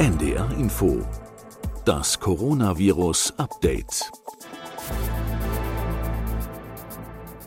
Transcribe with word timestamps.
NDR 0.00 0.50
Info. 0.58 1.06
Das 1.84 2.18
Coronavirus 2.18 3.34
Update. 3.36 4.10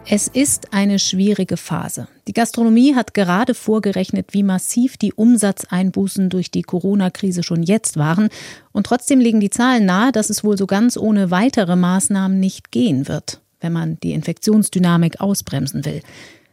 Es 0.05 0.27
ist 0.27 0.71
eine 0.71 0.99
schwierige 0.99 1.57
Phase. 1.57 2.07
Die 2.27 2.33
Gastronomie 2.33 2.93
hat 2.93 3.15
gerade 3.15 3.55
vorgerechnet, 3.55 4.35
wie 4.35 4.43
massiv 4.43 4.97
die 4.97 5.13
Umsatzeinbußen 5.13 6.29
durch 6.29 6.51
die 6.51 6.61
Corona-Krise 6.61 7.41
schon 7.41 7.63
jetzt 7.63 7.97
waren. 7.97 8.29
Und 8.71 8.85
trotzdem 8.85 9.19
legen 9.19 9.39
die 9.39 9.49
Zahlen 9.49 9.87
nahe, 9.87 10.11
dass 10.11 10.29
es 10.29 10.43
wohl 10.43 10.55
so 10.55 10.67
ganz 10.67 10.95
ohne 10.95 11.31
weitere 11.31 11.75
Maßnahmen 11.75 12.39
nicht 12.39 12.71
gehen 12.71 13.07
wird, 13.07 13.41
wenn 13.61 13.73
man 13.73 13.99
die 14.01 14.13
Infektionsdynamik 14.13 15.21
ausbremsen 15.21 15.85
will. 15.85 16.03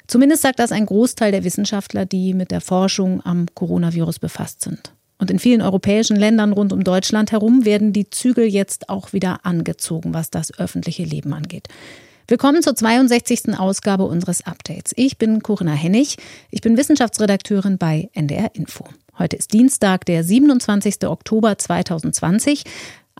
Zumindest 0.06 0.40
sagt 0.40 0.60
das 0.60 0.72
ein 0.72 0.86
Großteil 0.86 1.30
der 1.30 1.44
Wissenschaftler, 1.44 2.06
die 2.06 2.32
mit 2.32 2.52
der 2.52 2.62
Forschung 2.62 3.20
am 3.20 3.44
Coronavirus 3.54 4.18
befasst 4.18 4.62
sind. 4.62 4.94
Und 5.20 5.30
in 5.30 5.38
vielen 5.38 5.60
europäischen 5.60 6.16
Ländern 6.16 6.52
rund 6.52 6.72
um 6.72 6.82
Deutschland 6.82 7.30
herum 7.30 7.66
werden 7.66 7.92
die 7.92 8.08
Zügel 8.08 8.46
jetzt 8.46 8.88
auch 8.88 9.12
wieder 9.12 9.44
angezogen, 9.44 10.14
was 10.14 10.30
das 10.30 10.58
öffentliche 10.58 11.04
Leben 11.04 11.34
angeht. 11.34 11.68
Willkommen 12.26 12.62
zur 12.62 12.74
62. 12.74 13.58
Ausgabe 13.58 14.04
unseres 14.04 14.46
Updates. 14.46 14.92
Ich 14.96 15.18
bin 15.18 15.42
Corinna 15.42 15.72
Hennig. 15.72 16.16
Ich 16.50 16.62
bin 16.62 16.78
Wissenschaftsredakteurin 16.78 17.76
bei 17.76 18.08
NDR 18.14 18.54
Info. 18.54 18.84
Heute 19.18 19.36
ist 19.36 19.52
Dienstag, 19.52 20.06
der 20.06 20.24
27. 20.24 21.06
Oktober 21.06 21.58
2020. 21.58 22.64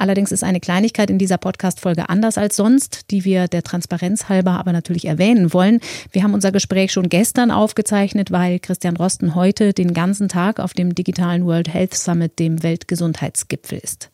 Allerdings 0.01 0.33
ist 0.33 0.43
eine 0.43 0.61
Kleinigkeit 0.61 1.11
in 1.11 1.19
dieser 1.19 1.37
Podcast-Folge 1.37 2.09
anders 2.09 2.39
als 2.39 2.57
sonst, 2.57 3.11
die 3.11 3.27
wir 3.27 3.49
der 3.49 3.63
Transparenz 3.63 4.31
halber 4.31 4.53
aber 4.53 4.73
natürlich 4.73 5.05
erwähnen 5.05 5.53
wollen. 5.53 5.81
Wir 6.11 6.23
haben 6.23 6.33
unser 6.33 6.53
Gespräch 6.53 6.91
schon 6.91 7.11
gestern 7.11 7.51
aufgezeichnet, 7.51 8.31
weil 8.31 8.61
Christian 8.61 8.97
Rosten 8.97 9.35
heute 9.35 9.75
den 9.75 9.93
ganzen 9.93 10.29
Tag 10.29 10.59
auf 10.59 10.73
dem 10.73 10.95
digitalen 10.95 11.45
World 11.45 11.69
Health 11.75 11.93
Summit, 11.93 12.39
dem 12.39 12.63
Weltgesundheitsgipfel 12.63 13.79
ist. 13.79 14.09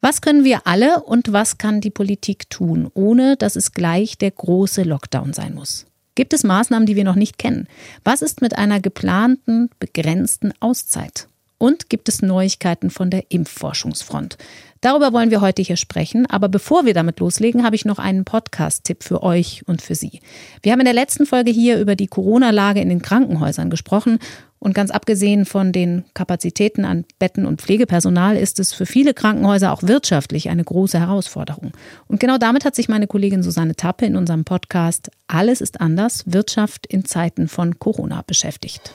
Was 0.00 0.20
können 0.20 0.44
wir 0.44 0.68
alle 0.68 1.02
und 1.02 1.32
was 1.32 1.58
kann 1.58 1.80
die 1.80 1.90
Politik 1.90 2.48
tun, 2.48 2.88
ohne 2.94 3.36
dass 3.36 3.56
es 3.56 3.72
gleich 3.72 4.16
der 4.16 4.30
große 4.30 4.84
Lockdown 4.84 5.32
sein 5.32 5.54
muss? 5.54 5.86
Gibt 6.14 6.32
es 6.34 6.44
Maßnahmen, 6.44 6.86
die 6.86 6.94
wir 6.94 7.04
noch 7.04 7.16
nicht 7.16 7.36
kennen? 7.36 7.66
Was 8.04 8.22
ist 8.22 8.42
mit 8.42 8.56
einer 8.56 8.78
geplanten, 8.78 9.70
begrenzten 9.80 10.52
Auszeit? 10.60 11.26
Und 11.62 11.90
gibt 11.90 12.08
es 12.08 12.22
Neuigkeiten 12.22 12.88
von 12.88 13.10
der 13.10 13.24
Impfforschungsfront? 13.28 14.38
Darüber 14.80 15.12
wollen 15.12 15.30
wir 15.30 15.42
heute 15.42 15.60
hier 15.60 15.76
sprechen. 15.76 16.24
Aber 16.24 16.48
bevor 16.48 16.86
wir 16.86 16.94
damit 16.94 17.20
loslegen, 17.20 17.64
habe 17.64 17.76
ich 17.76 17.84
noch 17.84 17.98
einen 17.98 18.24
Podcast-Tipp 18.24 19.04
für 19.04 19.22
euch 19.22 19.62
und 19.66 19.82
für 19.82 19.94
Sie. 19.94 20.20
Wir 20.62 20.72
haben 20.72 20.80
in 20.80 20.86
der 20.86 20.94
letzten 20.94 21.26
Folge 21.26 21.50
hier 21.50 21.78
über 21.78 21.96
die 21.96 22.06
Corona-Lage 22.06 22.80
in 22.80 22.88
den 22.88 23.02
Krankenhäusern 23.02 23.68
gesprochen. 23.68 24.18
Und 24.58 24.72
ganz 24.74 24.90
abgesehen 24.90 25.44
von 25.44 25.70
den 25.70 26.04
Kapazitäten 26.14 26.86
an 26.86 27.04
Betten 27.18 27.44
und 27.44 27.60
Pflegepersonal 27.60 28.38
ist 28.38 28.58
es 28.58 28.72
für 28.72 28.86
viele 28.86 29.12
Krankenhäuser 29.12 29.70
auch 29.70 29.82
wirtschaftlich 29.82 30.48
eine 30.48 30.64
große 30.64 30.98
Herausforderung. 30.98 31.72
Und 32.08 32.20
genau 32.20 32.38
damit 32.38 32.64
hat 32.64 32.74
sich 32.74 32.88
meine 32.88 33.06
Kollegin 33.06 33.42
Susanne 33.42 33.76
Tappe 33.76 34.06
in 34.06 34.16
unserem 34.16 34.46
Podcast 34.46 35.10
Alles 35.26 35.60
ist 35.60 35.82
anders, 35.82 36.24
Wirtschaft 36.24 36.86
in 36.86 37.04
Zeiten 37.04 37.48
von 37.48 37.78
Corona 37.78 38.22
beschäftigt. 38.26 38.94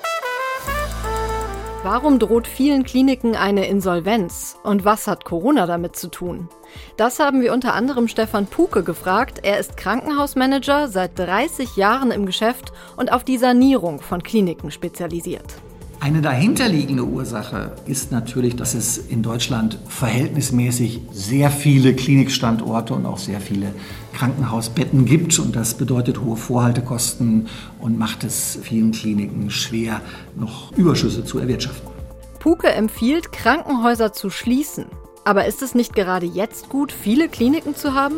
Warum 1.86 2.18
droht 2.18 2.48
vielen 2.48 2.84
Kliniken 2.84 3.36
eine 3.36 3.68
Insolvenz? 3.68 4.58
Und 4.64 4.86
was 4.86 5.06
hat 5.06 5.24
Corona 5.24 5.68
damit 5.68 5.96
zu 5.96 6.08
tun? 6.08 6.50
Das 6.98 7.20
haben 7.20 7.42
wir 7.42 7.54
unter 7.54 7.76
anderem 7.76 8.08
Stefan 8.08 8.48
Puke 8.48 8.82
gefragt. 8.82 9.42
Er 9.44 9.60
ist 9.60 9.78
Krankenhausmanager, 9.78 10.88
seit 10.88 11.20
30 11.20 11.76
Jahren 11.78 12.10
im 12.10 12.26
Geschäft 12.26 12.74
und 12.98 13.12
auf 13.14 13.24
die 13.24 13.38
Sanierung 13.38 14.02
von 14.02 14.24
Kliniken 14.24 14.72
spezialisiert. 14.72 15.46
Eine 16.00 16.24
dahinterliegende 16.24 17.04
Ursache 17.04 17.74
ist 17.86 18.12
natürlich, 18.12 18.56
dass 18.56 18.74
es 18.74 18.98
in 18.98 19.22
Deutschland 19.22 19.78
verhältnismäßig 19.88 21.02
sehr 21.12 21.52
viele 21.52 21.94
Klinikstandorte 21.94 22.96
und 22.96 23.06
auch 23.06 23.20
sehr 23.20 23.40
viele 23.40 23.76
Krankenhausbetten 24.16 25.06
gibt. 25.06 25.38
Und 25.38 25.56
das 25.56 25.76
bedeutet 25.76 26.22
hohe 26.22 26.38
Vorhaltekosten 26.38 27.48
und 27.80 28.00
macht 28.00 28.24
es 28.24 28.58
vielen 28.64 28.92
Kliniken 28.92 29.52
schwer, 29.52 30.02
noch 30.36 30.72
Überschüsse 30.76 31.24
zu 31.24 31.38
erwirtschaften. 31.38 31.92
Puke 32.40 32.70
empfiehlt, 32.70 33.32
Krankenhäuser 33.32 34.14
zu 34.14 34.30
schließen. 34.30 34.86
Aber 35.24 35.46
ist 35.46 35.64
es 35.64 35.74
nicht 35.74 35.96
gerade 35.96 36.28
jetzt 36.28 36.70
gut, 36.70 36.92
viele 36.92 37.28
Kliniken 37.28 37.76
zu 37.76 37.96
haben? 37.96 38.18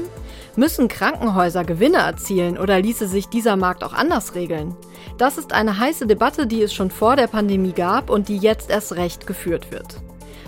Müssen 0.58 0.90
Krankenhäuser 0.90 1.64
Gewinne 1.64 2.00
erzielen 2.00 2.58
oder 2.58 2.82
ließe 2.82 3.08
sich 3.08 3.28
dieser 3.28 3.56
Markt 3.56 3.84
auch 3.84 3.94
anders 3.94 4.36
regeln? 4.36 4.76
Das 5.18 5.38
ist 5.38 5.54
eine 5.54 5.80
heiße 5.80 6.06
Debatte, 6.06 6.48
die 6.48 6.62
es 6.62 6.74
schon 6.74 6.92
vor 6.92 7.16
der 7.16 7.28
Pandemie 7.28 7.72
gab 7.72 8.10
und 8.10 8.28
die 8.28 8.38
jetzt 8.38 8.70
erst 8.70 8.96
recht 8.96 9.26
geführt 9.26 9.72
wird. 9.72 10.02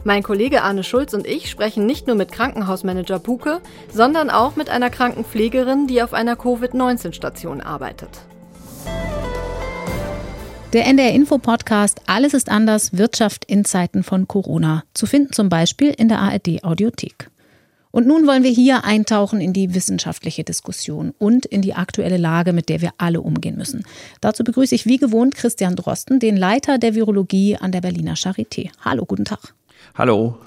Mein 0.10 0.24
Kollege 0.24 0.64
Arne 0.64 0.84
Schulz 0.84 1.14
und 1.14 1.28
ich 1.28 1.52
sprechen 1.52 1.86
nicht 1.86 2.08
nur 2.08 2.16
mit 2.16 2.32
Krankenhausmanager 2.32 3.20
Buke, 3.20 3.62
sondern 3.94 4.32
auch 4.32 4.56
mit 4.56 4.68
einer 4.68 4.90
Krankenpflegerin, 4.90 5.86
die 5.86 6.02
auf 6.02 6.16
einer 6.16 6.36
Covid-19-Station 6.36 7.62
arbeitet. 7.62 8.10
Der 10.74 10.88
NDR 10.88 11.14
Info 11.14 11.38
Podcast 11.38 12.02
Alles 12.08 12.34
ist 12.34 12.50
anders 12.50 12.98
Wirtschaft 12.98 13.46
in 13.46 13.66
Zeiten 13.66 14.02
von 14.02 14.28
Corona 14.28 14.84
zu 14.96 15.06
finden 15.06 15.32
zum 15.32 15.48
Beispiel 15.48 15.94
in 15.96 16.08
der 16.10 16.18
ARD 16.18 16.64
Audiothek. 16.64 17.30
Und 17.92 18.08
nun 18.08 18.26
wollen 18.26 18.42
wir 18.42 18.50
hier 18.50 18.86
eintauchen 18.86 19.40
in 19.42 19.54
die 19.54 19.76
wissenschaftliche 19.76 20.44
Diskussion 20.44 21.14
und 21.20 21.46
in 21.46 21.62
die 21.62 21.76
aktuelle 21.76 22.18
Lage, 22.18 22.52
mit 22.52 22.70
der 22.70 22.82
wir 22.82 22.94
alle 22.98 23.22
umgehen 23.22 23.58
müssen. 23.58 23.86
Dazu 24.22 24.44
begrüße 24.44 24.74
ich 24.74 24.88
wie 24.88 24.98
gewohnt 24.98 25.36
Christian 25.36 25.76
Drosten, 25.76 26.20
den 26.20 26.36
Leiter 26.36 26.80
der 26.80 26.96
Virologie 26.96 27.58
an 27.58 27.72
der 27.72 27.82
Berliner 27.82 28.16
Charité. 28.16 28.72
Hallo, 28.84 29.06
guten 29.06 29.26
Tag. 29.26 29.54
Hallo. 29.96 30.38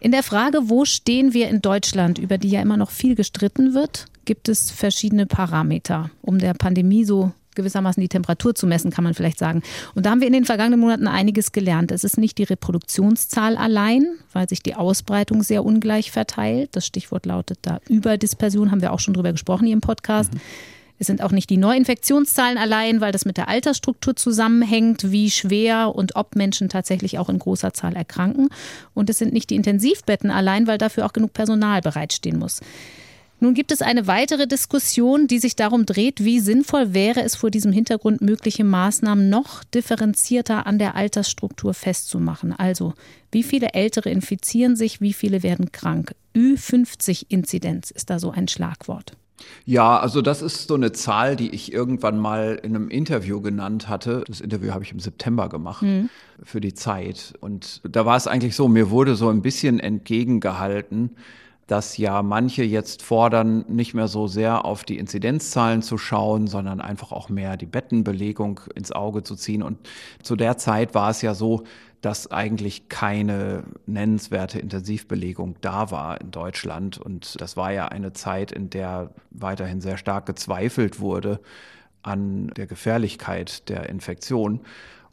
In 0.00 0.12
der 0.12 0.22
Frage, 0.22 0.68
wo 0.68 0.84
stehen 0.84 1.34
wir 1.34 1.48
in 1.48 1.60
Deutschland, 1.60 2.18
über 2.18 2.38
die 2.38 2.50
ja 2.50 2.62
immer 2.62 2.76
noch 2.76 2.90
viel 2.90 3.14
gestritten 3.14 3.74
wird, 3.74 4.06
gibt 4.24 4.48
es 4.48 4.70
verschiedene 4.70 5.26
Parameter, 5.26 6.10
um 6.22 6.38
der 6.38 6.54
Pandemie 6.54 7.04
so 7.04 7.32
gewissermaßen 7.58 8.00
die 8.00 8.08
Temperatur 8.08 8.54
zu 8.54 8.68
messen, 8.68 8.92
kann 8.92 9.02
man 9.04 9.14
vielleicht 9.14 9.38
sagen. 9.38 9.62
Und 9.96 10.06
da 10.06 10.10
haben 10.10 10.20
wir 10.20 10.28
in 10.28 10.32
den 10.32 10.44
vergangenen 10.44 10.78
Monaten 10.78 11.08
einiges 11.08 11.50
gelernt. 11.50 11.90
Es 11.90 12.04
ist 12.04 12.16
nicht 12.16 12.38
die 12.38 12.44
Reproduktionszahl 12.44 13.56
allein, 13.56 14.06
weil 14.32 14.48
sich 14.48 14.62
die 14.62 14.76
Ausbreitung 14.76 15.42
sehr 15.42 15.64
ungleich 15.64 16.12
verteilt. 16.12 16.76
Das 16.76 16.86
Stichwort 16.86 17.26
lautet 17.26 17.58
da 17.62 17.80
Überdispersion, 17.88 18.70
haben 18.70 18.80
wir 18.80 18.92
auch 18.92 19.00
schon 19.00 19.14
drüber 19.14 19.32
gesprochen 19.32 19.66
hier 19.66 19.74
im 19.74 19.80
Podcast. 19.80 20.32
Mhm. 20.32 20.40
Es 20.98 21.06
sind 21.06 21.22
auch 21.22 21.30
nicht 21.30 21.48
die 21.50 21.56
Neuinfektionszahlen 21.56 22.58
allein, 22.58 23.00
weil 23.00 23.12
das 23.12 23.24
mit 23.24 23.36
der 23.36 23.48
Altersstruktur 23.48 24.16
zusammenhängt, 24.16 25.12
wie 25.12 25.30
schwer 25.30 25.94
und 25.94 26.16
ob 26.16 26.34
Menschen 26.34 26.68
tatsächlich 26.68 27.18
auch 27.18 27.28
in 27.28 27.38
großer 27.38 27.72
Zahl 27.72 27.94
erkranken. 27.94 28.48
Und 28.94 29.08
es 29.08 29.18
sind 29.18 29.32
nicht 29.32 29.50
die 29.50 29.56
Intensivbetten 29.56 30.30
allein, 30.30 30.66
weil 30.66 30.78
dafür 30.78 31.06
auch 31.06 31.12
genug 31.12 31.32
Personal 31.32 31.80
bereitstehen 31.80 32.38
muss. 32.38 32.60
Nun 33.40 33.54
gibt 33.54 33.70
es 33.70 33.82
eine 33.82 34.08
weitere 34.08 34.48
Diskussion, 34.48 35.28
die 35.28 35.38
sich 35.38 35.54
darum 35.54 35.86
dreht, 35.86 36.24
wie 36.24 36.40
sinnvoll 36.40 36.92
wäre 36.92 37.22
es 37.22 37.36
vor 37.36 37.52
diesem 37.52 37.70
Hintergrund, 37.70 38.20
mögliche 38.20 38.64
Maßnahmen 38.64 39.30
noch 39.30 39.62
differenzierter 39.62 40.66
an 40.66 40.80
der 40.80 40.96
Altersstruktur 40.96 41.72
festzumachen. 41.72 42.52
Also, 42.52 42.94
wie 43.30 43.44
viele 43.44 43.74
Ältere 43.74 44.10
infizieren 44.10 44.74
sich, 44.74 45.00
wie 45.00 45.12
viele 45.12 45.44
werden 45.44 45.70
krank? 45.70 46.16
Ü50-Inzidenz 46.34 47.92
ist 47.92 48.10
da 48.10 48.18
so 48.18 48.32
ein 48.32 48.48
Schlagwort. 48.48 49.12
Ja, 49.64 49.98
also 49.98 50.22
das 50.22 50.42
ist 50.42 50.68
so 50.68 50.74
eine 50.74 50.92
Zahl, 50.92 51.36
die 51.36 51.50
ich 51.50 51.72
irgendwann 51.72 52.18
mal 52.18 52.58
in 52.62 52.74
einem 52.74 52.88
Interview 52.88 53.40
genannt 53.40 53.88
hatte. 53.88 54.24
Das 54.26 54.40
Interview 54.40 54.72
habe 54.72 54.84
ich 54.84 54.92
im 54.92 55.00
September 55.00 55.48
gemacht 55.48 55.82
mhm. 55.82 56.08
für 56.42 56.60
die 56.60 56.74
Zeit. 56.74 57.34
Und 57.40 57.80
da 57.84 58.06
war 58.06 58.16
es 58.16 58.26
eigentlich 58.26 58.56
so, 58.56 58.68
mir 58.68 58.90
wurde 58.90 59.14
so 59.14 59.28
ein 59.28 59.42
bisschen 59.42 59.80
entgegengehalten, 59.80 61.10
dass 61.68 61.98
ja 61.98 62.22
manche 62.22 62.64
jetzt 62.64 63.02
fordern, 63.02 63.64
nicht 63.68 63.92
mehr 63.92 64.08
so 64.08 64.26
sehr 64.26 64.64
auf 64.64 64.84
die 64.84 64.96
Inzidenzzahlen 64.96 65.82
zu 65.82 65.98
schauen, 65.98 66.46
sondern 66.46 66.80
einfach 66.80 67.12
auch 67.12 67.28
mehr 67.28 67.58
die 67.58 67.66
Bettenbelegung 67.66 68.60
ins 68.74 68.90
Auge 68.90 69.22
zu 69.22 69.36
ziehen. 69.36 69.62
Und 69.62 69.78
zu 70.22 70.34
der 70.34 70.56
Zeit 70.56 70.94
war 70.94 71.10
es 71.10 71.20
ja 71.20 71.34
so, 71.34 71.64
dass 72.00 72.30
eigentlich 72.30 72.88
keine 72.88 73.64
nennenswerte 73.86 74.58
Intensivbelegung 74.58 75.56
da 75.60 75.90
war 75.90 76.20
in 76.20 76.30
Deutschland. 76.30 76.98
Und 76.98 77.40
das 77.40 77.56
war 77.56 77.72
ja 77.72 77.88
eine 77.88 78.12
Zeit, 78.12 78.52
in 78.52 78.70
der 78.70 79.10
weiterhin 79.30 79.80
sehr 79.80 79.96
stark 79.96 80.26
gezweifelt 80.26 81.00
wurde 81.00 81.40
an 82.02 82.48
der 82.56 82.66
Gefährlichkeit 82.66 83.68
der 83.68 83.88
Infektion. 83.88 84.60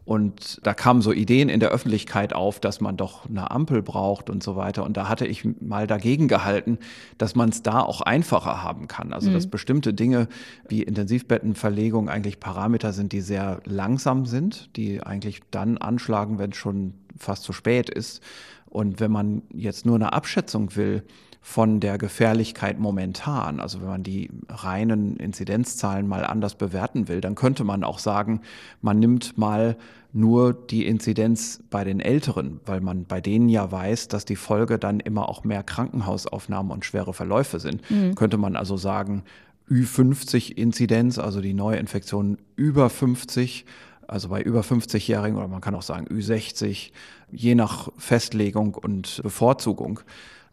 Und 0.05 0.59
da 0.61 0.75
kamen 0.75 1.01
so 1.01 1.11
Ideen 1.11 1.49
in 1.49 1.59
der 1.59 1.69
Öffentlichkeit 1.69 2.33
auf, 2.33 2.59
dass 2.59 2.79
man 2.79 2.95
doch 2.95 3.27
eine 3.27 3.49
Ampel 3.49 3.81
braucht 3.81 4.29
und 4.29 4.43
so 4.43 4.55
weiter. 4.55 4.83
Und 4.83 4.97
da 4.97 5.09
hatte 5.09 5.25
ich 5.25 5.43
mal 5.59 5.87
dagegen 5.87 6.27
gehalten, 6.27 6.77
dass 7.17 7.35
man 7.35 7.49
es 7.49 7.63
da 7.63 7.79
auch 7.79 8.01
einfacher 8.01 8.61
haben 8.61 8.87
kann. 8.87 9.13
Also, 9.13 9.31
mhm. 9.31 9.33
dass 9.33 9.47
bestimmte 9.47 9.95
Dinge 9.95 10.27
wie 10.69 10.83
Intensivbettenverlegung 10.83 12.07
eigentlich 12.07 12.39
Parameter 12.39 12.93
sind, 12.93 13.13
die 13.13 13.21
sehr 13.21 13.61
langsam 13.65 14.27
sind, 14.27 14.69
die 14.75 15.01
eigentlich 15.01 15.41
dann 15.49 15.79
anschlagen, 15.79 16.37
wenn 16.37 16.51
es 16.51 16.57
schon 16.57 16.93
fast 17.17 17.41
zu 17.41 17.51
spät 17.51 17.89
ist. 17.89 18.21
Und 18.69 18.99
wenn 18.99 19.11
man 19.11 19.41
jetzt 19.53 19.87
nur 19.87 19.95
eine 19.95 20.13
Abschätzung 20.13 20.75
will, 20.75 21.03
von 21.47 21.79
der 21.79 21.99
Gefährlichkeit 21.99 22.79
momentan. 22.79 23.59
Also 23.59 23.79
wenn 23.79 23.87
man 23.87 24.01
die 24.01 24.31
reinen 24.49 25.15
Inzidenzzahlen 25.15 26.07
mal 26.07 26.25
anders 26.25 26.55
bewerten 26.55 27.07
will, 27.07 27.21
dann 27.21 27.35
könnte 27.35 27.63
man 27.63 27.83
auch 27.83 27.99
sagen, 27.99 28.41
man 28.81 28.97
nimmt 28.97 29.37
mal 29.37 29.77
nur 30.11 30.55
die 30.55 30.87
Inzidenz 30.87 31.61
bei 31.69 31.83
den 31.83 31.99
Älteren, 31.99 32.61
weil 32.65 32.81
man 32.81 33.05
bei 33.05 33.21
denen 33.21 33.47
ja 33.47 33.71
weiß, 33.71 34.07
dass 34.07 34.25
die 34.25 34.35
Folge 34.35 34.79
dann 34.79 34.99
immer 34.99 35.29
auch 35.29 35.43
mehr 35.43 35.61
Krankenhausaufnahmen 35.61 36.71
und 36.71 36.83
schwere 36.83 37.13
Verläufe 37.13 37.59
sind. 37.59 37.89
Mhm. 37.91 38.15
Könnte 38.15 38.37
man 38.37 38.55
also 38.55 38.75
sagen, 38.75 39.23
Ü50-Inzidenz, 39.69 41.19
also 41.19 41.41
die 41.41 41.53
Neuinfektionen 41.53 42.39
über 42.55 42.89
50, 42.89 43.65
also 44.07 44.29
bei 44.29 44.41
über 44.41 44.61
50-Jährigen 44.61 45.37
oder 45.37 45.47
man 45.47 45.61
kann 45.61 45.75
auch 45.75 45.83
sagen 45.83 46.07
Ü60, 46.07 46.91
je 47.31 47.53
nach 47.53 47.89
Festlegung 47.97 48.73
und 48.73 49.21
Bevorzugung. 49.21 49.99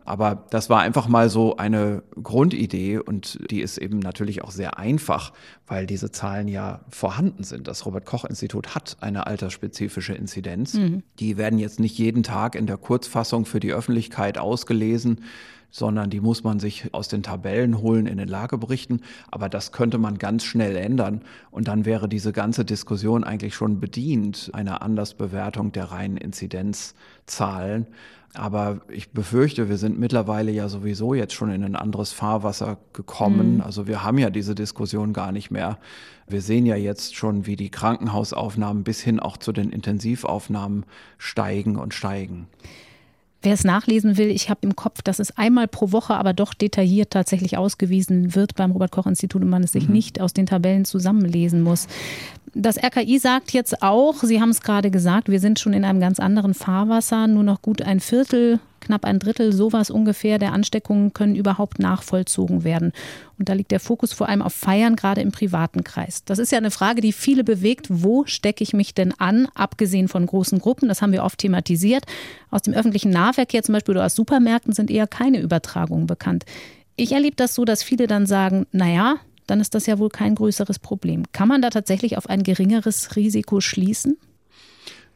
Aber 0.05 0.47
das 0.51 0.69
war 0.69 0.81
einfach 0.81 1.09
mal 1.09 1.31
so 1.31 1.57
eine 1.57 2.03
Grundidee 2.23 2.99
und 2.99 3.39
die 3.51 3.61
ist 3.61 3.79
eben 3.79 3.99
natürlich 3.99 4.43
auch 4.43 4.51
sehr 4.51 4.79
einfach, 4.79 5.33
weil 5.67 5.87
diese 5.87 6.11
Zahlen 6.11 6.49
ja 6.49 6.81
vorhanden 6.89 7.45
sind. 7.45 7.69
Das 7.69 7.87
Robert 7.87 8.05
Koch 8.05 8.25
Institut 8.25 8.75
hat 8.75 8.97
eine 9.01 9.27
altersspezifische 9.27 10.15
Inzidenz. 10.15 10.75
Mhm. 10.75 11.03
Die 11.19 11.37
werden 11.37 11.59
jetzt 11.59 11.81
nicht 11.81 11.99
jeden 11.99 12.23
Tag 12.23 12.55
in 12.55 12.67
der 12.67 12.77
Kurzfassung 12.77 13.45
für 13.45 13.61
die 13.61 13.73
Öffentlichkeit 13.73 14.39
ausgelesen 14.39 15.21
sondern 15.73 16.11
die 16.11 16.21
muss 16.21 16.45
man 16.45 16.61
sich 16.61 16.93
aus 16.93 17.09
den 17.09 17.25
Tabellen 17.25 17.81
holen 17.81 18.07
in 18.07 18.19
den 18.19 18.29
Lageberichten. 18.29 19.01
Aber 19.31 19.49
das 19.49 19.73
könnte 19.73 19.99
man 19.99 20.19
ganz 20.19 20.45
schnell 20.45 20.77
ändern. 20.77 21.23
Und 21.51 21.67
dann 21.67 21.85
wäre 21.85 22.09
diese 22.09 22.31
ganze 22.31 22.65
Diskussion 22.65 23.25
eigentlich 23.25 23.55
schon 23.55 23.81
bedient, 23.81 24.51
einer 24.53 24.83
Andersbewertung 24.83 25.73
der 25.73 25.87
reinen 25.87 26.19
Inzidenzzahlen. 26.19 27.87
Aber 28.35 28.81
ich 28.89 29.11
befürchte, 29.11 29.69
wir 29.69 29.77
sind 29.77 29.99
mittlerweile 29.99 30.53
ja 30.53 30.69
sowieso 30.69 31.13
jetzt 31.13 31.35
schon 31.35 31.51
in 31.51 31.65
ein 31.65 31.77
anderes 31.77 32.13
Fahrwasser 32.13 32.79
gekommen. 32.95 33.57
Mhm. 33.57 33.61
Also 33.61 33.87
wir 33.87 34.03
haben 34.03 34.17
ja 34.17 34.31
diese 34.31 34.55
Diskussion 34.55 35.13
gar 35.13 35.33
nicht 35.33 35.51
mehr. 35.51 35.79
Wir 36.27 36.41
sehen 36.41 36.65
ja 36.65 36.77
jetzt 36.77 37.15
schon, 37.15 37.47
wie 37.47 37.57
die 37.57 37.69
Krankenhausaufnahmen 37.69 38.85
bis 38.85 39.03
hin 39.03 39.21
auch 39.21 39.37
zu 39.37 39.53
den 39.53 39.71
Intensivaufnahmen 39.71 40.87
steigen 41.19 41.77
und 41.77 41.93
steigen. 41.93 42.49
Wer 43.43 43.55
es 43.55 43.65
nachlesen 43.65 44.17
will, 44.19 44.31
ich 44.31 44.49
habe 44.49 44.61
im 44.63 44.77
Kopf, 44.77 45.03
dass 45.03 45.19
es 45.19 45.37
einmal 45.37 45.67
pro 45.67 45.91
Woche 45.91 46.15
aber 46.15 46.33
doch 46.33 46.55
detailliert 46.55 47.11
tatsächlich 47.11 47.59
ausgewiesen 47.59 48.37
wird 48.37 48.55
beim 48.55 48.71
Robert 48.71 48.93
Koch 48.93 49.07
Institut 49.07 49.43
und 49.43 49.51
man 49.51 49.65
es 49.65 49.73
sich 49.73 49.89
mhm. 49.89 49.95
nicht 49.95 50.21
aus 50.21 50.33
den 50.33 50.47
Tabellen 50.47 50.85
zusammenlesen 50.85 51.61
muss. 51.61 51.89
Das 52.55 52.77
RKI 52.77 53.19
sagt 53.19 53.53
jetzt 53.53 53.83
auch, 53.83 54.23
Sie 54.23 54.41
haben 54.41 54.51
es 54.51 54.61
gerade 54.61 54.91
gesagt, 54.91 55.31
wir 55.31 55.41
sind 55.41 55.59
schon 55.59 55.73
in 55.73 55.87
einem 55.87 56.01
ganz 56.01 56.21
anderen 56.21 56.53
Fahrwasser. 56.53 57.27
Nur 57.27 57.45
noch 57.45 57.63
gut 57.63 57.81
ein 57.81 57.99
Viertel, 57.99 58.61
knapp 58.81 59.07
ein 59.07 59.19
Drittel, 59.19 59.55
sowas 59.55 59.89
ungefähr 59.89 60.39
der 60.39 60.53
Ansteckungen 60.53 61.15
können 61.15 61.35
überhaupt 61.35 61.79
nachvollzogen 61.79 62.63
werden. 62.63 62.93
Und 63.39 63.49
da 63.49 63.55
liegt 63.55 63.71
der 63.71 63.81
Fokus 63.81 64.13
vor 64.13 64.29
allem 64.29 64.43
auf 64.43 64.53
Feiern, 64.53 64.97
gerade 64.97 65.23
im 65.23 65.33
privaten 65.33 65.83
Kreis. 65.83 66.25
Das 66.27 66.39
ist 66.39 66.53
ja 66.53 66.59
eine 66.59 66.71
Frage, 66.71 67.01
die 67.01 67.15
viele 67.15 67.43
bewegt. 67.43 67.87
Wo 67.89 68.27
stecke 68.27 68.63
ich 68.63 68.75
mich 68.75 68.93
denn 68.93 69.15
an, 69.19 69.49
abgesehen 69.55 70.09
von 70.09 70.27
großen 70.27 70.59
Gruppen? 70.59 70.89
Das 70.89 71.01
haben 71.01 71.13
wir 71.13 71.25
oft 71.25 71.39
thematisiert. 71.39 72.05
Aus 72.51 72.61
dem 72.61 72.75
öffentlichen 72.75 73.11
Nahverkehr 73.11 73.63
zum 73.63 73.73
Beispiel 73.73 73.95
oder 73.95 74.05
aus 74.05 74.15
Supermärkten 74.15 74.75
sind 74.75 74.91
eher 74.91 75.07
keine 75.07 75.41
Übertragungen 75.41 76.07
bekannt. 76.07 76.45
Ich 76.97 77.13
erlebe 77.13 77.37
das 77.37 77.55
so, 77.55 77.65
dass 77.65 77.83
viele 77.83 78.07
dann 78.07 78.27
sagen, 78.27 78.67
naja, 78.73 79.17
dann 79.53 79.61
ist 79.61 79.75
das 79.75 79.85
ja 79.85 79.99
wohl 79.99 80.09
kein 80.09 80.35
größeres 80.35 80.79
Problem. 80.79 81.25
Kann 81.33 81.47
man 81.47 81.61
da 81.61 81.69
tatsächlich 81.69 82.17
auf 82.17 82.27
ein 82.27 82.43
geringeres 82.43 83.17
Risiko 83.17 83.61
schließen? 83.61 84.17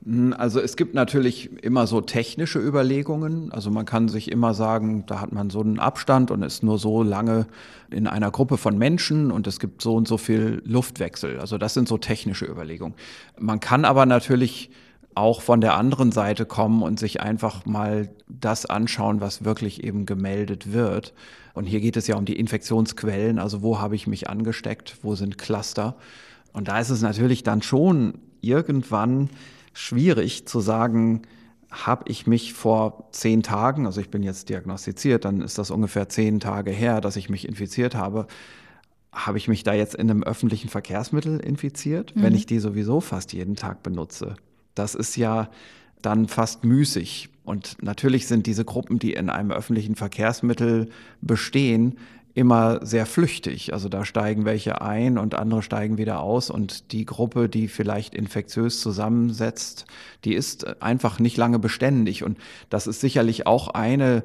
Hm, 0.04 0.34
also 0.36 0.60
es 0.60 0.76
gibt 0.76 0.92
natürlich 0.92 1.50
immer 1.64 1.86
so 1.86 2.02
technische 2.02 2.58
Überlegungen. 2.58 3.50
Also 3.50 3.70
man 3.70 3.86
kann 3.86 4.08
sich 4.08 4.30
immer 4.30 4.52
sagen, 4.52 5.04
da 5.06 5.22
hat 5.22 5.32
man 5.32 5.48
so 5.48 5.60
einen 5.60 5.78
Abstand 5.78 6.30
und 6.30 6.42
ist 6.42 6.62
nur 6.62 6.78
so 6.78 7.02
lange 7.02 7.46
in 7.90 8.06
einer 8.06 8.30
Gruppe 8.30 8.58
von 8.58 8.76
Menschen 8.76 9.30
und 9.30 9.46
es 9.46 9.58
gibt 9.58 9.80
so 9.80 9.94
und 9.94 10.06
so 10.06 10.18
viel 10.18 10.60
Luftwechsel. 10.66 11.40
Also 11.40 11.56
das 11.56 11.72
sind 11.72 11.88
so 11.88 11.96
technische 11.96 12.44
Überlegungen. 12.44 12.94
Man 13.38 13.58
kann 13.58 13.86
aber 13.86 14.04
natürlich 14.04 14.68
auch 15.16 15.40
von 15.40 15.62
der 15.62 15.74
anderen 15.76 16.12
Seite 16.12 16.44
kommen 16.44 16.82
und 16.82 16.98
sich 16.98 17.20
einfach 17.20 17.64
mal 17.64 18.10
das 18.28 18.66
anschauen, 18.66 19.20
was 19.20 19.44
wirklich 19.44 19.82
eben 19.82 20.04
gemeldet 20.04 20.72
wird. 20.72 21.14
Und 21.54 21.64
hier 21.64 21.80
geht 21.80 21.96
es 21.96 22.06
ja 22.06 22.16
um 22.16 22.26
die 22.26 22.38
Infektionsquellen, 22.38 23.38
also 23.38 23.62
wo 23.62 23.80
habe 23.80 23.96
ich 23.96 24.06
mich 24.06 24.28
angesteckt, 24.28 24.98
wo 25.02 25.14
sind 25.14 25.38
Cluster. 25.38 25.96
Und 26.52 26.68
da 26.68 26.78
ist 26.78 26.90
es 26.90 27.00
natürlich 27.00 27.42
dann 27.42 27.62
schon 27.62 28.18
irgendwann 28.42 29.30
schwierig 29.72 30.46
zu 30.46 30.60
sagen, 30.60 31.22
habe 31.70 32.04
ich 32.08 32.26
mich 32.26 32.52
vor 32.52 33.08
zehn 33.10 33.42
Tagen, 33.42 33.86
also 33.86 34.02
ich 34.02 34.10
bin 34.10 34.22
jetzt 34.22 34.50
diagnostiziert, 34.50 35.24
dann 35.24 35.40
ist 35.40 35.56
das 35.56 35.70
ungefähr 35.70 36.10
zehn 36.10 36.40
Tage 36.40 36.70
her, 36.70 37.00
dass 37.00 37.16
ich 37.16 37.30
mich 37.30 37.48
infiziert 37.48 37.94
habe, 37.94 38.26
habe 39.12 39.38
ich 39.38 39.48
mich 39.48 39.64
da 39.64 39.72
jetzt 39.72 39.94
in 39.94 40.10
einem 40.10 40.22
öffentlichen 40.22 40.68
Verkehrsmittel 40.68 41.40
infiziert, 41.40 42.14
mhm. 42.14 42.22
wenn 42.22 42.34
ich 42.34 42.44
die 42.44 42.58
sowieso 42.58 43.00
fast 43.00 43.32
jeden 43.32 43.56
Tag 43.56 43.82
benutze? 43.82 44.36
Das 44.76 44.94
ist 44.94 45.16
ja 45.16 45.50
dann 46.00 46.28
fast 46.28 46.62
müßig. 46.62 47.30
Und 47.44 47.82
natürlich 47.82 48.28
sind 48.28 48.46
diese 48.46 48.64
Gruppen, 48.64 49.00
die 49.00 49.14
in 49.14 49.30
einem 49.30 49.50
öffentlichen 49.50 49.96
Verkehrsmittel 49.96 50.90
bestehen, 51.20 51.98
immer 52.34 52.84
sehr 52.84 53.06
flüchtig. 53.06 53.72
Also 53.72 53.88
da 53.88 54.04
steigen 54.04 54.44
welche 54.44 54.82
ein 54.82 55.16
und 55.16 55.34
andere 55.34 55.62
steigen 55.62 55.96
wieder 55.96 56.20
aus. 56.20 56.50
Und 56.50 56.92
die 56.92 57.06
Gruppe, 57.06 57.48
die 57.48 57.66
vielleicht 57.66 58.14
infektiös 58.14 58.80
zusammensetzt, 58.80 59.86
die 60.24 60.34
ist 60.34 60.82
einfach 60.82 61.18
nicht 61.18 61.38
lange 61.38 61.58
beständig. 61.58 62.22
Und 62.22 62.36
das 62.68 62.86
ist 62.86 63.00
sicherlich 63.00 63.46
auch 63.46 63.68
eine 63.68 64.22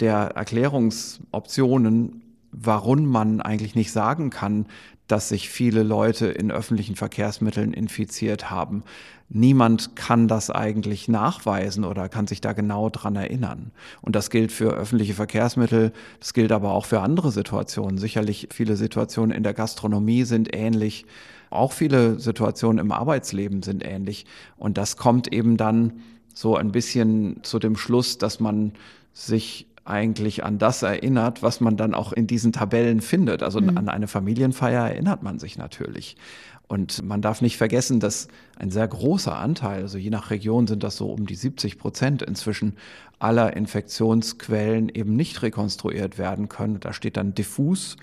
der 0.00 0.32
Erklärungsoptionen, 0.34 2.22
warum 2.52 3.06
man 3.06 3.40
eigentlich 3.40 3.74
nicht 3.74 3.92
sagen 3.92 4.28
kann, 4.28 4.66
dass 5.06 5.28
sich 5.28 5.48
viele 5.48 5.82
Leute 5.82 6.26
in 6.26 6.50
öffentlichen 6.50 6.96
Verkehrsmitteln 6.96 7.72
infiziert 7.72 8.50
haben. 8.50 8.84
Niemand 9.28 9.96
kann 9.96 10.28
das 10.28 10.50
eigentlich 10.50 11.08
nachweisen 11.08 11.84
oder 11.84 12.08
kann 12.08 12.26
sich 12.26 12.40
da 12.40 12.52
genau 12.52 12.90
dran 12.90 13.16
erinnern. 13.16 13.72
Und 14.02 14.14
das 14.14 14.30
gilt 14.30 14.52
für 14.52 14.72
öffentliche 14.74 15.14
Verkehrsmittel, 15.14 15.92
das 16.20 16.34
gilt 16.34 16.52
aber 16.52 16.72
auch 16.72 16.84
für 16.84 17.00
andere 17.00 17.32
Situationen. 17.32 17.98
Sicherlich 17.98 18.48
viele 18.52 18.76
Situationen 18.76 19.34
in 19.34 19.42
der 19.42 19.54
Gastronomie 19.54 20.24
sind 20.24 20.54
ähnlich. 20.54 21.06
Auch 21.50 21.72
viele 21.72 22.20
Situationen 22.20 22.78
im 22.78 22.92
Arbeitsleben 22.92 23.62
sind 23.62 23.84
ähnlich. 23.84 24.26
Und 24.56 24.76
das 24.76 24.96
kommt 24.96 25.32
eben 25.32 25.56
dann 25.56 25.94
so 26.34 26.56
ein 26.56 26.72
bisschen 26.72 27.42
zu 27.42 27.58
dem 27.58 27.76
Schluss, 27.76 28.18
dass 28.18 28.40
man 28.40 28.72
sich 29.12 29.66
eigentlich 29.84 30.44
an 30.44 30.58
das 30.58 30.82
erinnert, 30.82 31.42
was 31.42 31.60
man 31.60 31.76
dann 31.76 31.94
auch 31.94 32.12
in 32.12 32.26
diesen 32.26 32.52
Tabellen 32.52 33.00
findet. 33.00 33.42
Also 33.42 33.60
mhm. 33.60 33.76
an 33.76 33.88
eine 33.88 34.08
Familienfeier 34.08 34.88
erinnert 34.88 35.22
man 35.22 35.38
sich 35.38 35.58
natürlich. 35.58 36.16
Und 36.66 37.02
man 37.02 37.20
darf 37.20 37.42
nicht 37.42 37.56
vergessen, 37.56 38.00
dass 38.00 38.28
ein 38.56 38.70
sehr 38.70 38.88
großer 38.88 39.36
Anteil, 39.36 39.82
also 39.82 39.98
je 39.98 40.10
nach 40.10 40.30
Region 40.30 40.66
sind 40.66 40.82
das 40.82 40.96
so 40.96 41.12
um 41.12 41.26
die 41.26 41.34
70 41.34 41.78
Prozent 41.78 42.22
inzwischen 42.22 42.76
aller 43.18 43.54
Infektionsquellen 43.56 44.88
eben 44.88 45.14
nicht 45.14 45.42
rekonstruiert 45.42 46.18
werden 46.18 46.48
können. 46.48 46.80
Da 46.80 46.92
steht 46.92 47.16
dann 47.16 47.34
diffus, 47.34 47.96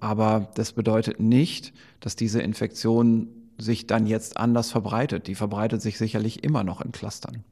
aber 0.00 0.48
das 0.54 0.72
bedeutet 0.72 1.20
nicht, 1.20 1.72
dass 2.00 2.16
diese 2.16 2.40
Infektion 2.40 3.28
sich 3.58 3.86
dann 3.86 4.06
jetzt 4.06 4.36
anders 4.36 4.70
verbreitet. 4.70 5.26
Die 5.26 5.34
verbreitet 5.34 5.82
sich 5.82 5.98
sicherlich 5.98 6.44
immer 6.44 6.64
noch 6.64 6.80
in 6.80 6.92
Clustern. 6.92 7.44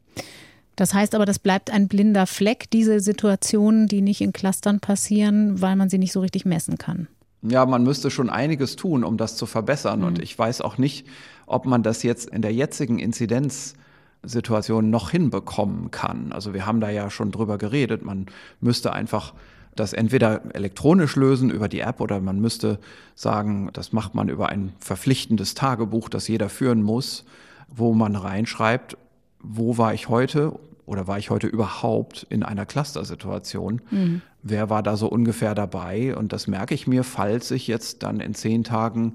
Das 0.77 0.93
heißt 0.93 1.15
aber, 1.15 1.25
das 1.25 1.39
bleibt 1.39 1.71
ein 1.71 1.89
blinder 1.89 2.27
Fleck, 2.27 2.69
diese 2.71 3.01
Situationen, 3.01 3.87
die 3.87 4.01
nicht 4.01 4.21
in 4.21 4.33
Clustern 4.33 4.81
passieren, 4.81 5.61
weil 5.61 5.77
man 5.77 5.89
sie 5.89 5.99
nicht 5.99 6.13
so 6.13 6.21
richtig 6.21 6.45
messen 6.45 6.79
kann. 6.79 7.07
Ja, 7.47 7.67
man 7.67 7.83
müsste 7.85 8.11
schon 8.11 8.31
einiges 8.31 8.77
tun, 8.77 9.05
um 9.05 9.17
das 9.17 9.37
zu 9.37 9.47
verbessern. 9.47 10.01
Mhm. 10.01 10.07
Und 10.07 10.23
ich 10.23 10.39
weiß 10.39 10.63
auch 10.63 10.79
nicht, 10.79 11.07
ob 11.47 11.67
man 11.67 11.83
das 11.83 12.03
jetzt 12.03 12.31
in 12.31 12.43
der 12.43 12.53
jetzigen 12.53 12.99
Inzidenzsituation 12.99 14.89
noch 14.89 15.11
hinbekommen 15.11 15.91
kann. 15.91 16.33
Also 16.33 16.55
wir 16.55 16.65
haben 16.67 16.81
da 16.81 16.89
ja 16.89 17.11
schon 17.11 17.31
drüber 17.31 17.59
geredet. 17.59 18.05
Man 18.05 18.27
müsste 18.61 18.93
einfach 18.93 19.35
das 19.77 19.93
entweder 19.93 20.55
elektronisch 20.55 21.17
lösen 21.17 21.51
über 21.51 21.69
die 21.69 21.81
App 21.81 22.01
oder 22.01 22.21
man 22.21 22.41
müsste 22.41 22.79
sagen, 23.15 23.71
das 23.73 23.93
macht 23.93 24.15
man 24.15 24.29
über 24.29 24.49
ein 24.49 24.73
verpflichtendes 24.79 25.55
Tagebuch, 25.55 26.09
das 26.09 26.29
jeder 26.29 26.49
führen 26.49 26.83
muss, 26.83 27.25
wo 27.69 27.93
man 27.93 28.17
reinschreibt, 28.17 28.97
wo 29.41 29.77
war 29.77 29.93
ich 29.93 30.09
heute 30.09 30.59
oder 30.87 31.07
war 31.07 31.19
ich 31.19 31.31
heute 31.31 31.47
überhaupt 31.47 32.27
in 32.31 32.43
einer 32.43 32.67
Cluster-Situation? 32.67 33.83
Mhm. 33.91 34.23
Wer 34.47 34.69
war 34.69 34.83
da 34.83 34.99
so 34.99 35.09
ungefähr 35.09 35.55
dabei? 35.55 36.15
Und 36.15 36.35
das 36.35 36.47
merke 36.47 36.75
ich 36.75 36.87
mir, 36.87 37.03
falls 37.03 37.51
ich 37.51 37.67
jetzt 37.67 38.03
dann 38.03 38.21
in 38.21 38.35
zehn 38.35 38.63
Tagen 38.63 39.15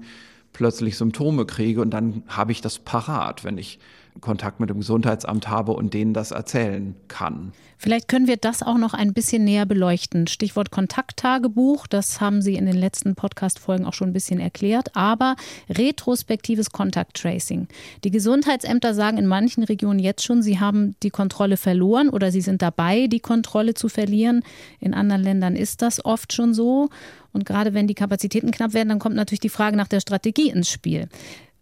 plötzlich 0.52 0.96
Symptome 0.96 1.46
kriege 1.46 1.80
und 1.80 1.90
dann 1.90 2.24
habe 2.26 2.50
ich 2.50 2.60
das 2.60 2.80
parat. 2.80 3.44
Wenn 3.44 3.56
ich 3.56 3.78
Kontakt 4.20 4.60
mit 4.60 4.70
dem 4.70 4.78
Gesundheitsamt 4.78 5.48
habe 5.48 5.72
und 5.72 5.94
denen 5.94 6.14
das 6.14 6.30
erzählen 6.30 6.94
kann. 7.08 7.52
Vielleicht 7.82 8.08
können 8.08 8.26
wir 8.26 8.36
das 8.36 8.62
auch 8.62 8.76
noch 8.76 8.92
ein 8.92 9.14
bisschen 9.14 9.44
näher 9.44 9.64
beleuchten. 9.64 10.26
Stichwort 10.26 10.70
Kontakttagebuch, 10.70 11.86
das 11.86 12.20
haben 12.20 12.42
Sie 12.42 12.56
in 12.56 12.66
den 12.66 12.76
letzten 12.76 13.14
Podcast-Folgen 13.14 13.86
auch 13.86 13.94
schon 13.94 14.10
ein 14.10 14.12
bisschen 14.12 14.38
erklärt, 14.38 14.94
aber 14.94 15.34
retrospektives 15.70 16.72
Kontakttracing. 16.72 17.68
Die 18.04 18.10
Gesundheitsämter 18.10 18.92
sagen 18.92 19.16
in 19.16 19.26
manchen 19.26 19.64
Regionen 19.64 19.98
jetzt 19.98 20.24
schon, 20.24 20.42
sie 20.42 20.60
haben 20.60 20.94
die 21.02 21.08
Kontrolle 21.08 21.56
verloren 21.56 22.10
oder 22.10 22.30
sie 22.30 22.42
sind 22.42 22.60
dabei, 22.60 23.06
die 23.06 23.20
Kontrolle 23.20 23.72
zu 23.72 23.88
verlieren. 23.88 24.42
In 24.78 24.92
anderen 24.92 25.22
Ländern 25.22 25.56
ist 25.56 25.80
das 25.80 26.04
oft 26.04 26.34
schon 26.34 26.52
so. 26.52 26.90
Und 27.32 27.46
gerade 27.46 27.72
wenn 27.72 27.86
die 27.86 27.94
Kapazitäten 27.94 28.50
knapp 28.50 28.74
werden, 28.74 28.90
dann 28.90 28.98
kommt 28.98 29.16
natürlich 29.16 29.40
die 29.40 29.48
Frage 29.48 29.78
nach 29.78 29.88
der 29.88 30.00
Strategie 30.00 30.50
ins 30.50 30.68
Spiel. 30.68 31.08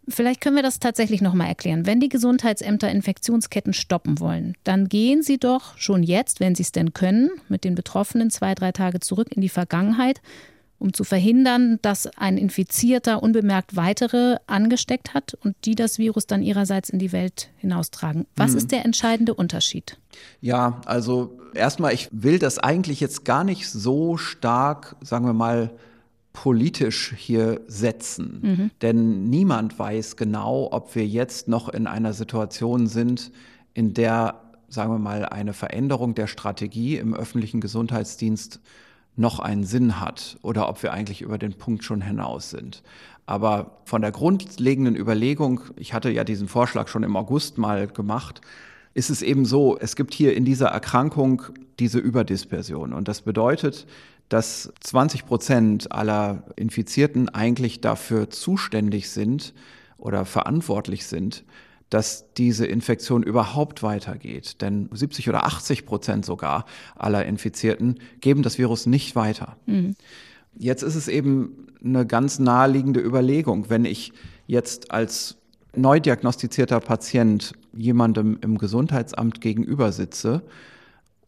Vielleicht 0.09 0.41
können 0.41 0.57
wir 0.57 0.63
das 0.63 0.79
tatsächlich 0.79 1.21
noch 1.21 1.35
mal 1.35 1.47
erklären. 1.47 1.87
Wenn 1.87 2.01
die 2.01 2.09
Gesundheitsämter 2.09 2.91
Infektionsketten 2.91 3.73
stoppen 3.73 4.21
wollen, 4.21 4.57
dann 4.65 4.89
gehen 4.89 5.23
sie 5.23 5.39
doch 5.39 5.77
schon 5.77 6.03
jetzt, 6.03 6.41
wenn 6.41 6.55
sie 6.55 6.63
es 6.63 6.73
denn 6.73 6.95
können, 6.95 7.31
mit 7.49 7.65
den 7.65 7.75
Betroffenen 7.75 8.31
zwei, 8.31 8.55
drei 8.55 8.73
Tage 8.73 9.01
zurück 9.01 9.29
in 9.31 9.43
die 9.43 9.49
Vergangenheit, 9.49 10.21
um 10.79 10.93
zu 10.93 11.05
verhindern, 11.05 11.79
dass 11.83 12.07
ein 12.17 12.39
Infizierter 12.39 13.23
unbemerkt 13.23 13.77
weitere 13.77 14.37
angesteckt 14.47 15.13
hat 15.13 15.35
und 15.43 15.57
die 15.65 15.75
das 15.75 15.99
Virus 15.99 16.27
dann 16.27 16.43
ihrerseits 16.43 16.89
in 16.89 16.99
die 16.99 17.13
Welt 17.13 17.51
hinaustragen. 17.57 18.27
Was 18.37 18.53
mhm. 18.53 18.59
ist 18.59 18.73
der 18.73 18.85
entscheidende 18.85 19.35
Unterschied? 19.35 19.99
Ja, 20.41 20.81
also 20.87 21.39
erstmal, 21.55 21.93
ich 21.95 22.09
will 22.13 22.39
das 22.39 22.59
eigentlich 22.59 23.01
jetzt 23.01 23.25
gar 23.25 23.45
nicht 23.45 23.69
so 23.69 24.17
stark, 24.17 24.97
sagen 25.01 25.27
wir 25.27 25.33
mal, 25.33 25.71
politisch 26.43 27.15
hier 27.17 27.63
setzen. 27.67 28.39
Mhm. 28.43 28.71
Denn 28.81 29.29
niemand 29.29 29.77
weiß 29.77 30.17
genau, 30.17 30.69
ob 30.71 30.95
wir 30.95 31.05
jetzt 31.05 31.49
noch 31.49 31.69
in 31.69 31.89
einer 31.89 32.13
Situation 32.13 32.87
sind, 32.87 33.33
in 33.75 33.93
der, 33.93 34.41
sagen 34.69 34.93
wir 34.93 35.01
mal, 35.01 35.25
eine 35.25 35.53
Veränderung 35.53 36.15
der 36.15 36.29
Strategie 36.29 36.97
im 36.97 37.13
öffentlichen 37.13 37.61
Gesundheitsdienst 37.61 38.61
noch 39.17 39.41
einen 39.41 39.65
Sinn 39.65 39.99
hat 39.99 40.39
oder 40.43 40.69
ob 40.69 40.85
wir 40.85 40.93
eigentlich 40.93 41.23
über 41.23 41.39
den 41.39 41.55
Punkt 41.55 41.83
schon 41.83 42.03
hinaus 42.03 42.51
sind. 42.51 42.85
Aber 43.27 43.81
von 43.85 44.01
der 44.01 44.13
grundlegenden 44.13 44.95
Überlegung, 44.95 45.63
ich 45.75 45.93
hatte 45.93 46.09
ja 46.09 46.23
diesen 46.23 46.47
Vorschlag 46.47 46.87
schon 46.87 47.03
im 47.03 47.17
August 47.17 47.59
mal 47.59 47.89
gemacht, 47.89 48.43
ist 48.95 49.11
es 49.11 49.23
eben 49.23 49.45
so, 49.45 49.77
es 49.77 49.97
gibt 49.97 50.15
hier 50.15 50.37
in 50.37 50.45
dieser 50.45 50.69
Erkrankung 50.69 51.43
diese 51.79 51.99
Überdispersion. 51.99 52.93
Und 52.93 53.09
das 53.09 53.23
bedeutet, 53.23 53.87
dass 54.29 54.73
20 54.81 55.27
Prozent 55.27 55.93
aller 55.93 56.45
Infizierten 56.57 57.29
eigentlich 57.29 57.81
dafür 57.81 58.31
zuständig 58.31 59.11
sind 59.11 59.55
oder 59.97 60.25
verantwortlich 60.25 61.07
sind, 61.07 61.45
dass 61.91 62.27
diese 62.35 62.67
Infektion 62.67 63.23
überhaupt 63.23 63.83
weitergeht. 63.83 64.61
Denn 64.61 64.89
70 64.93 65.29
oder 65.29 65.47
80 65.47 65.87
Prozent 65.87 66.25
sogar 66.27 66.67
aller 66.97 67.25
Infizierten 67.25 67.99
geben 68.21 68.43
das 68.43 68.59
Virus 68.59 68.87
nicht 68.87 69.17
weiter. 69.17 69.57
Mhm. 69.67 69.95
Jetzt 70.59 70.83
ist 70.83 70.97
es 70.97 71.09
eben 71.09 71.69
eine 71.83 72.07
ganz 72.07 72.39
naheliegende 72.39 73.01
Überlegung, 73.01 73.71
wenn 73.71 73.85
ich 73.85 74.13
jetzt 74.47 74.91
als 74.91 75.37
neu 75.75 76.01
diagnostizierter 76.01 76.81
Patient 76.81 77.53
jemandem 77.73 78.39
im 78.43 78.59
Gesundheitsamt 78.59 79.41
gegenüber 79.41 79.93
sitze 79.93 80.43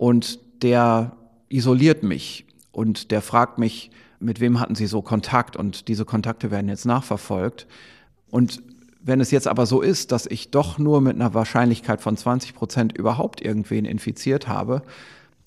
und 0.01 0.39
der 0.63 1.13
isoliert 1.51 2.03
mich 2.03 2.47
und 2.73 3.11
der 3.11 3.21
fragt 3.21 3.59
mich, 3.59 3.91
mit 4.19 4.41
wem 4.41 4.59
hatten 4.59 4.75
Sie 4.75 4.87
so 4.87 5.03
Kontakt 5.03 5.57
und 5.59 5.89
diese 5.89 6.07
Kontakte 6.07 6.51
werden 6.51 6.71
jetzt 6.71 6.87
nachverfolgt. 6.87 7.67
Und 8.31 8.63
wenn 9.03 9.21
es 9.21 9.31
jetzt 9.31 9.47
aber 9.47 9.67
so 9.67 9.83
ist, 9.83 10.11
dass 10.11 10.25
ich 10.25 10.51
doch 10.51 10.79
nur 10.79 11.03
mit 11.03 11.17
einer 11.17 11.35
Wahrscheinlichkeit 11.35 12.01
von 12.01 12.17
20 12.17 12.55
Prozent 12.55 12.97
überhaupt 12.97 13.43
irgendwen 13.43 13.85
infiziert 13.85 14.49
habe, 14.49 14.85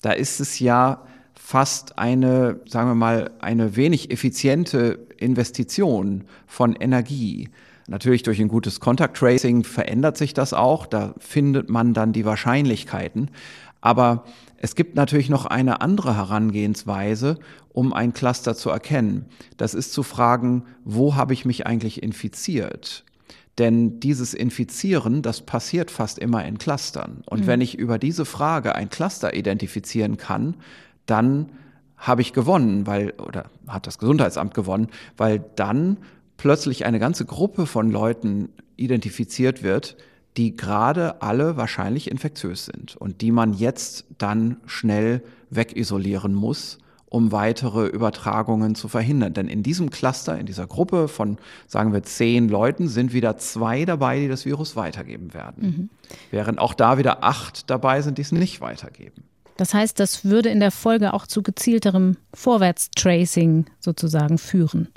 da 0.02 0.12
ist 0.12 0.38
es 0.38 0.60
ja 0.60 1.02
fast 1.34 1.98
eine, 1.98 2.60
sagen 2.68 2.90
wir 2.90 2.94
mal, 2.94 3.32
eine 3.40 3.74
wenig 3.74 4.12
effiziente 4.12 5.04
Investition 5.18 6.26
von 6.46 6.76
Energie. 6.76 7.48
Natürlich 7.88 8.22
durch 8.22 8.38
ein 8.38 8.46
gutes 8.46 8.78
Contact 8.78 9.16
Tracing 9.16 9.64
verändert 9.64 10.16
sich 10.16 10.32
das 10.32 10.52
auch, 10.52 10.86
da 10.86 11.12
findet 11.18 11.70
man 11.70 11.92
dann 11.92 12.12
die 12.12 12.24
Wahrscheinlichkeiten. 12.24 13.30
Aber 13.84 14.24
es 14.64 14.76
gibt 14.76 14.94
natürlich 14.96 15.28
noch 15.28 15.44
eine 15.44 15.82
andere 15.82 16.16
Herangehensweise, 16.16 17.38
um 17.74 17.92
ein 17.92 18.14
Cluster 18.14 18.56
zu 18.56 18.70
erkennen. 18.70 19.26
Das 19.58 19.74
ist 19.74 19.92
zu 19.92 20.02
fragen, 20.02 20.64
wo 20.84 21.16
habe 21.16 21.34
ich 21.34 21.44
mich 21.44 21.66
eigentlich 21.66 22.02
infiziert? 22.02 23.04
Denn 23.58 24.00
dieses 24.00 24.32
Infizieren, 24.32 25.20
das 25.20 25.42
passiert 25.42 25.90
fast 25.90 26.18
immer 26.18 26.46
in 26.46 26.56
Clustern. 26.56 27.22
Und 27.26 27.42
mhm. 27.42 27.46
wenn 27.46 27.60
ich 27.60 27.78
über 27.78 27.98
diese 27.98 28.24
Frage 28.24 28.74
ein 28.74 28.88
Cluster 28.88 29.34
identifizieren 29.34 30.16
kann, 30.16 30.56
dann 31.04 31.50
habe 31.98 32.22
ich 32.22 32.32
gewonnen, 32.32 32.86
weil, 32.86 33.10
oder 33.18 33.50
hat 33.68 33.86
das 33.86 33.98
Gesundheitsamt 33.98 34.54
gewonnen, 34.54 34.88
weil 35.18 35.44
dann 35.56 35.98
plötzlich 36.38 36.86
eine 36.86 36.98
ganze 36.98 37.26
Gruppe 37.26 37.66
von 37.66 37.90
Leuten 37.90 38.48
identifiziert 38.76 39.62
wird, 39.62 39.98
die 40.36 40.56
gerade 40.56 41.22
alle 41.22 41.56
wahrscheinlich 41.56 42.10
infektiös 42.10 42.66
sind 42.66 42.96
und 42.96 43.20
die 43.20 43.30
man 43.30 43.52
jetzt 43.52 44.06
dann 44.18 44.56
schnell 44.66 45.22
wegisolieren 45.50 46.34
muss, 46.34 46.78
um 47.06 47.30
weitere 47.30 47.86
Übertragungen 47.86 48.74
zu 48.74 48.88
verhindern. 48.88 49.34
Denn 49.34 49.46
in 49.46 49.62
diesem 49.62 49.90
Cluster, 49.90 50.36
in 50.36 50.46
dieser 50.46 50.66
Gruppe 50.66 51.06
von, 51.06 51.38
sagen 51.68 51.92
wir, 51.92 52.02
zehn 52.02 52.48
Leuten, 52.48 52.88
sind 52.88 53.12
wieder 53.12 53.36
zwei 53.36 53.84
dabei, 53.84 54.18
die 54.18 54.26
das 54.26 54.44
Virus 54.44 54.74
weitergeben 54.74 55.32
werden. 55.32 55.62
Mhm. 55.62 55.90
Während 56.32 56.58
auch 56.58 56.74
da 56.74 56.98
wieder 56.98 57.22
acht 57.22 57.70
dabei 57.70 58.02
sind, 58.02 58.18
die 58.18 58.22
es 58.22 58.32
nicht 58.32 58.60
weitergeben. 58.60 59.22
Das 59.56 59.72
heißt, 59.72 60.00
das 60.00 60.24
würde 60.24 60.48
in 60.48 60.58
der 60.58 60.72
Folge 60.72 61.14
auch 61.14 61.28
zu 61.28 61.42
gezielterem 61.42 62.16
Vorwärtstracing 62.34 63.66
sozusagen 63.78 64.38
führen. 64.38 64.88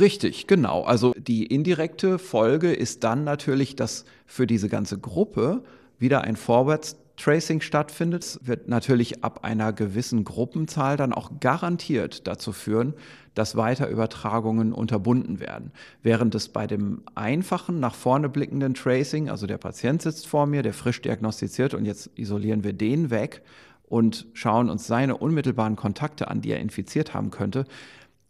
Richtig, 0.00 0.46
genau. 0.46 0.82
Also 0.82 1.14
die 1.16 1.46
indirekte 1.46 2.18
Folge 2.18 2.72
ist 2.72 3.04
dann 3.04 3.24
natürlich, 3.24 3.76
dass 3.76 4.04
für 4.26 4.46
diese 4.46 4.68
ganze 4.68 4.98
Gruppe 4.98 5.62
wieder 5.98 6.22
ein 6.22 6.36
Forward-Tracing 6.36 7.60
stattfindet. 7.60 8.24
Es 8.24 8.40
wird 8.42 8.68
natürlich 8.68 9.22
ab 9.22 9.44
einer 9.44 9.72
gewissen 9.72 10.24
Gruppenzahl 10.24 10.96
dann 10.96 11.12
auch 11.12 11.30
garantiert 11.38 12.26
dazu 12.26 12.52
führen, 12.52 12.94
dass 13.34 13.54
weiter 13.54 13.88
Übertragungen 13.88 14.72
unterbunden 14.72 15.38
werden. 15.38 15.70
Während 16.02 16.34
es 16.34 16.48
bei 16.48 16.66
dem 16.66 17.02
einfachen, 17.14 17.78
nach 17.78 17.94
vorne 17.94 18.28
blickenden 18.28 18.74
Tracing, 18.74 19.30
also 19.30 19.46
der 19.46 19.58
Patient 19.58 20.02
sitzt 20.02 20.26
vor 20.26 20.46
mir, 20.46 20.62
der 20.62 20.74
frisch 20.74 21.00
diagnostiziert 21.00 21.74
und 21.74 21.84
jetzt 21.84 22.10
isolieren 22.16 22.64
wir 22.64 22.72
den 22.72 23.10
weg 23.10 23.42
und 23.84 24.26
schauen 24.32 24.68
uns 24.68 24.86
seine 24.86 25.16
unmittelbaren 25.16 25.76
Kontakte 25.76 26.28
an, 26.28 26.40
die 26.40 26.50
er 26.50 26.60
infiziert 26.60 27.14
haben 27.14 27.30
könnte, 27.30 27.66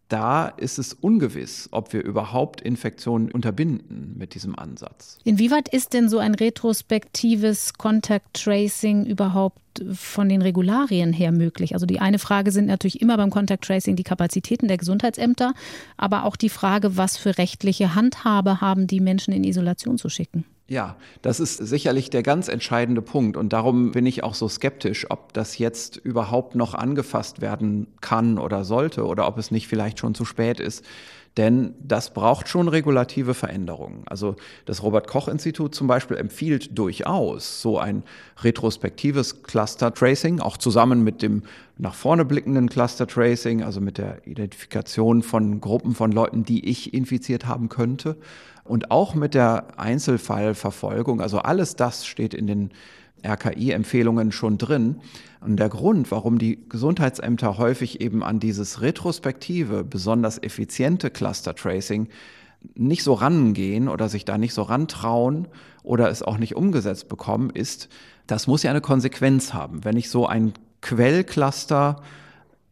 da 0.08 0.48
ist 0.48 0.78
es 0.78 0.92
ungewiss, 0.92 1.68
ob 1.72 1.92
wir 1.92 2.04
überhaupt 2.04 2.60
Infektionen 2.60 3.30
unterbinden 3.30 4.14
mit 4.16 4.34
diesem 4.34 4.56
Ansatz. 4.56 5.18
Inwieweit 5.24 5.68
ist 5.68 5.94
denn 5.94 6.08
so 6.08 6.18
ein 6.18 6.34
retrospektives 6.34 7.74
Contact 7.74 8.34
Tracing 8.34 9.04
überhaupt 9.04 9.58
von 9.92 10.28
den 10.28 10.42
Regularien 10.42 11.12
her 11.12 11.32
möglich? 11.32 11.74
Also 11.74 11.86
die 11.86 12.00
eine 12.00 12.18
Frage 12.18 12.52
sind 12.52 12.66
natürlich 12.66 13.00
immer 13.00 13.16
beim 13.16 13.30
Contact 13.30 13.64
Tracing 13.64 13.96
die 13.96 14.04
Kapazitäten 14.04 14.68
der 14.68 14.78
Gesundheitsämter, 14.78 15.54
aber 15.96 16.24
auch 16.24 16.36
die 16.36 16.48
Frage, 16.48 16.96
was 16.96 17.16
für 17.16 17.36
rechtliche 17.38 17.94
Handhabe 17.94 18.60
haben 18.60 18.86
die 18.86 19.00
Menschen 19.00 19.32
in 19.32 19.44
Isolation 19.44 19.98
zu 19.98 20.08
schicken? 20.08 20.44
Ja, 20.68 20.96
das 21.22 21.38
ist 21.38 21.58
sicherlich 21.58 22.10
der 22.10 22.24
ganz 22.24 22.48
entscheidende 22.48 23.00
Punkt. 23.00 23.36
Und 23.36 23.52
darum 23.52 23.92
bin 23.92 24.04
ich 24.04 24.24
auch 24.24 24.34
so 24.34 24.48
skeptisch, 24.48 25.06
ob 25.10 25.32
das 25.32 25.58
jetzt 25.58 25.96
überhaupt 25.96 26.56
noch 26.56 26.74
angefasst 26.74 27.40
werden 27.40 27.86
kann 28.00 28.36
oder 28.36 28.64
sollte 28.64 29.04
oder 29.04 29.28
ob 29.28 29.38
es 29.38 29.52
nicht 29.52 29.68
vielleicht 29.68 30.00
schon 30.00 30.16
zu 30.16 30.24
spät 30.24 30.58
ist. 30.58 30.84
Denn 31.36 31.74
das 31.80 32.14
braucht 32.14 32.48
schon 32.48 32.66
regulative 32.66 33.34
Veränderungen. 33.34 34.02
Also 34.06 34.36
das 34.64 34.82
Robert 34.82 35.06
Koch 35.06 35.28
Institut 35.28 35.74
zum 35.74 35.86
Beispiel 35.86 36.16
empfiehlt 36.16 36.76
durchaus 36.76 37.60
so 37.60 37.78
ein 37.78 38.02
retrospektives 38.40 39.42
Cluster 39.42 39.92
Tracing, 39.92 40.40
auch 40.40 40.56
zusammen 40.56 41.04
mit 41.04 41.20
dem 41.20 41.42
nach 41.76 41.94
vorne 41.94 42.24
blickenden 42.24 42.70
Cluster 42.70 43.06
Tracing, 43.06 43.62
also 43.62 43.82
mit 43.82 43.98
der 43.98 44.26
Identifikation 44.26 45.22
von 45.22 45.60
Gruppen 45.60 45.94
von 45.94 46.10
Leuten, 46.10 46.42
die 46.44 46.66
ich 46.68 46.94
infiziert 46.94 47.46
haben 47.46 47.68
könnte 47.68 48.16
und 48.68 48.90
auch 48.90 49.14
mit 49.14 49.34
der 49.34 49.78
Einzelfallverfolgung. 49.78 51.20
Also 51.20 51.38
alles 51.38 51.76
das 51.76 52.06
steht 52.06 52.34
in 52.34 52.46
den 52.46 52.70
RKI-Empfehlungen 53.24 54.32
schon 54.32 54.58
drin. 54.58 54.96
Und 55.40 55.58
der 55.58 55.68
Grund, 55.68 56.10
warum 56.10 56.38
die 56.38 56.58
Gesundheitsämter 56.68 57.58
häufig 57.58 58.00
eben 58.00 58.22
an 58.22 58.40
dieses 58.40 58.80
retrospektive, 58.80 59.84
besonders 59.84 60.42
effiziente 60.42 61.10
Cluster 61.10 61.54
Tracing 61.54 62.08
nicht 62.74 63.02
so 63.02 63.14
rangehen 63.14 63.88
oder 63.88 64.08
sich 64.08 64.24
da 64.24 64.38
nicht 64.38 64.54
so 64.54 64.62
rantrauen 64.62 65.46
oder 65.82 66.10
es 66.10 66.22
auch 66.22 66.38
nicht 66.38 66.56
umgesetzt 66.56 67.08
bekommen, 67.08 67.50
ist, 67.50 67.88
das 68.26 68.46
muss 68.46 68.62
ja 68.62 68.70
eine 68.70 68.80
Konsequenz 68.80 69.54
haben. 69.54 69.84
Wenn 69.84 69.96
ich 69.96 70.10
so 70.10 70.26
ein 70.26 70.52
Quellcluster 70.80 72.02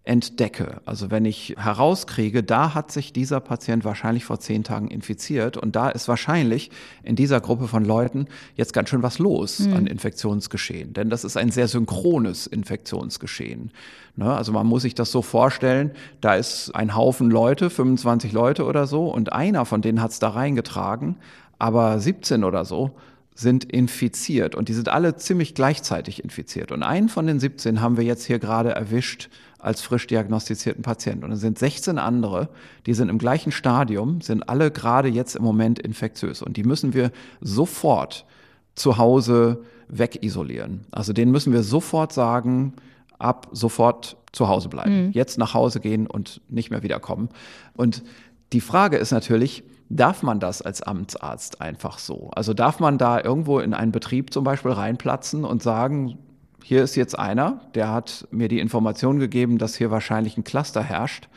entdecke, 0.06 0.82
also 0.84 1.10
wenn 1.10 1.24
ich 1.24 1.54
herauskriege, 1.56 2.42
da 2.42 2.74
hat 2.74 2.92
sich 2.92 3.14
dieser 3.14 3.40
Patient 3.40 3.86
wahrscheinlich 3.86 4.26
vor 4.26 4.38
zehn 4.38 4.62
Tagen 4.62 4.88
infiziert 4.88 5.56
und 5.56 5.76
da 5.76 5.88
ist 5.88 6.08
wahrscheinlich 6.08 6.70
in 7.02 7.16
dieser 7.16 7.40
Gruppe 7.40 7.68
von 7.68 7.86
Leuten 7.86 8.26
jetzt 8.54 8.74
ganz 8.74 8.90
schön 8.90 9.02
was 9.02 9.18
los 9.18 9.60
mhm. 9.60 9.72
an 9.72 9.86
Infektionsgeschehen, 9.86 10.92
denn 10.92 11.08
das 11.08 11.24
ist 11.24 11.38
ein 11.38 11.50
sehr 11.50 11.68
synchrones 11.68 12.46
Infektionsgeschehen. 12.46 13.70
Ne? 14.16 14.30
Also 14.30 14.52
man 14.52 14.66
muss 14.66 14.82
sich 14.82 14.94
das 14.94 15.10
so 15.10 15.22
vorstellen, 15.22 15.92
da 16.20 16.34
ist 16.34 16.74
ein 16.74 16.94
Haufen 16.94 17.30
Leute, 17.30 17.70
25 17.70 18.32
Leute 18.32 18.66
oder 18.66 18.86
so 18.86 19.08
und 19.08 19.32
einer 19.32 19.64
von 19.64 19.80
denen 19.80 20.02
hat 20.02 20.10
es 20.10 20.18
da 20.18 20.28
reingetragen, 20.28 21.16
aber 21.58 21.98
17 21.98 22.44
oder 22.44 22.66
so 22.66 22.90
sind 23.34 23.64
infiziert 23.64 24.54
und 24.54 24.68
die 24.68 24.74
sind 24.74 24.88
alle 24.88 25.16
ziemlich 25.16 25.54
gleichzeitig 25.54 26.22
infiziert. 26.22 26.70
Und 26.70 26.82
einen 26.82 27.08
von 27.08 27.26
den 27.26 27.40
17 27.40 27.80
haben 27.80 27.96
wir 27.96 28.04
jetzt 28.04 28.24
hier 28.24 28.38
gerade 28.38 28.70
erwischt 28.70 29.28
als 29.64 29.82
frisch 29.82 30.06
diagnostizierten 30.06 30.82
Patienten. 30.82 31.24
Und 31.24 31.32
es 31.32 31.40
sind 31.40 31.58
16 31.58 31.98
andere, 31.98 32.48
die 32.86 32.94
sind 32.94 33.08
im 33.08 33.18
gleichen 33.18 33.52
Stadium, 33.52 34.20
sind 34.20 34.48
alle 34.48 34.70
gerade 34.70 35.08
jetzt 35.08 35.36
im 35.36 35.42
Moment 35.42 35.78
infektiös. 35.78 36.42
Und 36.42 36.56
die 36.56 36.64
müssen 36.64 36.94
wir 36.94 37.10
sofort 37.40 38.26
zu 38.74 38.98
Hause 38.98 39.62
wegisolieren. 39.88 40.86
Also 40.90 41.12
denen 41.12 41.32
müssen 41.32 41.52
wir 41.52 41.62
sofort 41.62 42.12
sagen, 42.12 42.74
ab 43.18 43.48
sofort 43.52 44.16
zu 44.32 44.48
Hause 44.48 44.68
bleiben. 44.68 45.06
Mhm. 45.06 45.12
Jetzt 45.12 45.38
nach 45.38 45.54
Hause 45.54 45.80
gehen 45.80 46.06
und 46.06 46.40
nicht 46.48 46.70
mehr 46.70 46.82
wiederkommen. 46.82 47.28
Und 47.74 48.02
die 48.52 48.60
Frage 48.60 48.96
ist 48.96 49.12
natürlich, 49.12 49.64
Darf 49.90 50.22
man 50.22 50.40
das 50.40 50.62
als 50.62 50.82
Amtsarzt 50.82 51.60
einfach 51.60 51.98
so? 51.98 52.30
Also 52.34 52.54
darf 52.54 52.80
man 52.80 52.96
da 52.96 53.20
irgendwo 53.20 53.58
in 53.58 53.74
einen 53.74 53.92
Betrieb 53.92 54.32
zum 54.32 54.42
Beispiel 54.42 54.72
reinplatzen 54.72 55.44
und 55.44 55.62
sagen, 55.62 56.18
hier 56.64 56.82
ist 56.82 56.96
jetzt 56.96 57.18
einer, 57.18 57.60
der 57.74 57.92
hat 57.92 58.26
mir 58.30 58.48
die 58.48 58.58
Information 58.58 59.18
gegeben, 59.18 59.58
dass 59.58 59.76
hier 59.76 59.90
wahrscheinlich 59.90 60.38
ein 60.38 60.44
Cluster 60.44 60.82
herrscht, 60.82 61.28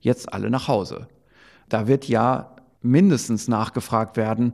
jetzt 0.00 0.32
alle 0.32 0.50
nach 0.50 0.66
Hause. 0.66 1.06
Da 1.68 1.86
wird 1.86 2.08
ja 2.08 2.56
mindestens 2.80 3.46
nachgefragt 3.46 4.16
werden, 4.16 4.52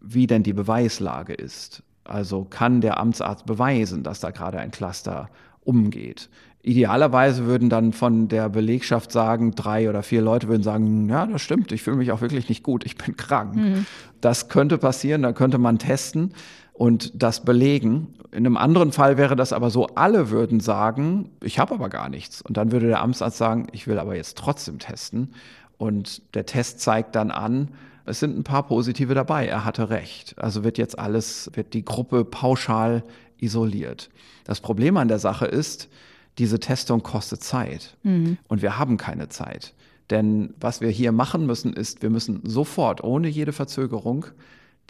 wie 0.00 0.28
denn 0.28 0.44
die 0.44 0.52
Beweislage 0.52 1.34
ist. 1.34 1.82
Also 2.04 2.44
kann 2.44 2.82
der 2.82 3.00
Amtsarzt 3.00 3.46
beweisen, 3.46 4.04
dass 4.04 4.20
da 4.20 4.30
gerade 4.30 4.60
ein 4.60 4.70
Cluster 4.70 5.28
umgeht. 5.62 6.30
Idealerweise 6.62 7.46
würden 7.46 7.68
dann 7.68 7.92
von 7.92 8.28
der 8.28 8.48
Belegschaft 8.50 9.10
sagen, 9.10 9.56
drei 9.56 9.90
oder 9.90 10.04
vier 10.04 10.22
Leute 10.22 10.46
würden 10.46 10.62
sagen, 10.62 11.08
ja, 11.08 11.26
das 11.26 11.42
stimmt, 11.42 11.72
ich 11.72 11.82
fühle 11.82 11.96
mich 11.96 12.12
auch 12.12 12.20
wirklich 12.20 12.48
nicht 12.48 12.62
gut, 12.62 12.86
ich 12.86 12.96
bin 12.96 13.16
krank. 13.16 13.56
Mhm. 13.56 13.86
Das 14.20 14.48
könnte 14.48 14.78
passieren, 14.78 15.22
da 15.22 15.32
könnte 15.32 15.58
man 15.58 15.80
testen 15.80 16.32
und 16.74 17.22
das 17.22 17.44
belegen. 17.44 18.14
In 18.32 18.44
einem 18.44 18.56
anderen 18.56 18.92
Fall 18.92 19.16
wäre 19.16 19.36
das 19.36 19.52
aber 19.52 19.70
so, 19.70 19.86
alle 19.94 20.30
würden 20.30 20.60
sagen, 20.60 21.30
ich 21.42 21.58
habe 21.58 21.72
aber 21.72 21.88
gar 21.88 22.08
nichts. 22.08 22.42
Und 22.42 22.56
dann 22.56 22.72
würde 22.72 22.88
der 22.88 23.00
Amtsarzt 23.00 23.38
sagen, 23.38 23.68
ich 23.72 23.86
will 23.86 23.98
aber 23.98 24.16
jetzt 24.16 24.36
trotzdem 24.36 24.80
testen. 24.80 25.34
Und 25.78 26.34
der 26.34 26.44
Test 26.44 26.80
zeigt 26.80 27.14
dann 27.14 27.30
an, 27.30 27.68
es 28.06 28.20
sind 28.20 28.36
ein 28.36 28.44
paar 28.44 28.66
positive 28.66 29.14
dabei, 29.14 29.46
er 29.46 29.64
hatte 29.64 29.88
recht. 29.88 30.34
Also 30.36 30.64
wird 30.64 30.76
jetzt 30.76 30.98
alles, 30.98 31.50
wird 31.54 31.72
die 31.72 31.84
Gruppe 31.84 32.24
pauschal 32.24 33.04
isoliert. 33.38 34.10
Das 34.44 34.60
Problem 34.60 34.96
an 34.96 35.08
der 35.08 35.18
Sache 35.18 35.46
ist, 35.46 35.88
diese 36.38 36.58
Testung 36.58 37.02
kostet 37.02 37.42
Zeit 37.42 37.96
mhm. 38.02 38.36
und 38.48 38.62
wir 38.62 38.78
haben 38.78 38.96
keine 38.96 39.28
Zeit. 39.28 39.74
Denn 40.10 40.52
was 40.60 40.80
wir 40.80 40.90
hier 40.90 41.12
machen 41.12 41.46
müssen, 41.46 41.72
ist, 41.72 42.02
wir 42.02 42.10
müssen 42.10 42.40
sofort, 42.44 43.02
ohne 43.02 43.28
jede 43.28 43.52
Verzögerung, 43.52 44.26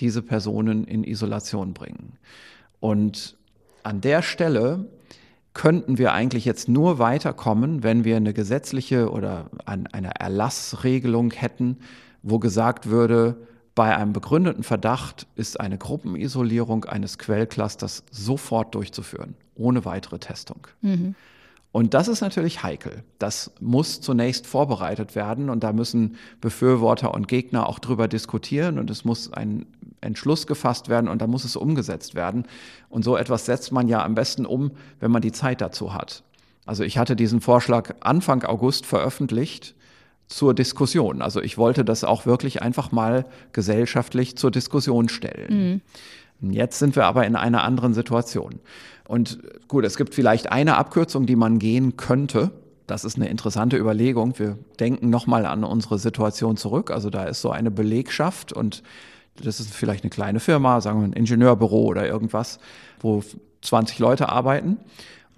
diese 0.01 0.23
Personen 0.23 0.85
in 0.85 1.05
Isolation 1.05 1.75
bringen. 1.75 2.19
Und 2.81 3.37
an 3.83 4.01
der 4.01 4.23
Stelle 4.23 4.87
könnten 5.53 5.99
wir 5.99 6.13
eigentlich 6.13 6.45
jetzt 6.45 6.69
nur 6.69 6.99
weiterkommen, 6.99 7.83
wenn 7.83 8.05
wir 8.05 8.17
eine 8.17 8.35
gesetzliche 8.35 9.11
oder 9.11 9.51
eine 9.65 10.15
Erlassregelung 10.19 11.31
hätten, 11.31 11.79
wo 12.23 12.39
gesagt 12.39 12.87
würde, 12.87 13.37
bei 13.75 13.97
einem 13.97 14.13
begründeten 14.13 14.63
Verdacht 14.63 15.27
ist 15.35 15.59
eine 15.59 15.79
Gruppenisolierung 15.79 16.85
eines 16.85 17.19
Quellclusters 17.19 18.05
sofort 18.11 18.75
durchzuführen, 18.75 19.35
ohne 19.55 19.85
weitere 19.85 20.19
Testung. 20.19 20.67
Mhm. 20.81 21.15
Und 21.75 21.93
das 21.93 22.07
ist 22.07 22.21
natürlich 22.21 22.63
heikel. 22.63 23.03
Das 23.19 23.51
muss 23.59 24.01
zunächst 24.01 24.47
vorbereitet 24.47 25.17
werden 25.17 25.51
und 25.51 25.65
da 25.65 25.73
müssen 25.73 26.15
Befürworter 26.41 27.13
und 27.13 27.27
Gegner 27.27 27.69
auch 27.69 27.81
drüber 27.81 28.07
diskutieren 28.07 28.79
und 28.79 28.91
es 28.91 29.05
muss 29.05 29.33
ein 29.33 29.67
Entschluss 30.01 30.47
gefasst 30.47 30.89
werden 30.89 31.09
und 31.09 31.21
da 31.21 31.27
muss 31.27 31.43
es 31.43 31.57
umgesetzt 31.57 32.15
werden. 32.15 32.45
Und 32.89 33.03
so 33.03 33.17
etwas 33.17 33.47
setzt 33.47 33.73
man 33.73 33.89
ja 33.89 34.05
am 34.05 34.15
besten 34.15 34.47
um, 34.47 34.71
wenn 35.01 35.11
man 35.11 35.21
die 35.21 35.33
Zeit 35.33 35.61
dazu 35.61 35.93
hat. 35.93 36.23
Also 36.65 36.85
ich 36.85 36.97
hatte 36.97 37.17
diesen 37.17 37.41
Vorschlag 37.41 37.97
Anfang 37.99 38.45
August 38.45 38.87
veröffentlicht 38.87 39.75
zur 40.29 40.55
Diskussion. 40.55 41.23
Also 41.23 41.43
ich 41.43 41.59
wollte 41.59 41.85
das 41.85 42.05
auch 42.05 42.25
wirklich 42.25 42.63
einfach 42.63 42.93
mal 42.93 43.27
gesellschaftlich 43.51 44.39
zur 44.39 44.53
Diskussion 44.53 45.09
stellen. 45.09 45.81
Mhm. 46.41 46.53
Jetzt 46.53 46.79
sind 46.79 46.95
wir 46.95 47.07
aber 47.07 47.27
in 47.27 47.35
einer 47.35 47.65
anderen 47.65 47.95
Situation. 47.95 48.61
Und 49.07 49.39
gut, 49.69 49.85
es 49.85 49.97
gibt 49.97 50.15
vielleicht 50.15 50.51
eine 50.51 50.77
Abkürzung, 50.77 51.27
die 51.27 51.37
man 51.37 51.59
gehen 51.59 51.97
könnte. 51.97 52.51
Das 52.87 53.05
ist 53.05 53.17
eine 53.17 53.29
interessante 53.29 53.77
Überlegung. 53.77 54.39
Wir 54.39 54.59
denken 54.81 55.11
nochmal 55.11 55.47
an 55.47 55.65
unsere 55.65 55.99
Situation 55.99 56.57
zurück. 56.57 56.91
Also 56.91 57.11
da 57.11 57.25
ist 57.25 57.41
so 57.41 57.51
eine 57.51 57.71
Belegschaft 57.71 58.53
und 58.53 58.83
das 59.43 59.61
ist 59.61 59.75
vielleicht 59.75 60.05
eine 60.05 60.11
kleine 60.11 60.41
Firma, 60.41 60.81
sagen 60.81 61.01
wir 61.01 61.09
ein 61.09 61.13
Ingenieurbüro 61.13 61.85
oder 61.87 62.07
irgendwas, 62.07 62.59
wo 63.01 63.23
20 63.63 63.99
Leute 63.99 64.29
arbeiten. 64.29 64.79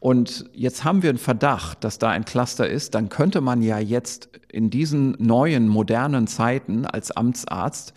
Und 0.00 0.44
jetzt 0.52 0.84
haben 0.84 1.02
wir 1.02 1.10
einen 1.10 1.18
Verdacht, 1.18 1.82
dass 1.82 1.98
da 1.98 2.10
ein 2.10 2.24
Cluster 2.24 2.68
ist, 2.68 2.94
dann 2.94 3.08
könnte 3.08 3.40
man 3.40 3.62
ja 3.62 3.78
jetzt 3.78 4.28
in 4.48 4.70
diesen 4.70 5.16
neuen, 5.18 5.68
modernen 5.68 6.26
Zeiten 6.26 6.84
als 6.84 7.10
Amtsarzt 7.10 7.94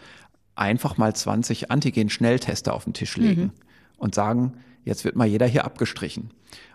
einfach 0.55 0.97
mal 0.97 1.13
20 1.15 1.71
Antigen-Schnelltester 1.71 2.73
auf 2.73 2.85
den 2.85 2.93
Tisch 2.93 3.17
legen 3.17 3.41
mhm. 3.41 3.51
und 3.97 4.15
sagen, 4.15 4.53
Jetzt 4.83 5.05
wird 5.05 5.15
mal 5.15 5.27
jeder 5.27 5.45
hier 5.45 5.65
abgestrichen. 5.65 6.31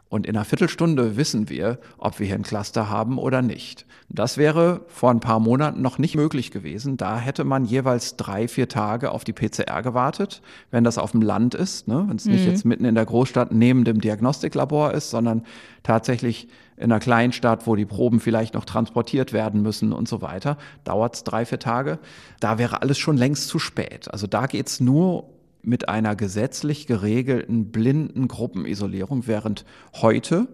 Und 0.08 0.26
in 0.26 0.36
einer 0.36 0.44
Viertelstunde 0.44 1.16
wissen 1.16 1.48
wir, 1.48 1.78
ob 1.98 2.20
wir 2.20 2.26
hier 2.26 2.36
ein 2.36 2.44
Cluster 2.44 2.88
haben 2.88 3.18
oder 3.18 3.42
nicht. 3.42 3.84
Das 4.08 4.38
wäre 4.38 4.82
vor 4.86 5.10
ein 5.10 5.18
paar 5.18 5.40
Monaten 5.40 5.82
noch 5.82 5.98
nicht 5.98 6.14
möglich 6.14 6.52
gewesen. 6.52 6.96
Da 6.96 7.18
hätte 7.18 7.42
man 7.42 7.64
jeweils 7.64 8.16
drei, 8.16 8.46
vier 8.46 8.68
Tage 8.68 9.10
auf 9.10 9.24
die 9.24 9.32
PCR 9.32 9.82
gewartet, 9.82 10.40
wenn 10.70 10.84
das 10.84 10.98
auf 10.98 11.12
dem 11.12 11.22
Land 11.22 11.54
ist, 11.54 11.88
ne? 11.88 12.04
wenn 12.06 12.16
es 12.16 12.26
nicht 12.26 12.44
mhm. 12.44 12.50
jetzt 12.50 12.64
mitten 12.64 12.84
in 12.84 12.94
der 12.94 13.06
Großstadt 13.06 13.50
neben 13.50 13.84
dem 13.84 14.00
Diagnostiklabor 14.00 14.92
ist, 14.92 15.10
sondern 15.10 15.42
tatsächlich 15.82 16.48
in 16.76 16.92
einer 16.92 17.00
Kleinstadt, 17.00 17.66
wo 17.66 17.74
die 17.74 17.86
Proben 17.86 18.20
vielleicht 18.20 18.54
noch 18.54 18.66
transportiert 18.66 19.32
werden 19.32 19.62
müssen 19.62 19.92
und 19.92 20.06
so 20.06 20.22
weiter, 20.22 20.58
dauert 20.84 21.16
es 21.16 21.24
drei, 21.24 21.44
vier 21.44 21.58
Tage. 21.58 21.98
Da 22.38 22.58
wäre 22.58 22.82
alles 22.82 22.98
schon 22.98 23.16
längst 23.16 23.48
zu 23.48 23.58
spät. 23.58 24.08
Also 24.12 24.26
da 24.26 24.46
geht 24.46 24.68
es 24.68 24.78
nur 24.78 25.33
mit 25.66 25.88
einer 25.88 26.16
gesetzlich 26.16 26.86
geregelten 26.86 27.70
blinden 27.70 28.28
Gruppenisolierung, 28.28 29.26
während 29.26 29.64
heute 29.94 30.48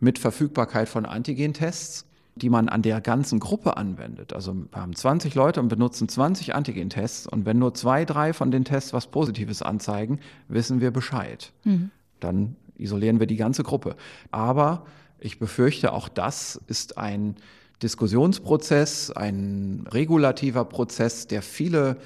mit 0.00 0.18
Verfügbarkeit 0.18 0.88
von 0.88 1.06
Antigentests, 1.06 2.06
die 2.34 2.50
man 2.50 2.68
an 2.68 2.82
der 2.82 3.00
ganzen 3.00 3.40
Gruppe 3.40 3.76
anwendet. 3.78 4.34
Also 4.34 4.54
wir 4.54 4.80
haben 4.80 4.94
20 4.94 5.34
Leute 5.34 5.60
und 5.60 5.68
benutzen 5.68 6.08
20 6.08 6.54
Antigentests 6.54 7.26
und 7.26 7.46
wenn 7.46 7.58
nur 7.58 7.72
zwei, 7.72 8.04
drei 8.04 8.34
von 8.34 8.50
den 8.50 8.64
Tests 8.64 8.92
was 8.92 9.06
Positives 9.06 9.62
anzeigen, 9.62 10.20
wissen 10.48 10.80
wir 10.80 10.90
Bescheid. 10.90 11.52
Mhm. 11.64 11.90
Dann 12.20 12.56
isolieren 12.76 13.20
wir 13.20 13.26
die 13.26 13.36
ganze 13.36 13.62
Gruppe. 13.62 13.96
Aber 14.30 14.84
ich 15.18 15.38
befürchte, 15.38 15.92
auch 15.92 16.10
das 16.10 16.60
ist 16.66 16.98
ein 16.98 17.36
Diskussionsprozess, 17.82 19.10
ein 19.10 19.86
regulativer 19.90 20.64
Prozess, 20.64 21.26
der 21.26 21.42
viele 21.42 21.96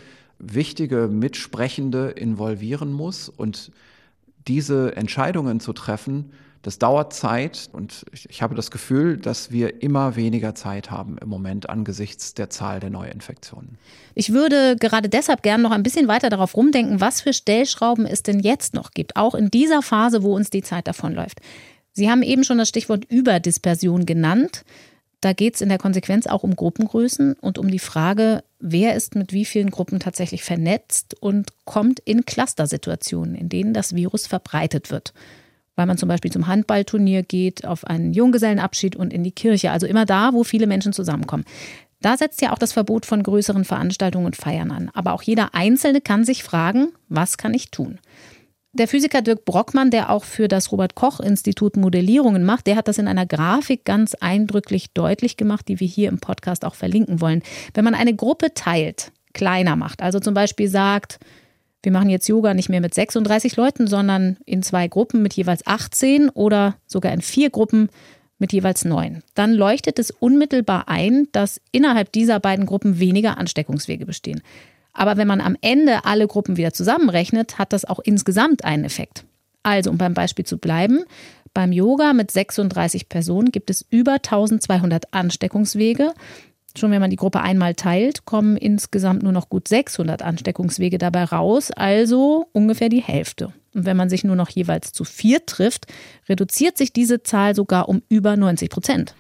wichtige 0.40 1.08
Mitsprechende 1.08 2.10
involvieren 2.10 2.92
muss 2.92 3.28
und 3.28 3.70
diese 4.48 4.96
Entscheidungen 4.96 5.60
zu 5.60 5.72
treffen, 5.72 6.32
das 6.62 6.78
dauert 6.78 7.14
Zeit 7.14 7.70
und 7.72 8.04
ich, 8.12 8.42
habe 8.42 8.54
das 8.54 8.70
Gefühl, 8.70 9.16
dass 9.16 9.50
wir 9.50 9.82
immer 9.82 10.16
weniger 10.16 10.54
Zeit 10.54 10.90
haben 10.90 11.16
im 11.16 11.28
Moment 11.28 11.70
angesichts 11.70 12.34
der 12.34 12.50
Zahl 12.50 12.80
der 12.80 12.90
Neuinfektionen. 12.90 13.78
Ich 14.14 14.32
würde 14.32 14.76
gerade 14.76 15.08
deshalb 15.08 15.42
gerne 15.42 15.62
noch 15.62 15.70
ein 15.70 15.82
bisschen 15.82 16.06
weiter 16.06 16.28
darauf 16.28 16.54
rumdenken, 16.54 17.00
was 17.00 17.22
für 17.22 17.32
Stellschrauben 17.32 18.04
es 18.04 18.22
denn 18.22 18.40
jetzt 18.40 18.74
noch 18.74 18.90
gibt, 18.90 19.16
auch 19.16 19.34
in 19.34 19.50
dieser 19.50 19.80
Phase, 19.80 20.22
wo 20.22 20.34
uns 20.34 20.50
die 20.50 20.62
Zeit 20.62 20.86
davonläuft. 20.86 21.40
Sie 21.92 22.10
haben 22.10 22.22
eben 22.22 22.44
schon 22.44 22.58
das 22.58 22.68
Stichwort 22.68 23.06
Überdispersion 23.06 24.04
genannt. 24.04 24.64
Da 25.20 25.34
geht 25.34 25.54
es 25.54 25.60
in 25.60 25.68
der 25.68 25.78
Konsequenz 25.78 26.26
auch 26.26 26.42
um 26.42 26.56
Gruppengrößen 26.56 27.34
und 27.34 27.58
um 27.58 27.70
die 27.70 27.78
Frage, 27.78 28.42
wer 28.58 28.94
ist 28.94 29.16
mit 29.16 29.32
wie 29.32 29.44
vielen 29.44 29.70
Gruppen 29.70 30.00
tatsächlich 30.00 30.42
vernetzt 30.42 31.14
und 31.20 31.50
kommt 31.64 32.00
in 32.00 32.24
Clustersituationen, 32.24 33.34
in 33.34 33.48
denen 33.50 33.74
das 33.74 33.94
Virus 33.94 34.26
verbreitet 34.26 34.90
wird. 34.90 35.12
Weil 35.76 35.86
man 35.86 35.98
zum 35.98 36.08
Beispiel 36.08 36.32
zum 36.32 36.46
Handballturnier 36.46 37.22
geht, 37.22 37.66
auf 37.66 37.84
einen 37.84 38.12
Junggesellenabschied 38.14 38.96
und 38.96 39.12
in 39.12 39.22
die 39.22 39.32
Kirche, 39.32 39.70
also 39.70 39.86
immer 39.86 40.06
da, 40.06 40.32
wo 40.32 40.42
viele 40.42 40.66
Menschen 40.66 40.94
zusammenkommen. 40.94 41.44
Da 42.00 42.16
setzt 42.16 42.40
ja 42.40 42.52
auch 42.52 42.58
das 42.58 42.72
Verbot 42.72 43.04
von 43.04 43.22
größeren 43.22 43.64
Veranstaltungen 43.64 44.26
und 44.26 44.36
Feiern 44.36 44.70
an. 44.70 44.90
Aber 44.94 45.12
auch 45.12 45.22
jeder 45.22 45.54
Einzelne 45.54 46.00
kann 46.00 46.24
sich 46.24 46.42
fragen, 46.42 46.92
was 47.08 47.36
kann 47.36 47.52
ich 47.52 47.70
tun? 47.70 47.98
Der 48.72 48.86
Physiker 48.86 49.20
Dirk 49.20 49.44
Brockmann, 49.44 49.90
der 49.90 50.10
auch 50.10 50.22
für 50.22 50.46
das 50.46 50.70
Robert 50.70 50.94
Koch 50.94 51.18
Institut 51.18 51.76
Modellierungen 51.76 52.44
macht, 52.44 52.68
der 52.68 52.76
hat 52.76 52.86
das 52.86 52.98
in 52.98 53.08
einer 53.08 53.26
Grafik 53.26 53.84
ganz 53.84 54.14
eindrücklich 54.14 54.92
deutlich 54.92 55.36
gemacht, 55.36 55.66
die 55.66 55.80
wir 55.80 55.88
hier 55.88 56.08
im 56.08 56.20
Podcast 56.20 56.64
auch 56.64 56.76
verlinken 56.76 57.20
wollen. 57.20 57.42
Wenn 57.74 57.84
man 57.84 57.96
eine 57.96 58.14
Gruppe 58.14 58.54
teilt, 58.54 59.10
kleiner 59.32 59.74
macht, 59.74 60.02
also 60.02 60.20
zum 60.20 60.34
Beispiel 60.34 60.68
sagt, 60.68 61.18
wir 61.82 61.90
machen 61.90 62.10
jetzt 62.10 62.28
Yoga 62.28 62.54
nicht 62.54 62.68
mehr 62.68 62.80
mit 62.80 62.94
36 62.94 63.56
Leuten, 63.56 63.88
sondern 63.88 64.36
in 64.46 64.62
zwei 64.62 64.86
Gruppen 64.86 65.20
mit 65.20 65.34
jeweils 65.34 65.66
18 65.66 66.28
oder 66.28 66.76
sogar 66.86 67.12
in 67.12 67.22
vier 67.22 67.50
Gruppen 67.50 67.88
mit 68.38 68.52
jeweils 68.52 68.84
neun. 68.84 69.24
Dann 69.34 69.52
leuchtet 69.52 69.98
es 69.98 70.12
unmittelbar 70.12 70.88
ein, 70.88 71.26
dass 71.32 71.60
innerhalb 71.72 72.12
dieser 72.12 72.38
beiden 72.38 72.66
Gruppen 72.66 73.00
weniger 73.00 73.36
Ansteckungswege 73.36 74.06
bestehen. 74.06 74.42
Aber 74.92 75.16
wenn 75.16 75.28
man 75.28 75.40
am 75.40 75.56
Ende 75.60 76.04
alle 76.04 76.26
Gruppen 76.26 76.56
wieder 76.56 76.72
zusammenrechnet, 76.72 77.58
hat 77.58 77.72
das 77.72 77.84
auch 77.84 78.00
insgesamt 78.00 78.64
einen 78.64 78.84
Effekt. 78.84 79.24
Also, 79.62 79.90
um 79.90 79.98
beim 79.98 80.14
Beispiel 80.14 80.44
zu 80.44 80.58
bleiben, 80.58 81.04
beim 81.52 81.72
Yoga 81.72 82.12
mit 82.12 82.30
36 82.30 83.08
Personen 83.08 83.50
gibt 83.50 83.70
es 83.70 83.84
über 83.90 84.14
1200 84.14 85.12
Ansteckungswege. 85.12 86.14
Schon 86.76 86.92
wenn 86.92 87.00
man 87.00 87.10
die 87.10 87.16
Gruppe 87.16 87.40
einmal 87.40 87.74
teilt, 87.74 88.24
kommen 88.24 88.56
insgesamt 88.56 89.24
nur 89.24 89.32
noch 89.32 89.48
gut 89.48 89.66
600 89.66 90.22
Ansteckungswege 90.22 90.98
dabei 90.98 91.24
raus, 91.24 91.72
also 91.72 92.46
ungefähr 92.52 92.88
die 92.88 93.02
Hälfte. 93.02 93.52
Und 93.74 93.86
wenn 93.86 93.96
man 93.96 94.08
sich 94.08 94.22
nur 94.22 94.36
noch 94.36 94.48
jeweils 94.48 94.92
zu 94.92 95.04
vier 95.04 95.44
trifft, 95.46 95.86
reduziert 96.28 96.78
sich 96.78 96.92
diese 96.92 97.22
Zahl 97.22 97.54
sogar 97.54 97.88
um 97.88 98.02
über 98.08 98.36
90 98.36 98.70
Prozent. 98.70 99.14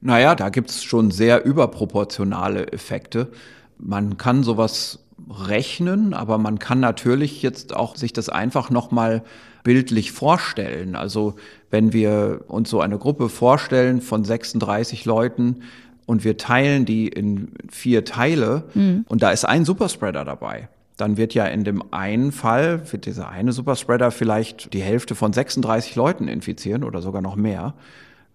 Naja, 0.00 0.36
da 0.36 0.50
gibt 0.50 0.70
es 0.70 0.84
schon 0.84 1.10
sehr 1.10 1.44
überproportionale 1.44 2.72
Effekte. 2.72 3.32
Man 3.78 4.16
kann 4.16 4.44
sowas 4.44 5.03
rechnen, 5.30 6.14
aber 6.14 6.38
man 6.38 6.58
kann 6.58 6.80
natürlich 6.80 7.42
jetzt 7.42 7.74
auch 7.74 7.96
sich 7.96 8.12
das 8.12 8.28
einfach 8.28 8.70
nochmal 8.70 9.22
bildlich 9.62 10.12
vorstellen. 10.12 10.94
Also 10.94 11.34
wenn 11.70 11.92
wir 11.92 12.42
uns 12.48 12.70
so 12.70 12.80
eine 12.80 12.98
Gruppe 12.98 13.28
vorstellen 13.28 14.00
von 14.00 14.24
36 14.24 15.04
Leuten 15.04 15.62
und 16.06 16.24
wir 16.24 16.36
teilen 16.36 16.84
die 16.84 17.08
in 17.08 17.48
vier 17.70 18.04
Teile 18.04 18.64
mhm. 18.74 19.04
und 19.08 19.22
da 19.22 19.30
ist 19.30 19.44
ein 19.44 19.64
Superspreader 19.64 20.24
dabei, 20.24 20.68
dann 20.96 21.16
wird 21.16 21.34
ja 21.34 21.46
in 21.46 21.64
dem 21.64 21.82
einen 21.92 22.30
Fall, 22.30 22.92
wird 22.92 23.06
dieser 23.06 23.28
eine 23.28 23.52
Superspreader 23.52 24.10
vielleicht 24.10 24.72
die 24.74 24.82
Hälfte 24.82 25.14
von 25.14 25.32
36 25.32 25.96
Leuten 25.96 26.28
infizieren 26.28 26.84
oder 26.84 27.02
sogar 27.02 27.22
noch 27.22 27.34
mehr. 27.36 27.74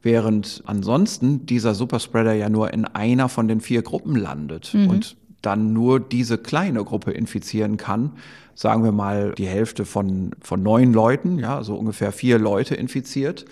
Während 0.01 0.63
ansonsten 0.65 1.45
dieser 1.45 1.73
Superspreader 1.75 2.33
ja 2.33 2.49
nur 2.49 2.73
in 2.73 2.85
einer 2.85 3.29
von 3.29 3.47
den 3.47 3.61
vier 3.61 3.81
Gruppen 3.81 4.15
landet. 4.15 4.73
Mhm. 4.73 4.89
Und 4.89 5.17
dann 5.41 5.73
nur 5.73 5.99
diese 5.99 6.37
kleine 6.37 6.83
Gruppe 6.83 7.11
infizieren 7.11 7.77
kann, 7.77 8.11
sagen 8.55 8.83
wir 8.83 8.91
mal 8.91 9.33
die 9.37 9.47
Hälfte 9.47 9.85
von, 9.85 10.31
von 10.41 10.61
neun 10.61 10.93
Leuten, 10.93 11.39
ja, 11.39 11.55
also 11.55 11.75
ungefähr 11.75 12.11
vier 12.11 12.39
Leute 12.39 12.75
infiziert. 12.75 13.45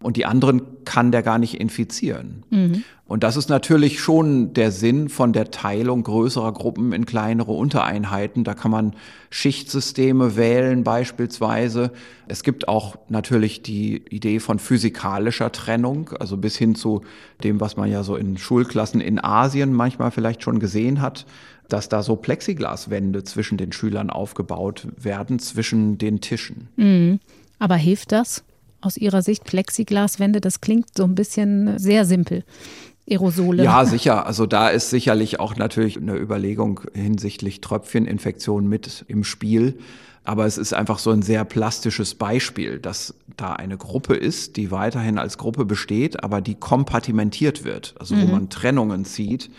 Und 0.00 0.16
die 0.16 0.26
anderen 0.26 0.62
kann 0.84 1.10
der 1.10 1.22
gar 1.22 1.38
nicht 1.38 1.60
infizieren. 1.60 2.44
Mhm. 2.50 2.84
Und 3.08 3.24
das 3.24 3.36
ist 3.36 3.48
natürlich 3.48 4.00
schon 4.00 4.52
der 4.52 4.70
Sinn 4.70 5.08
von 5.08 5.32
der 5.32 5.50
Teilung 5.50 6.02
größerer 6.02 6.52
Gruppen 6.52 6.92
in 6.92 7.06
kleinere 7.06 7.52
Untereinheiten. 7.52 8.44
Da 8.44 8.54
kann 8.54 8.70
man 8.70 8.92
Schichtsysteme 9.30 10.36
wählen 10.36 10.84
beispielsweise. 10.84 11.90
Es 12.28 12.42
gibt 12.42 12.68
auch 12.68 12.96
natürlich 13.08 13.62
die 13.62 14.02
Idee 14.10 14.40
von 14.40 14.58
physikalischer 14.58 15.50
Trennung, 15.50 16.10
also 16.20 16.36
bis 16.36 16.56
hin 16.56 16.74
zu 16.74 17.00
dem, 17.42 17.60
was 17.60 17.76
man 17.76 17.90
ja 17.90 18.04
so 18.04 18.14
in 18.14 18.36
Schulklassen 18.36 19.00
in 19.00 19.18
Asien 19.24 19.72
manchmal 19.72 20.10
vielleicht 20.10 20.42
schon 20.42 20.60
gesehen 20.60 21.00
hat, 21.00 21.24
dass 21.68 21.88
da 21.88 22.02
so 22.02 22.14
Plexiglaswände 22.14 23.24
zwischen 23.24 23.58
den 23.58 23.72
Schülern 23.72 24.10
aufgebaut 24.10 24.86
werden, 24.96 25.38
zwischen 25.38 25.98
den 25.98 26.20
Tischen. 26.20 26.68
Mhm. 26.76 27.20
Aber 27.58 27.76
hilft 27.76 28.12
das? 28.12 28.44
Aus 28.80 28.96
Ihrer 28.96 29.22
Sicht 29.22 29.44
Plexiglaswände, 29.44 30.40
das 30.40 30.60
klingt 30.60 30.96
so 30.96 31.04
ein 31.04 31.14
bisschen 31.14 31.78
sehr 31.78 32.04
simpel. 32.04 32.44
Aerosole. 33.10 33.64
Ja, 33.64 33.84
sicher. 33.84 34.26
Also 34.26 34.46
da 34.46 34.68
ist 34.68 34.90
sicherlich 34.90 35.40
auch 35.40 35.56
natürlich 35.56 35.96
eine 35.96 36.16
Überlegung 36.16 36.80
hinsichtlich 36.94 37.60
Tröpfcheninfektion 37.60 38.68
mit 38.68 39.04
im 39.08 39.24
Spiel. 39.24 39.78
Aber 40.24 40.44
es 40.44 40.58
ist 40.58 40.74
einfach 40.74 40.98
so 40.98 41.10
ein 41.10 41.22
sehr 41.22 41.44
plastisches 41.44 42.14
Beispiel, 42.14 42.78
dass 42.78 43.14
da 43.38 43.54
eine 43.54 43.78
Gruppe 43.78 44.14
ist, 44.14 44.56
die 44.56 44.70
weiterhin 44.70 45.16
als 45.18 45.38
Gruppe 45.38 45.64
besteht, 45.64 46.22
aber 46.22 46.42
die 46.42 46.54
kompartimentiert 46.54 47.64
wird, 47.64 47.94
also 47.98 48.14
mhm. 48.14 48.22
wo 48.22 48.26
man 48.26 48.50
Trennungen 48.50 49.06
zieht. 49.06 49.50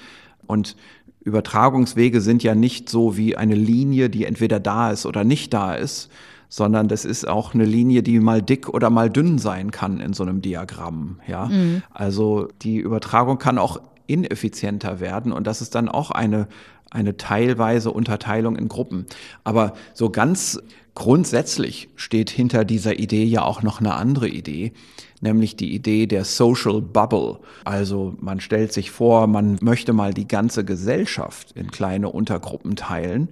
Und 0.45 0.75
Übertragungswege 1.21 2.21
sind 2.21 2.43
ja 2.43 2.53
nicht 2.53 2.87
so 2.87 3.17
wie 3.17 3.35
eine 3.35 3.55
Linie, 3.55 4.11
die 4.11 4.25
entweder 4.25 4.59
da 4.59 4.91
ist 4.91 5.07
oder 5.07 5.23
nicht 5.23 5.53
da 5.53 5.73
ist, 5.73 6.09
sondern 6.49 6.87
das 6.87 7.05
ist 7.05 7.27
auch 7.27 7.53
eine 7.53 7.65
Linie, 7.65 8.03
die 8.03 8.19
mal 8.19 8.41
dick 8.41 8.67
oder 8.69 8.89
mal 8.89 9.09
dünn 9.09 9.37
sein 9.37 9.71
kann 9.71 9.99
in 9.99 10.13
so 10.13 10.23
einem 10.23 10.41
Diagramm. 10.41 11.19
Ja, 11.27 11.45
mhm. 11.45 11.83
also 11.93 12.47
die 12.61 12.77
Übertragung 12.77 13.37
kann 13.37 13.57
auch 13.57 13.79
ineffizienter 14.07 14.99
werden 14.99 15.31
und 15.31 15.45
das 15.45 15.61
ist 15.61 15.75
dann 15.75 15.87
auch 15.87 16.11
eine 16.11 16.47
eine 16.91 17.17
teilweise 17.17 17.91
Unterteilung 17.91 18.55
in 18.55 18.67
Gruppen. 18.67 19.05
Aber 19.43 19.73
so 19.93 20.09
ganz 20.09 20.59
grundsätzlich 20.95 21.89
steht 21.95 22.29
hinter 22.29 22.65
dieser 22.65 22.99
Idee 22.99 23.23
ja 23.23 23.43
auch 23.43 23.61
noch 23.61 23.79
eine 23.79 23.93
andere 23.93 24.27
Idee, 24.27 24.73
nämlich 25.21 25.55
die 25.55 25.73
Idee 25.73 26.07
der 26.07 26.25
Social 26.25 26.81
Bubble. 26.81 27.39
Also 27.63 28.15
man 28.19 28.39
stellt 28.39 28.73
sich 28.73 28.91
vor, 28.91 29.27
man 29.27 29.57
möchte 29.61 29.93
mal 29.93 30.13
die 30.13 30.27
ganze 30.27 30.65
Gesellschaft 30.65 31.51
in 31.53 31.71
kleine 31.71 32.09
Untergruppen 32.09 32.75
teilen, 32.75 33.29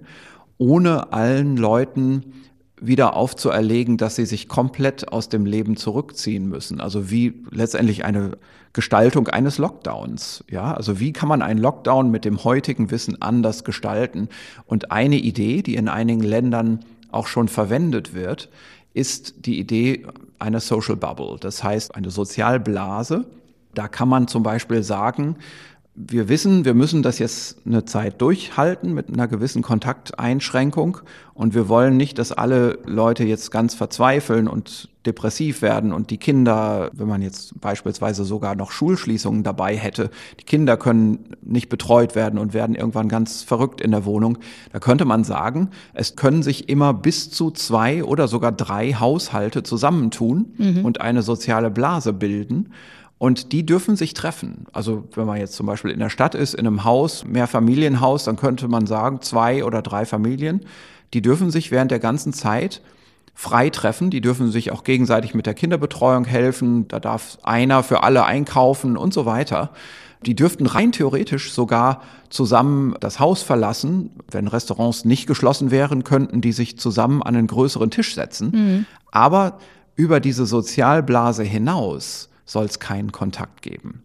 ohne 0.56 1.12
allen 1.12 1.56
Leuten 1.56 2.32
wieder 2.80 3.14
aufzuerlegen, 3.14 3.96
dass 3.96 4.16
sie 4.16 4.26
sich 4.26 4.48
komplett 4.48 5.12
aus 5.12 5.28
dem 5.28 5.46
Leben 5.46 5.76
zurückziehen 5.76 6.48
müssen. 6.48 6.80
Also 6.80 7.10
wie 7.10 7.42
letztendlich 7.50 8.04
eine 8.04 8.38
Gestaltung 8.72 9.28
eines 9.28 9.58
Lockdowns. 9.58 10.44
Ja, 10.50 10.74
also 10.74 11.00
wie 11.00 11.12
kann 11.12 11.28
man 11.28 11.42
einen 11.42 11.58
Lockdown 11.58 12.10
mit 12.10 12.24
dem 12.24 12.44
heutigen 12.44 12.90
Wissen 12.90 13.20
anders 13.20 13.64
gestalten? 13.64 14.28
Und 14.66 14.92
eine 14.92 15.16
Idee, 15.16 15.62
die 15.62 15.74
in 15.74 15.88
einigen 15.88 16.22
Ländern 16.22 16.80
auch 17.10 17.26
schon 17.26 17.48
verwendet 17.48 18.14
wird, 18.14 18.50
ist 18.94 19.46
die 19.46 19.58
Idee 19.58 20.06
einer 20.38 20.60
Social 20.60 20.96
Bubble. 20.96 21.36
Das 21.40 21.64
heißt, 21.64 21.94
eine 21.94 22.10
Sozialblase. 22.10 23.26
Da 23.74 23.88
kann 23.88 24.08
man 24.08 24.28
zum 24.28 24.42
Beispiel 24.42 24.82
sagen, 24.82 25.36
wir 26.00 26.28
wissen, 26.28 26.64
wir 26.64 26.74
müssen 26.74 27.02
das 27.02 27.18
jetzt 27.18 27.56
eine 27.66 27.84
Zeit 27.84 28.22
durchhalten 28.22 28.94
mit 28.94 29.08
einer 29.08 29.26
gewissen 29.26 29.62
Kontakteinschränkung 29.62 30.98
und 31.34 31.54
wir 31.54 31.68
wollen 31.68 31.96
nicht, 31.96 32.18
dass 32.18 32.30
alle 32.30 32.78
Leute 32.86 33.24
jetzt 33.24 33.50
ganz 33.50 33.74
verzweifeln 33.74 34.46
und 34.46 34.90
depressiv 35.06 35.60
werden 35.60 35.92
und 35.92 36.10
die 36.10 36.18
Kinder, 36.18 36.90
wenn 36.92 37.08
man 37.08 37.20
jetzt 37.20 37.60
beispielsweise 37.60 38.24
sogar 38.24 38.54
noch 38.54 38.70
Schulschließungen 38.70 39.42
dabei 39.42 39.76
hätte, 39.76 40.10
die 40.38 40.44
Kinder 40.44 40.76
können 40.76 41.34
nicht 41.42 41.68
betreut 41.68 42.14
werden 42.14 42.38
und 42.38 42.54
werden 42.54 42.76
irgendwann 42.76 43.08
ganz 43.08 43.42
verrückt 43.42 43.80
in 43.80 43.90
der 43.90 44.04
Wohnung. 44.04 44.38
Da 44.72 44.78
könnte 44.78 45.04
man 45.04 45.24
sagen, 45.24 45.70
es 45.94 46.14
können 46.14 46.44
sich 46.44 46.68
immer 46.68 46.94
bis 46.94 47.30
zu 47.30 47.50
zwei 47.50 48.04
oder 48.04 48.28
sogar 48.28 48.52
drei 48.52 48.92
Haushalte 48.92 49.64
zusammentun 49.64 50.52
mhm. 50.58 50.84
und 50.84 51.00
eine 51.00 51.22
soziale 51.22 51.70
Blase 51.70 52.12
bilden. 52.12 52.70
Und 53.18 53.52
die 53.52 53.66
dürfen 53.66 53.96
sich 53.96 54.14
treffen. 54.14 54.66
Also 54.72 55.04
wenn 55.14 55.26
man 55.26 55.38
jetzt 55.38 55.54
zum 55.54 55.66
Beispiel 55.66 55.90
in 55.90 55.98
der 55.98 56.10
Stadt 56.10 56.36
ist, 56.36 56.54
in 56.54 56.66
einem 56.66 56.84
Haus, 56.84 57.24
mehr 57.24 57.48
Familienhaus, 57.48 58.24
dann 58.24 58.36
könnte 58.36 58.68
man 58.68 58.86
sagen, 58.86 59.20
zwei 59.22 59.64
oder 59.64 59.82
drei 59.82 60.06
Familien, 60.06 60.60
die 61.14 61.22
dürfen 61.22 61.50
sich 61.50 61.70
während 61.70 61.90
der 61.90 61.98
ganzen 61.98 62.32
Zeit 62.32 62.80
frei 63.34 63.70
treffen. 63.70 64.10
Die 64.10 64.20
dürfen 64.20 64.50
sich 64.50 64.70
auch 64.70 64.84
gegenseitig 64.84 65.34
mit 65.34 65.46
der 65.46 65.54
Kinderbetreuung 65.54 66.24
helfen. 66.24 66.86
Da 66.88 67.00
darf 67.00 67.38
einer 67.42 67.82
für 67.82 68.02
alle 68.02 68.24
einkaufen 68.24 68.96
und 68.96 69.12
so 69.12 69.26
weiter. 69.26 69.70
Die 70.26 70.34
dürften 70.34 70.66
rein 70.66 70.92
theoretisch 70.92 71.52
sogar 71.52 72.02
zusammen 72.28 72.94
das 73.00 73.20
Haus 73.20 73.42
verlassen. 73.42 74.10
Wenn 74.30 74.48
Restaurants 74.48 75.04
nicht 75.04 75.26
geschlossen 75.26 75.70
wären, 75.70 76.04
könnten 76.04 76.40
die 76.40 76.52
sich 76.52 76.78
zusammen 76.78 77.22
an 77.22 77.36
einen 77.36 77.46
größeren 77.46 77.90
Tisch 77.90 78.14
setzen. 78.14 78.50
Mhm. 78.52 78.86
Aber 79.10 79.58
über 79.94 80.20
diese 80.20 80.44
Sozialblase 80.44 81.44
hinaus 81.44 82.27
soll 82.48 82.64
es 82.64 82.78
keinen 82.80 83.12
Kontakt 83.12 83.62
geben. 83.62 84.02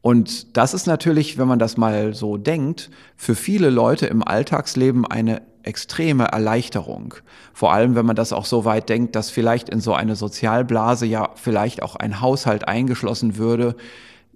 Und 0.00 0.56
das 0.56 0.74
ist 0.74 0.86
natürlich, 0.86 1.38
wenn 1.38 1.46
man 1.46 1.58
das 1.58 1.76
mal 1.76 2.12
so 2.14 2.36
denkt, 2.36 2.90
für 3.16 3.34
viele 3.34 3.70
Leute 3.70 4.06
im 4.06 4.26
Alltagsleben 4.26 5.06
eine 5.06 5.42
extreme 5.62 6.24
Erleichterung. 6.24 7.14
Vor 7.52 7.72
allem, 7.72 7.94
wenn 7.94 8.06
man 8.06 8.16
das 8.16 8.32
auch 8.32 8.46
so 8.46 8.64
weit 8.64 8.88
denkt, 8.88 9.14
dass 9.14 9.30
vielleicht 9.30 9.68
in 9.68 9.80
so 9.80 9.94
eine 9.94 10.16
Sozialblase 10.16 11.06
ja 11.06 11.30
vielleicht 11.36 11.84
auch 11.84 11.94
ein 11.94 12.20
Haushalt 12.20 12.66
eingeschlossen 12.66 13.36
würde, 13.36 13.76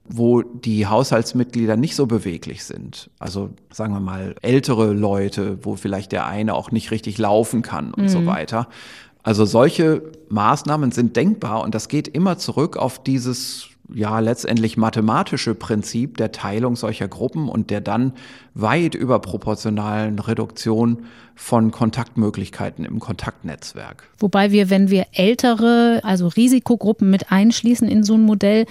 wo 0.08 0.42
die 0.42 0.86
Haushaltsmitglieder 0.86 1.76
nicht 1.76 1.96
so 1.96 2.06
beweglich 2.06 2.64
sind. 2.64 3.10
Also 3.18 3.50
sagen 3.72 3.92
wir 3.92 4.00
mal 4.00 4.36
ältere 4.42 4.92
Leute, 4.92 5.58
wo 5.62 5.74
vielleicht 5.74 6.12
der 6.12 6.26
eine 6.26 6.54
auch 6.54 6.70
nicht 6.70 6.92
richtig 6.92 7.18
laufen 7.18 7.62
kann 7.62 7.92
und 7.92 8.04
mhm. 8.04 8.08
so 8.08 8.24
weiter. 8.24 8.68
Also 9.26 9.44
solche 9.44 10.02
Maßnahmen 10.28 10.92
sind 10.92 11.16
denkbar 11.16 11.64
und 11.64 11.74
das 11.74 11.88
geht 11.88 12.06
immer 12.06 12.38
zurück 12.38 12.76
auf 12.76 13.02
dieses 13.02 13.70
ja 13.92 14.20
letztendlich 14.20 14.76
mathematische 14.76 15.56
Prinzip 15.56 16.16
der 16.16 16.30
Teilung 16.30 16.76
solcher 16.76 17.08
Gruppen 17.08 17.48
und 17.48 17.70
der 17.70 17.80
dann 17.80 18.12
weit 18.54 18.94
überproportionalen 18.94 20.20
Reduktion 20.20 21.06
von 21.34 21.72
Kontaktmöglichkeiten 21.72 22.84
im 22.84 23.00
Kontaktnetzwerk. 23.00 24.04
Wobei 24.20 24.52
wir, 24.52 24.70
wenn 24.70 24.90
wir 24.90 25.06
ältere, 25.10 26.02
also 26.04 26.28
Risikogruppen 26.28 27.10
mit 27.10 27.32
einschließen 27.32 27.88
in 27.88 28.04
so 28.04 28.14
ein 28.14 28.22
Modell, 28.22 28.64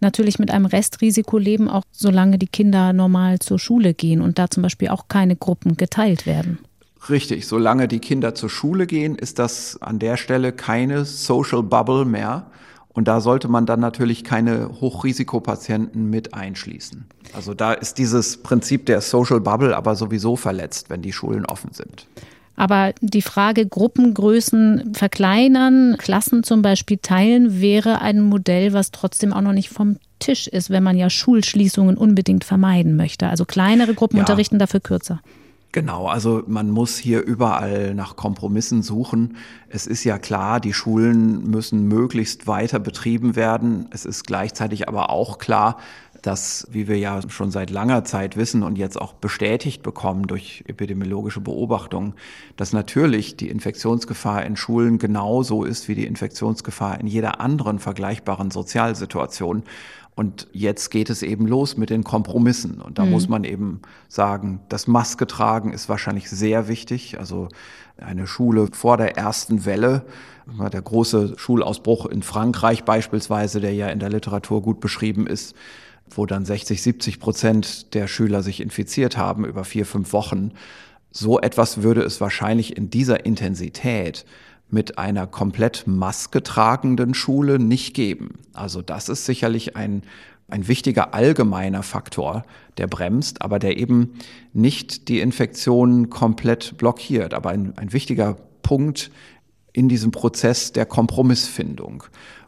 natürlich 0.00 0.38
mit 0.38 0.50
einem 0.50 0.66
Restrisiko 0.66 1.38
leben, 1.38 1.70
auch 1.70 1.84
solange 1.90 2.36
die 2.36 2.48
Kinder 2.48 2.92
normal 2.92 3.38
zur 3.38 3.58
Schule 3.58 3.94
gehen 3.94 4.20
und 4.20 4.38
da 4.38 4.50
zum 4.50 4.62
Beispiel 4.62 4.88
auch 4.88 5.08
keine 5.08 5.36
Gruppen 5.36 5.78
geteilt 5.78 6.26
werden. 6.26 6.58
Richtig, 7.08 7.46
solange 7.46 7.88
die 7.88 8.00
Kinder 8.00 8.34
zur 8.34 8.50
Schule 8.50 8.86
gehen, 8.86 9.16
ist 9.16 9.38
das 9.38 9.80
an 9.80 9.98
der 9.98 10.16
Stelle 10.16 10.52
keine 10.52 11.04
Social 11.04 11.62
Bubble 11.62 12.04
mehr. 12.04 12.46
Und 12.88 13.08
da 13.08 13.20
sollte 13.20 13.48
man 13.48 13.66
dann 13.66 13.80
natürlich 13.80 14.24
keine 14.24 14.70
Hochrisikopatienten 14.80 16.08
mit 16.08 16.32
einschließen. 16.32 17.04
Also 17.34 17.52
da 17.52 17.74
ist 17.74 17.98
dieses 17.98 18.42
Prinzip 18.42 18.86
der 18.86 19.02
Social 19.02 19.40
Bubble 19.40 19.76
aber 19.76 19.94
sowieso 19.96 20.34
verletzt, 20.36 20.88
wenn 20.88 21.02
die 21.02 21.12
Schulen 21.12 21.44
offen 21.44 21.72
sind. 21.72 22.06
Aber 22.56 22.94
die 23.02 23.20
Frage 23.20 23.66
Gruppengrößen 23.66 24.94
verkleinern, 24.94 25.96
Klassen 25.98 26.42
zum 26.42 26.62
Beispiel 26.62 26.96
teilen, 26.96 27.60
wäre 27.60 28.00
ein 28.00 28.22
Modell, 28.22 28.72
was 28.72 28.92
trotzdem 28.92 29.34
auch 29.34 29.42
noch 29.42 29.52
nicht 29.52 29.68
vom 29.68 29.98
Tisch 30.18 30.48
ist, 30.48 30.70
wenn 30.70 30.82
man 30.82 30.96
ja 30.96 31.10
Schulschließungen 31.10 31.98
unbedingt 31.98 32.44
vermeiden 32.44 32.96
möchte. 32.96 33.28
Also 33.28 33.44
kleinere 33.44 33.92
Gruppen 33.92 34.16
ja. 34.16 34.22
unterrichten 34.22 34.58
dafür 34.58 34.80
kürzer. 34.80 35.20
Genau, 35.72 36.06
also 36.06 36.42
man 36.46 36.70
muss 36.70 36.96
hier 36.96 37.22
überall 37.22 37.94
nach 37.94 38.16
Kompromissen 38.16 38.82
suchen. 38.82 39.36
Es 39.68 39.86
ist 39.86 40.04
ja 40.04 40.18
klar, 40.18 40.58
die 40.58 40.72
Schulen 40.72 41.50
müssen 41.50 41.86
möglichst 41.86 42.46
weiter 42.46 42.78
betrieben 42.78 43.36
werden. 43.36 43.86
Es 43.90 44.06
ist 44.06 44.26
gleichzeitig 44.26 44.88
aber 44.88 45.10
auch 45.10 45.36
klar, 45.36 45.76
dass, 46.22 46.66
wie 46.70 46.88
wir 46.88 46.98
ja 46.98 47.20
schon 47.28 47.50
seit 47.50 47.70
langer 47.70 48.04
Zeit 48.04 48.36
wissen 48.36 48.62
und 48.62 48.78
jetzt 48.78 49.00
auch 49.00 49.12
bestätigt 49.12 49.82
bekommen 49.82 50.26
durch 50.26 50.64
epidemiologische 50.66 51.40
Beobachtungen, 51.40 52.14
dass 52.56 52.72
natürlich 52.72 53.36
die 53.36 53.48
Infektionsgefahr 53.48 54.44
in 54.44 54.56
Schulen 54.56 54.98
genauso 54.98 55.64
ist 55.64 55.88
wie 55.88 55.94
die 55.94 56.06
Infektionsgefahr 56.06 56.98
in 57.00 57.06
jeder 57.06 57.40
anderen 57.40 57.78
vergleichbaren 57.78 58.50
Sozialsituation. 58.50 59.62
Und 60.16 60.48
jetzt 60.52 60.90
geht 60.90 61.10
es 61.10 61.22
eben 61.22 61.46
los 61.46 61.76
mit 61.76 61.90
den 61.90 62.02
Kompromissen. 62.02 62.80
Und 62.80 62.98
da 62.98 63.04
mhm. 63.04 63.10
muss 63.10 63.28
man 63.28 63.44
eben 63.44 63.82
sagen, 64.08 64.60
das 64.70 64.86
Maske 64.86 65.26
tragen 65.26 65.74
ist 65.74 65.90
wahrscheinlich 65.90 66.30
sehr 66.30 66.68
wichtig. 66.68 67.18
Also 67.18 67.48
eine 67.98 68.26
Schule 68.26 68.68
vor 68.72 68.96
der 68.96 69.18
ersten 69.18 69.66
Welle, 69.66 70.06
der 70.72 70.80
große 70.80 71.34
Schulausbruch 71.36 72.06
in 72.06 72.22
Frankreich 72.22 72.84
beispielsweise, 72.84 73.60
der 73.60 73.74
ja 73.74 73.88
in 73.88 73.98
der 73.98 74.08
Literatur 74.08 74.62
gut 74.62 74.80
beschrieben 74.80 75.26
ist, 75.26 75.54
wo 76.08 76.24
dann 76.24 76.46
60, 76.46 76.80
70 76.80 77.20
Prozent 77.20 77.94
der 77.94 78.08
Schüler 78.08 78.42
sich 78.42 78.60
infiziert 78.60 79.18
haben 79.18 79.44
über 79.44 79.64
vier, 79.64 79.84
fünf 79.84 80.14
Wochen. 80.14 80.52
So 81.10 81.40
etwas 81.40 81.82
würde 81.82 82.02
es 82.02 82.22
wahrscheinlich 82.22 82.74
in 82.74 82.88
dieser 82.88 83.26
Intensität 83.26 84.24
mit 84.68 84.98
einer 84.98 85.26
komplett 85.26 85.84
masketragenden 85.86 87.14
Schule 87.14 87.58
nicht 87.58 87.94
geben. 87.94 88.40
Also 88.52 88.82
das 88.82 89.08
ist 89.08 89.24
sicherlich 89.24 89.76
ein, 89.76 90.02
ein 90.48 90.68
wichtiger 90.68 91.14
allgemeiner 91.14 91.82
Faktor, 91.82 92.44
der 92.78 92.86
bremst, 92.86 93.42
aber 93.42 93.58
der 93.58 93.76
eben 93.76 94.14
nicht 94.52 95.08
die 95.08 95.20
Infektion 95.20 96.10
komplett 96.10 96.76
blockiert. 96.78 97.34
Aber 97.34 97.50
ein, 97.50 97.76
ein 97.76 97.92
wichtiger 97.92 98.36
Punkt 98.62 99.10
in 99.72 99.88
diesem 99.88 100.10
Prozess 100.10 100.72
der 100.72 100.86
Kompromissfindung. 100.86 102.04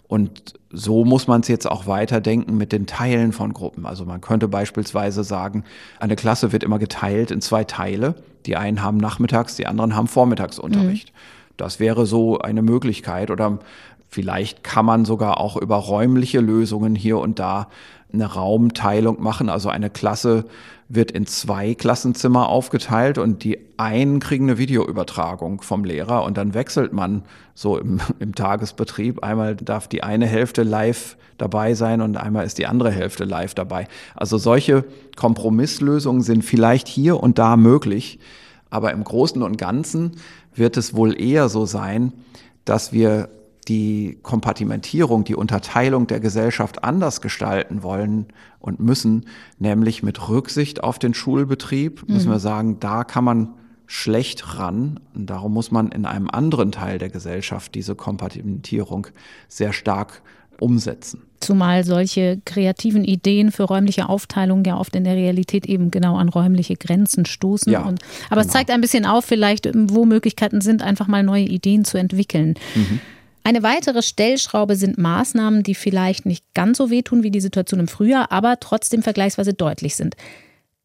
Und 0.09 0.55
so 0.71 1.05
muss 1.05 1.27
man 1.27 1.43
es 1.43 1.49
jetzt 1.49 1.71
auch 1.71 1.87
weiterdenken 1.87 2.57
mit 2.57 2.73
den 2.73 2.87
Teilen 2.87 3.33
von 3.33 3.53
Gruppen. 3.53 3.85
Also 3.85 4.07
man 4.07 4.23
könnte 4.23 4.49
beispielsweise 4.49 5.23
sagen, 5.23 5.65
eine 6.01 6.17
Klasse 6.17 6.51
wird 6.51 6.65
immer 6.65 6.79
geteilt 6.79 7.31
in 7.31 7.43
zwei 7.43 7.65
Teile. 7.65 8.15
Die 8.47 8.57
einen 8.57 8.83
haben 8.83 8.97
nachmittags, 8.97 9.57
die 9.57 9.67
anderen 9.67 9.95
haben 9.95 10.09
Vormittagsunterricht. 10.09 11.13
Mhm. 11.13 11.38
Das 11.59 11.81
wäre 11.81 12.07
so 12.07 12.39
eine 12.39 12.63
Möglichkeit 12.63 13.31
oder 13.31 13.59
vielleicht 14.09 14.65
kann 14.65 14.87
man 14.87 15.05
sogar 15.05 15.39
auch 15.39 15.57
über 15.57 15.77
räumliche 15.77 16.41
Lösungen 16.41 16.95
hier 16.95 17.19
und 17.19 17.39
da 17.39 17.69
eine 18.13 18.25
Raumteilung 18.25 19.23
machen. 19.23 19.51
Also 19.51 19.69
eine 19.69 19.91
Klasse 19.91 20.47
wird 20.89 21.11
in 21.11 21.27
zwei 21.27 21.75
Klassenzimmer 21.75 22.49
aufgeteilt 22.49 23.19
und 23.19 23.45
die 23.45 23.59
einen 23.77 24.21
kriegen 24.21 24.49
eine 24.49 24.57
Videoübertragung 24.57 25.61
vom 25.61 25.85
Lehrer 25.85 26.25
und 26.25 26.39
dann 26.39 26.55
wechselt 26.55 26.95
man 26.95 27.23
so 27.55 27.77
im, 27.77 28.01
im 28.19 28.35
Tagesbetrieb. 28.35 29.23
Einmal 29.23 29.57
darf 29.57 29.89
die 29.89 30.03
eine 30.03 30.27
Hälfte 30.27 30.63
live 30.63 31.17
dabei 31.37 31.75
sein 31.75 32.01
und 32.01 32.17
einmal 32.17 32.47
ist 32.47 32.59
die 32.59 32.67
andere 32.67 32.91
Hälfte 32.91 33.25
live 33.25 33.55
dabei. 33.55 33.87
Also 34.15 34.39
solche 34.39 34.85
Kompromisslösungen 35.17 36.23
sind 36.23 36.45
vielleicht 36.45 36.89
hier 36.89 37.21
und 37.23 37.39
da 37.39 37.57
möglich. 37.57 38.19
Aber 38.71 38.93
im 38.93 39.03
Großen 39.03 39.43
und 39.43 39.57
Ganzen 39.57 40.17
wird 40.59 40.77
es 40.77 40.95
wohl 40.95 41.21
eher 41.21 41.49
so 41.49 41.67
sein, 41.67 42.13
dass 42.65 42.93
wir 42.93 43.29
die 43.69 44.19
Kompartimentierung, 44.23 45.25
die 45.25 45.35
Unterteilung 45.35 46.07
der 46.07 46.21
Gesellschaft 46.21 46.85
anders 46.85 47.21
gestalten 47.21 47.83
wollen 47.83 48.27
und 48.61 48.81
müssen, 48.81 49.27
nämlich 49.59 50.03
mit 50.03 50.29
Rücksicht 50.29 50.83
auf 50.83 50.99
den 50.99 51.13
Schulbetrieb, 51.13 52.09
müssen 52.09 52.29
mhm. 52.29 52.33
wir 52.33 52.41
sagen, 52.41 52.81
da 52.81 53.05
kann 53.05 53.25
man 53.25 53.55
schlecht 53.87 54.59
ran. 54.59 55.01
Und 55.15 55.29
darum 55.29 55.53
muss 55.53 55.71
man 55.71 55.91
in 55.91 56.07
einem 56.07 56.31
anderen 56.31 56.73
Teil 56.73 56.99
der 56.99 57.11
Gesellschaft 57.11 57.75
diese 57.75 57.95
Kompartimentierung 57.95 59.09
sehr 59.49 59.73
stark 59.73 60.23
umsetzen. 60.61 61.28
Zumal 61.41 61.85
solche 61.85 62.41
kreativen 62.45 63.05
Ideen 63.05 63.53
für 63.53 63.65
räumliche 63.65 64.09
Aufteilung 64.09 64.65
ja 64.65 64.77
oft 64.77 64.97
in 64.97 65.05
der 65.05 65.15
Realität 65.15 65.67
eben 65.67 65.91
genau 65.91 66.17
an 66.17 66.29
räumliche 66.29 66.77
Grenzen 66.77 67.27
stoßen. 67.27 67.73
Ja, 67.73 67.83
und, 67.83 68.01
aber 68.31 68.41
genau. 68.41 68.47
es 68.47 68.53
zeigt 68.53 68.71
ein 68.71 68.81
bisschen 68.81 69.07
auf, 69.07 69.25
vielleicht, 69.25 69.69
wo 69.73 70.05
Möglichkeiten 70.05 70.61
sind, 70.61 70.83
einfach 70.83 71.07
mal 71.07 71.23
neue 71.23 71.45
Ideen 71.45 71.85
zu 71.85 71.99
entwickeln. 71.99 72.55
Mhm. 72.75 73.01
Eine 73.45 73.63
weitere 73.63 74.03
Stellschraube 74.03 74.77
sind 74.77 74.99
Maßnahmen, 74.99 75.63
die 75.63 75.75
vielleicht 75.75 76.27
nicht 76.27 76.45
ganz 76.55 76.77
so 76.77 76.91
wehtun 76.91 77.23
wie 77.23 77.31
die 77.31 77.41
Situation 77.41 77.81
im 77.81 77.89
Frühjahr, 77.89 78.31
aber 78.31 78.61
trotzdem 78.61 79.03
vergleichsweise 79.03 79.55
deutlich 79.55 79.97
sind. 79.97 80.17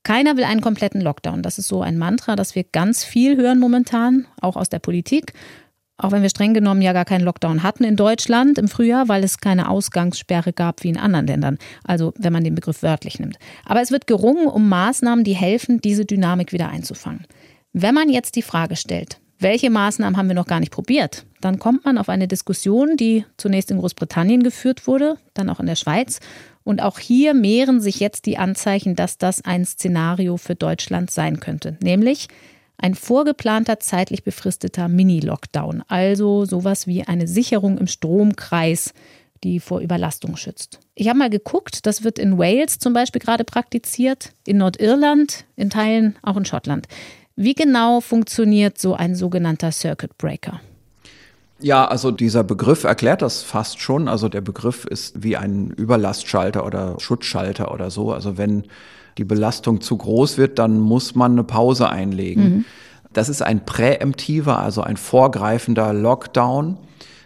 Keiner 0.04 0.38
will 0.38 0.44
einen 0.44 0.62
kompletten 0.62 1.02
Lockdown. 1.02 1.42
Das 1.44 1.58
ist 1.58 1.68
so 1.68 1.82
ein 1.82 1.98
Mantra, 1.98 2.36
das 2.36 2.56
wir 2.56 2.64
ganz 2.64 3.04
viel 3.04 3.38
hören 3.38 3.60
momentan, 3.60 4.28
auch 4.40 4.56
aus 4.56 4.70
der 4.70 4.80
Politik 4.80 5.34
auch 5.98 6.12
wenn 6.12 6.22
wir 6.22 6.30
streng 6.30 6.54
genommen 6.54 6.82
ja 6.82 6.94
gar 6.94 7.06
keinen 7.06 7.24
Lockdown 7.24 7.64
hatten 7.64 7.84
in 7.84 7.96
Deutschland 7.96 8.58
im 8.58 8.68
Frühjahr, 8.68 9.08
weil 9.08 9.24
es 9.24 9.40
keine 9.40 9.70
Ausgangssperre 9.70 10.54
gab 10.54 10.84
wie 10.84 10.90
in 10.90 10.98
anderen 10.98 11.28
Ländern. 11.28 11.58
Also 11.84 12.14
wenn 12.18 12.34
man 12.34 12.44
den 12.44 12.56
Begriff 12.56 12.82
wörtlich 12.84 13.20
nimmt. 13.20 13.38
Aber 13.66 13.82
es 13.82 13.92
wird 13.92 14.08
gerungen 14.08 14.48
um 14.48 14.70
Maßnahmen, 14.70 15.24
die 15.24 15.36
helfen, 15.36 15.82
diese 15.82 16.06
Dynamik 16.06 16.52
wieder 16.52 16.70
einzufangen. 16.70 17.26
Wenn 17.74 17.96
man 17.96 18.10
jetzt 18.10 18.36
die 18.36 18.42
Frage 18.42 18.76
stellt, 18.76 19.20
welche 19.40 19.70
Maßnahmen 19.70 20.18
haben 20.18 20.28
wir 20.28 20.36
noch 20.36 20.48
gar 20.48 20.60
nicht 20.60 20.72
probiert, 20.72 21.26
dann 21.42 21.60
kommt 21.60 21.86
man 21.86 21.98
auf 21.98 22.10
eine 22.10 22.28
Diskussion, 22.28 22.96
die 22.96 23.26
zunächst 23.38 23.72
in 23.72 23.78
Großbritannien 23.78 24.42
geführt 24.42 24.88
wurde, 24.88 25.18
dann 25.34 25.50
auch 25.50 25.60
in 25.60 25.66
der 25.66 25.76
Schweiz. 25.76 26.20
Und 26.64 26.82
auch 26.82 26.98
hier 26.98 27.34
mehren 27.34 27.82
sich 27.82 28.00
jetzt 28.00 28.26
die 28.26 28.38
Anzeichen, 28.38 28.96
dass 28.96 29.18
das 29.18 29.44
ein 29.44 29.66
Szenario 29.66 30.38
für 30.38 30.56
Deutschland 30.56 31.12
sein 31.12 31.42
könnte. 31.42 31.78
Nämlich, 31.84 32.30
ein 32.78 32.96
vorgeplanter, 32.96 33.80
zeitlich 33.80 34.24
befristeter 34.24 34.88
Mini-Lockdown, 34.88 35.84
also 35.88 36.46
sowas 36.46 36.88
wie 36.88 37.04
eine 37.04 37.28
Sicherung 37.28 37.78
im 37.78 37.88
Stromkreis, 37.88 38.94
die 39.44 39.60
vor 39.60 39.80
Überlastung 39.80 40.38
schützt. 40.38 40.80
Ich 40.96 41.08
habe 41.10 41.20
mal 41.20 41.30
geguckt, 41.30 41.86
das 41.86 42.04
wird 42.04 42.20
in 42.20 42.38
Wales 42.38 42.80
zum 42.80 42.94
Beispiel 42.94 43.22
gerade 43.22 43.44
praktiziert, 43.44 44.32
in 44.46 44.58
Nordirland, 44.58 45.46
in 45.56 45.70
Teilen 45.70 46.16
auch 46.22 46.38
in 46.38 46.46
Schottland. 46.46 46.88
Wie 47.36 47.56
genau 47.56 48.00
funktioniert 48.00 48.78
so 48.78 48.94
ein 48.94 49.16
sogenannter 49.16 49.72
Circuit 49.72 50.18
Breaker? 50.18 50.62
Ja, 51.60 51.86
also 51.86 52.12
dieser 52.12 52.44
Begriff 52.44 52.84
erklärt 52.84 53.22
das 53.22 53.42
fast 53.42 53.80
schon. 53.80 54.08
Also 54.08 54.30
der 54.30 54.42
Begriff 54.42 54.86
ist 54.86 55.24
wie 55.24 55.38
ein 55.38 55.72
Überlastschalter 55.72 56.66
oder 56.66 57.00
Schutzschalter 57.00 57.72
oder 57.72 57.90
so. 57.90 58.12
Also 58.12 58.38
wenn 58.38 58.66
die 59.18 59.26
Belastung 59.26 59.82
zu 59.82 59.98
groß 59.98 60.38
wird, 60.38 60.60
dann 60.60 60.80
muss 60.80 61.16
man 61.16 61.34
eine 61.34 61.44
Pause 61.44 61.90
einlegen. 61.90 62.44
Mhm. 62.44 62.66
Das 63.14 63.30
ist 63.30 63.42
ein 63.42 63.66
präemptiver, 63.66 64.60
also 64.60 64.82
ein 64.82 64.98
vorgreifender 64.98 65.94
Lockdown, 65.94 66.78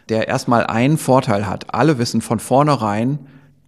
der 0.09 0.27
erstmal 0.27 0.65
einen 0.65 0.97
Vorteil 0.97 1.47
hat. 1.47 1.73
Alle 1.73 1.97
wissen 1.97 2.21
von 2.21 2.39
vornherein, 2.39 3.19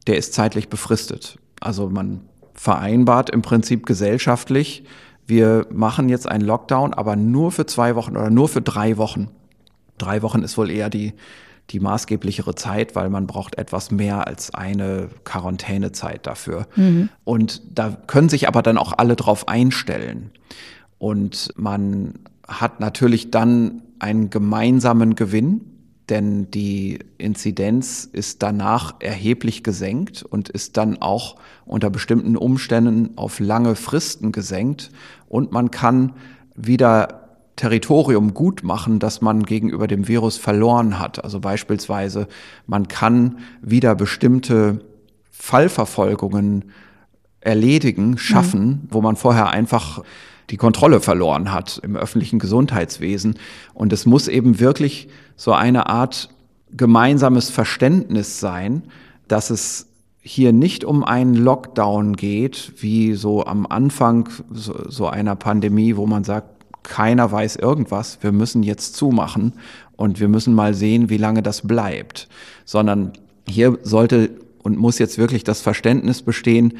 der 0.07 0.17
ist 0.17 0.33
zeitlich 0.33 0.69
befristet. 0.69 1.37
Also 1.61 1.89
man 1.89 2.21
vereinbart 2.53 3.29
im 3.29 3.41
Prinzip 3.41 3.85
gesellschaftlich, 3.85 4.83
wir 5.25 5.67
machen 5.71 6.09
jetzt 6.09 6.27
einen 6.27 6.43
Lockdown, 6.43 6.93
aber 6.93 7.15
nur 7.15 7.51
für 7.51 7.65
zwei 7.67 7.95
Wochen 7.95 8.17
oder 8.17 8.31
nur 8.31 8.49
für 8.49 8.61
drei 8.61 8.97
Wochen. 8.97 9.29
Drei 9.99 10.23
Wochen 10.23 10.41
ist 10.41 10.57
wohl 10.57 10.71
eher 10.71 10.89
die 10.89 11.13
die 11.71 11.79
maßgeblichere 11.79 12.55
Zeit, 12.55 12.95
weil 12.95 13.09
man 13.09 13.27
braucht 13.27 13.57
etwas 13.57 13.91
mehr 13.91 14.27
als 14.27 14.53
eine 14.53 15.09
Quarantänezeit 15.23 16.25
dafür. 16.25 16.67
Mhm. 16.75 17.09
Und 17.23 17.61
da 17.77 17.97
können 18.07 18.29
sich 18.29 18.47
aber 18.47 18.61
dann 18.61 18.77
auch 18.77 18.93
alle 18.97 19.15
drauf 19.15 19.47
einstellen. 19.47 20.31
Und 20.97 21.53
man 21.55 22.15
hat 22.47 22.79
natürlich 22.79 23.31
dann 23.31 23.83
einen 23.99 24.29
gemeinsamen 24.29 25.15
Gewinn, 25.15 25.61
denn 26.09 26.49
die 26.49 26.99
Inzidenz 27.17 28.09
ist 28.11 28.41
danach 28.41 28.95
erheblich 28.99 29.63
gesenkt 29.63 30.23
und 30.23 30.49
ist 30.49 30.77
dann 30.77 31.01
auch 31.01 31.35
unter 31.65 31.91
bestimmten 31.91 32.35
Umständen 32.35 33.11
auf 33.15 33.39
lange 33.39 33.75
Fristen 33.75 34.31
gesenkt 34.31 34.89
und 35.27 35.51
man 35.51 35.69
kann 35.69 36.13
wieder 36.55 37.28
Territorium 37.59 38.33
gut 38.33 38.63
machen, 38.63 38.99
das 38.99 39.19
man 39.19 39.43
gegenüber 39.43 39.87
dem 39.87 40.07
Virus 40.07 40.37
verloren 40.37 40.97
hat. 40.97 41.21
Also 41.21 41.41
beispielsweise, 41.41 42.29
man 42.67 42.87
kann 42.87 43.39
wieder 43.61 43.95
bestimmte 43.95 44.79
Fallverfolgungen 45.29 46.71
erledigen, 47.41 48.17
schaffen, 48.17 48.65
mhm. 48.65 48.79
wo 48.91 49.01
man 49.01 49.17
vorher 49.17 49.49
einfach 49.49 50.01
die 50.49 50.55
Kontrolle 50.55 51.01
verloren 51.01 51.51
hat 51.51 51.81
im 51.83 51.97
öffentlichen 51.97 52.39
Gesundheitswesen. 52.39 53.35
Und 53.73 53.91
es 53.91 54.05
muss 54.05 54.29
eben 54.29 54.61
wirklich 54.61 55.09
so 55.35 55.51
eine 55.51 55.87
Art 55.87 56.29
gemeinsames 56.71 57.49
Verständnis 57.49 58.39
sein, 58.39 58.83
dass 59.27 59.49
es 59.49 59.87
hier 60.21 60.53
nicht 60.53 60.85
um 60.85 61.03
einen 61.03 61.35
Lockdown 61.35 62.15
geht, 62.15 62.71
wie 62.77 63.15
so 63.15 63.45
am 63.45 63.67
Anfang 63.67 64.29
so, 64.49 64.89
so 64.89 65.07
einer 65.07 65.35
Pandemie, 65.35 65.97
wo 65.97 66.05
man 66.05 66.23
sagt, 66.23 66.58
keiner 66.89 67.31
weiß 67.31 67.55
irgendwas, 67.55 68.17
wir 68.21 68.33
müssen 68.33 68.63
jetzt 68.63 68.95
zumachen 68.95 69.53
und 69.95 70.19
wir 70.19 70.27
müssen 70.27 70.53
mal 70.53 70.73
sehen, 70.73 71.09
wie 71.09 71.17
lange 71.17 71.41
das 71.41 71.65
bleibt, 71.65 72.27
sondern 72.65 73.13
hier 73.47 73.77
sollte 73.83 74.31
und 74.63 74.77
muss 74.77 74.99
jetzt 74.99 75.17
wirklich 75.17 75.43
das 75.43 75.61
Verständnis 75.61 76.21
bestehen, 76.21 76.73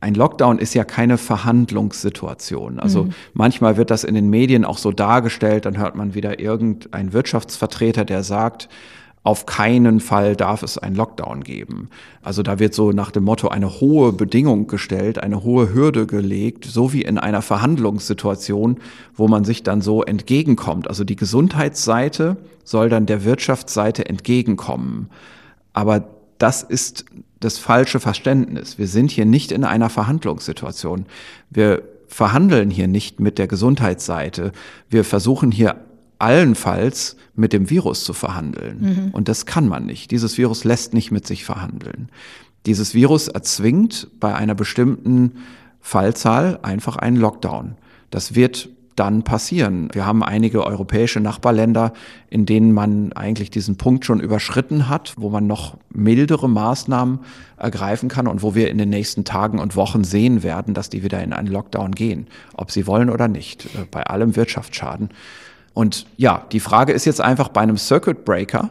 ein 0.00 0.14
Lockdown 0.14 0.58
ist 0.58 0.74
ja 0.74 0.84
keine 0.84 1.16
Verhandlungssituation. 1.16 2.78
Also 2.78 3.04
mhm. 3.04 3.14
manchmal 3.32 3.76
wird 3.76 3.90
das 3.90 4.04
in 4.04 4.14
den 4.14 4.28
Medien 4.28 4.64
auch 4.64 4.78
so 4.78 4.92
dargestellt, 4.92 5.64
dann 5.64 5.78
hört 5.78 5.96
man 5.96 6.14
wieder 6.14 6.38
irgendein 6.38 7.12
Wirtschaftsvertreter, 7.12 8.04
der 8.04 8.22
sagt, 8.22 8.68
auf 9.26 9.44
keinen 9.44 9.98
Fall 9.98 10.36
darf 10.36 10.62
es 10.62 10.78
einen 10.78 10.94
Lockdown 10.94 11.42
geben. 11.42 11.88
Also 12.22 12.44
da 12.44 12.60
wird 12.60 12.74
so 12.74 12.92
nach 12.92 13.10
dem 13.10 13.24
Motto 13.24 13.48
eine 13.48 13.80
hohe 13.80 14.12
Bedingung 14.12 14.68
gestellt, 14.68 15.20
eine 15.20 15.42
hohe 15.42 15.74
Hürde 15.74 16.06
gelegt, 16.06 16.64
so 16.64 16.92
wie 16.92 17.02
in 17.02 17.18
einer 17.18 17.42
Verhandlungssituation, 17.42 18.78
wo 19.16 19.26
man 19.26 19.42
sich 19.42 19.64
dann 19.64 19.80
so 19.80 20.04
entgegenkommt. 20.04 20.86
Also 20.86 21.02
die 21.02 21.16
Gesundheitsseite 21.16 22.36
soll 22.62 22.88
dann 22.88 23.06
der 23.06 23.24
Wirtschaftsseite 23.24 24.08
entgegenkommen. 24.08 25.10
Aber 25.72 26.06
das 26.38 26.62
ist 26.62 27.04
das 27.40 27.58
falsche 27.58 27.98
Verständnis. 27.98 28.78
Wir 28.78 28.86
sind 28.86 29.10
hier 29.10 29.26
nicht 29.26 29.50
in 29.50 29.64
einer 29.64 29.90
Verhandlungssituation. 29.90 31.06
Wir 31.50 31.82
verhandeln 32.06 32.70
hier 32.70 32.86
nicht 32.86 33.18
mit 33.18 33.38
der 33.38 33.48
Gesundheitsseite. 33.48 34.52
Wir 34.88 35.02
versuchen 35.02 35.50
hier 35.50 35.74
allenfalls 36.18 37.16
mit 37.34 37.52
dem 37.52 37.70
Virus 37.70 38.04
zu 38.04 38.12
verhandeln. 38.12 38.78
Mhm. 38.80 39.10
Und 39.12 39.28
das 39.28 39.46
kann 39.46 39.68
man 39.68 39.86
nicht. 39.86 40.10
Dieses 40.10 40.38
Virus 40.38 40.64
lässt 40.64 40.94
nicht 40.94 41.10
mit 41.10 41.26
sich 41.26 41.44
verhandeln. 41.44 42.08
Dieses 42.64 42.94
Virus 42.94 43.28
erzwingt 43.28 44.08
bei 44.18 44.34
einer 44.34 44.54
bestimmten 44.54 45.32
Fallzahl 45.80 46.58
einfach 46.62 46.96
einen 46.96 47.16
Lockdown. 47.16 47.76
Das 48.10 48.34
wird 48.34 48.70
dann 48.96 49.22
passieren. 49.22 49.90
Wir 49.92 50.06
haben 50.06 50.24
einige 50.24 50.64
europäische 50.64 51.20
Nachbarländer, 51.20 51.92
in 52.30 52.46
denen 52.46 52.72
man 52.72 53.12
eigentlich 53.12 53.50
diesen 53.50 53.76
Punkt 53.76 54.06
schon 54.06 54.20
überschritten 54.20 54.88
hat, 54.88 55.14
wo 55.18 55.28
man 55.28 55.46
noch 55.46 55.76
mildere 55.90 56.48
Maßnahmen 56.48 57.20
ergreifen 57.58 58.08
kann 58.08 58.26
und 58.26 58.42
wo 58.42 58.54
wir 58.54 58.70
in 58.70 58.78
den 58.78 58.88
nächsten 58.88 59.24
Tagen 59.24 59.58
und 59.58 59.76
Wochen 59.76 60.02
sehen 60.02 60.42
werden, 60.42 60.72
dass 60.72 60.88
die 60.88 61.02
wieder 61.02 61.22
in 61.22 61.34
einen 61.34 61.48
Lockdown 61.48 61.92
gehen, 61.92 62.26
ob 62.54 62.70
sie 62.70 62.86
wollen 62.86 63.10
oder 63.10 63.28
nicht, 63.28 63.66
äh, 63.66 63.84
bei 63.90 64.02
allem 64.02 64.34
Wirtschaftsschaden. 64.34 65.10
Und 65.76 66.06
ja, 66.16 66.46
die 66.52 66.60
Frage 66.60 66.94
ist 66.94 67.04
jetzt 67.04 67.20
einfach 67.20 67.50
bei 67.50 67.60
einem 67.60 67.76
Circuit 67.76 68.24
Breaker, 68.24 68.70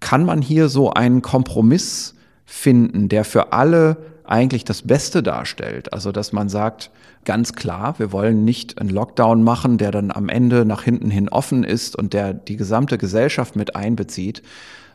kann 0.00 0.26
man 0.26 0.42
hier 0.42 0.68
so 0.68 0.92
einen 0.92 1.22
Kompromiss 1.22 2.14
finden, 2.44 3.08
der 3.08 3.24
für 3.24 3.54
alle 3.54 3.96
eigentlich 4.22 4.62
das 4.66 4.82
Beste 4.82 5.22
darstellt. 5.22 5.94
Also, 5.94 6.12
dass 6.12 6.34
man 6.34 6.50
sagt, 6.50 6.90
ganz 7.24 7.54
klar, 7.54 7.98
wir 7.98 8.12
wollen 8.12 8.44
nicht 8.44 8.78
einen 8.78 8.90
Lockdown 8.90 9.44
machen, 9.44 9.78
der 9.78 9.92
dann 9.92 10.10
am 10.10 10.28
Ende 10.28 10.66
nach 10.66 10.82
hinten 10.82 11.10
hin 11.10 11.30
offen 11.30 11.64
ist 11.64 11.96
und 11.96 12.12
der 12.12 12.34
die 12.34 12.58
gesamte 12.58 12.98
Gesellschaft 12.98 13.56
mit 13.56 13.74
einbezieht, 13.74 14.42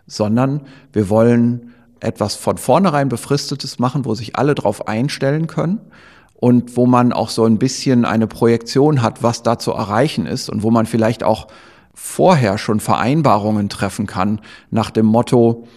sondern 0.06 0.62
wir 0.94 1.10
wollen 1.10 1.72
etwas 2.02 2.36
von 2.36 2.60
vornherein 2.60 3.10
befristetes 3.10 3.80
machen, 3.80 4.06
wo 4.06 4.14
sich 4.14 4.36
alle 4.36 4.54
drauf 4.54 4.88
einstellen 4.88 5.48
können 5.48 5.80
und 6.42 6.76
wo 6.76 6.88
man 6.88 7.14
auch 7.14 7.30
so 7.30 7.46
ein 7.46 7.60
bisschen 7.60 8.04
eine 8.04 8.26
Projektion 8.26 9.04
hat, 9.04 9.22
was 9.22 9.44
da 9.44 9.60
zu 9.60 9.74
erreichen 9.74 10.26
ist 10.26 10.50
und 10.50 10.64
wo 10.64 10.72
man 10.72 10.88
vielleicht 10.88 11.24
auch 11.24 11.48
vorher 11.94 12.58
schon 12.58 12.80
Vereinbarungen 12.80 13.70
treffen 13.70 14.08
kann 14.08 14.42
nach 14.72 14.90
dem 14.90 15.06
Motto, 15.06 15.68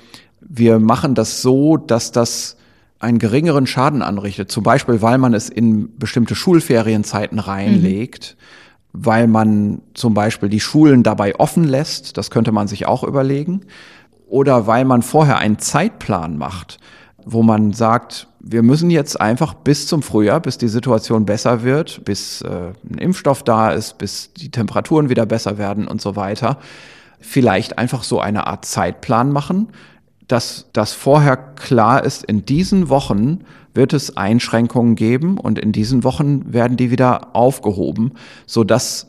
wir 0.40 0.78
machen 0.78 1.14
das 1.14 1.42
so, 1.42 1.76
dass 1.76 2.12
das 2.12 2.56
einen 2.98 3.18
geringeren 3.18 3.66
Schaden 3.66 4.00
anrichtet. 4.00 4.50
Zum 4.50 4.62
Beispiel, 4.62 5.02
weil 5.02 5.18
man 5.18 5.34
es 5.34 5.50
in 5.50 5.98
bestimmte 5.98 6.34
Schulferienzeiten 6.34 7.40
reinlegt, 7.40 8.34
mhm. 8.38 9.04
weil 9.04 9.26
man 9.26 9.82
zum 9.92 10.14
Beispiel 10.14 10.48
die 10.48 10.60
Schulen 10.60 11.02
dabei 11.02 11.38
offen 11.38 11.64
lässt. 11.64 12.16
Das 12.16 12.30
könnte 12.30 12.52
man 12.52 12.68
sich 12.68 12.86
auch 12.86 13.04
überlegen. 13.04 13.66
Oder 14.26 14.66
weil 14.66 14.86
man 14.86 15.02
vorher 15.02 15.36
einen 15.36 15.58
Zeitplan 15.58 16.38
macht, 16.38 16.78
wo 17.24 17.42
man 17.42 17.72
sagt, 17.72 18.28
wir 18.40 18.62
müssen 18.62 18.90
jetzt 18.90 19.20
einfach 19.20 19.54
bis 19.54 19.86
zum 19.86 20.02
Frühjahr, 20.02 20.40
bis 20.40 20.58
die 20.58 20.68
Situation 20.68 21.24
besser 21.24 21.62
wird, 21.62 22.04
bis 22.04 22.42
äh, 22.42 22.72
ein 22.88 22.98
Impfstoff 22.98 23.42
da 23.42 23.70
ist, 23.70 23.98
bis 23.98 24.32
die 24.34 24.50
Temperaturen 24.50 25.08
wieder 25.08 25.26
besser 25.26 25.58
werden 25.58 25.88
und 25.88 26.00
so 26.00 26.16
weiter, 26.16 26.58
vielleicht 27.20 27.78
einfach 27.78 28.02
so 28.02 28.20
eine 28.20 28.46
Art 28.46 28.66
Zeitplan 28.66 29.32
machen, 29.32 29.68
dass 30.28 30.66
das 30.72 30.92
vorher 30.92 31.36
klar 31.36 32.04
ist, 32.04 32.24
in 32.24 32.44
diesen 32.44 32.88
Wochen 32.88 33.40
wird 33.74 33.92
es 33.92 34.16
Einschränkungen 34.16 34.94
geben 34.94 35.38
und 35.38 35.58
in 35.58 35.72
diesen 35.72 36.04
Wochen 36.04 36.52
werden 36.52 36.76
die 36.76 36.90
wieder 36.90 37.34
aufgehoben, 37.34 38.12
so 38.46 38.64
dass 38.64 39.08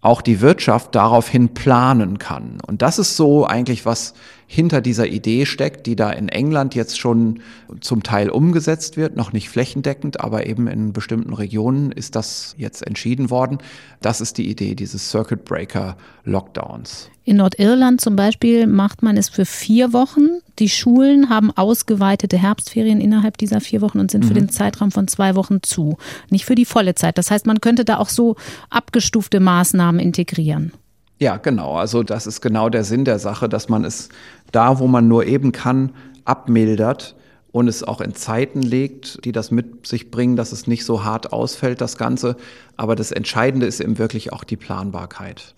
auch 0.00 0.20
die 0.20 0.40
Wirtschaft 0.40 0.94
daraufhin 0.94 1.54
planen 1.54 2.18
kann. 2.18 2.58
Und 2.66 2.82
das 2.82 2.98
ist 2.98 3.16
so 3.16 3.46
eigentlich, 3.46 3.86
was 3.86 4.12
hinter 4.46 4.80
dieser 4.80 5.06
Idee 5.06 5.46
steckt, 5.46 5.86
die 5.86 5.96
da 5.96 6.10
in 6.10 6.28
England 6.28 6.74
jetzt 6.74 6.98
schon 6.98 7.40
zum 7.80 8.02
Teil 8.02 8.30
umgesetzt 8.30 8.96
wird, 8.96 9.16
noch 9.16 9.32
nicht 9.32 9.48
flächendeckend, 9.48 10.20
aber 10.20 10.46
eben 10.46 10.66
in 10.68 10.92
bestimmten 10.92 11.32
Regionen 11.32 11.92
ist 11.92 12.14
das 12.14 12.54
jetzt 12.58 12.86
entschieden 12.86 13.30
worden. 13.30 13.58
Das 14.00 14.20
ist 14.20 14.38
die 14.38 14.48
Idee 14.48 14.74
dieses 14.74 15.10
Circuit 15.10 15.44
Breaker 15.44 15.96
Lockdowns. 16.24 17.10
In 17.24 17.38
Nordirland 17.38 18.02
zum 18.02 18.16
Beispiel 18.16 18.66
macht 18.66 19.02
man 19.02 19.16
es 19.16 19.30
für 19.30 19.46
vier 19.46 19.94
Wochen. 19.94 20.28
Die 20.58 20.68
Schulen 20.68 21.30
haben 21.30 21.50
ausgeweitete 21.50 22.36
Herbstferien 22.36 23.00
innerhalb 23.00 23.38
dieser 23.38 23.62
vier 23.62 23.80
Wochen 23.80 23.98
und 23.98 24.10
sind 24.10 24.24
mhm. 24.24 24.28
für 24.28 24.34
den 24.34 24.48
Zeitraum 24.50 24.90
von 24.90 25.08
zwei 25.08 25.34
Wochen 25.34 25.62
zu. 25.62 25.96
Nicht 26.28 26.44
für 26.44 26.54
die 26.54 26.66
volle 26.66 26.94
Zeit. 26.94 27.16
Das 27.16 27.30
heißt, 27.30 27.46
man 27.46 27.62
könnte 27.62 27.86
da 27.86 27.96
auch 27.96 28.10
so 28.10 28.36
abgestufte 28.68 29.40
Maßnahmen 29.40 30.00
integrieren. 30.00 30.72
Ja, 31.18 31.36
genau. 31.36 31.76
Also 31.76 32.02
das 32.02 32.26
ist 32.26 32.40
genau 32.40 32.68
der 32.68 32.84
Sinn 32.84 33.04
der 33.04 33.18
Sache, 33.18 33.48
dass 33.48 33.68
man 33.68 33.84
es 33.84 34.08
da, 34.52 34.78
wo 34.78 34.86
man 34.86 35.08
nur 35.08 35.26
eben 35.26 35.52
kann, 35.52 35.90
abmildert 36.24 37.14
und 37.52 37.68
es 37.68 37.84
auch 37.84 38.00
in 38.00 38.14
Zeiten 38.14 38.62
legt, 38.62 39.24
die 39.24 39.30
das 39.30 39.52
mit 39.52 39.86
sich 39.86 40.10
bringen, 40.10 40.34
dass 40.34 40.50
es 40.50 40.66
nicht 40.66 40.84
so 40.84 41.04
hart 41.04 41.32
ausfällt, 41.32 41.80
das 41.80 41.96
Ganze. 41.96 42.36
Aber 42.76 42.96
das 42.96 43.12
Entscheidende 43.12 43.66
ist 43.66 43.80
eben 43.80 43.98
wirklich 43.98 44.32
auch 44.32 44.42
die 44.42 44.56
Planbarkeit. 44.56 45.54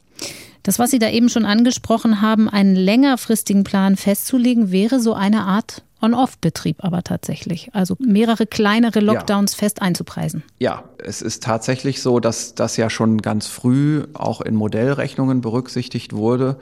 Das, 0.63 0.79
was 0.79 0.91
Sie 0.91 0.99
da 0.99 1.09
eben 1.09 1.29
schon 1.31 1.47
angesprochen 1.47 2.21
haben, 2.21 2.51
einen 2.51 2.75
längerfristigen 2.77 3.65
Plan 3.65 3.97
festzulegen, 3.97 4.73
wäre 4.73 5.01
so 5.01 5.15
eine 5.15 5.45
Art 5.45 5.85
On-Off-Betrieb 6.03 6.85
aber 6.85 7.03
tatsächlich. 7.03 7.71
Also 7.75 7.97
mehrere 7.99 8.47
kleinere 8.47 9.01
Lockdowns 9.01 9.53
ja. 9.53 9.59
fest 9.59 9.83
einzupreisen. 9.83 10.43
Ja, 10.59 10.85
es 10.99 11.23
ist 11.23 11.43
tatsächlich 11.43 12.03
so, 12.03 12.21
dass 12.21 12.55
das 12.55 12.77
ja 12.77 12.91
schon 12.91 13.23
ganz 13.23 13.47
früh 13.47 14.05
auch 14.15 14.41
in 14.41 14.55
Modellrechnungen 14.55 15.41
berücksichtigt 15.41 16.13
wurde 16.13 16.59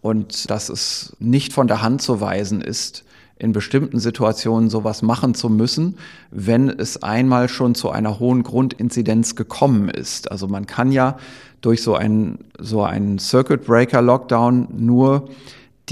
und 0.00 0.50
dass 0.50 0.68
es 0.68 1.16
nicht 1.20 1.52
von 1.52 1.68
der 1.68 1.82
Hand 1.82 2.02
zu 2.02 2.20
weisen 2.20 2.60
ist, 2.60 3.04
in 3.38 3.52
bestimmten 3.52 3.98
Situationen 3.98 4.70
sowas 4.70 5.02
machen 5.02 5.34
zu 5.34 5.48
müssen, 5.48 5.96
wenn 6.30 6.68
es 6.68 7.02
einmal 7.02 7.48
schon 7.48 7.74
zu 7.74 7.90
einer 7.90 8.20
hohen 8.20 8.44
Grundinzidenz 8.44 9.34
gekommen 9.34 9.88
ist. 9.88 10.30
Also 10.30 10.46
man 10.46 10.66
kann 10.66 10.92
ja 10.92 11.16
durch 11.60 11.82
so 11.82 11.94
einen, 11.94 12.44
so 12.58 12.84
einen 12.84 13.18
Circuit 13.18 13.64
Breaker 13.64 14.02
Lockdown 14.02 14.68
nur 14.76 15.28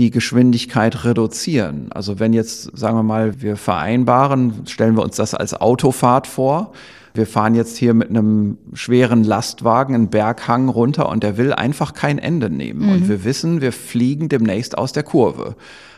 die 0.00 0.10
Geschwindigkeit 0.10 1.04
reduzieren. 1.04 1.92
Also 1.92 2.18
wenn 2.18 2.32
jetzt, 2.32 2.76
sagen 2.76 2.96
wir 2.96 3.02
mal, 3.02 3.40
wir 3.40 3.56
vereinbaren, 3.56 4.66
stellen 4.66 4.96
wir 4.96 5.02
uns 5.02 5.16
das 5.16 5.34
als 5.34 5.54
Autofahrt 5.54 6.26
vor 6.26 6.72
wir 7.14 7.26
fahren 7.26 7.54
jetzt 7.54 7.76
hier 7.76 7.94
mit 7.94 8.08
einem 8.08 8.58
schweren 8.72 9.24
Lastwagen 9.24 9.94
einen 9.94 10.10
Berghang 10.10 10.68
runter 10.68 11.08
und 11.08 11.22
der 11.22 11.36
will 11.36 11.52
einfach 11.52 11.92
kein 11.92 12.18
Ende 12.18 12.50
nehmen. 12.50 12.86
Mhm. 12.86 12.92
Und 12.92 13.08
wir 13.08 13.24
wissen, 13.24 13.60
wir 13.60 13.72
fliegen 13.72 14.28
demnächst 14.28 14.78
aus 14.78 14.92
der 14.92 15.02
Kurve. 15.02 15.56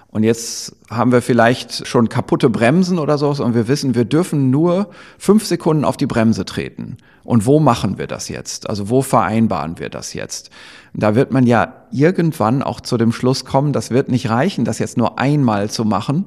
Und 0.08 0.24
jetzt 0.24 0.76
haben 0.90 1.10
wir 1.10 1.22
vielleicht 1.22 1.86
schon 1.86 2.10
kaputte 2.10 2.50
Bremsen 2.50 2.98
oder 2.98 3.16
so 3.16 3.30
und 3.42 3.54
wir 3.54 3.66
wissen, 3.66 3.94
wir 3.94 4.04
dürfen 4.04 4.50
nur 4.50 4.90
fünf 5.16 5.46
Sekunden 5.46 5.86
auf 5.86 5.96
die 5.96 6.06
Bremse 6.06 6.44
treten. 6.44 6.98
Und 7.24 7.46
wo 7.46 7.60
machen 7.60 7.96
wir 7.96 8.06
das 8.06 8.28
jetzt? 8.28 8.68
Also 8.68 8.90
wo 8.90 9.00
vereinbaren 9.00 9.78
wir 9.78 9.88
das 9.88 10.12
jetzt? 10.12 10.50
Da 10.94 11.14
wird 11.14 11.32
man 11.32 11.46
ja 11.46 11.86
irgendwann 11.90 12.62
auch 12.62 12.80
zu 12.80 12.96
dem 12.96 13.12
Schluss 13.12 13.44
kommen, 13.44 13.72
das 13.72 13.90
wird 13.90 14.10
nicht 14.10 14.28
reichen, 14.28 14.64
das 14.64 14.78
jetzt 14.78 14.96
nur 14.96 15.18
einmal 15.18 15.70
zu 15.70 15.84
machen, 15.84 16.26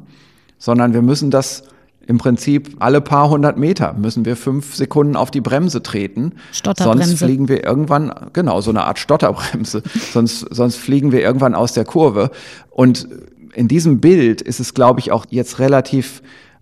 sondern 0.58 0.94
wir 0.94 1.02
müssen 1.02 1.30
das 1.30 1.64
im 2.08 2.18
Prinzip 2.20 2.76
alle 2.80 3.02
paar 3.02 3.30
hundert 3.30 3.58
Meter 3.58 3.94
müssen 3.94 4.26
wir 4.26 4.36
fünf 4.36 4.76
Sekunden 4.76 5.16
auf 5.16 5.32
die 5.32 5.42
Bremse 5.42 5.82
treten. 5.82 6.34
Stotterbremse. 6.52 7.08
Sonst 7.08 7.20
fliegen 7.20 7.48
wir 7.48 7.64
irgendwann, 7.64 8.14
genau, 8.32 8.62
so 8.62 8.70
eine 8.70 8.84
Art 8.84 9.00
Stotterbremse. 9.00 9.82
sonst, 10.14 10.42
sonst 10.52 10.76
fliegen 10.76 11.12
wir 11.12 11.22
irgendwann 11.22 11.56
aus 11.56 11.74
der 11.74 11.84
Kurve. 11.84 12.30
Und 12.70 13.08
in 13.56 13.68
diesem 13.68 14.02
Bild 14.02 14.42
ist 14.42 14.60
es, 14.60 14.76
glaube 14.76 15.00
ich, 15.00 15.12
auch 15.12 15.26
jetzt 15.30 15.58
relativ 15.58 16.22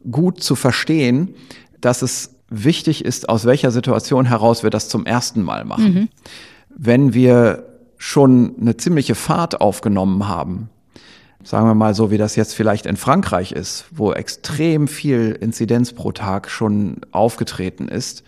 gut 0.10 0.42
zu 0.42 0.56
verstehen, 0.56 1.36
dass 1.82 2.02
es 2.02 2.36
wichtig 2.50 3.04
ist, 3.04 3.28
aus 3.28 3.46
welcher 3.46 3.72
Situation 3.72 4.26
heraus 4.26 4.64
wir 4.64 4.70
das 4.70 4.88
zum 4.88 5.06
ersten 5.06 5.42
Mal 5.42 5.66
machen. 5.66 5.94
Mhm. 5.94 6.10
Wenn 6.70 7.14
wir 7.14 7.73
schon 8.06 8.56
eine 8.60 8.76
ziemliche 8.76 9.16
Fahrt 9.16 9.62
aufgenommen 9.62 10.28
haben, 10.28 10.70
sagen 11.42 11.68
wir 11.68 11.74
mal 11.74 11.96
so, 11.96 12.12
wie 12.12 12.18
das 12.18 12.36
jetzt 12.36 12.54
vielleicht 12.54 12.86
in 12.86 12.98
Frankreich 12.98 13.54
ist, 13.54 13.86
wo 13.92 14.12
extrem 14.12 14.90
viel 14.90 15.32
Inzidenz 15.40 15.94
pro 15.94 16.12
Tag 16.12 16.50
schon 16.50 16.98
aufgetreten 17.12 17.88
ist. 17.88 18.26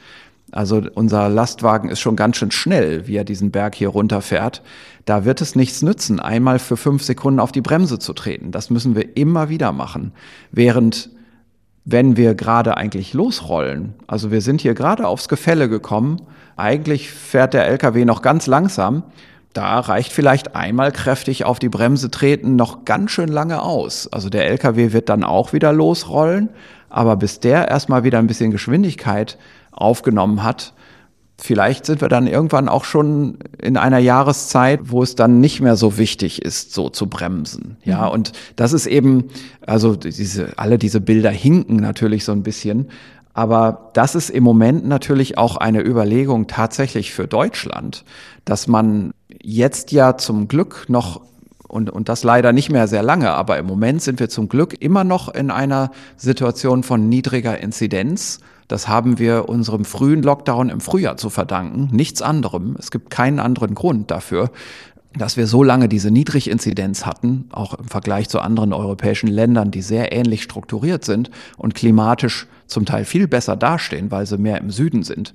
Also 0.49 0.81
unser 0.93 1.27
Lastwagen 1.27 1.89
ist 1.89 1.99
schon 1.99 2.15
ganz 2.15 2.37
schön 2.37 2.51
schnell, 2.51 3.05
wie 3.07 3.17
er 3.17 3.25
diesen 3.25 3.51
Berg 3.51 3.75
hier 3.75 3.89
runterfährt. 3.89 4.61
Da 5.03 5.25
wird 5.25 5.41
es 5.41 5.55
nichts 5.55 5.81
nützen, 5.81 6.21
einmal 6.21 6.59
für 6.59 6.77
fünf 6.77 7.03
Sekunden 7.03 7.41
auf 7.41 7.51
die 7.51 7.59
Bremse 7.59 7.99
zu 7.99 8.13
treten. 8.13 8.53
Das 8.53 8.69
müssen 8.69 8.95
wir 8.95 9.17
immer 9.17 9.49
wieder 9.49 9.73
machen. 9.73 10.13
Während 10.51 11.09
wenn 11.83 12.15
wir 12.15 12.33
gerade 12.33 12.77
eigentlich 12.77 13.13
losrollen, 13.13 13.93
also 14.07 14.31
wir 14.31 14.39
sind 14.39 14.61
hier 14.61 14.73
gerade 14.73 15.05
aufs 15.05 15.27
Gefälle 15.27 15.67
gekommen, 15.67 16.21
eigentlich 16.55 17.11
fährt 17.11 17.53
der 17.53 17.67
LKW 17.67 18.05
noch 18.05 18.21
ganz 18.21 18.47
langsam 18.47 19.03
da 19.55 19.79
reicht 19.79 20.11
vielleicht 20.11 20.53
einmal 20.53 20.91
kräftig 20.91 21.45
auf 21.45 21.59
die 21.59 21.69
Bremse 21.69 22.11
treten 22.11 22.57
noch 22.57 22.83
ganz 22.83 23.11
schön 23.11 23.29
lange 23.29 23.61
aus. 23.61 24.09
Also 24.11 24.29
der 24.29 24.47
LKW 24.47 24.91
wird 24.91 25.07
dann 25.07 25.23
auch 25.23 25.53
wieder 25.53 25.71
losrollen, 25.71 26.49
aber 26.89 27.15
bis 27.15 27.39
der 27.39 27.69
erstmal 27.69 28.03
wieder 28.03 28.19
ein 28.19 28.27
bisschen 28.27 28.51
Geschwindigkeit 28.51 29.37
aufgenommen 29.71 30.43
hat, 30.43 30.73
vielleicht 31.37 31.85
sind 31.85 32.01
wir 32.01 32.09
dann 32.09 32.27
irgendwann 32.27 32.67
auch 32.67 32.83
schon 32.83 33.37
in 33.61 33.77
einer 33.77 33.97
Jahreszeit, 33.99 34.81
wo 34.91 35.01
es 35.01 35.15
dann 35.15 35.39
nicht 35.39 35.61
mehr 35.61 35.77
so 35.77 35.97
wichtig 35.97 36.41
ist, 36.41 36.73
so 36.73 36.89
zu 36.89 37.07
bremsen. 37.07 37.77
Ja, 37.85 38.07
mhm. 38.07 38.11
und 38.11 38.31
das 38.57 38.73
ist 38.73 38.87
eben, 38.87 39.29
also 39.65 39.95
diese, 39.95 40.57
alle 40.57 40.77
diese 40.77 40.99
Bilder 40.99 41.31
hinken 41.31 41.77
natürlich 41.77 42.25
so 42.25 42.33
ein 42.33 42.43
bisschen. 42.43 42.89
Aber 43.35 43.91
das 43.91 44.15
ist 44.15 44.29
im 44.29 44.45
Moment 44.45 44.87
natürlich 44.87 45.37
auch 45.37 45.57
eine 45.57 45.81
Überlegung 45.81 46.47
tatsächlich 46.47 47.13
für 47.13 47.27
Deutschland, 47.27 48.05
dass 48.45 48.67
man 48.67 49.13
jetzt 49.43 49.91
ja 49.91 50.15
zum 50.15 50.47
Glück 50.47 50.85
noch 50.87 51.19
und, 51.67 51.89
und 51.89 52.07
das 52.07 52.23
leider 52.23 52.53
nicht 52.53 52.71
mehr 52.71 52.87
sehr 52.87 53.03
lange, 53.03 53.31
aber 53.31 53.57
im 53.57 53.65
Moment 53.65 54.01
sind 54.01 54.21
wir 54.21 54.29
zum 54.29 54.47
Glück 54.47 54.81
immer 54.81 55.03
noch 55.03 55.27
in 55.27 55.51
einer 55.51 55.91
Situation 56.15 56.83
von 56.83 57.09
niedriger 57.09 57.59
Inzidenz. 57.59 58.39
Das 58.69 58.87
haben 58.87 59.19
wir 59.19 59.49
unserem 59.49 59.83
frühen 59.83 60.23
Lockdown 60.23 60.69
im 60.69 60.79
Frühjahr 60.79 61.17
zu 61.17 61.29
verdanken, 61.29 61.89
nichts 61.91 62.21
anderem. 62.21 62.77
Es 62.79 62.89
gibt 62.89 63.09
keinen 63.09 63.39
anderen 63.39 63.75
Grund 63.75 64.11
dafür, 64.11 64.49
dass 65.17 65.37
wir 65.37 65.47
so 65.47 65.63
lange 65.63 65.87
diese 65.87 66.11
Niedriginzidenz 66.11 67.05
hatten, 67.05 67.45
auch 67.51 67.73
im 67.73 67.85
Vergleich 67.85 68.29
zu 68.29 68.39
anderen 68.39 68.73
europäischen 68.73 69.27
Ländern, 69.27 69.71
die 69.71 69.81
sehr 69.81 70.11
ähnlich 70.11 70.43
strukturiert 70.43 71.05
sind 71.05 71.31
und 71.57 71.75
klimatisch 71.75 72.47
zum 72.67 72.85
Teil 72.85 73.05
viel 73.05 73.27
besser 73.27 73.55
dastehen, 73.55 74.11
weil 74.11 74.25
sie 74.25 74.37
mehr 74.37 74.59
im 74.59 74.71
Süden 74.71 75.03
sind 75.03 75.33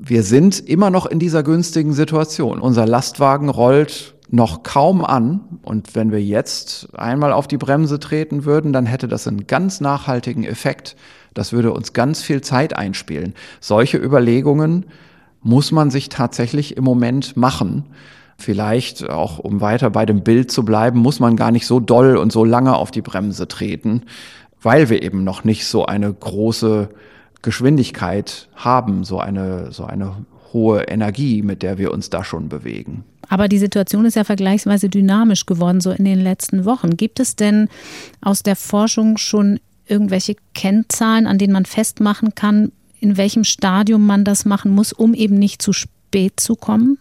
wir 0.00 0.22
sind 0.22 0.60
immer 0.60 0.90
noch 0.90 1.06
in 1.06 1.18
dieser 1.18 1.42
günstigen 1.42 1.92
Situation. 1.92 2.60
Unser 2.60 2.86
Lastwagen 2.86 3.48
rollt 3.48 4.14
noch 4.30 4.62
kaum 4.62 5.04
an. 5.04 5.40
Und 5.62 5.94
wenn 5.96 6.12
wir 6.12 6.22
jetzt 6.22 6.88
einmal 6.96 7.32
auf 7.32 7.48
die 7.48 7.56
Bremse 7.56 7.98
treten 7.98 8.44
würden, 8.44 8.72
dann 8.72 8.86
hätte 8.86 9.08
das 9.08 9.26
einen 9.26 9.46
ganz 9.46 9.80
nachhaltigen 9.80 10.44
Effekt. 10.44 10.96
Das 11.34 11.52
würde 11.52 11.72
uns 11.72 11.92
ganz 11.92 12.22
viel 12.22 12.42
Zeit 12.42 12.76
einspielen. 12.76 13.34
Solche 13.60 13.98
Überlegungen 13.98 14.86
muss 15.42 15.72
man 15.72 15.90
sich 15.90 16.08
tatsächlich 16.08 16.76
im 16.76 16.84
Moment 16.84 17.36
machen. 17.36 17.84
Vielleicht 18.40 19.08
auch, 19.08 19.38
um 19.38 19.60
weiter 19.60 19.90
bei 19.90 20.06
dem 20.06 20.22
Bild 20.22 20.52
zu 20.52 20.64
bleiben, 20.64 21.00
muss 21.00 21.18
man 21.18 21.34
gar 21.34 21.50
nicht 21.50 21.66
so 21.66 21.80
doll 21.80 22.16
und 22.16 22.30
so 22.30 22.44
lange 22.44 22.76
auf 22.76 22.92
die 22.92 23.02
Bremse 23.02 23.48
treten, 23.48 24.02
weil 24.62 24.88
wir 24.90 25.02
eben 25.02 25.24
noch 25.24 25.42
nicht 25.42 25.66
so 25.66 25.86
eine 25.86 26.12
große 26.12 26.88
Geschwindigkeit 27.42 28.48
haben, 28.54 29.02
so 29.02 29.18
eine, 29.18 29.72
so 29.72 29.84
eine 29.84 30.14
hohe 30.52 30.82
Energie, 30.82 31.42
mit 31.42 31.62
der 31.62 31.78
wir 31.78 31.92
uns 31.92 32.10
da 32.10 32.24
schon 32.24 32.48
bewegen. 32.48 33.04
Aber 33.28 33.48
die 33.48 33.58
Situation 33.58 34.04
ist 34.04 34.14
ja 34.14 34.24
vergleichsweise 34.24 34.88
dynamisch 34.88 35.44
geworden, 35.44 35.80
so 35.80 35.90
in 35.90 36.04
den 36.04 36.20
letzten 36.20 36.64
Wochen. 36.64 36.96
Gibt 36.96 37.20
es 37.20 37.36
denn 37.36 37.68
aus 38.20 38.42
der 38.42 38.56
Forschung 38.56 39.18
schon 39.18 39.60
irgendwelche 39.86 40.36
Kennzahlen, 40.54 41.26
an 41.26 41.38
denen 41.38 41.52
man 41.52 41.64
festmachen 41.64 42.34
kann, 42.34 42.72
in 43.00 43.16
welchem 43.16 43.44
Stadium 43.44 44.06
man 44.06 44.24
das 44.24 44.44
machen 44.44 44.70
muss, 44.70 44.92
um 44.92 45.12
eben 45.14 45.38
nicht 45.38 45.60
zu 45.60 45.72
spät 45.72 46.40
zu 46.40 46.54
kommen? 46.54 46.98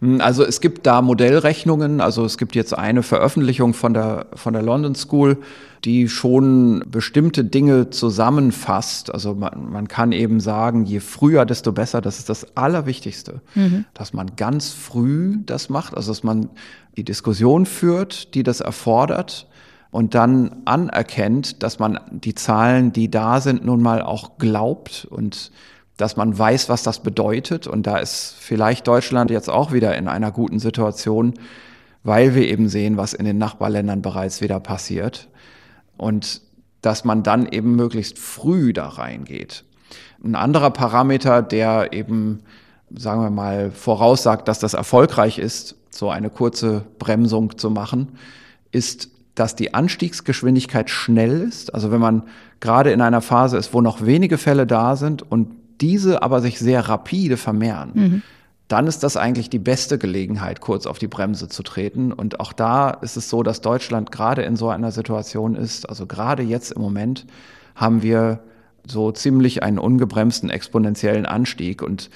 Hm, 0.00 0.20
also 0.20 0.44
es 0.44 0.60
gibt 0.60 0.86
da 0.86 1.02
Modellrechnungen, 1.02 2.00
also 2.00 2.24
es 2.24 2.38
gibt 2.38 2.54
jetzt 2.54 2.76
eine 2.76 3.02
Veröffentlichung 3.02 3.74
von 3.74 3.94
der, 3.94 4.26
von 4.34 4.52
der 4.52 4.62
London 4.62 4.94
School, 4.94 5.38
die 5.84 6.08
schon 6.08 6.84
bestimmte 6.90 7.44
Dinge 7.44 7.90
zusammenfasst. 7.90 9.12
Also 9.12 9.34
man, 9.34 9.70
man 9.70 9.88
kann 9.88 10.12
eben 10.12 10.40
sagen, 10.40 10.84
je 10.84 11.00
früher, 11.00 11.44
desto 11.44 11.72
besser. 11.72 12.00
Das 12.00 12.18
ist 12.18 12.28
das 12.28 12.56
Allerwichtigste, 12.56 13.40
mhm. 13.54 13.84
dass 13.92 14.12
man 14.12 14.36
ganz 14.36 14.70
früh 14.70 15.38
das 15.44 15.68
macht, 15.68 15.96
also 15.96 16.10
dass 16.10 16.22
man 16.22 16.48
die 16.96 17.04
Diskussion 17.04 17.66
führt, 17.66 18.34
die 18.34 18.42
das 18.42 18.60
erfordert 18.60 19.46
und 19.90 20.14
dann 20.14 20.62
anerkennt, 20.64 21.62
dass 21.62 21.78
man 21.78 22.00
die 22.10 22.34
Zahlen, 22.34 22.92
die 22.92 23.10
da 23.10 23.40
sind, 23.40 23.64
nun 23.64 23.80
mal 23.80 24.02
auch 24.02 24.38
glaubt 24.38 25.06
und 25.08 25.52
dass 25.96 26.16
man 26.16 26.36
weiß, 26.36 26.68
was 26.68 26.82
das 26.82 27.02
bedeutet. 27.02 27.66
Und 27.66 27.86
da 27.86 27.98
ist 27.98 28.34
vielleicht 28.38 28.86
Deutschland 28.86 29.30
jetzt 29.30 29.48
auch 29.48 29.72
wieder 29.72 29.96
in 29.96 30.08
einer 30.08 30.32
guten 30.32 30.58
Situation, 30.58 31.34
weil 32.02 32.34
wir 32.34 32.48
eben 32.48 32.68
sehen, 32.68 32.96
was 32.96 33.14
in 33.14 33.24
den 33.24 33.38
Nachbarländern 33.38 34.02
bereits 34.02 34.40
wieder 34.40 34.60
passiert. 34.60 35.28
Und 35.96 36.42
dass 36.82 37.04
man 37.04 37.22
dann 37.22 37.46
eben 37.46 37.76
möglichst 37.76 38.18
früh 38.18 38.72
da 38.72 38.88
reingeht. 38.88 39.64
Ein 40.22 40.34
anderer 40.34 40.70
Parameter, 40.70 41.40
der 41.40 41.92
eben, 41.92 42.40
sagen 42.94 43.22
wir 43.22 43.30
mal, 43.30 43.70
voraussagt, 43.70 44.48
dass 44.48 44.58
das 44.58 44.74
erfolgreich 44.74 45.38
ist, 45.38 45.76
so 45.90 46.10
eine 46.10 46.28
kurze 46.28 46.84
Bremsung 46.98 47.56
zu 47.56 47.70
machen, 47.70 48.18
ist, 48.72 49.10
dass 49.34 49.56
die 49.56 49.74
Anstiegsgeschwindigkeit 49.74 50.90
schnell 50.90 51.40
ist. 51.40 51.74
Also 51.74 51.90
wenn 51.90 52.00
man 52.00 52.24
gerade 52.60 52.92
in 52.92 53.00
einer 53.00 53.20
Phase 53.20 53.56
ist, 53.56 53.72
wo 53.72 53.80
noch 53.80 54.04
wenige 54.04 54.38
Fälle 54.38 54.66
da 54.66 54.96
sind 54.96 55.22
und 55.30 55.54
diese 55.80 56.22
aber 56.22 56.40
sich 56.40 56.58
sehr 56.58 56.88
rapide 56.88 57.36
vermehren, 57.36 57.90
mhm. 57.94 58.22
dann 58.68 58.86
ist 58.86 59.02
das 59.02 59.16
eigentlich 59.16 59.50
die 59.50 59.58
beste 59.58 59.98
Gelegenheit, 59.98 60.60
kurz 60.60 60.86
auf 60.86 60.98
die 60.98 61.08
Bremse 61.08 61.48
zu 61.48 61.62
treten. 61.62 62.12
Und 62.12 62.40
auch 62.40 62.52
da 62.52 62.90
ist 62.90 63.16
es 63.16 63.30
so, 63.30 63.42
dass 63.42 63.60
Deutschland 63.60 64.12
gerade 64.12 64.42
in 64.42 64.56
so 64.56 64.68
einer 64.68 64.92
Situation 64.92 65.54
ist, 65.54 65.88
also 65.88 66.06
gerade 66.06 66.42
jetzt 66.42 66.72
im 66.72 66.82
Moment 66.82 67.26
haben 67.74 68.02
wir 68.02 68.40
so 68.86 69.12
ziemlich 69.12 69.62
einen 69.62 69.78
ungebremsten 69.78 70.50
exponentiellen 70.50 71.26
Anstieg 71.26 71.82
und 71.82 72.10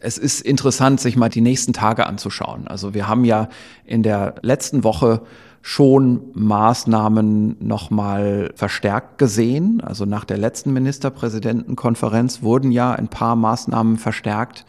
es 0.00 0.18
ist 0.18 0.42
interessant, 0.42 1.00
sich 1.00 1.16
mal 1.16 1.30
die 1.30 1.40
nächsten 1.40 1.72
Tage 1.72 2.06
anzuschauen. 2.06 2.68
Also 2.68 2.92
wir 2.92 3.08
haben 3.08 3.24
ja 3.24 3.48
in 3.86 4.02
der 4.02 4.34
letzten 4.42 4.84
Woche 4.84 5.22
schon 5.66 6.20
Maßnahmen 6.34 7.56
nochmal 7.58 8.52
verstärkt 8.54 9.16
gesehen. 9.16 9.80
Also 9.80 10.04
nach 10.04 10.26
der 10.26 10.36
letzten 10.36 10.74
Ministerpräsidentenkonferenz 10.74 12.42
wurden 12.42 12.70
ja 12.70 12.92
ein 12.92 13.08
paar 13.08 13.34
Maßnahmen 13.34 13.96
verstärkt. 13.96 14.66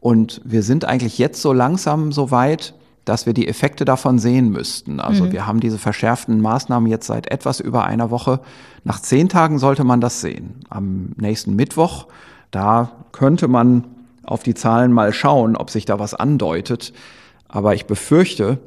Und 0.00 0.40
wir 0.46 0.62
sind 0.62 0.86
eigentlich 0.86 1.18
jetzt 1.18 1.42
so 1.42 1.52
langsam 1.52 2.10
so 2.10 2.30
weit, 2.30 2.72
dass 3.04 3.26
wir 3.26 3.34
die 3.34 3.48
Effekte 3.48 3.84
davon 3.84 4.18
sehen 4.18 4.48
müssten. 4.48 4.98
Also 4.98 5.24
mhm. 5.24 5.32
wir 5.32 5.46
haben 5.46 5.60
diese 5.60 5.76
verschärften 5.76 6.40
Maßnahmen 6.40 6.88
jetzt 6.88 7.06
seit 7.06 7.30
etwas 7.30 7.60
über 7.60 7.84
einer 7.84 8.10
Woche. 8.10 8.40
Nach 8.82 8.98
zehn 8.98 9.28
Tagen 9.28 9.58
sollte 9.58 9.84
man 9.84 10.00
das 10.00 10.22
sehen. 10.22 10.60
Am 10.70 11.10
nächsten 11.18 11.54
Mittwoch, 11.54 12.06
da 12.50 12.92
könnte 13.12 13.46
man 13.46 13.84
auf 14.24 14.42
die 14.42 14.54
Zahlen 14.54 14.94
mal 14.94 15.12
schauen, 15.12 15.54
ob 15.54 15.68
sich 15.68 15.84
da 15.84 15.98
was 15.98 16.14
andeutet. 16.14 16.94
Aber 17.46 17.74
ich 17.74 17.84
befürchte, 17.84 18.58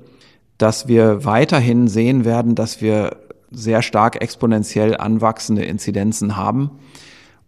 dass 0.64 0.88
wir 0.88 1.26
weiterhin 1.26 1.90
sehen 1.90 2.24
werden, 2.24 2.56
dass 2.56 2.82
wir 2.82 3.18
sehr 3.52 3.82
stark 3.82 4.22
exponentiell 4.22 4.96
anwachsende 4.96 5.66
Inzidenzen 5.66 6.38
haben. 6.38 6.72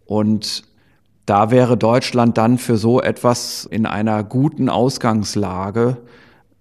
Und 0.04 0.64
da 1.24 1.50
wäre 1.50 1.78
Deutschland 1.78 2.36
dann 2.36 2.58
für 2.58 2.76
so 2.76 3.00
etwas 3.00 3.64
in 3.70 3.86
einer 3.86 4.22
guten 4.22 4.68
Ausgangslage, 4.68 5.96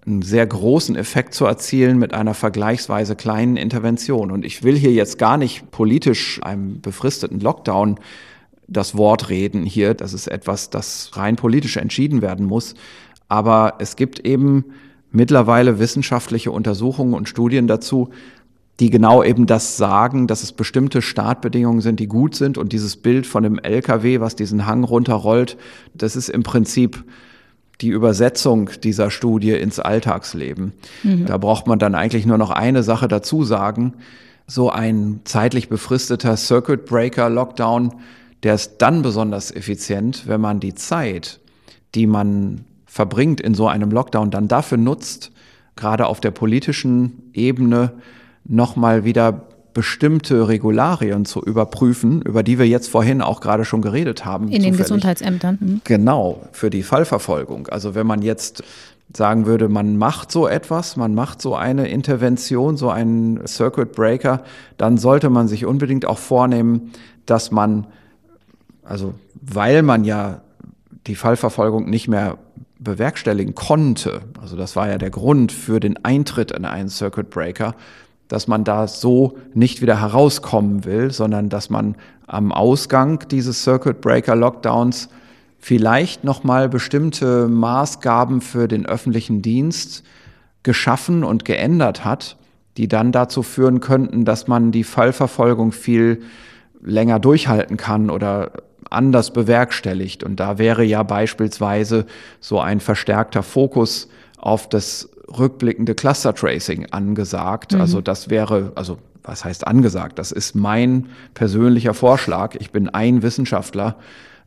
einen 0.05 0.21
sehr 0.21 0.47
großen 0.47 0.95
Effekt 0.95 1.33
zu 1.33 1.43
erzielen 1.43 1.99
mit 1.99 2.13
einer 2.13 2.33
vergleichsweise 2.33 3.17
kleinen 3.17 3.57
Intervention. 3.57 4.31
Und 4.31 4.45
ich 4.45 4.63
will 4.63 4.77
hier 4.77 4.93
jetzt 4.93 5.17
gar 5.17 5.35
nicht 5.35 5.71
politisch 5.71 6.41
einem 6.41 6.79
befristeten 6.79 7.41
Lockdown 7.41 7.99
das 8.69 8.95
Wort 8.95 9.27
reden 9.27 9.65
hier. 9.65 9.93
Das 9.93 10.13
ist 10.13 10.27
etwas, 10.27 10.69
das 10.69 11.11
rein 11.15 11.35
politisch 11.35 11.75
entschieden 11.75 12.21
werden 12.21 12.45
muss. 12.45 12.75
Aber 13.27 13.73
es 13.79 13.97
gibt 13.97 14.19
eben 14.21 14.63
mittlerweile 15.15 15.79
wissenschaftliche 15.79 16.51
Untersuchungen 16.51 17.13
und 17.13 17.29
Studien 17.29 17.67
dazu, 17.67 18.09
die 18.79 18.89
genau 18.89 19.23
eben 19.23 19.45
das 19.45 19.77
sagen, 19.77 20.27
dass 20.27 20.43
es 20.43 20.51
bestimmte 20.51 21.01
Startbedingungen 21.01 21.81
sind, 21.81 21.99
die 21.99 22.07
gut 22.07 22.35
sind. 22.35 22.57
Und 22.57 22.73
dieses 22.73 22.97
Bild 22.97 23.25
von 23.25 23.43
dem 23.43 23.57
LKW, 23.57 24.19
was 24.19 24.35
diesen 24.35 24.65
Hang 24.65 24.83
runterrollt, 24.83 25.57
das 25.93 26.15
ist 26.15 26.29
im 26.29 26.43
Prinzip 26.43 27.03
die 27.81 27.89
Übersetzung 27.89 28.69
dieser 28.83 29.11
Studie 29.11 29.51
ins 29.51 29.79
Alltagsleben. 29.79 30.73
Mhm. 31.03 31.25
Da 31.25 31.37
braucht 31.37 31.67
man 31.67 31.79
dann 31.79 31.95
eigentlich 31.95 32.25
nur 32.25 32.37
noch 32.37 32.51
eine 32.51 32.83
Sache 32.83 33.07
dazu 33.07 33.43
sagen. 33.43 33.93
So 34.47 34.69
ein 34.69 35.21
zeitlich 35.23 35.69
befristeter 35.69 36.35
Circuit 36.37 36.85
Breaker 36.85 37.29
Lockdown, 37.29 37.93
der 38.43 38.55
ist 38.55 38.75
dann 38.79 39.01
besonders 39.01 39.55
effizient, 39.55 40.27
wenn 40.27 40.41
man 40.41 40.59
die 40.59 40.75
Zeit, 40.75 41.39
die 41.95 42.07
man 42.07 42.65
verbringt 42.95 43.41
in 43.41 43.55
so 43.55 43.67
einem 43.67 43.91
Lockdown, 43.91 44.31
dann 44.31 44.47
dafür 44.47 44.77
nutzt, 44.77 45.33
gerade 45.75 46.05
auf 46.05 46.21
der 46.21 46.31
politischen 46.31 47.23
Ebene 47.33 47.91
nochmal 48.45 49.03
wieder 49.03 49.47
bestimmte 49.73 50.47
Regularien 50.47 51.25
zu 51.25 51.41
überprüfen, 51.41 52.21
über 52.21 52.41
die 52.41 52.57
wir 52.57 52.65
jetzt 52.65 52.89
vorhin 52.89 53.21
auch 53.21 53.41
gerade 53.41 53.65
schon 53.65 53.81
geredet 53.81 54.23
haben. 54.23 54.45
In 54.45 54.53
zufällig. 54.53 54.71
den 54.71 54.77
Gesundheitsämtern. 54.77 55.57
Mhm. 55.59 55.81
Genau, 55.83 56.41
für 56.53 56.69
die 56.69 56.83
Fallverfolgung. 56.83 57.67
Also 57.67 57.95
wenn 57.95 58.07
man 58.07 58.21
jetzt 58.21 58.63
sagen 59.13 59.45
würde, 59.45 59.67
man 59.67 59.97
macht 59.97 60.31
so 60.31 60.47
etwas, 60.47 60.95
man 60.95 61.13
macht 61.13 61.41
so 61.41 61.53
eine 61.53 61.89
Intervention, 61.89 62.77
so 62.77 62.91
einen 62.91 63.45
Circuit 63.45 63.91
Breaker, 63.91 64.41
dann 64.77 64.97
sollte 64.97 65.29
man 65.29 65.49
sich 65.49 65.65
unbedingt 65.65 66.05
auch 66.05 66.19
vornehmen, 66.19 66.93
dass 67.25 67.51
man, 67.51 67.87
also 68.83 69.15
weil 69.33 69.81
man 69.81 70.05
ja 70.05 70.39
die 71.07 71.15
Fallverfolgung 71.15 71.89
nicht 71.89 72.07
mehr 72.07 72.37
bewerkstelligen 72.85 73.53
konnte, 73.53 74.21
also 74.41 74.55
das 74.55 74.77
war 74.77 74.87
ja 74.87 74.97
der 74.97 75.09
Grund 75.09 75.51
für 75.51 75.81
den 75.81 76.03
Eintritt 76.05 76.51
in 76.51 76.63
einen 76.63 76.87
Circuit 76.87 77.29
Breaker, 77.29 77.75
dass 78.29 78.47
man 78.47 78.63
da 78.63 78.87
so 78.87 79.37
nicht 79.53 79.81
wieder 79.81 79.99
herauskommen 79.99 80.85
will, 80.85 81.11
sondern 81.11 81.49
dass 81.49 81.69
man 81.69 81.95
am 82.27 82.53
Ausgang 82.53 83.27
dieses 83.29 83.63
Circuit 83.63 83.99
Breaker 83.99 84.35
Lockdowns 84.35 85.09
vielleicht 85.59 86.23
nochmal 86.23 86.69
bestimmte 86.69 87.47
Maßgaben 87.47 88.39
für 88.39 88.67
den 88.67 88.85
öffentlichen 88.85 89.41
Dienst 89.41 90.03
geschaffen 90.63 91.23
und 91.23 91.45
geändert 91.45 92.05
hat, 92.05 92.37
die 92.77 92.87
dann 92.87 93.11
dazu 93.11 93.43
führen 93.43 93.79
könnten, 93.79 94.25
dass 94.25 94.47
man 94.47 94.71
die 94.71 94.83
Fallverfolgung 94.83 95.71
viel 95.71 96.21
länger 96.81 97.19
durchhalten 97.19 97.77
kann 97.77 98.09
oder 98.09 98.51
anders 98.91 99.31
bewerkstelligt. 99.31 100.23
Und 100.23 100.39
da 100.39 100.57
wäre 100.57 100.83
ja 100.83 101.03
beispielsweise 101.03 102.05
so 102.39 102.59
ein 102.59 102.79
verstärkter 102.79 103.43
Fokus 103.43 104.09
auf 104.37 104.69
das 104.69 105.09
rückblickende 105.27 105.95
Cluster 105.95 106.33
Tracing 106.33 106.87
angesagt. 106.91 107.73
Mhm. 107.73 107.81
Also 107.81 108.01
das 108.01 108.29
wäre, 108.29 108.71
also 108.75 108.97
was 109.23 109.43
heißt 109.43 109.65
angesagt? 109.67 110.19
Das 110.19 110.31
ist 110.31 110.55
mein 110.55 111.07
persönlicher 111.33 111.93
Vorschlag. 111.93 112.55
Ich 112.59 112.71
bin 112.71 112.89
ein 112.89 113.23
Wissenschaftler. 113.23 113.95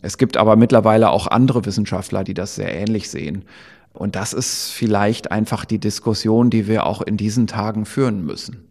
Es 0.00 0.18
gibt 0.18 0.36
aber 0.36 0.56
mittlerweile 0.56 1.10
auch 1.10 1.26
andere 1.26 1.64
Wissenschaftler, 1.64 2.22
die 2.22 2.34
das 2.34 2.54
sehr 2.54 2.72
ähnlich 2.72 3.10
sehen. 3.10 3.44
Und 3.92 4.14
das 4.14 4.32
ist 4.32 4.70
vielleicht 4.70 5.32
einfach 5.32 5.64
die 5.64 5.78
Diskussion, 5.78 6.50
die 6.50 6.68
wir 6.68 6.86
auch 6.86 7.02
in 7.02 7.16
diesen 7.16 7.48
Tagen 7.48 7.84
führen 7.84 8.24
müssen. 8.24 8.68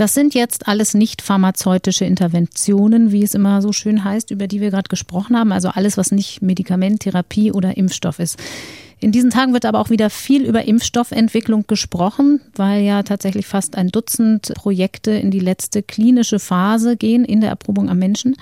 Das 0.00 0.14
sind 0.14 0.32
jetzt 0.32 0.66
alles 0.66 0.94
nicht 0.94 1.20
pharmazeutische 1.20 2.06
Interventionen, 2.06 3.12
wie 3.12 3.22
es 3.22 3.34
immer 3.34 3.60
so 3.60 3.70
schön 3.70 4.02
heißt, 4.02 4.30
über 4.30 4.46
die 4.46 4.62
wir 4.62 4.70
gerade 4.70 4.88
gesprochen 4.88 5.36
haben. 5.36 5.52
Also 5.52 5.68
alles, 5.68 5.98
was 5.98 6.10
nicht 6.10 6.40
Medikament, 6.40 7.00
Therapie 7.00 7.52
oder 7.52 7.76
Impfstoff 7.76 8.18
ist. 8.18 8.38
In 8.98 9.12
diesen 9.12 9.28
Tagen 9.28 9.52
wird 9.52 9.66
aber 9.66 9.78
auch 9.78 9.90
wieder 9.90 10.08
viel 10.08 10.46
über 10.46 10.64
Impfstoffentwicklung 10.64 11.66
gesprochen, 11.66 12.40
weil 12.54 12.82
ja 12.82 13.02
tatsächlich 13.02 13.46
fast 13.46 13.76
ein 13.76 13.88
Dutzend 13.88 14.54
Projekte 14.54 15.10
in 15.10 15.30
die 15.30 15.38
letzte 15.38 15.82
klinische 15.82 16.38
Phase 16.38 16.96
gehen 16.96 17.26
in 17.26 17.42
der 17.42 17.50
Erprobung 17.50 17.90
am 17.90 17.98
Menschen. 17.98 18.36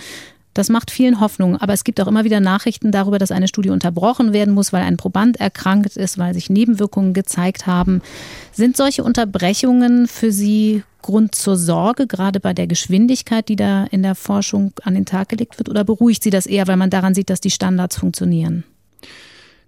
Das 0.59 0.71
macht 0.71 0.91
vielen 0.91 1.21
Hoffnung, 1.21 1.57
aber 1.57 1.73
es 1.73 1.85
gibt 1.85 2.01
auch 2.01 2.09
immer 2.09 2.25
wieder 2.25 2.41
Nachrichten 2.41 2.91
darüber, 2.91 3.21
dass 3.21 3.31
eine 3.31 3.47
Studie 3.47 3.71
unterbrochen 3.71 4.33
werden 4.33 4.53
muss, 4.53 4.73
weil 4.73 4.83
ein 4.83 4.97
Proband 4.97 5.39
erkrankt 5.39 5.97
ist, 5.97 6.19
weil 6.19 6.35
sich 6.35 6.51
Nebenwirkungen 6.51 7.15
gezeigt 7.15 7.69
haben. 7.69 8.03
Sind 8.51 8.77
solche 8.77 9.05
Unterbrechungen 9.05 10.09
für 10.09 10.33
Sie 10.33 10.83
Grund 11.01 11.37
zur 11.37 11.57
Sorge, 11.57 12.09
gerade 12.09 12.41
bei 12.41 12.55
der 12.55 12.67
Geschwindigkeit, 12.67 13.49
die 13.49 13.55
da 13.55 13.85
in 13.85 14.03
der 14.03 14.17
Forschung 14.17 14.73
an 14.83 14.95
den 14.95 15.07
Tag 15.07 15.29
gelegt 15.29 15.59
wird, 15.59 15.69
oder 15.69 15.85
beruhigt 15.85 16.25
Sie 16.25 16.31
das 16.31 16.47
eher, 16.47 16.67
weil 16.67 16.77
man 16.77 16.91
daran 16.91 17.15
sieht, 17.15 17.31
dass 17.31 17.41
die 17.41 17.53
Standards 17.53 17.97
funktionieren? 17.97 18.65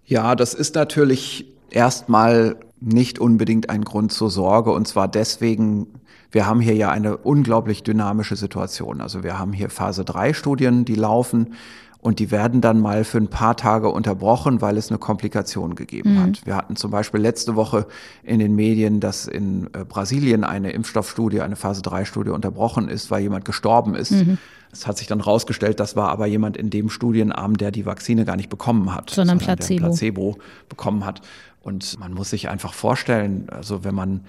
Ja, 0.07 0.35
das 0.35 0.55
ist 0.55 0.75
natürlich 0.75 1.45
erstmal 1.71 2.57
nicht 2.81 3.21
unbedingt 3.21 3.71
ein 3.71 3.85
Grund 3.85 4.13
zur 4.13 4.29
Sorge 4.29 4.73
und 4.73 4.89
zwar 4.89 5.07
deswegen, 5.07 5.87
wir 6.31 6.47
haben 6.47 6.61
hier 6.61 6.75
ja 6.75 6.91
eine 6.91 7.17
unglaublich 7.17 7.83
dynamische 7.83 8.37
Situation. 8.37 9.01
Also 9.01 9.23
wir 9.23 9.39
haben 9.39 9.53
hier 9.53 9.71
Phase 9.71 10.05
3 10.05 10.33
Studien, 10.33 10.85
die 10.85 10.95
laufen 10.95 11.55
und 12.03 12.19
die 12.19 12.31
werden 12.31 12.61
dann 12.61 12.81
mal 12.81 13.05
für 13.05 13.19
ein 13.19 13.29
paar 13.29 13.57
Tage 13.57 13.89
unterbrochen, 13.91 14.63
weil 14.63 14.77
es 14.79 14.89
eine 14.91 14.99
Komplikation 14.99 15.75
gegeben 15.75 16.15
mhm. 16.15 16.23
hat. 16.23 16.47
Wir 16.47 16.57
hatten 16.57 16.77
zum 16.77 16.91
Beispiel 16.91 17.21
letzte 17.21 17.57
Woche 17.57 17.87
in 18.23 18.39
den 18.39 18.55
Medien, 18.55 19.01
dass 19.01 19.27
in 19.27 19.69
äh, 19.75 19.85
Brasilien 19.85 20.45
eine 20.45 20.71
Impfstoffstudie, 20.71 21.43
eine 21.43 21.57
Phase 21.57 21.83
3 21.83 22.05
Studie 22.07 22.31
unterbrochen 22.31 22.89
ist, 22.89 23.11
weil 23.11 23.21
jemand 23.21 23.45
gestorben 23.45 23.95
ist. 23.95 24.13
Mhm. 24.13 24.39
Es 24.73 24.87
hat 24.87 24.99
sich 24.99 25.09
dann 25.09 25.21
rausgestellt, 25.21 25.81
das 25.81 25.97
war 25.97 26.11
aber 26.11 26.27
jemand 26.27 26.57
in 26.57 26.71
dem 26.71 26.91
Studienarm, 26.91 27.57
der 27.57 27.73
die 27.73 27.87
Vakzine 27.87 28.25
gar 28.25 28.37
nicht 28.37 28.49
bekommen 28.49 28.95
hat, 28.95 29.11
sondern, 29.11 29.41
sondern 29.41 29.57
Placebo. 29.59 29.87
Placebo 29.87 30.39
bekommen 30.69 31.05
hat. 31.05 31.21
Und 31.61 31.99
man 31.99 32.15
muss 32.15 32.31
sich 32.31 32.49
einfach 32.49 32.73
vorstellen, 32.73 33.49
also 33.51 33.85
wenn 33.85 33.95
man 33.95 34.21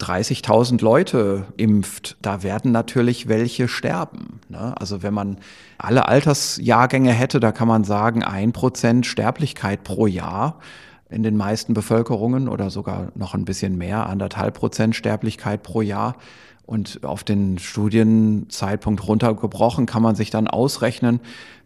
30.000 0.00 0.82
Leute 0.82 1.46
impft, 1.56 2.16
da 2.22 2.42
werden 2.42 2.72
natürlich 2.72 3.28
welche 3.28 3.68
sterben. 3.68 4.40
Ne? 4.48 4.74
Also 4.78 5.02
wenn 5.02 5.14
man 5.14 5.38
alle 5.78 6.08
Altersjahrgänge 6.08 7.12
hätte, 7.12 7.40
da 7.40 7.52
kann 7.52 7.68
man 7.68 7.84
sagen, 7.84 8.22
ein 8.22 8.52
Prozent 8.52 9.06
Sterblichkeit 9.06 9.84
pro 9.84 10.06
Jahr 10.06 10.58
in 11.10 11.22
den 11.22 11.36
meisten 11.36 11.74
Bevölkerungen 11.74 12.48
oder 12.48 12.70
sogar 12.70 13.08
noch 13.14 13.34
ein 13.34 13.44
bisschen 13.44 13.76
mehr, 13.76 14.06
anderthalb 14.06 14.54
Prozent 14.54 14.96
Sterblichkeit 14.96 15.62
pro 15.62 15.82
Jahr. 15.82 16.16
Und 16.66 17.02
auf 17.02 17.24
den 17.24 17.58
Studienzeitpunkt 17.58 19.06
runtergebrochen 19.06 19.86
kann 19.86 20.02
man 20.02 20.14
sich 20.14 20.30
dann 20.30 20.46
ausrechnen, 20.46 21.18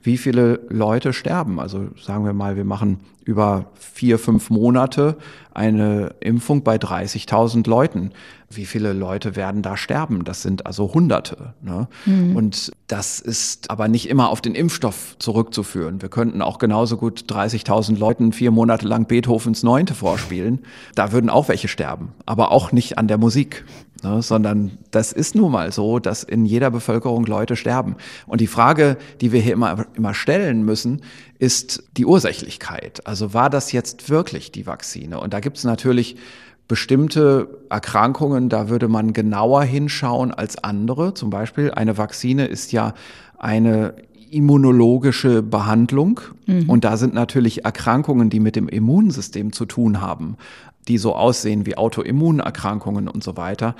wie 0.05 0.18
viele 0.18 0.61
Leute 0.68 1.12
sterben. 1.12 1.59
Also 1.59 1.88
sagen 2.00 2.24
wir 2.24 2.34
mal, 2.34 2.57
wir 2.57 2.64
machen 2.64 3.00
über 3.24 3.70
vier, 3.74 4.18
fünf 4.18 4.50
Monate 4.50 5.16
eine 5.55 6.14
Impfung 6.20 6.62
bei 6.62 6.76
30.000 6.76 7.66
Leuten. 7.68 8.11
Wie 8.50 8.66
viele 8.66 8.92
Leute 8.92 9.34
werden 9.34 9.62
da 9.62 9.78
sterben? 9.78 10.24
Das 10.24 10.42
sind 10.42 10.66
also 10.66 10.92
Hunderte. 10.92 11.55
Ne? 11.62 11.88
Mhm. 12.05 12.36
Und 12.36 12.70
das 12.86 13.18
ist 13.18 13.70
aber 13.70 13.88
nicht 13.88 14.11
immer 14.11 14.28
auf 14.28 14.42
den 14.42 14.55
Impfstoff 14.55 15.16
zurückzuführen. 15.18 16.02
Wir 16.02 16.11
könnten 16.11 16.42
auch 16.42 16.59
genauso 16.59 16.98
gut 16.98 17.24
30.000 17.28 17.98
Leuten 17.98 18.32
vier 18.32 18.50
Monate 18.50 18.86
lang 18.86 19.07
Beethovens 19.07 19.62
Neunte 19.62 19.94
vorspielen. 19.94 20.61
Da 20.94 21.12
würden 21.12 21.30
auch 21.30 21.48
welche 21.48 21.68
sterben, 21.68 22.12
aber 22.26 22.52
auch 22.52 22.72
nicht 22.72 22.98
an 22.98 23.09
der 23.09 23.16
Musik. 23.16 23.64
Ne, 24.05 24.20
sondern 24.20 24.72
das 24.90 25.12
ist 25.12 25.34
nun 25.34 25.50
mal 25.50 25.72
so, 25.72 25.98
dass 25.98 26.24
in 26.24 26.44
jeder 26.44 26.70
Bevölkerung 26.70 27.24
Leute 27.24 27.57
sterben. 27.57 27.96
Und 28.26 28.42
die 28.42 28.46
Frage, 28.46 28.98
die 29.22 29.32
wir 29.32 29.40
hier 29.40 29.55
immer, 29.55 29.86
immer 29.94 30.12
stellen 30.12 30.62
müssen, 30.62 31.00
ist 31.38 31.82
die 31.96 32.05
Ursächlichkeit. 32.05 33.07
Also 33.07 33.32
war 33.32 33.48
das 33.48 33.72
jetzt 33.72 34.11
wirklich 34.11 34.52
die 34.52 34.66
Vakzine? 34.66 35.20
Und 35.20 35.32
da 35.32 35.40
gibt 35.40 35.57
es 35.57 35.64
natürlich 35.64 36.16
bestimmte 36.68 37.48
Erkrankungen, 37.70 38.50
da 38.50 38.68
würde 38.68 38.88
man 38.88 39.14
genauer 39.14 39.64
hinschauen 39.64 40.32
als 40.32 40.62
andere. 40.62 41.14
Zum 41.14 41.30
Beispiel 41.30 41.70
eine 41.70 41.96
Vakzine 41.96 42.44
ist 42.44 42.72
ja 42.72 42.92
eine 43.38 43.94
immunologische 44.30 45.42
Behandlung. 45.42 46.20
Mhm. 46.46 46.68
Und 46.68 46.84
da 46.84 46.96
sind 46.96 47.14
natürlich 47.14 47.64
Erkrankungen, 47.64 48.28
die 48.28 48.40
mit 48.40 48.57
dem 48.57 48.68
Immunsystem 48.68 49.52
zu 49.52 49.64
tun 49.64 50.00
haben, 50.00 50.36
die 50.89 50.99
so 50.99 51.14
aussehen 51.14 51.66
wie 51.66 51.76
Autoimmunerkrankungen 51.76 53.09
und 53.09 53.24
so 53.24 53.37
weiter. 53.37 53.74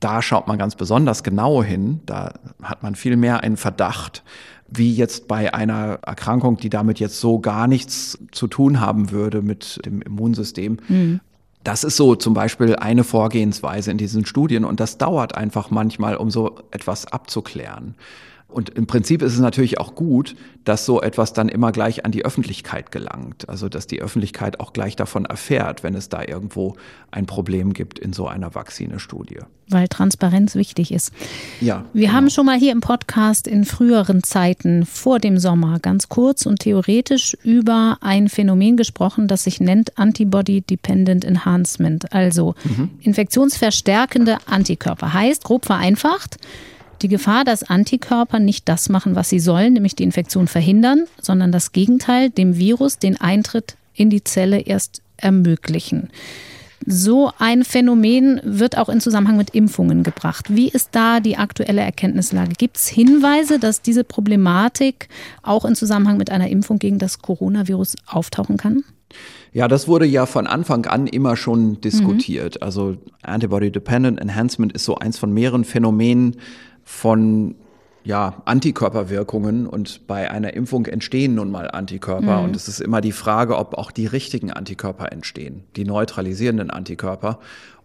Da 0.00 0.22
schaut 0.22 0.46
man 0.46 0.58
ganz 0.58 0.76
besonders 0.76 1.22
genau 1.22 1.62
hin. 1.62 2.00
Da 2.06 2.34
hat 2.62 2.82
man 2.82 2.94
viel 2.94 3.16
mehr 3.16 3.42
einen 3.42 3.56
Verdacht, 3.56 4.22
wie 4.68 4.94
jetzt 4.94 5.28
bei 5.28 5.54
einer 5.54 5.98
Erkrankung, 6.02 6.58
die 6.58 6.70
damit 6.70 7.00
jetzt 7.00 7.20
so 7.20 7.40
gar 7.40 7.66
nichts 7.66 8.18
zu 8.30 8.46
tun 8.46 8.80
haben 8.80 9.10
würde 9.10 9.42
mit 9.42 9.80
dem 9.84 10.02
Immunsystem. 10.02 10.78
Mhm. 10.88 11.20
Das 11.64 11.84
ist 11.84 11.96
so 11.96 12.14
zum 12.14 12.34
Beispiel 12.34 12.76
eine 12.76 13.02
Vorgehensweise 13.02 13.90
in 13.90 13.98
diesen 13.98 14.24
Studien 14.24 14.64
und 14.64 14.78
das 14.80 14.98
dauert 14.98 15.34
einfach 15.34 15.70
manchmal, 15.70 16.16
um 16.16 16.30
so 16.30 16.56
etwas 16.70 17.06
abzuklären. 17.06 17.96
Und 18.48 18.70
im 18.70 18.86
Prinzip 18.86 19.20
ist 19.20 19.34
es 19.34 19.40
natürlich 19.40 19.78
auch 19.78 19.94
gut, 19.94 20.34
dass 20.64 20.86
so 20.86 21.02
etwas 21.02 21.34
dann 21.34 21.50
immer 21.50 21.70
gleich 21.70 22.06
an 22.06 22.12
die 22.12 22.24
Öffentlichkeit 22.24 22.90
gelangt. 22.90 23.46
Also 23.46 23.68
dass 23.68 23.86
die 23.86 24.00
Öffentlichkeit 24.00 24.58
auch 24.58 24.72
gleich 24.72 24.96
davon 24.96 25.26
erfährt, 25.26 25.82
wenn 25.82 25.94
es 25.94 26.08
da 26.08 26.22
irgendwo 26.22 26.74
ein 27.10 27.26
Problem 27.26 27.74
gibt 27.74 27.98
in 27.98 28.14
so 28.14 28.26
einer 28.26 28.54
Vakzinestudie. 28.54 29.40
Weil 29.68 29.86
Transparenz 29.88 30.54
wichtig 30.54 30.92
ist. 30.92 31.12
Ja. 31.60 31.84
Wir 31.92 32.06
genau. 32.06 32.14
haben 32.14 32.30
schon 32.30 32.46
mal 32.46 32.58
hier 32.58 32.72
im 32.72 32.80
Podcast 32.80 33.46
in 33.46 33.66
früheren 33.66 34.22
Zeiten 34.22 34.86
vor 34.86 35.18
dem 35.18 35.38
Sommer 35.38 35.78
ganz 35.78 36.08
kurz 36.08 36.46
und 36.46 36.60
theoretisch 36.60 37.36
über 37.42 37.98
ein 38.00 38.30
Phänomen 38.30 38.78
gesprochen, 38.78 39.28
das 39.28 39.44
sich 39.44 39.60
nennt 39.60 39.98
Antibody 39.98 40.62
Dependent 40.62 41.26
Enhancement, 41.26 42.14
also 42.14 42.54
mhm. 42.64 42.90
infektionsverstärkende 43.00 44.38
Antikörper. 44.46 45.12
Heißt, 45.12 45.44
grob 45.44 45.66
vereinfacht, 45.66 46.38
die 47.02 47.08
Gefahr, 47.08 47.44
dass 47.44 47.62
Antikörper 47.62 48.38
nicht 48.38 48.68
das 48.68 48.88
machen, 48.88 49.14
was 49.14 49.28
sie 49.28 49.40
sollen, 49.40 49.74
nämlich 49.74 49.96
die 49.96 50.04
Infektion 50.04 50.48
verhindern, 50.48 51.04
sondern 51.20 51.52
das 51.52 51.72
Gegenteil, 51.72 52.30
dem 52.30 52.56
Virus 52.56 52.98
den 52.98 53.20
Eintritt 53.20 53.76
in 53.94 54.10
die 54.10 54.24
Zelle 54.24 54.60
erst 54.60 55.02
ermöglichen. 55.16 56.10
So 56.86 57.32
ein 57.38 57.64
Phänomen 57.64 58.40
wird 58.44 58.78
auch 58.78 58.88
in 58.88 59.00
Zusammenhang 59.00 59.36
mit 59.36 59.50
Impfungen 59.50 60.04
gebracht. 60.04 60.46
Wie 60.48 60.68
ist 60.68 60.90
da 60.92 61.20
die 61.20 61.36
aktuelle 61.36 61.82
Erkenntnislage? 61.82 62.52
Gibt 62.56 62.76
es 62.76 62.88
Hinweise, 62.88 63.58
dass 63.58 63.82
diese 63.82 64.04
Problematik 64.04 65.08
auch 65.42 65.64
in 65.64 65.74
Zusammenhang 65.74 66.16
mit 66.16 66.30
einer 66.30 66.48
Impfung 66.48 66.78
gegen 66.78 66.98
das 66.98 67.18
Coronavirus 67.18 67.96
auftauchen 68.06 68.56
kann? 68.56 68.84
Ja, 69.52 69.68
das 69.68 69.88
wurde 69.88 70.06
ja 70.06 70.26
von 70.26 70.46
Anfang 70.46 70.86
an 70.86 71.06
immer 71.06 71.36
schon 71.36 71.80
diskutiert. 71.80 72.56
Mhm. 72.56 72.62
Also 72.62 72.96
Antibody-Dependent 73.22 74.20
Enhancement 74.20 74.72
ist 74.72 74.84
so 74.84 74.96
eins 74.96 75.18
von 75.18 75.32
mehreren 75.32 75.64
Phänomenen, 75.64 76.36
von 76.88 77.54
ja, 78.02 78.40
Antikörperwirkungen 78.46 79.66
und 79.66 80.06
bei 80.06 80.30
einer 80.30 80.54
Impfung 80.54 80.86
entstehen 80.86 81.34
nun 81.34 81.50
mal 81.50 81.70
Antikörper. 81.70 82.38
Mhm. 82.38 82.44
Und 82.44 82.56
es 82.56 82.66
ist 82.66 82.80
immer 82.80 83.02
die 83.02 83.12
Frage, 83.12 83.58
ob 83.58 83.74
auch 83.74 83.90
die 83.90 84.06
richtigen 84.06 84.50
Antikörper 84.50 85.12
entstehen, 85.12 85.64
die 85.76 85.84
neutralisierenden 85.84 86.70
Antikörper 86.70 87.40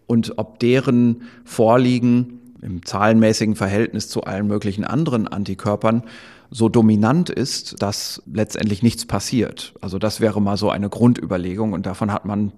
und 0.06 0.38
ob 0.38 0.58
deren 0.58 1.22
Vorliegen 1.44 2.40
im 2.62 2.84
zahlenmäßigen 2.86 3.56
Verhältnis 3.56 4.08
zu 4.08 4.24
allen 4.24 4.46
möglichen 4.46 4.84
anderen 4.84 5.28
Antikörpern 5.28 6.04
so 6.50 6.70
dominant 6.70 7.28
ist, 7.28 7.82
dass 7.82 8.22
letztendlich 8.32 8.82
nichts 8.82 9.04
passiert. 9.04 9.74
Also 9.82 9.98
das 9.98 10.20
wäre 10.20 10.40
mal 10.40 10.56
so 10.56 10.70
eine 10.70 10.88
Grundüberlegung 10.88 11.74
und 11.74 11.84
davon 11.84 12.10
hat 12.10 12.24
man 12.24 12.52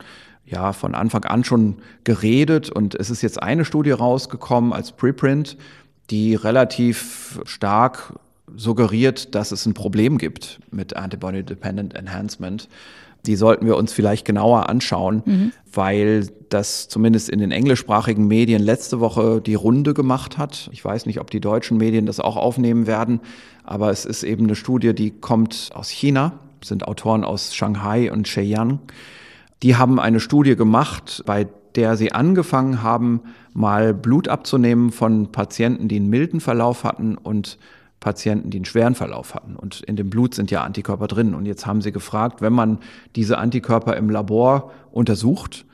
ja 0.45 0.73
von 0.73 0.95
Anfang 0.95 1.25
an 1.25 1.43
schon 1.43 1.79
geredet 2.05 2.71
und 2.71 2.95
es 2.95 3.11
ist 3.11 3.23
jetzt 3.23 3.43
eine 3.43 3.65
Studie 3.65 3.91
rausgekommen 3.91 4.73
als 4.73 4.93
Preprint, 4.93 5.57
die 6.11 6.35
relativ 6.35 7.41
stark 7.45 8.15
suggeriert, 8.55 9.35
dass 9.35 9.53
es 9.53 9.67
ein 9.67 9.75
Problem 9.75 10.19
gibt 10.19 10.61
mit 10.71 10.97
Antibody-Dependent 10.97 11.95
Enhancement. 11.95 12.69
Die 13.27 13.35
sollten 13.35 13.67
wir 13.67 13.77
uns 13.77 13.93
vielleicht 13.93 14.25
genauer 14.25 14.69
anschauen, 14.69 15.23
mhm. 15.25 15.53
weil 15.73 16.29
das 16.49 16.89
zumindest 16.89 17.29
in 17.29 17.41
den 17.41 17.51
englischsprachigen 17.51 18.29
Medien 18.29 18.63
letzte 18.63 19.01
Woche 19.01 19.41
die 19.41 19.57
Runde 19.57 19.95
gemacht 19.95 20.39
hat. 20.39 20.71
Ich 20.73 20.85
weiß 20.85 21.07
nicht, 21.07 21.21
ob 21.21 21.31
die 21.31 21.41
deutschen 21.41 21.77
Medien 21.77 22.07
das 22.07 22.21
auch 22.21 22.37
aufnehmen 22.37 22.87
werden, 22.87 23.21
aber 23.65 23.91
es 23.91 24.05
ist 24.05 24.23
eben 24.23 24.45
eine 24.45 24.55
Studie, 24.55 24.95
die 24.95 25.11
kommt 25.11 25.71
aus 25.75 25.89
China, 25.89 26.39
sind 26.63 26.87
Autoren 26.87 27.25
aus 27.25 27.53
Shanghai 27.55 28.13
und 28.13 28.29
Shenyang. 28.29 28.79
Die 29.65 29.75
haben 29.75 29.99
eine 29.99 30.21
Studie 30.21 30.55
gemacht, 30.55 31.23
bei 31.27 31.49
der 31.77 31.97
sie 31.97 32.13
angefangen 32.13 32.83
haben, 32.83 33.21
mal 33.53 33.95
Blut 33.95 34.29
abzunehmen 34.29 34.91
von 34.91 35.31
Patienten, 35.31 35.89
die 35.89 35.97
einen 35.97 36.09
milden 36.09 36.41
Verlauf 36.41 36.85
hatten 36.85 37.17
und 37.17 37.59
Patienten, 38.01 38.51
die 38.51 38.59
einen 38.59 38.65
schweren 38.65 38.95
Verlauf 38.95 39.35
hatten. 39.35 39.57
Und 39.57 39.81
in 39.83 39.97
dem 39.97 40.11
Blut 40.11 40.35
sind 40.35 40.51
ja 40.51 40.63
Antikörper 40.63 41.07
drin. 41.07 41.35
Und 41.35 41.47
jetzt 41.47 41.67
haben 41.67 41.83
sie 41.83 41.93
gefragt, 41.93 42.41
wenn 42.41 42.53
man 42.53 42.79
diese 43.15 43.39
Antikörper 43.39 43.97
im 43.97 44.11
Labor 44.11 44.73
untersucht, 44.91 45.65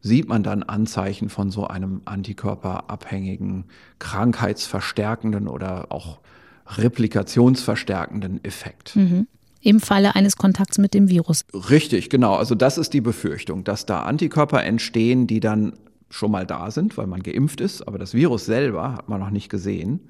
sieht 0.00 0.28
man 0.28 0.42
dann 0.42 0.62
Anzeichen 0.62 1.28
von 1.30 1.50
so 1.50 1.66
einem 1.66 2.02
antikörperabhängigen, 2.04 3.64
krankheitsverstärkenden 3.98 5.48
oder 5.48 5.86
auch 5.90 6.18
replikationsverstärkenden 6.66 8.44
Effekt. 8.44 8.96
Mhm 8.96 9.26
im 9.64 9.80
Falle 9.80 10.14
eines 10.14 10.36
Kontakts 10.36 10.78
mit 10.78 10.94
dem 10.94 11.08
Virus. 11.08 11.44
Richtig, 11.52 12.10
genau. 12.10 12.34
Also 12.34 12.54
das 12.54 12.78
ist 12.78 12.92
die 12.92 13.00
Befürchtung, 13.00 13.64
dass 13.64 13.86
da 13.86 14.02
Antikörper 14.02 14.62
entstehen, 14.62 15.26
die 15.26 15.40
dann 15.40 15.72
schon 16.10 16.30
mal 16.30 16.46
da 16.46 16.70
sind, 16.70 16.96
weil 16.96 17.06
man 17.08 17.22
geimpft 17.22 17.60
ist, 17.60 17.82
aber 17.82 17.98
das 17.98 18.14
Virus 18.14 18.46
selber 18.46 18.92
hat 18.92 19.08
man 19.08 19.20
noch 19.20 19.30
nicht 19.30 19.48
gesehen. 19.48 20.00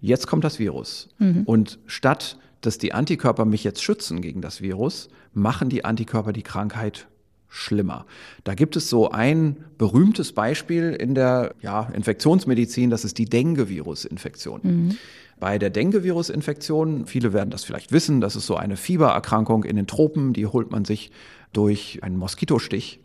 Jetzt 0.00 0.26
kommt 0.26 0.44
das 0.44 0.58
Virus. 0.58 1.08
Mhm. 1.18 1.42
Und 1.44 1.78
statt 1.86 2.38
dass 2.62 2.78
die 2.78 2.94
Antikörper 2.94 3.44
mich 3.44 3.64
jetzt 3.64 3.82
schützen 3.82 4.22
gegen 4.22 4.40
das 4.40 4.62
Virus, 4.62 5.08
machen 5.34 5.68
die 5.68 5.84
Antikörper 5.84 6.32
die 6.32 6.42
Krankheit 6.42 7.08
schlimmer. 7.48 8.06
Da 8.44 8.54
gibt 8.54 8.76
es 8.76 8.88
so 8.88 9.10
ein 9.10 9.56
berühmtes 9.76 10.32
Beispiel 10.32 10.92
in 10.92 11.14
der 11.14 11.54
ja, 11.60 11.90
Infektionsmedizin, 11.92 12.88
das 12.88 13.04
ist 13.04 13.18
die 13.18 13.26
Dengue-Virus-Infektion. 13.26 14.60
Mhm. 14.62 14.96
Bei 15.42 15.58
der 15.58 15.70
Dengue-Virus-Infektion, 15.70 17.06
viele 17.06 17.32
werden 17.32 17.50
das 17.50 17.64
vielleicht 17.64 17.90
wissen, 17.90 18.20
das 18.20 18.36
ist 18.36 18.46
so 18.46 18.54
eine 18.54 18.76
Fiebererkrankung 18.76 19.64
in 19.64 19.74
den 19.74 19.88
Tropen, 19.88 20.32
die 20.32 20.46
holt 20.46 20.70
man 20.70 20.84
sich 20.84 21.10
durch 21.52 21.98
einen 22.04 22.16
Moskitostich. 22.16 23.00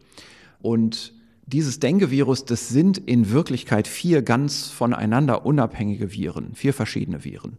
Und 0.62 1.16
dieses 1.48 1.80
Dengue-Virus, 1.80 2.46
das 2.46 2.70
sind 2.70 3.00
in 3.00 3.32
Wirklichkeit 3.32 3.88
vier 3.88 4.22
ganz 4.22 4.68
voneinander 4.68 5.48
unabhängige 5.48 6.14
Viren, 6.14 6.54
vier 6.54 6.76
verschiedene 6.76 7.26
Viren. 7.26 7.58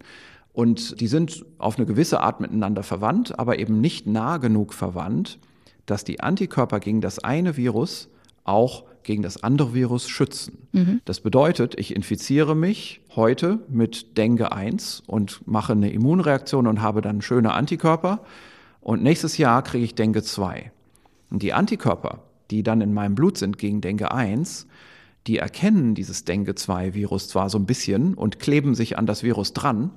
Und 0.53 1.01
die 1.01 1.09
sind 1.09 1.45
auf 1.59 1.77
eine 1.77 1.87
gewisse 1.87 2.21
Art 2.21 2.39
miteinander 2.39 2.85
verwandt, 2.85 3.37
aber 3.37 3.59
eben 3.59 3.81
nicht 3.81 4.07
nah 4.07 4.37
genug 4.37 4.73
verwandt, 4.73 5.41
dass 5.87 6.05
die 6.05 6.21
Antikörper 6.21 6.79
gegen 6.79 7.01
das 7.01 7.19
eine 7.19 7.57
Virus 7.57 8.11
auch 8.45 8.85
gegen 9.09 9.23
das 9.23 9.43
andere 9.43 9.73
Virus 9.73 10.07
schützen. 10.07 10.69
Mhm. 10.73 11.01
Das 11.07 11.21
bedeutet, 11.21 11.75
ich 11.79 11.97
infiziere 11.97 12.55
mich 12.55 13.01
heute 13.17 13.61
mit 13.71 14.19
Dengue 14.19 14.53
1 14.53 15.03
und 15.07 15.41
mache 15.49 15.73
eine 15.73 15.91
Immunreaktion 15.91 16.67
und 16.67 16.83
habe 16.83 17.01
dann 17.01 17.23
schöne 17.23 17.55
Antikörper. 17.55 18.23
Und 18.83 19.03
nächstes 19.03 19.39
Jahr 19.39 19.63
kriege 19.63 19.87
ich 19.87 19.95
Dengue 19.95 20.23
2. 20.23 20.71
Und 21.31 21.43
die 21.43 21.55
Antikörper, 21.55 22.23
die 22.51 22.63
dann 22.63 22.83
in 22.83 22.93
meinem 22.93 23.15
Blut 23.15 23.39
sind 23.39 23.57
gegen 23.57 23.81
Dengue 23.81 24.13
1, 24.13 24.67
die 25.27 25.39
erkennen 25.39 25.95
dieses 25.95 26.27
Dengue 26.27 26.55
2 26.55 26.93
Virus 26.93 27.29
zwar 27.29 27.49
so 27.49 27.59
ein 27.59 27.65
bisschen 27.65 28.13
und 28.13 28.39
kleben 28.39 28.75
sich 28.75 28.99
an 28.99 29.07
das 29.07 29.23
Virus 29.23 29.55
dran, 29.55 29.91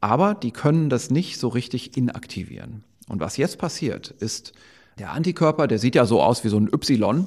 aber 0.00 0.34
die 0.34 0.52
können 0.52 0.88
das 0.88 1.10
nicht 1.10 1.38
so 1.38 1.48
richtig 1.48 1.98
inaktivieren. 1.98 2.82
Und 3.08 3.20
was 3.20 3.36
jetzt 3.36 3.58
passiert, 3.58 4.10
ist, 4.20 4.54
der 4.98 5.12
Antikörper, 5.12 5.66
der 5.66 5.78
sieht 5.78 5.94
ja 5.94 6.06
so 6.06 6.22
aus 6.22 6.44
wie 6.44 6.48
so 6.48 6.58
ein 6.58 6.68
Y. 6.72 7.26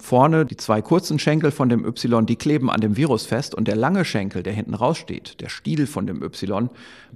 Vorne 0.00 0.46
die 0.46 0.56
zwei 0.56 0.82
kurzen 0.82 1.18
Schenkel 1.18 1.50
von 1.50 1.68
dem 1.68 1.84
Y, 1.84 2.24
die 2.26 2.36
kleben 2.36 2.70
an 2.70 2.80
dem 2.80 2.96
Virus 2.96 3.26
fest 3.26 3.54
und 3.54 3.68
der 3.68 3.76
lange 3.76 4.04
Schenkel, 4.04 4.42
der 4.42 4.52
hinten 4.52 4.74
raussteht, 4.74 5.40
der 5.40 5.48
Stiel 5.48 5.86
von 5.86 6.06
dem 6.06 6.22
Y, 6.22 6.70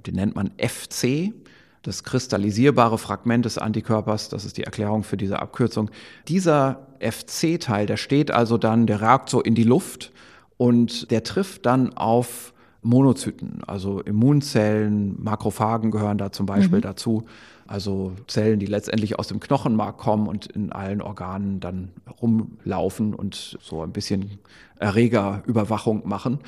den 0.05 0.15
nennt 0.15 0.35
man 0.35 0.51
FC, 0.57 1.33
das 1.81 2.03
kristallisierbare 2.03 2.97
Fragment 2.97 3.45
des 3.45 3.57
Antikörpers, 3.57 4.29
das 4.29 4.45
ist 4.45 4.57
die 4.57 4.63
Erklärung 4.63 5.03
für 5.03 5.17
diese 5.17 5.39
Abkürzung. 5.39 5.89
Dieser 6.27 6.87
FC-Teil, 6.99 7.85
der 7.85 7.97
steht 7.97 8.31
also 8.31 8.57
dann, 8.57 8.87
der 8.87 9.01
ragt 9.01 9.29
so 9.29 9.41
in 9.41 9.55
die 9.55 9.63
Luft 9.63 10.11
und 10.57 11.11
der 11.11 11.23
trifft 11.23 11.65
dann 11.65 11.93
auf 11.93 12.53
Monozyten, 12.81 13.61
also 13.65 13.99
Immunzellen, 13.99 15.21
Makrophagen 15.21 15.89
gehören 15.91 16.17
da 16.17 16.31
zum 16.31 16.45
Beispiel 16.45 16.79
mhm. 16.79 16.83
dazu. 16.83 17.25
Also 17.67 18.13
Zellen, 18.27 18.59
die 18.59 18.67
letztendlich 18.67 19.17
aus 19.17 19.27
dem 19.27 19.39
Knochenmark 19.39 19.97
kommen 19.97 20.27
und 20.27 20.45
in 20.47 20.71
allen 20.71 21.01
Organen 21.01 21.59
dann 21.59 21.91
rumlaufen 22.21 23.13
und 23.15 23.57
so 23.61 23.81
ein 23.81 23.91
bisschen 23.91 24.39
Erregerüberwachung 24.79 26.07
machen. 26.07 26.39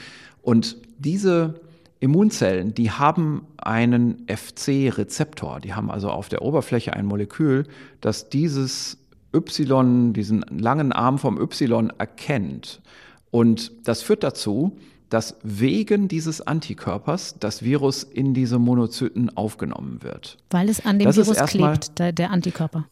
Und 0.43 0.78
diese 0.99 1.59
Immunzellen, 1.99 2.74
die 2.76 2.91
haben 2.91 3.47
einen 3.57 4.28
FC-Rezeptor. 4.28 5.59
Die 5.59 5.74
haben 5.74 5.89
also 5.89 6.09
auf 6.09 6.30
der 6.30 6.43
Oberfläche 6.43 6.93
ein 6.93 7.05
Molekül, 7.05 7.65
das 8.01 8.30
dieses 8.30 8.99
Y, 9.34 10.13
diesen 10.13 10.45
langen 10.49 10.91
Arm 10.91 11.18
vom 11.18 11.41
Y 11.41 11.91
erkennt. 11.97 12.82
Und 13.32 13.72
das 13.88 14.03
führt 14.03 14.24
dazu, 14.24 14.78
dass 15.10 15.38
wegen 15.43 16.08
dieses 16.08 16.41
Antikörpers 16.41 17.36
das 17.39 17.64
Virus 17.64 18.03
in 18.03 18.34
diese 18.34 18.60
Monozyten 18.60 19.36
aufgenommen 19.36 19.99
wird. 20.01 20.38
Weil 20.49 20.70
es 20.70 20.86
an 20.86 20.99
dem 20.99 21.05
das 21.05 21.18
Virus 21.18 21.38
klebt, 21.45 21.99
der, 21.99 22.12
der 22.12 22.32
Antikörper. 22.32 22.86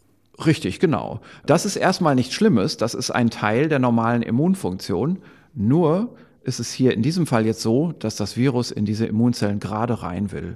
Richtig, 0.46 0.80
genau. 0.80 1.22
Das 1.46 1.66
ist 1.66 1.76
erstmal 1.76 2.16
nichts 2.16 2.34
Schlimmes, 2.34 2.78
das 2.78 2.94
ist 2.94 3.12
ein 3.12 3.30
Teil 3.30 3.70
der 3.70 3.80
normalen 3.80 4.22
Immunfunktion. 4.22 5.20
Nur 5.54 6.16
ist 6.44 6.60
es 6.60 6.72
hier 6.72 6.94
in 6.94 7.02
diesem 7.02 7.26
Fall 7.26 7.46
jetzt 7.46 7.62
so, 7.62 7.94
dass 7.94 8.16
das 8.16 8.38
Virus 8.38 8.72
in 8.72 8.86
diese 8.86 9.06
Immunzellen 9.06 9.60
gerade 9.60 10.04
rein 10.04 10.32
will. 10.32 10.56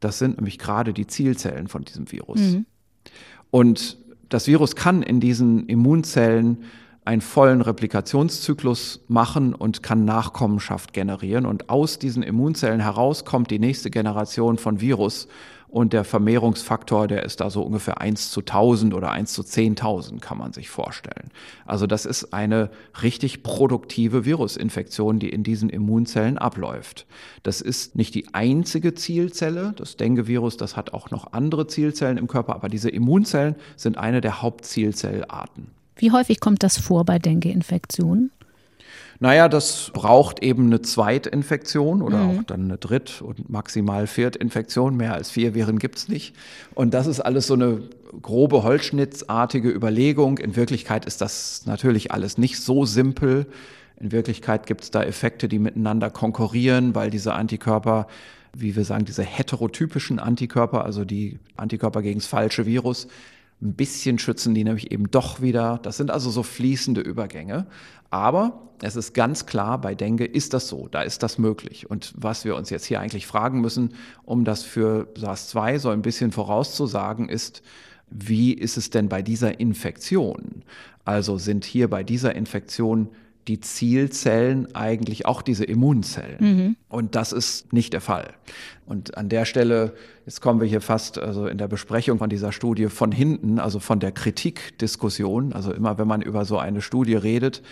Das 0.00 0.18
sind 0.18 0.36
nämlich 0.36 0.58
gerade 0.58 0.92
die 0.92 1.06
Zielzellen 1.06 1.68
von 1.68 1.84
diesem 1.84 2.10
Virus. 2.10 2.40
Mhm. 2.40 2.66
Und 3.50 3.98
das 4.28 4.46
Virus 4.46 4.76
kann 4.76 5.02
in 5.02 5.20
diesen 5.20 5.66
Immunzellen 5.66 6.64
einen 7.10 7.22
vollen 7.22 7.60
Replikationszyklus 7.60 9.00
machen 9.08 9.52
und 9.52 9.82
kann 9.82 10.04
Nachkommenschaft 10.04 10.92
generieren. 10.92 11.44
Und 11.44 11.68
aus 11.68 11.98
diesen 11.98 12.22
Immunzellen 12.22 12.78
heraus 12.78 13.24
kommt 13.24 13.50
die 13.50 13.58
nächste 13.58 13.90
Generation 13.90 14.58
von 14.58 14.80
Virus. 14.80 15.26
Und 15.66 15.92
der 15.92 16.04
Vermehrungsfaktor, 16.04 17.08
der 17.08 17.24
ist 17.24 17.40
da 17.40 17.50
so 17.50 17.62
ungefähr 17.62 18.00
1 18.00 18.30
zu 18.30 18.40
1000 18.40 18.94
oder 18.94 19.10
1 19.10 19.32
zu 19.32 19.42
10.000, 19.42 20.20
kann 20.20 20.38
man 20.38 20.52
sich 20.52 20.68
vorstellen. 20.68 21.30
Also 21.66 21.88
das 21.88 22.06
ist 22.06 22.32
eine 22.32 22.70
richtig 23.02 23.42
produktive 23.42 24.24
Virusinfektion, 24.24 25.18
die 25.18 25.30
in 25.30 25.42
diesen 25.42 25.68
Immunzellen 25.68 26.38
abläuft. 26.38 27.06
Das 27.42 27.60
ist 27.60 27.96
nicht 27.96 28.14
die 28.14 28.34
einzige 28.34 28.94
Zielzelle. 28.94 29.72
Das 29.74 29.96
Dengue-Virus, 29.96 30.56
das 30.56 30.76
hat 30.76 30.92
auch 30.92 31.10
noch 31.10 31.32
andere 31.32 31.66
Zielzellen 31.66 32.18
im 32.18 32.28
Körper, 32.28 32.54
aber 32.54 32.68
diese 32.68 32.90
Immunzellen 32.90 33.56
sind 33.76 33.98
eine 33.98 34.20
der 34.20 34.42
Hauptzielzellarten. 34.42 35.79
Wie 36.00 36.12
häufig 36.12 36.40
kommt 36.40 36.62
das 36.62 36.78
vor 36.78 37.04
bei 37.04 37.18
Dengue-Infektionen? 37.18 38.30
Naja, 39.22 39.50
das 39.50 39.90
braucht 39.92 40.42
eben 40.42 40.66
eine 40.66 40.80
Zweitinfektion 40.80 42.00
oder 42.00 42.16
mhm. 42.16 42.38
auch 42.38 42.42
dann 42.44 42.64
eine 42.64 42.78
Dritt- 42.78 43.20
und 43.20 43.50
maximal 43.50 44.06
Viertinfektion. 44.06 44.96
Mehr 44.96 45.12
als 45.12 45.30
vier 45.30 45.54
Viren 45.54 45.78
gibt's 45.78 46.08
nicht. 46.08 46.34
Und 46.74 46.94
das 46.94 47.06
ist 47.06 47.20
alles 47.20 47.46
so 47.46 47.52
eine 47.52 47.82
grobe 48.22 48.62
Holzschnittsartige 48.62 49.68
Überlegung. 49.68 50.38
In 50.38 50.56
Wirklichkeit 50.56 51.04
ist 51.04 51.20
das 51.20 51.66
natürlich 51.66 52.12
alles 52.12 52.38
nicht 52.38 52.58
so 52.58 52.86
simpel. 52.86 53.46
In 53.98 54.10
Wirklichkeit 54.10 54.66
gibt's 54.66 54.90
da 54.90 55.02
Effekte, 55.02 55.48
die 55.48 55.58
miteinander 55.58 56.08
konkurrieren, 56.08 56.94
weil 56.94 57.10
diese 57.10 57.34
Antikörper 57.34 58.06
wie 58.52 58.74
wir 58.74 58.84
sagen, 58.84 59.04
diese 59.04 59.22
heterotypischen 59.22 60.18
Antikörper, 60.18 60.84
also 60.84 61.04
die 61.04 61.38
Antikörper 61.56 62.02
gegen 62.02 62.18
das 62.18 62.26
falsche 62.26 62.66
Virus, 62.66 63.06
ein 63.62 63.74
bisschen 63.74 64.18
schützen 64.18 64.54
die 64.54 64.64
nämlich 64.64 64.90
eben 64.90 65.10
doch 65.10 65.40
wieder. 65.40 65.78
Das 65.82 65.96
sind 65.96 66.10
also 66.10 66.30
so 66.30 66.42
fließende 66.42 67.00
Übergänge. 67.00 67.66
Aber 68.10 68.70
es 68.82 68.96
ist 68.96 69.12
ganz 69.12 69.46
klar, 69.46 69.80
bei 69.80 69.94
Dengue 69.94 70.26
ist 70.26 70.54
das 70.54 70.68
so, 70.68 70.88
da 70.88 71.02
ist 71.02 71.22
das 71.22 71.38
möglich. 71.38 71.88
Und 71.88 72.12
was 72.16 72.44
wir 72.44 72.56
uns 72.56 72.70
jetzt 72.70 72.86
hier 72.86 73.00
eigentlich 73.00 73.26
fragen 73.26 73.60
müssen, 73.60 73.94
um 74.24 74.44
das 74.44 74.62
für 74.62 75.08
SARS-2 75.16 75.78
so 75.78 75.90
ein 75.90 76.02
bisschen 76.02 76.32
vorauszusagen, 76.32 77.28
ist, 77.28 77.62
wie 78.10 78.52
ist 78.52 78.76
es 78.76 78.90
denn 78.90 79.08
bei 79.08 79.22
dieser 79.22 79.60
Infektion? 79.60 80.64
Also 81.04 81.38
sind 81.38 81.64
hier 81.64 81.88
bei 81.88 82.02
dieser 82.02 82.34
Infektion 82.34 83.08
die 83.48 83.60
Zielzellen 83.60 84.74
eigentlich 84.74 85.26
auch 85.26 85.42
diese 85.42 85.64
Immunzellen. 85.64 86.38
Mhm. 86.40 86.76
Und 86.88 87.14
das 87.14 87.32
ist 87.32 87.72
nicht 87.72 87.92
der 87.92 88.00
Fall. 88.00 88.34
Und 88.86 89.16
an 89.16 89.28
der 89.28 89.44
Stelle, 89.44 89.94
jetzt 90.26 90.40
kommen 90.40 90.60
wir 90.60 90.68
hier 90.68 90.80
fast 90.80 91.18
also 91.18 91.46
in 91.46 91.58
der 91.58 91.68
Besprechung 91.68 92.18
von 92.18 92.28
dieser 92.28 92.52
Studie 92.52 92.88
von 92.88 93.12
hinten, 93.12 93.58
also 93.58 93.78
von 93.78 94.00
der 94.00 94.12
Kritikdiskussion. 94.12 95.52
Also 95.52 95.72
immer 95.72 95.98
wenn 95.98 96.08
man 96.08 96.22
über 96.22 96.44
so 96.44 96.58
eine 96.58 96.82
Studie 96.82 97.14
redet, 97.14 97.62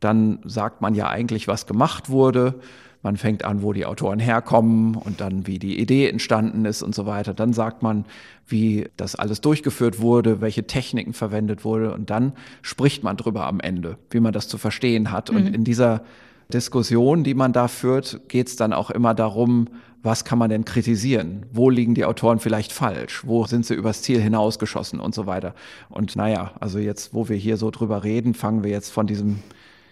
dann 0.00 0.40
sagt 0.44 0.80
man 0.80 0.94
ja 0.94 1.08
eigentlich, 1.08 1.48
was 1.48 1.66
gemacht 1.66 2.10
wurde. 2.10 2.60
Man 3.04 3.18
fängt 3.18 3.44
an, 3.44 3.62
wo 3.62 3.74
die 3.74 3.84
Autoren 3.84 4.18
herkommen 4.18 4.96
und 4.96 5.20
dann, 5.20 5.46
wie 5.46 5.58
die 5.58 5.78
Idee 5.78 6.08
entstanden 6.08 6.64
ist 6.64 6.82
und 6.82 6.94
so 6.94 7.04
weiter. 7.04 7.34
Dann 7.34 7.52
sagt 7.52 7.82
man, 7.82 8.06
wie 8.46 8.88
das 8.96 9.14
alles 9.14 9.42
durchgeführt 9.42 10.00
wurde, 10.00 10.40
welche 10.40 10.66
Techniken 10.66 11.12
verwendet 11.12 11.66
wurde. 11.66 11.92
Und 11.92 12.08
dann 12.08 12.32
spricht 12.62 13.04
man 13.04 13.18
drüber 13.18 13.44
am 13.44 13.60
Ende, 13.60 13.98
wie 14.08 14.20
man 14.20 14.32
das 14.32 14.48
zu 14.48 14.56
verstehen 14.56 15.12
hat. 15.12 15.30
Mhm. 15.30 15.36
Und 15.36 15.54
in 15.54 15.64
dieser 15.64 16.02
Diskussion, 16.50 17.24
die 17.24 17.34
man 17.34 17.52
da 17.52 17.68
führt, 17.68 18.22
geht 18.28 18.48
es 18.48 18.56
dann 18.56 18.72
auch 18.72 18.90
immer 18.90 19.12
darum, 19.12 19.68
was 20.02 20.24
kann 20.24 20.38
man 20.38 20.48
denn 20.48 20.64
kritisieren? 20.64 21.44
Wo 21.52 21.68
liegen 21.68 21.94
die 21.94 22.06
Autoren 22.06 22.38
vielleicht 22.38 22.72
falsch? 22.72 23.22
Wo 23.26 23.44
sind 23.44 23.66
sie 23.66 23.74
übers 23.74 24.00
Ziel 24.00 24.20
hinausgeschossen 24.22 24.98
und 24.98 25.14
so 25.14 25.26
weiter? 25.26 25.54
Und 25.90 26.16
naja, 26.16 26.52
also 26.58 26.78
jetzt, 26.78 27.12
wo 27.12 27.28
wir 27.28 27.36
hier 27.36 27.58
so 27.58 27.70
drüber 27.70 28.02
reden, 28.02 28.32
fangen 28.32 28.64
wir 28.64 28.70
jetzt 28.70 28.88
von 28.88 29.06
diesem 29.06 29.40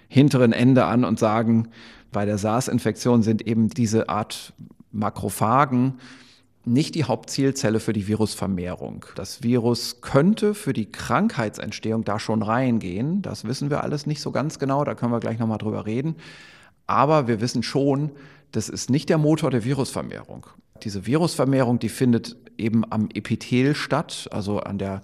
hinteren 0.08 0.52
Ende 0.52 0.86
an 0.86 1.04
und 1.04 1.18
sagen, 1.18 1.68
bei 2.12 2.24
der 2.24 2.38
SARS-Infektion 2.38 3.22
sind 3.22 3.46
eben 3.46 3.68
diese 3.68 4.08
Art 4.08 4.52
Makrophagen 4.92 5.94
nicht 6.64 6.94
die 6.94 7.04
Hauptzielzelle 7.04 7.80
für 7.80 7.92
die 7.92 8.06
Virusvermehrung. 8.06 9.04
Das 9.16 9.42
Virus 9.42 10.00
könnte 10.00 10.54
für 10.54 10.72
die 10.72 10.90
Krankheitsentstehung 10.90 12.04
da 12.04 12.20
schon 12.20 12.42
reingehen. 12.42 13.20
Das 13.22 13.44
wissen 13.44 13.68
wir 13.68 13.82
alles 13.82 14.06
nicht 14.06 14.20
so 14.20 14.30
ganz 14.30 14.58
genau, 14.58 14.84
da 14.84 14.94
können 14.94 15.12
wir 15.12 15.20
gleich 15.20 15.38
nochmal 15.38 15.58
drüber 15.58 15.86
reden. 15.86 16.14
Aber 16.86 17.26
wir 17.26 17.40
wissen 17.40 17.62
schon, 17.62 18.12
das 18.52 18.68
ist 18.68 18.90
nicht 18.90 19.08
der 19.08 19.18
Motor 19.18 19.50
der 19.50 19.64
Virusvermehrung. 19.64 20.46
Diese 20.84 21.06
Virusvermehrung, 21.06 21.78
die 21.78 21.88
findet 21.88 22.36
eben 22.58 22.84
am 22.90 23.08
Epithel 23.12 23.74
statt, 23.74 24.28
also 24.30 24.60
an 24.60 24.78
der 24.78 25.02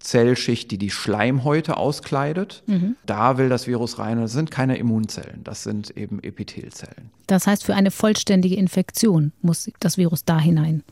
Zellschicht, 0.00 0.70
die 0.70 0.78
die 0.78 0.90
Schleimhäute 0.90 1.76
auskleidet. 1.76 2.62
Mhm. 2.66 2.96
Da 3.06 3.38
will 3.38 3.48
das 3.48 3.66
Virus 3.66 3.98
rein. 3.98 4.20
Das 4.20 4.32
sind 4.32 4.50
keine 4.50 4.76
Immunzellen, 4.76 5.44
das 5.44 5.62
sind 5.62 5.96
eben 5.96 6.22
Epithelzellen. 6.22 7.10
Das 7.26 7.46
heißt, 7.46 7.64
für 7.64 7.74
eine 7.74 7.90
vollständige 7.90 8.56
Infektion 8.56 9.32
muss 9.42 9.70
das 9.78 9.98
Virus 9.98 10.24
da 10.24 10.38
hinein. 10.38 10.82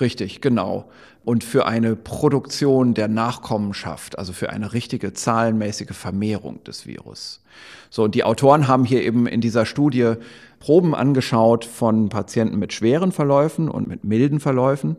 Richtig, 0.00 0.40
genau. 0.40 0.90
Und 1.24 1.44
für 1.44 1.66
eine 1.66 1.96
Produktion 1.96 2.94
der 2.94 3.08
Nachkommenschaft, 3.08 4.18
also 4.18 4.32
für 4.32 4.50
eine 4.50 4.72
richtige 4.72 5.12
zahlenmäßige 5.12 5.92
Vermehrung 5.92 6.64
des 6.64 6.86
Virus. 6.86 7.40
So, 7.90 8.04
und 8.04 8.14
die 8.14 8.24
Autoren 8.24 8.68
haben 8.68 8.84
hier 8.84 9.02
eben 9.02 9.26
in 9.26 9.40
dieser 9.40 9.66
Studie 9.66 10.14
Proben 10.58 10.94
angeschaut 10.94 11.64
von 11.64 12.08
Patienten 12.08 12.58
mit 12.58 12.72
schweren 12.72 13.12
Verläufen 13.12 13.68
und 13.68 13.86
mit 13.86 14.04
milden 14.04 14.40
Verläufen 14.40 14.96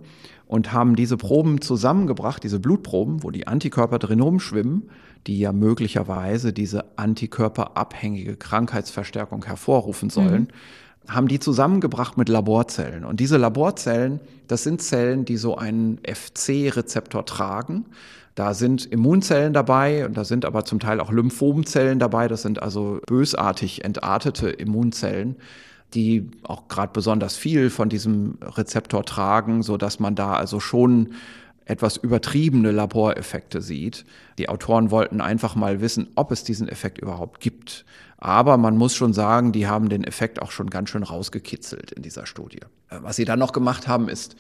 und 0.54 0.72
haben 0.72 0.96
diese 0.96 1.18
Proben 1.18 1.62
zusammengebracht, 1.62 2.44
diese 2.44 2.60
Blutproben, 2.60 3.24
wo 3.24 3.32
die 3.32 3.48
Antikörper 3.48 3.98
drin 3.98 4.20
rumschwimmen, 4.20 4.88
die 5.26 5.40
ja 5.40 5.52
möglicherweise 5.52 6.54
diese 6.54 6.86
antikörperabhängige 6.96 8.36
Krankheitsverstärkung 8.36 9.46
hervorrufen 9.46 10.12
sollen, 10.12 10.50
mhm. 11.08 11.12
haben 11.12 11.28
die 11.28 11.40
zusammengebracht 11.40 12.20
mit 12.20 12.30
Laborzellen. 12.30 13.04
Und 13.04 13.20
diese 13.20 13.38
Laborzellen, 13.38 14.20
das 14.48 14.62
sind 14.62 14.84
Zellen, 14.84 15.26
die 15.26 15.38
so 15.38 15.58
einen 15.58 15.98
FC-Rezeptor 16.06 17.26
tragen. 17.26 17.86
Da 18.36 18.54
sind 18.54 18.86
Immunzellen 18.86 19.54
dabei 19.54 20.06
und 20.06 20.16
da 20.16 20.24
sind 20.24 20.46
aber 20.46 20.66
zum 20.66 20.80
Teil 20.80 21.00
auch 21.00 21.12
Lymphomzellen 21.12 21.98
dabei. 21.98 22.28
Das 22.28 22.44
sind 22.44 22.62
also 22.62 23.00
bösartig 23.08 23.84
entartete 23.84 24.52
Immunzellen 24.52 25.36
die 25.94 26.30
auch 26.44 26.68
gerade 26.68 26.92
besonders 26.94 27.36
viel 27.36 27.70
von 27.70 27.90
diesem 27.90 28.38
Rezeptor 28.42 29.06
tragen, 29.06 29.64
so 29.64 29.78
dass 29.78 30.00
man 30.00 30.16
da 30.16 30.34
also 30.34 30.60
schon 30.60 31.14
etwas 31.66 31.98
übertriebene 31.98 32.72
Laboreffekte 32.72 33.62
sieht. 33.62 34.06
Die 34.38 34.50
Autoren 34.50 34.92
wollten 34.92 35.22
einfach 35.22 35.56
mal 35.56 35.82
wissen, 35.82 36.08
ob 36.16 36.32
es 36.32 36.44
diesen 36.44 36.68
Effekt 36.68 36.98
überhaupt 36.98 37.40
gibt. 37.40 37.86
Aber 38.18 38.58
man 38.58 38.78
muss 38.78 38.96
schon 38.96 39.14
sagen, 39.14 39.52
die 39.52 39.68
haben 39.68 39.90
den 39.90 40.04
Effekt 40.04 40.42
auch 40.42 40.52
schon 40.52 40.70
ganz 40.70 40.90
schön 40.90 41.04
rausgekitzelt 41.04 41.92
in 41.92 42.04
dieser 42.04 42.26
Studie. 42.26 42.62
Äh, 42.90 42.98
was 43.02 43.16
sie 43.16 43.26
dann 43.26 43.40
noch 43.40 43.54
gemacht 43.54 43.88
haben, 43.88 44.10
ist, 44.10 44.36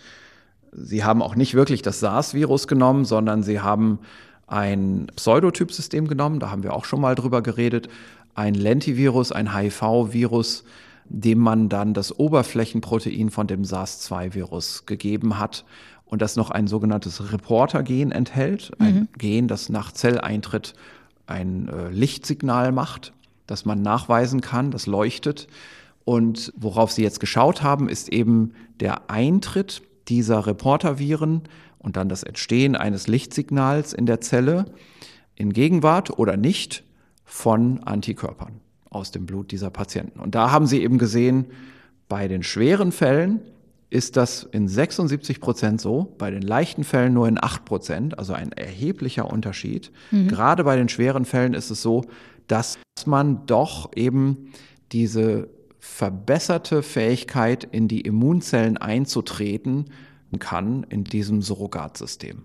sie 0.72 1.04
haben 1.04 1.22
auch 1.22 1.36
nicht 1.36 1.54
wirklich 1.54 1.82
das 1.82 2.00
SARS-Virus 2.00 2.68
genommen, 2.68 3.06
sondern 3.06 3.44
sie 3.44 3.60
haben 3.60 4.00
ein 4.48 5.08
Pseudotypsystem 5.16 6.08
genommen, 6.08 6.40
da 6.40 6.50
haben 6.52 6.64
wir 6.64 6.74
auch 6.74 6.86
schon 6.86 7.02
mal 7.02 7.16
drüber 7.16 7.42
geredet, 7.42 7.90
ein 8.36 8.54
Lentivirus, 8.54 9.32
ein 9.32 9.56
HIV-Virus, 9.56 10.64
dem 11.06 11.40
man 11.40 11.70
dann 11.70 11.94
das 11.94 12.18
Oberflächenprotein 12.18 13.30
von 13.30 13.48
dem 13.48 13.64
SARS-2-Virus 13.64 14.86
gegeben 14.86 15.40
hat 15.40 15.66
und 16.06 16.22
das 16.22 16.36
noch 16.36 16.52
ein 16.52 16.68
sogenanntes 16.68 17.32
Reporter-Gen 17.32 18.12
enthält, 18.12 18.72
ein 18.80 18.96
mhm. 18.96 19.08
Gen, 19.18 19.48
das 19.48 19.70
nach 19.70 19.92
Zelleintritt 19.92 20.74
ein 21.28 21.68
äh, 21.70 21.90
Lichtsignal 21.90 22.72
macht, 22.72 23.14
das 23.48 23.66
man 23.66 23.82
nachweisen 23.82 24.42
kann, 24.42 24.72
das 24.72 24.86
leuchtet. 24.86 25.48
Und 26.06 26.54
worauf 26.56 26.92
Sie 26.92 27.04
jetzt 27.04 27.20
geschaut 27.20 27.64
haben, 27.64 27.88
ist 27.90 28.10
eben 28.10 28.54
der 28.80 29.10
Eintritt 29.10 29.82
dieser 30.08 30.46
Reporterviren 30.46 31.44
und 31.80 31.98
dann 31.98 32.10
das 32.10 32.24
Entstehen 32.24 32.76
eines 32.76 33.08
Lichtsignals 33.08 33.94
in 33.94 34.06
der 34.06 34.22
Zelle 34.22 34.66
in 35.36 35.54
Gegenwart 35.54 36.18
oder 36.18 36.38
nicht 36.38 36.84
von 37.26 37.82
Antikörpern 37.84 38.63
aus 38.94 39.12
dem 39.12 39.26
Blut 39.26 39.52
dieser 39.52 39.70
Patienten. 39.70 40.20
Und 40.20 40.36
da 40.36 40.52
haben 40.52 40.68
sie 40.68 40.82
eben 40.82 40.98
gesehen, 40.98 41.46
bei 42.08 42.28
den 42.28 42.44
schweren 42.44 42.92
Fällen 42.92 43.40
ist 43.90 44.18
das 44.18 44.44
in 44.44 44.68
76 44.68 45.40
Prozent 45.40 45.80
so, 45.80 46.16
bei 46.18 46.32
den 46.32 46.42
leichten 46.42 46.84
Fällen 46.84 47.14
nur 47.14 47.28
in 47.28 47.42
8 47.42 47.64
Prozent, 47.64 48.18
also 48.18 48.34
ein 48.34 48.52
erheblicher 48.52 49.32
Unterschied. 49.32 49.92
Mhm. 50.10 50.30
Gerade 50.30 50.64
bei 50.64 50.76
den 50.76 50.90
schweren 50.90 51.26
Fällen 51.26 51.54
ist 51.54 51.70
es 51.70 51.82
so, 51.82 52.04
dass 52.48 52.80
man 53.06 53.46
doch 53.46 53.92
eben 53.96 54.52
diese 54.92 55.50
verbesserte 55.80 56.82
Fähigkeit, 56.82 57.66
in 57.66 57.88
die 57.88 58.02
Immunzellen 58.02 58.78
einzutreten 58.78 59.86
kann 60.40 60.86
in 60.90 61.04
diesem 61.04 61.42
Surrogatsystem. 61.42 62.44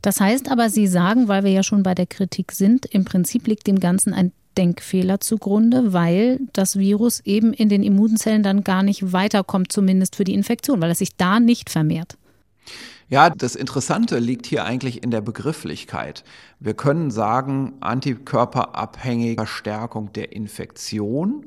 Das 0.00 0.20
heißt 0.20 0.50
aber, 0.50 0.68
Sie 0.68 0.88
sagen, 0.88 1.28
weil 1.28 1.44
wir 1.44 1.52
ja 1.52 1.62
schon 1.62 1.84
bei 1.84 1.94
der 1.94 2.06
Kritik 2.06 2.50
sind, 2.50 2.86
im 2.86 3.04
Prinzip 3.04 3.46
liegt 3.46 3.68
dem 3.68 3.78
Ganzen 3.78 4.12
ein 4.12 4.32
Denkfehler 4.56 5.20
zugrunde, 5.20 5.92
weil 5.92 6.40
das 6.52 6.78
Virus 6.78 7.20
eben 7.20 7.52
in 7.52 7.68
den 7.68 7.82
Immunzellen 7.82 8.42
dann 8.42 8.64
gar 8.64 8.82
nicht 8.82 9.12
weiterkommt, 9.12 9.72
zumindest 9.72 10.16
für 10.16 10.24
die 10.24 10.34
Infektion, 10.34 10.80
weil 10.80 10.90
es 10.90 10.98
sich 10.98 11.16
da 11.16 11.40
nicht 11.40 11.70
vermehrt. 11.70 12.16
Ja, 13.08 13.28
das 13.28 13.56
Interessante 13.56 14.18
liegt 14.18 14.46
hier 14.46 14.64
eigentlich 14.64 15.02
in 15.02 15.10
der 15.10 15.20
Begrifflichkeit. 15.20 16.24
Wir 16.60 16.72
können 16.72 17.10
sagen, 17.10 17.74
antikörperabhängige 17.80 19.34
Verstärkung 19.34 20.12
der 20.14 20.32
Infektion 20.32 21.46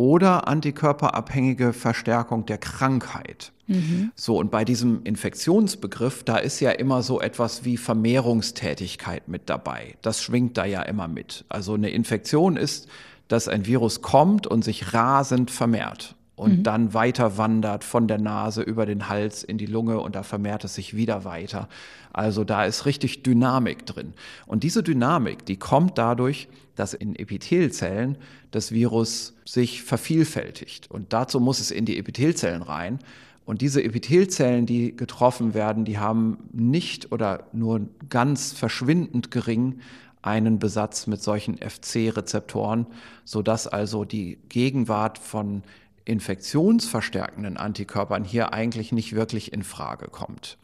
oder 0.00 0.48
antikörperabhängige 0.48 1.74
Verstärkung 1.74 2.46
der 2.46 2.56
Krankheit. 2.56 3.52
Mhm. 3.66 4.12
So, 4.14 4.38
und 4.38 4.50
bei 4.50 4.64
diesem 4.64 5.04
Infektionsbegriff, 5.04 6.24
da 6.24 6.38
ist 6.38 6.58
ja 6.60 6.70
immer 6.70 7.02
so 7.02 7.20
etwas 7.20 7.66
wie 7.66 7.76
Vermehrungstätigkeit 7.76 9.28
mit 9.28 9.50
dabei. 9.50 9.96
Das 10.00 10.22
schwingt 10.22 10.56
da 10.56 10.64
ja 10.64 10.80
immer 10.80 11.06
mit. 11.06 11.44
Also 11.50 11.74
eine 11.74 11.90
Infektion 11.90 12.56
ist, 12.56 12.88
dass 13.28 13.46
ein 13.46 13.66
Virus 13.66 14.00
kommt 14.00 14.46
und 14.46 14.64
sich 14.64 14.94
rasend 14.94 15.50
vermehrt 15.50 16.16
und 16.40 16.58
mhm. 16.58 16.62
dann 16.62 16.94
weiter 16.94 17.36
wandert 17.36 17.84
von 17.84 18.08
der 18.08 18.16
Nase 18.16 18.62
über 18.62 18.86
den 18.86 19.10
Hals 19.10 19.44
in 19.44 19.58
die 19.58 19.66
Lunge 19.66 20.00
und 20.00 20.16
da 20.16 20.22
vermehrt 20.22 20.64
es 20.64 20.74
sich 20.74 20.96
wieder 20.96 21.24
weiter. 21.26 21.68
Also 22.14 22.44
da 22.44 22.64
ist 22.64 22.86
richtig 22.86 23.22
Dynamik 23.22 23.84
drin. 23.84 24.14
Und 24.46 24.62
diese 24.62 24.82
Dynamik, 24.82 25.44
die 25.44 25.58
kommt 25.58 25.98
dadurch, 25.98 26.48
dass 26.76 26.94
in 26.94 27.14
Epithelzellen 27.14 28.16
das 28.52 28.72
Virus 28.72 29.34
sich 29.44 29.82
vervielfältigt. 29.82 30.90
Und 30.90 31.12
dazu 31.12 31.40
muss 31.40 31.60
es 31.60 31.70
in 31.70 31.84
die 31.84 31.98
Epithelzellen 31.98 32.62
rein. 32.62 33.00
Und 33.44 33.60
diese 33.60 33.84
Epithelzellen, 33.84 34.64
die 34.64 34.96
getroffen 34.96 35.52
werden, 35.52 35.84
die 35.84 35.98
haben 35.98 36.38
nicht 36.52 37.12
oder 37.12 37.48
nur 37.52 37.82
ganz 38.08 38.54
verschwindend 38.54 39.30
gering 39.30 39.80
einen 40.22 40.58
Besatz 40.58 41.06
mit 41.06 41.22
solchen 41.22 41.58
FC-Rezeptoren, 41.58 42.86
sodass 43.24 43.66
also 43.66 44.06
die 44.06 44.38
Gegenwart 44.48 45.18
von 45.18 45.62
infektionsverstärkenden 46.10 47.56
Antikörpern 47.56 48.24
hier 48.24 48.52
eigentlich 48.52 48.90
nicht 48.90 49.14
wirklich 49.14 49.52
in 49.52 49.62
Frage 49.62 50.08
kommt. 50.08 50.58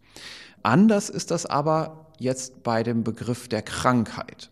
Anders 0.65 1.09
ist 1.09 1.31
das 1.31 1.47
aber 1.47 2.07
jetzt 2.19 2.65
bei 2.65 2.83
dem 2.83 3.05
Begriff 3.05 3.47
der 3.47 3.63
Krankheit. 3.63 4.51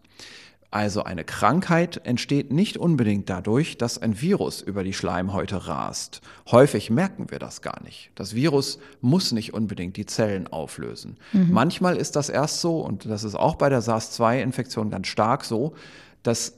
Also 0.70 1.02
eine 1.02 1.24
Krankheit 1.24 2.00
entsteht 2.04 2.52
nicht 2.52 2.76
unbedingt 2.76 3.28
dadurch, 3.28 3.76
dass 3.76 3.98
ein 3.98 4.20
Virus 4.20 4.60
über 4.60 4.84
die 4.84 4.92
Schleimhäute 4.92 5.66
rast. 5.66 6.20
Häufig 6.50 6.90
merken 6.90 7.30
wir 7.30 7.40
das 7.40 7.60
gar 7.60 7.82
nicht. 7.82 8.10
Das 8.14 8.34
Virus 8.34 8.78
muss 9.00 9.32
nicht 9.32 9.52
unbedingt 9.52 9.96
die 9.96 10.06
Zellen 10.06 10.46
auflösen. 10.46 11.16
Mhm. 11.32 11.50
Manchmal 11.50 11.96
ist 11.96 12.14
das 12.14 12.28
erst 12.28 12.60
so, 12.60 12.80
und 12.80 13.04
das 13.08 13.24
ist 13.24 13.34
auch 13.34 13.56
bei 13.56 13.68
der 13.68 13.82
SARS-2-Infektion 13.82 14.90
ganz 14.90 15.08
stark 15.08 15.44
so, 15.44 15.74
dass 16.22 16.54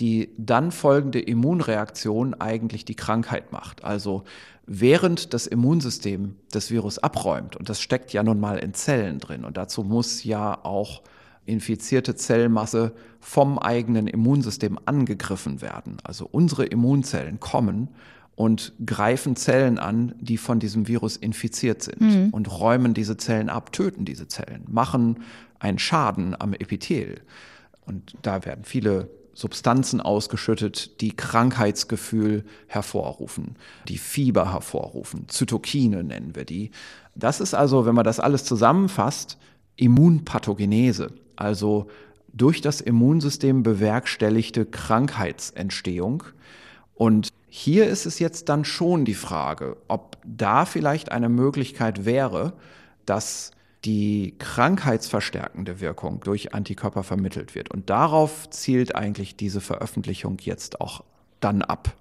die 0.00 0.30
dann 0.38 0.72
folgende 0.72 1.20
Immunreaktion 1.20 2.34
eigentlich 2.34 2.84
die 2.84 2.94
Krankheit 2.94 3.52
macht. 3.52 3.84
Also 3.84 4.24
während 4.66 5.34
das 5.34 5.46
Immunsystem 5.46 6.36
das 6.50 6.70
Virus 6.70 6.98
abräumt, 6.98 7.56
und 7.56 7.68
das 7.68 7.80
steckt 7.80 8.12
ja 8.12 8.22
nun 8.22 8.40
mal 8.40 8.58
in 8.58 8.72
Zellen 8.72 9.18
drin, 9.18 9.44
und 9.44 9.56
dazu 9.56 9.84
muss 9.84 10.24
ja 10.24 10.64
auch 10.64 11.02
infizierte 11.44 12.14
Zellmasse 12.14 12.92
vom 13.18 13.58
eigenen 13.58 14.06
Immunsystem 14.06 14.78
angegriffen 14.84 15.60
werden. 15.60 15.98
Also 16.02 16.28
unsere 16.30 16.64
Immunzellen 16.64 17.40
kommen 17.40 17.88
und 18.36 18.72
greifen 18.86 19.36
Zellen 19.36 19.78
an, 19.78 20.14
die 20.20 20.38
von 20.38 20.60
diesem 20.60 20.88
Virus 20.88 21.16
infiziert 21.16 21.82
sind 21.82 22.00
mhm. 22.00 22.28
und 22.30 22.50
räumen 22.50 22.94
diese 22.94 23.16
Zellen 23.16 23.50
ab, 23.50 23.72
töten 23.72 24.04
diese 24.04 24.28
Zellen, 24.28 24.64
machen 24.68 25.24
einen 25.58 25.78
Schaden 25.78 26.40
am 26.40 26.54
Epithel. 26.54 27.20
Und 27.84 28.16
da 28.22 28.44
werden 28.46 28.64
viele 28.64 29.10
Substanzen 29.34 30.00
ausgeschüttet, 30.00 31.00
die 31.00 31.16
Krankheitsgefühl 31.16 32.44
hervorrufen, 32.66 33.56
die 33.88 33.98
Fieber 33.98 34.52
hervorrufen. 34.52 35.28
Zytokine 35.28 36.04
nennen 36.04 36.34
wir 36.34 36.44
die. 36.44 36.70
Das 37.14 37.40
ist 37.40 37.54
also, 37.54 37.86
wenn 37.86 37.94
man 37.94 38.04
das 38.04 38.20
alles 38.20 38.44
zusammenfasst, 38.44 39.38
Immunpathogenese, 39.76 41.12
also 41.36 41.88
durch 42.32 42.60
das 42.60 42.80
Immunsystem 42.80 43.62
bewerkstelligte 43.62 44.66
Krankheitsentstehung. 44.66 46.24
Und 46.94 47.28
hier 47.48 47.88
ist 47.88 48.06
es 48.06 48.18
jetzt 48.18 48.48
dann 48.48 48.64
schon 48.64 49.04
die 49.04 49.14
Frage, 49.14 49.76
ob 49.88 50.18
da 50.24 50.64
vielleicht 50.64 51.10
eine 51.10 51.28
Möglichkeit 51.28 52.04
wäre, 52.04 52.52
dass 53.06 53.52
die 53.84 54.34
krankheitsverstärkende 54.38 55.80
Wirkung 55.80 56.20
durch 56.20 56.54
Antikörper 56.54 57.02
vermittelt 57.02 57.54
wird. 57.54 57.70
Und 57.70 57.90
darauf 57.90 58.50
zielt 58.50 58.94
eigentlich 58.94 59.36
diese 59.36 59.60
Veröffentlichung 59.60 60.38
jetzt 60.40 60.80
auch 60.80 61.02
dann 61.40 61.62
ab. 61.62 61.94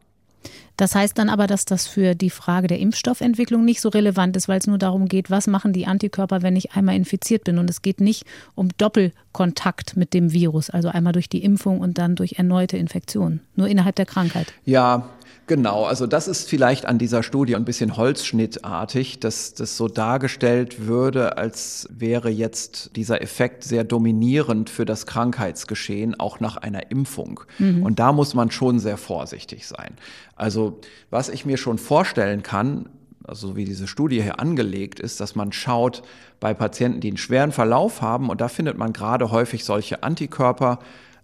Das 0.78 0.96
heißt 0.96 1.18
dann 1.18 1.28
aber, 1.28 1.46
dass 1.46 1.66
das 1.66 1.88
für 1.88 2.16
die 2.16 2.30
Frage 2.30 2.68
der 2.68 2.80
Impfstoffentwicklung 2.80 3.66
nicht 3.66 3.82
so 3.82 3.90
relevant 3.90 4.38
ist, 4.38 4.48
weil 4.48 4.60
es 4.60 4.68
nur 4.68 4.78
darum 4.78 5.10
geht, 5.10 5.30
was 5.30 5.48
machen 5.48 5.74
die 5.74 5.88
Antikörper, 5.88 6.42
wenn 6.42 6.56
ich 6.56 6.72
einmal 6.72 6.96
infiziert 6.96 7.44
bin. 7.44 7.58
Und 7.58 7.70
es 7.70 7.82
geht 7.82 8.00
nicht 8.00 8.24
um 8.56 8.70
Doppelkontakt 8.78 9.98
mit 9.98 10.14
dem 10.14 10.32
Virus, 10.32 10.70
also 10.70 10.88
einmal 10.88 11.12
durch 11.12 11.28
die 11.28 11.44
Impfung 11.44 11.82
und 11.82 11.98
dann 11.98 12.16
durch 12.16 12.34
erneute 12.38 12.78
Infektion, 12.78 13.42
nur 13.56 13.68
innerhalb 13.68 13.98
der 13.98 14.06
Krankheit. 14.06 14.54
Ja, 14.64 15.10
Genau, 15.50 15.86
also 15.86 16.06
das 16.06 16.28
ist 16.28 16.48
vielleicht 16.48 16.86
an 16.86 17.00
dieser 17.00 17.24
Studie 17.24 17.56
ein 17.56 17.66
bisschen 17.66 17.98
holzschnittartig, 17.98 19.20
dass 19.20 19.56
das 19.56 19.78
so 19.78 19.88
dargestellt 19.88 20.86
würde, 20.86 21.40
als 21.40 21.90
wäre 21.90 22.30
jetzt 22.30 22.96
dieser 22.96 23.24
Effekt 23.24 23.64
sehr 23.64 23.84
dominierend 23.84 24.70
für 24.70 24.86
das 24.86 25.08
Krankheitsgeschehen, 25.08 26.20
auch 26.20 26.40
nach 26.40 26.58
einer 26.58 26.92
Impfung. 26.92 27.40
Mhm. 27.58 27.82
Und 27.82 27.98
da 27.98 28.14
muss 28.14 28.36
man 28.36 28.52
schon 28.52 28.78
sehr 28.78 28.98
vorsichtig 28.98 29.66
sein. 29.66 29.96
Also 30.36 30.82
was 31.10 31.30
ich 31.30 31.48
mir 31.48 31.58
schon 31.58 31.80
vorstellen 31.80 32.44
kann, 32.44 32.88
also 33.24 33.56
wie 33.56 33.66
diese 33.66 33.88
Studie 33.88 34.22
hier 34.22 34.40
angelegt 34.40 35.00
ist, 35.00 35.20
dass 35.20 35.34
man 35.34 35.52
schaut 35.52 36.04
bei 36.40 36.54
Patienten, 36.54 37.00
die 37.00 37.08
einen 37.08 37.18
schweren 37.18 37.52
Verlauf 37.52 38.04
haben, 38.04 38.30
und 38.30 38.40
da 38.40 38.50
findet 38.50 38.78
man 38.78 38.94
gerade 38.94 39.32
häufig 39.32 39.66
solche 39.66 40.04
Antikörper, 40.04 40.78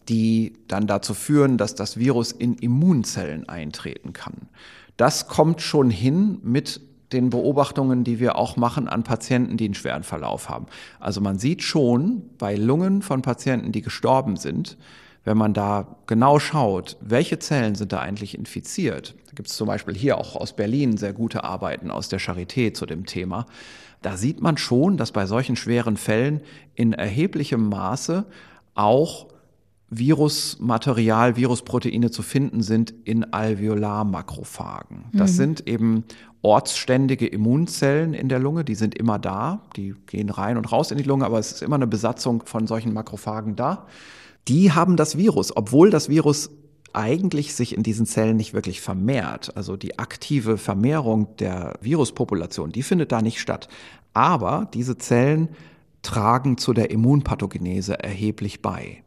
die 0.09 0.53
dann 0.67 0.87
dazu 0.87 1.13
führen, 1.13 1.57
dass 1.57 1.75
das 1.75 1.97
Virus 1.97 2.31
in 2.31 2.55
Immunzellen 2.55 3.49
eintreten 3.49 4.13
kann. 4.13 4.49
Das 4.97 5.27
kommt 5.27 5.61
schon 5.61 5.89
hin 5.89 6.39
mit 6.43 6.81
den 7.11 7.29
Beobachtungen, 7.29 8.03
die 8.03 8.19
wir 8.19 8.35
auch 8.35 8.57
machen 8.57 8.87
an 8.87 9.03
Patienten, 9.03 9.57
die 9.57 9.65
einen 9.65 9.73
schweren 9.73 10.03
Verlauf 10.03 10.49
haben. 10.49 10.65
Also 10.99 11.21
man 11.21 11.39
sieht 11.39 11.63
schon 11.63 12.23
bei 12.37 12.55
Lungen 12.55 13.01
von 13.01 13.21
Patienten, 13.21 13.71
die 13.71 13.81
gestorben 13.81 14.37
sind, 14.37 14.77
wenn 15.23 15.37
man 15.37 15.53
da 15.53 15.97
genau 16.07 16.39
schaut, 16.39 16.97
welche 17.01 17.39
Zellen 17.39 17.75
sind 17.75 17.91
da 17.91 17.99
eigentlich 17.99 18.37
infiziert. 18.37 19.15
Da 19.27 19.31
gibt 19.33 19.49
es 19.49 19.55
zum 19.55 19.67
Beispiel 19.67 19.95
hier 19.95 20.17
auch 20.17 20.35
aus 20.35 20.55
Berlin 20.55 20.97
sehr 20.97 21.13
gute 21.13 21.43
Arbeiten 21.43 21.89
aus 21.89 22.09
der 22.09 22.19
Charité 22.19 22.73
zu 22.73 22.85
dem 22.85 23.05
Thema. 23.05 23.45
Da 24.01 24.17
sieht 24.17 24.41
man 24.41 24.57
schon, 24.57 24.97
dass 24.97 25.11
bei 25.11 25.25
solchen 25.25 25.55
schweren 25.55 25.97
Fällen 25.97 26.41
in 26.75 26.93
erheblichem 26.93 27.69
Maße 27.69 28.25
auch 28.75 29.27
Virusmaterial, 29.97 31.35
Virusproteine 31.35 32.11
zu 32.11 32.21
finden 32.21 32.61
sind 32.61 32.93
in 33.03 33.33
Alveolarmakrophagen. 33.33 35.05
Das 35.13 35.33
mhm. 35.33 35.35
sind 35.35 35.67
eben 35.67 36.03
ortsständige 36.41 37.27
Immunzellen 37.27 38.13
in 38.13 38.29
der 38.29 38.39
Lunge, 38.39 38.63
die 38.63 38.75
sind 38.75 38.95
immer 38.95 39.17
da, 39.17 39.63
die 39.75 39.95
gehen 40.05 40.29
rein 40.29 40.57
und 40.57 40.71
raus 40.71 40.91
in 40.91 40.97
die 40.97 41.03
Lunge, 41.03 41.25
aber 41.25 41.39
es 41.39 41.53
ist 41.53 41.63
immer 41.63 41.75
eine 41.75 41.87
Besatzung 41.87 42.43
von 42.45 42.67
solchen 42.67 42.93
Makrophagen 42.93 43.55
da. 43.55 43.87
Die 44.47 44.71
haben 44.71 44.95
das 44.95 45.17
Virus, 45.17 45.55
obwohl 45.55 45.89
das 45.89 46.07
Virus 46.07 46.51
eigentlich 46.93 47.55
sich 47.55 47.75
in 47.75 47.83
diesen 47.83 48.05
Zellen 48.05 48.37
nicht 48.37 48.53
wirklich 48.53 48.79
vermehrt. 48.79 49.57
Also 49.57 49.75
die 49.75 49.99
aktive 49.99 50.57
Vermehrung 50.57 51.35
der 51.37 51.73
Viruspopulation, 51.81 52.71
die 52.71 52.83
findet 52.83 53.11
da 53.11 53.21
nicht 53.21 53.39
statt. 53.39 53.67
Aber 54.13 54.69
diese 54.73 54.97
Zellen 54.97 55.49
tragen 56.03 56.57
zu 56.57 56.73
der 56.73 56.91
Immunpathogenese 56.91 58.01
erheblich 58.01 58.61
bei. 58.61 59.03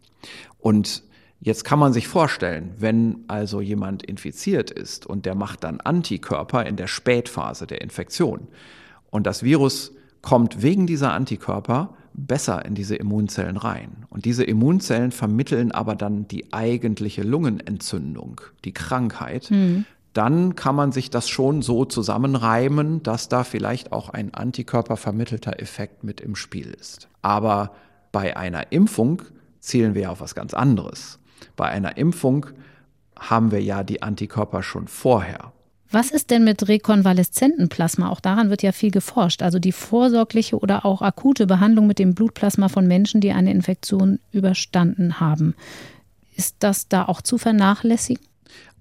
Und 0.58 1.02
jetzt 1.40 1.64
kann 1.64 1.78
man 1.78 1.92
sich 1.92 2.08
vorstellen, 2.08 2.74
wenn 2.78 3.24
also 3.28 3.60
jemand 3.60 4.02
infiziert 4.02 4.70
ist 4.70 5.06
und 5.06 5.26
der 5.26 5.34
macht 5.34 5.64
dann 5.64 5.80
Antikörper 5.80 6.66
in 6.66 6.76
der 6.76 6.88
Spätphase 6.88 7.66
der 7.66 7.80
Infektion 7.80 8.48
und 9.10 9.26
das 9.26 9.42
Virus 9.42 9.92
kommt 10.22 10.62
wegen 10.62 10.86
dieser 10.86 11.12
Antikörper 11.12 11.94
besser 12.12 12.64
in 12.64 12.74
diese 12.74 12.96
Immunzellen 12.96 13.56
rein. 13.56 14.04
Und 14.10 14.24
diese 14.24 14.44
Immunzellen 14.44 15.12
vermitteln 15.12 15.70
aber 15.72 15.94
dann 15.94 16.26
die 16.26 16.52
eigentliche 16.52 17.22
Lungenentzündung, 17.22 18.40
die 18.64 18.72
Krankheit. 18.72 19.50
Mhm. 19.50 19.84
Dann 20.14 20.56
kann 20.56 20.74
man 20.74 20.90
sich 20.90 21.10
das 21.10 21.28
schon 21.28 21.62
so 21.62 21.84
zusammenreimen, 21.84 23.02
dass 23.04 23.28
da 23.28 23.44
vielleicht 23.44 23.92
auch 23.92 24.08
ein 24.08 24.34
antikörpervermittelter 24.34 25.60
Effekt 25.60 26.02
mit 26.02 26.20
im 26.20 26.34
Spiel 26.34 26.70
ist. 26.70 27.08
Aber 27.22 27.72
bei 28.10 28.36
einer 28.36 28.72
Impfung 28.72 29.22
zielen 29.60 29.94
wir 29.94 30.10
auf 30.10 30.20
was 30.20 30.34
ganz 30.34 30.54
anderes. 30.54 31.18
Bei 31.56 31.68
einer 31.68 31.96
Impfung 31.96 32.46
haben 33.18 33.50
wir 33.50 33.62
ja 33.62 33.82
die 33.82 34.02
Antikörper 34.02 34.62
schon 34.62 34.88
vorher. 34.88 35.52
Was 35.90 36.10
ist 36.10 36.30
denn 36.30 36.44
mit 36.44 36.68
rekonvaleszentem 36.68 37.70
Plasma? 37.70 38.10
Auch 38.10 38.20
daran 38.20 38.50
wird 38.50 38.62
ja 38.62 38.72
viel 38.72 38.90
geforscht. 38.90 39.42
Also 39.42 39.58
die 39.58 39.72
vorsorgliche 39.72 40.58
oder 40.58 40.84
auch 40.84 41.00
akute 41.00 41.46
Behandlung 41.46 41.86
mit 41.86 41.98
dem 41.98 42.14
Blutplasma 42.14 42.68
von 42.68 42.86
Menschen, 42.86 43.22
die 43.22 43.32
eine 43.32 43.50
Infektion 43.50 44.18
überstanden 44.30 45.18
haben. 45.18 45.54
Ist 46.36 46.56
das 46.58 46.88
da 46.88 47.06
auch 47.06 47.22
zu 47.22 47.38
vernachlässigen? 47.38 48.22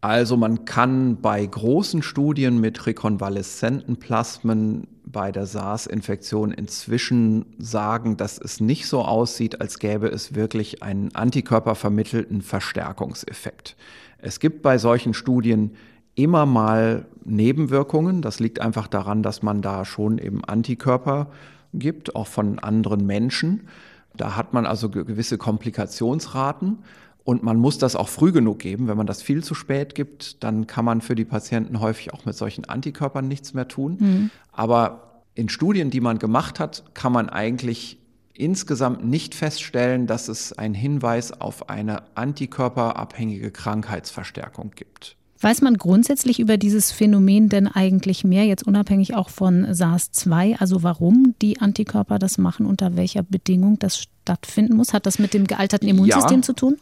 Also 0.02 0.38
man 0.38 0.66
kann 0.66 1.22
bei 1.22 1.46
großen 1.46 2.04
Studien 2.04 2.60
mit 2.60 2.86
rekonvaleszenten 2.86 3.98
Plasmen 3.98 4.88
bei 5.06 5.32
der 5.32 5.46
SARS-Infektion 5.46 6.52
inzwischen 6.52 7.46
sagen, 7.58 8.18
dass 8.18 8.38
es 8.38 8.60
nicht 8.60 8.88
so 8.88 9.02
aussieht, 9.02 9.62
als 9.62 9.80
gäbe 9.80 10.08
es 10.08 10.36
wirklich 10.36 10.84
einen 10.84 11.16
antikörpervermittelten 11.16 12.42
Verstärkungseffekt. 12.42 13.76
Es 14.20 14.40
gibt 14.40 14.62
bei 14.62 14.78
solchen 14.78 15.14
Studien 15.14 15.72
immer 16.16 16.46
mal 16.46 17.06
Nebenwirkungen. 17.24 18.22
Das 18.22 18.40
liegt 18.40 18.60
einfach 18.60 18.88
daran, 18.88 19.24
dass 19.24 19.44
man 19.44 19.62
da 19.62 19.86
schon 19.86 20.18
eben 20.18 20.44
Antikörper 20.44 21.32
gibt, 21.74 22.16
auch 22.16 22.28
von 22.28 22.60
anderen 22.60 23.06
Menschen. 23.06 23.68
Da 24.16 24.36
hat 24.36 24.54
man 24.54 24.66
also 24.66 24.90
gewisse 24.90 25.38
Komplikationsraten. 25.38 26.80
Und 27.28 27.44
man 27.44 27.58
muss 27.58 27.78
das 27.78 27.98
auch 27.98 28.08
früh 28.08 28.32
genug 28.32 28.60
geben. 28.60 28.88
Wenn 28.88 28.96
man 28.96 29.06
das 29.06 29.22
viel 29.22 29.44
zu 29.44 29.54
spät 29.54 29.96
gibt, 29.96 30.42
dann 30.46 30.66
kann 30.66 30.86
man 30.86 31.02
für 31.02 31.14
die 31.14 31.26
Patienten 31.26 31.82
häufig 31.82 32.14
auch 32.14 32.24
mit 32.24 32.38
solchen 32.38 32.64
Antikörpern 32.64 33.28
nichts 33.28 33.54
mehr 33.54 33.68
tun. 33.68 33.98
Mhm. 34.00 34.30
Aber 34.54 35.24
in 35.36 35.50
Studien, 35.50 35.90
die 35.90 36.00
man 36.00 36.20
gemacht 36.20 36.58
hat, 36.62 36.86
kann 36.94 37.12
man 37.12 37.28
eigentlich 37.28 37.98
insgesamt 38.34 39.04
nicht 39.04 39.36
feststellen, 39.36 40.08
dass 40.08 40.30
es 40.30 40.54
einen 40.54 40.74
Hinweis 40.74 41.34
auf 41.34 41.68
eine 41.68 42.04
antikörperabhängige 42.16 43.52
Krankheitsverstärkung 43.52 44.72
gibt. 44.74 45.18
Weiß 45.42 45.62
man 45.62 45.78
grundsätzlich 45.78 46.40
über 46.40 46.56
dieses 46.56 46.94
Phänomen 46.94 47.50
denn 47.50 47.68
eigentlich 47.68 48.24
mehr, 48.24 48.46
jetzt 48.46 48.66
unabhängig 48.66 49.16
auch 49.16 49.28
von 49.28 49.66
SARS-2? 49.66 50.60
Also 50.60 50.82
warum 50.82 51.36
die 51.42 51.60
Antikörper 51.60 52.20
das 52.20 52.38
machen, 52.38 52.66
unter 52.66 52.96
welcher 52.96 53.24
Bedingung 53.24 53.80
das 53.80 53.98
stattfinden 53.98 54.78
muss? 54.78 54.94
Hat 54.94 55.06
das 55.06 55.20
mit 55.20 55.34
dem 55.34 55.46
gealterten 55.46 55.90
Immunsystem 55.90 56.38
ja. 56.38 56.42
zu 56.42 56.54
tun? 56.54 56.78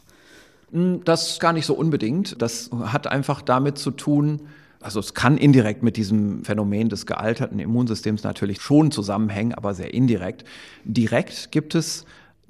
Hm, 0.72 1.04
das 1.04 1.38
gar 1.38 1.52
nicht 1.52 1.66
so 1.66 1.74
unbedingt. 1.74 2.40
Das 2.40 2.70
hat 2.72 3.06
einfach 3.06 3.42
damit 3.42 3.78
zu 3.78 3.90
tun, 3.90 4.42
also 4.80 5.00
es 5.00 5.14
kann 5.14 5.36
indirekt 5.38 5.82
mit 5.82 5.96
diesem 5.96 6.44
Phänomen 6.44 6.88
des 6.88 7.06
gealterten 7.06 7.58
Immunsystems 7.58 8.22
natürlich 8.22 8.60
schon 8.60 8.90
zusammenhängen, 8.90 9.54
aber 9.54 9.74
sehr 9.74 9.92
indirekt. 9.92 10.44
Direkt 10.84 11.50
gibt 11.50 11.74
es 11.74 12.04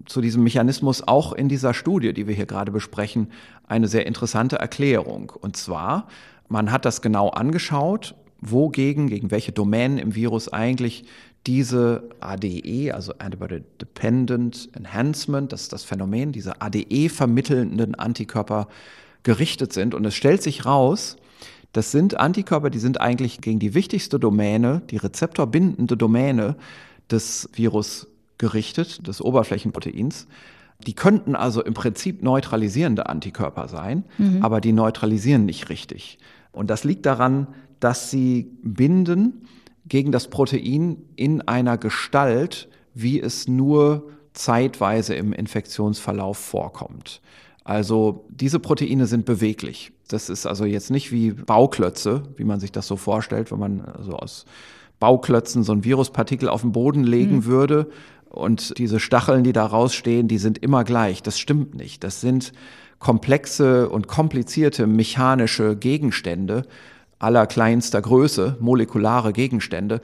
zu 0.05 0.21
diesem 0.21 0.43
Mechanismus 0.43 1.07
auch 1.07 1.33
in 1.33 1.49
dieser 1.49 1.73
Studie, 1.73 2.12
die 2.12 2.27
wir 2.27 2.35
hier 2.35 2.47
gerade 2.47 2.73
besprechen, 2.73 3.31
eine 3.67 3.89
sehr 3.89 4.07
interessante 4.07 4.57
Erklärung. 4.57 5.33
Und 5.41 5.57
zwar, 5.57 6.09
man 6.49 6.71
hat 6.73 6.85
das 6.85 7.01
genau 7.01 7.31
angeschaut, 7.31 8.14
wogegen, 8.41 9.09
gegen 9.09 9.30
welche 9.30 9.53
Domänen 9.53 9.99
im 9.99 10.14
Virus 10.14 10.53
eigentlich 10.53 11.05
diese 11.47 12.09
ADE, 12.20 12.93
also 12.93 13.12
Antibody 13.18 13.62
Dependent 13.80 14.68
Enhancement, 14.74 15.53
das 15.53 15.62
ist 15.62 15.72
das 15.72 15.84
Phänomen, 15.84 16.32
diese 16.32 16.61
ADE 16.61 17.09
vermittelnden 17.09 17.95
Antikörper 17.95 18.68
gerichtet 19.22 19.72
sind. 19.72 19.95
Und 19.95 20.05
es 20.05 20.14
stellt 20.14 20.43
sich 20.43 20.66
raus, 20.66 21.16
das 21.72 21.93
sind 21.93 22.18
Antikörper, 22.18 22.70
die 22.70 22.78
sind 22.78 23.01
eigentlich 23.01 23.41
gegen 23.41 23.59
die 23.59 23.74
wichtigste 23.74 24.18
Domäne, 24.18 24.82
die 24.91 24.97
rezeptorbindende 24.97 25.97
Domäne 25.97 26.57
des 27.11 27.49
Virus 27.53 28.09
gerichtet, 28.39 29.07
des 29.07 29.22
Oberflächenproteins. 29.22 30.26
Die 30.87 30.95
könnten 30.95 31.37
also 31.37 31.62
im 31.62 31.74
Prinzip 31.74 32.22
neutralisierende 32.22 33.09
Antikörper 33.09 33.68
sein, 33.68 34.05
mhm. 34.18 34.43
aber 34.43 34.61
die 34.61 34.72
neutralisieren 34.72 35.45
nicht 35.47 35.68
richtig. 35.68 36.18
Und 36.53 36.70
das 36.70 36.84
liegt 36.84 37.07
daran, 37.07 37.49
dass 37.81 38.11
sie 38.11 38.51
binden 38.62 39.47
gegen 39.87 40.12
das 40.12 40.29
Protein 40.29 40.99
in 41.16 41.43
einer 41.43 41.79
Gestalt, 41.79 42.68
wie 42.95 43.20
es 43.20 43.47
nur 43.47 44.11
zeitweise 44.33 45.14
im 45.14 45.33
Infektionsverlauf 45.33 46.39
vorkommt. 46.39 47.20
Also 47.64 48.27
diese 48.31 48.61
Proteine 48.61 49.07
sind 49.07 49.24
beweglich. 49.24 49.93
Das 50.09 50.29
ist 50.29 50.47
also 50.47 50.64
jetzt 50.64 50.91
nicht 50.91 51.11
wie 51.11 51.33
Bauklötze, 51.33 52.22
wie 52.37 52.45
man 52.45 52.61
sich 52.61 52.70
das 52.70 52.87
so 52.87 52.97
vorstellt, 52.97 53.51
wenn 53.51 53.59
man 53.59 53.81
also 53.81 54.12
aus 54.12 54.45
Bauklötzen 55.01 55.62
so 55.62 55.72
ein 55.72 55.85
Viruspartikel 55.85 56.49
auf 56.49 56.62
den 56.62 56.72
Boden 56.72 57.05
legen 57.05 57.37
mhm. 57.37 57.45
würde 57.47 57.91
und 58.29 58.79
diese 58.79 59.01
Stacheln, 59.01 59.45
die 59.45 59.53
da 59.53 59.66
rausstehen, 59.66 60.29
die 60.29 60.39
sind 60.39 60.59
immer 60.59 60.85
gleich. 60.85 61.22
Das 61.22 61.39
stimmt 61.39 61.74
nicht. 61.74 62.05
Das 62.05 62.20
sind 62.20 62.53
komplexe 62.99 63.89
und 63.89 64.09
komplizierte 64.09 64.87
mechanische 64.87 65.77
Gegenstände, 65.77 66.62
allerkleinster 67.19 68.01
Größe, 68.03 68.57
molekulare 68.61 69.33
Gegenstände, 69.33 70.01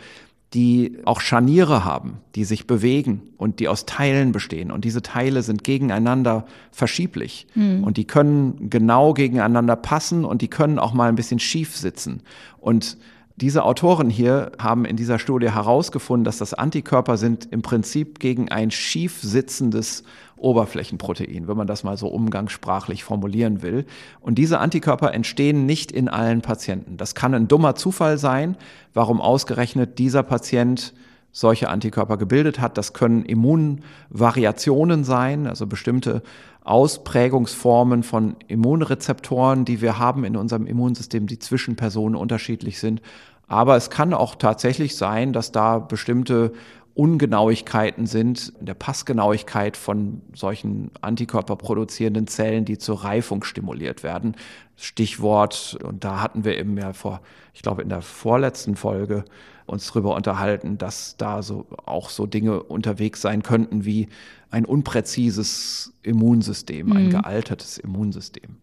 die 0.55 0.99
auch 1.07 1.21
Scharniere 1.21 1.85
haben, 1.85 2.19
die 2.35 2.45
sich 2.45 2.67
bewegen 2.67 3.23
und 3.39 3.59
die 3.59 3.69
aus 3.69 3.87
Teilen 3.87 4.33
bestehen. 4.33 4.71
Und 4.71 4.85
diese 4.85 5.01
Teile 5.01 5.43
sind 5.43 5.65
gegeneinander 5.65 6.45
verschieblich. 6.71 7.47
Mhm. 7.55 7.85
Und 7.85 7.97
die 7.97 8.07
können 8.07 8.69
genau 8.69 9.15
gegeneinander 9.15 9.77
passen 9.77 10.25
und 10.25 10.43
die 10.43 10.49
können 10.49 10.79
auch 10.79 10.93
mal 10.93 11.09
ein 11.09 11.17
bisschen 11.17 11.39
schief 11.39 11.75
sitzen. 11.77 12.23
Und 12.61 12.99
diese 13.37 13.65
Autoren 13.65 14.11
hier 14.11 14.53
haben 14.59 14.85
in 14.85 14.97
dieser 14.97 15.19
Studie 15.19 15.51
herausgefunden, 15.51 16.25
dass 16.25 16.37
das 16.37 16.53
Antikörper 16.53 17.17
sind 17.17 17.49
im 17.51 17.63
Prinzip 17.63 18.19
gegen 18.19 18.51
ein 18.51 18.71
schief 18.71 19.21
sitzendes 19.23 20.05
Oberflächenprotein, 20.43 21.49
wenn 21.49 21.57
man 21.57 21.67
das 21.67 21.85
mal 21.85 21.97
so 21.97 22.09
umgangssprachlich 22.09 23.05
formulieren 23.05 23.63
will. 23.63 23.87
Und 24.21 24.37
diese 24.37 24.59
Antikörper 24.59 25.15
entstehen 25.15 25.67
nicht 25.67 25.93
in 25.93 26.09
allen 26.09 26.43
Patienten. 26.43 26.97
Das 26.97 27.15
kann 27.15 27.35
ein 27.35 27.49
dummer 27.49 27.75
Zufall 27.75 28.19
sein, 28.19 28.57
warum 28.93 29.21
ausgerechnet 29.21 29.99
dieser 29.99 30.23
Patient 30.23 30.93
solche 31.33 31.71
Antikörper 31.71 32.19
gebildet 32.19 32.61
hat. 32.61 32.77
Das 32.77 32.93
können 32.93 33.25
Immunvariationen 33.25 35.03
sein, 35.05 35.47
also 35.47 35.67
bestimmte 35.67 36.23
Ausprägungsformen 36.65 38.03
von 38.03 38.37
Immunrezeptoren, 38.47 39.65
die 39.65 39.81
wir 39.81 39.99
haben 39.99 40.25
in 40.25 40.37
unserem 40.37 40.67
Immunsystem, 40.67 41.27
die 41.27 41.39
zwischen 41.39 41.75
Personen 41.75 42.15
unterschiedlich 42.15 42.79
sind. 42.79 43.01
Aber 43.49 43.77
es 43.77 43.91
kann 43.91 44.15
auch 44.15 44.35
tatsächlich 44.37 44.97
sein, 44.97 45.33
dass 45.33 45.53
da 45.53 45.79
bestimmte 45.79 46.53
Ungenauigkeiten 46.95 48.07
sind, 48.07 48.53
in 48.61 48.67
der 48.67 48.75
Passgenauigkeit 48.75 49.77
von 49.77 50.21
solchen 50.35 50.91
Antikörperproduzierenden 51.01 52.27
Zellen, 52.27 52.65
die 52.65 52.79
zur 52.79 53.05
Reifung 53.05 53.45
stimuliert 53.45 54.03
werden. 54.03 54.37
Stichwort, 54.77 55.79
und 55.83 56.05
da 56.05 56.21
hatten 56.21 56.45
wir 56.45 56.59
eben 56.59 56.77
ja 56.77 56.93
vor, 56.93 57.21
ich 57.55 57.63
glaube, 57.63 57.83
in 57.83 57.89
der 57.89 58.03
vorletzten 58.03 58.77
Folge 58.77 59.25
uns 59.67 59.87
darüber 59.89 60.15
unterhalten, 60.15 60.77
dass 60.77 61.17
da 61.17 61.43
so 61.43 61.67
auch 61.87 62.11
so 62.11 62.27
Dinge 62.27 62.63
unterwegs 62.63 63.23
sein 63.23 63.43
könnten 63.43 63.85
wie 63.85 64.09
ein 64.51 64.65
unpräzises 64.67 65.95
Immunsystem, 66.03 66.89
mhm. 66.89 66.93
ein 66.97 67.11
gealtertes 67.11 67.79
Immunsystem. 67.79 68.57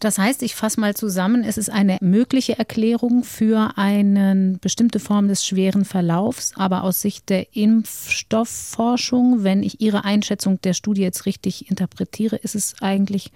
Das 0.00 0.18
heißt, 0.18 0.42
ich 0.42 0.54
fasse 0.54 0.78
mal 0.80 0.94
zusammen, 0.94 1.42
es 1.42 1.58
ist 1.58 1.70
eine 1.70 1.98
mögliche 2.00 2.56
Erklärung 2.58 3.24
für 3.24 3.72
eine 3.76 4.56
bestimmte 4.60 5.00
Form 5.00 5.26
des 5.26 5.44
schweren 5.44 5.84
Verlaufs, 5.84 6.52
aber 6.54 6.84
aus 6.84 7.00
Sicht 7.00 7.28
der 7.28 7.56
Impfstoffforschung, 7.56 9.42
wenn 9.42 9.62
ich 9.62 9.80
Ihre 9.80 10.04
Einschätzung 10.04 10.60
der 10.60 10.74
Studie 10.74 11.02
jetzt 11.02 11.26
richtig 11.26 11.68
interpretiere, 11.68 12.36
ist 12.36 12.54
es 12.54 12.74
eigentlich 12.80 13.32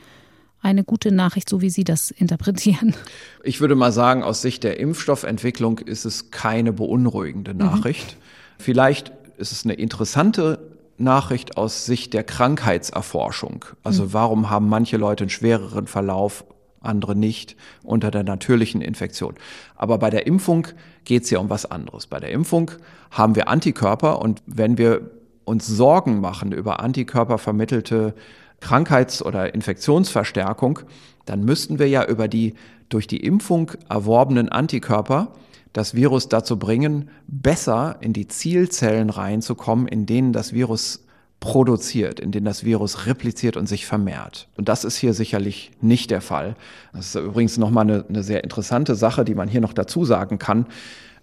eine 0.61 0.85
gute 0.85 1.11
Nachricht, 1.11 1.49
so 1.49 1.61
wie 1.61 1.71
Sie 1.71 1.85
das 1.85 2.13
interpretieren. 2.13 2.95
Ich 3.43 3.61
würde 3.61 3.75
mal 3.75 3.91
sagen, 3.91 4.23
aus 4.23 4.43
Sicht 4.43 4.63
der 4.63 4.79
Impfstoffentwicklung 4.79 5.81
ist 5.81 6.05
es 6.05 6.31
keine 6.31 6.73
beunruhigende 6.73 7.53
mhm. 7.53 7.59
Nachricht. 7.59 8.17
Mhm. 8.17 8.63
Vielleicht 8.63 9.13
ist 9.37 9.51
es 9.51 9.65
eine 9.65 9.75
interessante 9.75 10.61
Nachricht 10.99 11.57
aus 11.57 11.85
Sicht 11.85 12.15
der 12.15 12.23
Krankheitserforschung. 12.23 13.65
Also 13.83 14.05
mhm. 14.05 14.13
warum 14.13 14.51
haben 14.51 14.69
manche 14.69 14.97
Leute 14.97 15.25
einen 15.25 15.31
schwereren 15.31 15.89
Verlauf, 15.89 16.45
andere 16.83 17.17
nicht 17.17 17.57
unter 17.83 18.11
der 18.11 18.25
natürlichen 18.25 18.81
Infektion. 18.81 19.35
Aber 19.77 19.99
bei 19.99 20.11
der 20.11 20.27
Impfung 20.27 20.69
geht 21.05 21.25
es 21.25 21.31
ja 21.31 21.39
um 21.39 21.51
was 21.51 21.67
anderes. 21.67 22.07
Bei 22.07 22.21
der 22.21 22.31
Impfung 22.31 22.71
haben 23.11 23.35
wir 23.35 23.49
Antikörper 23.49 24.21
und 24.21 24.43
wenn 24.47 24.79
wir 24.79 25.11
uns 25.45 25.67
Sorgen 25.67 26.21
machen 26.21 26.53
über 26.53 26.81
antikörpervermittelte 26.81 28.15
Krankheits- 28.61 29.25
oder 29.25 29.55
Infektionsverstärkung, 29.55 30.81
dann 31.27 31.45
müssten 31.45 31.79
wir 31.79 31.89
ja 31.89 32.07
über 32.07 32.29
die 32.29 32.55
durch 32.89 33.07
die 33.07 33.25
Impfung 33.25 33.73
erworbenen 33.89 34.49
Antikörper 34.49 35.33
das 35.73 35.95
Virus 35.95 36.29
dazu 36.29 36.59
bringen, 36.59 37.09
besser 37.27 37.97
in 38.01 38.13
die 38.13 38.29
Zielzellen 38.29 39.11
reinzukommen, 39.11 39.89
in 39.89 40.07
denen 40.07 40.33
das 40.33 40.53
Virus 40.53 41.05
produziert, 41.43 42.21
in 42.21 42.31
denen 42.31 42.47
das 42.47 42.63
Virus 42.63 43.07
repliziert 43.07 43.57
und 43.57 43.69
sich 43.69 43.85
vermehrt. 43.85 44.47
Und 44.57 44.69
das 44.69 44.85
ist 44.85 44.97
hier 44.97 45.13
sicherlich 45.13 45.73
nicht 45.81 46.13
der 46.13 46.21
Fall. 46.21 46.55
Das 46.93 47.09
ist 47.09 47.15
übrigens 47.17 47.59
nochmal 47.59 47.83
eine, 47.83 48.05
eine 48.09 48.23
sehr 48.23 48.45
interessante 48.45 48.95
Sache, 48.95 49.25
die 49.25 49.35
man 49.35 49.49
hier 49.49 49.61
noch 49.61 49.73
dazu 49.73 50.05
sagen 50.05 50.39
kann. 50.39 50.67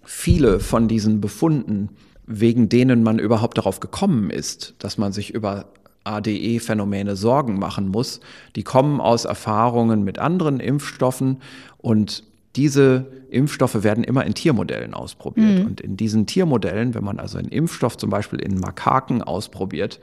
Viele 0.04 0.60
von 0.60 0.88
diesen 0.88 1.22
Befunden, 1.22 1.88
wegen 2.26 2.68
denen 2.68 3.02
man 3.02 3.18
überhaupt 3.18 3.56
darauf 3.56 3.80
gekommen 3.80 4.28
ist, 4.28 4.74
dass 4.78 4.98
man 4.98 5.12
sich 5.12 5.32
über 5.32 5.64
ADE-Phänomene 6.04 7.16
Sorgen 7.16 7.58
machen 7.58 7.88
muss, 7.88 8.20
die 8.56 8.62
kommen 8.62 9.00
aus 9.00 9.24
Erfahrungen 9.24 10.04
mit 10.04 10.18
anderen 10.18 10.60
Impfstoffen 10.60 11.38
und 11.78 12.24
diese 12.56 13.06
Impfstoffe 13.30 13.82
werden 13.82 14.02
immer 14.02 14.24
in 14.26 14.34
Tiermodellen 14.34 14.94
ausprobiert. 14.94 15.60
Mhm. 15.60 15.66
Und 15.66 15.80
in 15.80 15.96
diesen 15.96 16.26
Tiermodellen, 16.26 16.94
wenn 16.94 17.04
man 17.04 17.20
also 17.20 17.38
einen 17.38 17.48
Impfstoff 17.48 17.96
zum 17.96 18.10
Beispiel 18.10 18.40
in 18.40 18.58
Makaken 18.58 19.22
ausprobiert, 19.22 20.00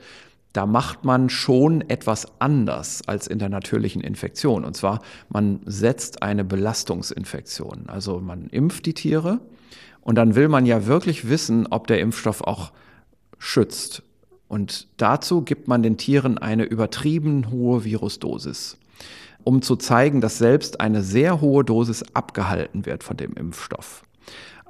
da 0.54 0.64
macht 0.64 1.04
man 1.04 1.28
schon 1.28 1.82
etwas 1.90 2.40
anders 2.40 3.02
als 3.06 3.26
in 3.26 3.38
der 3.38 3.50
natürlichen 3.50 4.00
Infektion. 4.02 4.64
Und 4.64 4.76
zwar, 4.76 5.02
man 5.28 5.60
setzt 5.66 6.22
eine 6.22 6.42
Belastungsinfektion. 6.42 7.84
Also 7.88 8.20
man 8.20 8.48
impft 8.48 8.86
die 8.86 8.94
Tiere 8.94 9.40
Und 10.00 10.14
dann 10.14 10.34
will 10.34 10.48
man 10.48 10.64
ja 10.64 10.86
wirklich 10.86 11.28
wissen, 11.28 11.66
ob 11.66 11.86
der 11.86 12.00
Impfstoff 12.00 12.40
auch 12.40 12.72
schützt. 13.38 14.02
Und 14.48 14.88
dazu 14.96 15.42
gibt 15.42 15.68
man 15.68 15.82
den 15.82 15.98
Tieren 15.98 16.38
eine 16.38 16.64
übertrieben 16.64 17.50
hohe 17.50 17.84
Virusdosis, 17.84 18.78
um 19.44 19.62
zu 19.62 19.76
zeigen, 19.76 20.20
dass 20.20 20.38
selbst 20.38 20.80
eine 20.80 21.02
sehr 21.02 21.40
hohe 21.40 21.64
Dosis 21.64 22.04
abgehalten 22.14 22.86
wird 22.86 23.02
von 23.02 23.16
dem 23.16 23.34
Impfstoff. 23.34 24.02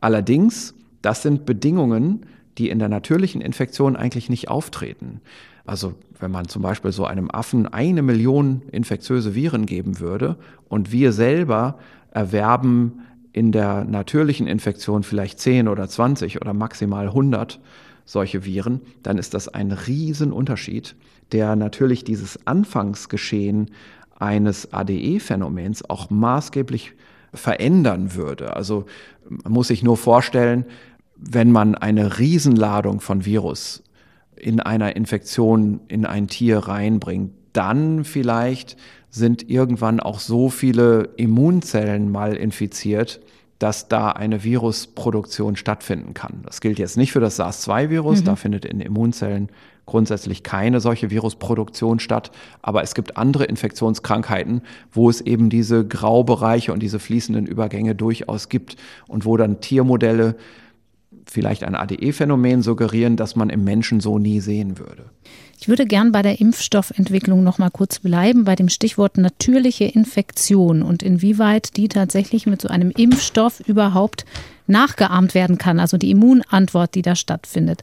Allerdings, 0.00 0.74
das 1.02 1.22
sind 1.22 1.46
Bedingungen, 1.46 2.26
die 2.58 2.70
in 2.70 2.78
der 2.78 2.88
natürlichen 2.88 3.40
Infektion 3.40 3.96
eigentlich 3.96 4.28
nicht 4.28 4.48
auftreten. 4.48 5.20
Also 5.64 5.94
wenn 6.18 6.30
man 6.30 6.48
zum 6.48 6.62
Beispiel 6.62 6.92
so 6.92 7.04
einem 7.04 7.30
Affen 7.30 7.66
eine 7.66 8.02
Million 8.02 8.62
infektiöse 8.72 9.34
Viren 9.34 9.66
geben 9.66 10.00
würde 10.00 10.36
und 10.68 10.92
wir 10.92 11.12
selber 11.12 11.78
erwerben 12.10 13.02
in 13.32 13.52
der 13.52 13.84
natürlichen 13.84 14.46
Infektion 14.46 15.02
vielleicht 15.02 15.38
10 15.38 15.68
oder 15.68 15.88
20 15.88 16.40
oder 16.40 16.54
maximal 16.54 17.08
100 17.08 17.60
solche 18.04 18.44
Viren, 18.44 18.80
dann 19.02 19.18
ist 19.18 19.34
das 19.34 19.48
ein 19.48 19.70
Riesenunterschied, 19.70 20.96
der 21.32 21.54
natürlich 21.56 22.04
dieses 22.04 22.46
Anfangsgeschehen 22.46 23.70
eines 24.18 24.72
ADE-Phänomens 24.72 25.88
auch 25.88 26.10
maßgeblich 26.10 26.92
verändern 27.34 28.14
würde. 28.14 28.56
Also 28.56 28.86
man 29.28 29.52
muss 29.52 29.68
sich 29.68 29.82
nur 29.82 29.96
vorstellen, 29.96 30.64
wenn 31.16 31.52
man 31.52 31.74
eine 31.74 32.18
Riesenladung 32.18 33.00
von 33.00 33.24
Virus 33.24 33.82
in 34.36 34.60
einer 34.60 34.96
Infektion 34.96 35.80
in 35.88 36.06
ein 36.06 36.28
Tier 36.28 36.58
reinbringt, 36.58 37.32
dann 37.52 38.04
vielleicht 38.04 38.76
sind 39.10 39.48
irgendwann 39.48 40.00
auch 40.00 40.20
so 40.20 40.48
viele 40.48 41.10
Immunzellen 41.16 42.10
mal 42.10 42.34
infiziert, 42.34 43.20
dass 43.58 43.88
da 43.88 44.10
eine 44.10 44.44
Virusproduktion 44.44 45.56
stattfinden 45.56 46.14
kann. 46.14 46.42
Das 46.44 46.60
gilt 46.60 46.78
jetzt 46.78 46.96
nicht 46.96 47.12
für 47.12 47.20
das 47.20 47.36
SARS-2-Virus, 47.36 48.20
mhm. 48.20 48.24
da 48.24 48.36
findet 48.36 48.64
in 48.64 48.80
Immunzellen 48.80 49.48
grundsätzlich 49.88 50.42
keine 50.42 50.80
solche 50.80 51.10
Virusproduktion 51.10 51.98
statt, 51.98 52.30
aber 52.62 52.82
es 52.82 52.94
gibt 52.94 53.16
andere 53.16 53.44
Infektionskrankheiten, 53.44 54.60
wo 54.92 55.08
es 55.08 55.20
eben 55.20 55.50
diese 55.50 55.86
Graubereiche 55.86 56.72
und 56.72 56.80
diese 56.80 56.98
fließenden 56.98 57.46
Übergänge 57.46 57.94
durchaus 57.94 58.48
gibt 58.48 58.76
und 59.08 59.24
wo 59.24 59.36
dann 59.36 59.60
Tiermodelle 59.60 60.36
vielleicht 61.26 61.64
ein 61.64 61.74
ADE-Phänomen 61.74 62.62
suggerieren, 62.62 63.16
das 63.16 63.36
man 63.36 63.50
im 63.50 63.64
Menschen 63.64 64.00
so 64.00 64.18
nie 64.18 64.40
sehen 64.40 64.78
würde. 64.78 65.04
Ich 65.60 65.68
würde 65.68 65.86
gern 65.86 66.12
bei 66.12 66.22
der 66.22 66.40
Impfstoffentwicklung 66.40 67.42
noch 67.42 67.58
mal 67.58 67.70
kurz 67.70 67.98
bleiben, 67.98 68.44
bei 68.44 68.54
dem 68.54 68.68
Stichwort 68.68 69.18
natürliche 69.18 69.84
Infektion 69.84 70.82
und 70.82 71.02
inwieweit 71.02 71.76
die 71.76 71.88
tatsächlich 71.88 72.46
mit 72.46 72.62
so 72.62 72.68
einem 72.68 72.90
Impfstoff 72.90 73.60
überhaupt 73.66 74.24
nachgeahmt 74.66 75.34
werden 75.34 75.58
kann, 75.58 75.80
also 75.80 75.96
die 75.96 76.10
Immunantwort, 76.10 76.94
die 76.94 77.02
da 77.02 77.16
stattfindet. 77.16 77.82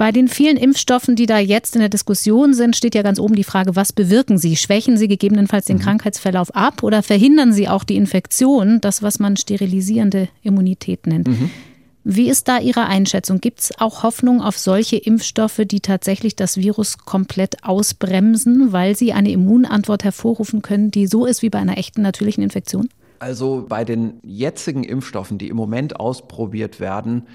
Bei 0.00 0.12
den 0.12 0.28
vielen 0.28 0.56
Impfstoffen, 0.56 1.14
die 1.14 1.26
da 1.26 1.38
jetzt 1.38 1.76
in 1.76 1.80
der 1.80 1.90
Diskussion 1.90 2.54
sind, 2.54 2.74
steht 2.74 2.94
ja 2.94 3.02
ganz 3.02 3.20
oben 3.20 3.34
die 3.34 3.44
Frage, 3.44 3.76
was 3.76 3.92
bewirken 3.92 4.38
sie? 4.38 4.56
Schwächen 4.56 4.96
sie 4.96 5.08
gegebenenfalls 5.08 5.66
den 5.66 5.76
mhm. 5.76 5.82
Krankheitsverlauf 5.82 6.56
ab 6.56 6.82
oder 6.82 7.02
verhindern 7.02 7.52
sie 7.52 7.68
auch 7.68 7.84
die 7.84 7.96
Infektion, 7.96 8.80
das, 8.80 9.02
was 9.02 9.18
man 9.18 9.36
sterilisierende 9.36 10.30
Immunität 10.42 11.06
nennt? 11.06 11.28
Mhm. 11.28 11.50
Wie 12.02 12.30
ist 12.30 12.48
da 12.48 12.58
Ihre 12.60 12.86
Einschätzung? 12.86 13.42
Gibt 13.42 13.60
es 13.60 13.78
auch 13.78 14.02
Hoffnung 14.02 14.40
auf 14.40 14.56
solche 14.56 14.96
Impfstoffe, 14.96 15.60
die 15.66 15.80
tatsächlich 15.80 16.34
das 16.34 16.56
Virus 16.56 16.96
komplett 16.96 17.62
ausbremsen, 17.62 18.72
weil 18.72 18.96
sie 18.96 19.12
eine 19.12 19.30
Immunantwort 19.30 20.02
hervorrufen 20.02 20.62
können, 20.62 20.90
die 20.90 21.08
so 21.08 21.26
ist 21.26 21.42
wie 21.42 21.50
bei 21.50 21.58
einer 21.58 21.76
echten 21.76 22.00
natürlichen 22.00 22.42
Infektion? 22.42 22.88
Also 23.18 23.66
bei 23.68 23.84
den 23.84 24.14
jetzigen 24.22 24.82
Impfstoffen, 24.82 25.36
die 25.36 25.48
im 25.48 25.56
Moment 25.56 26.00
ausprobiert 26.00 26.80
werden, 26.80 27.26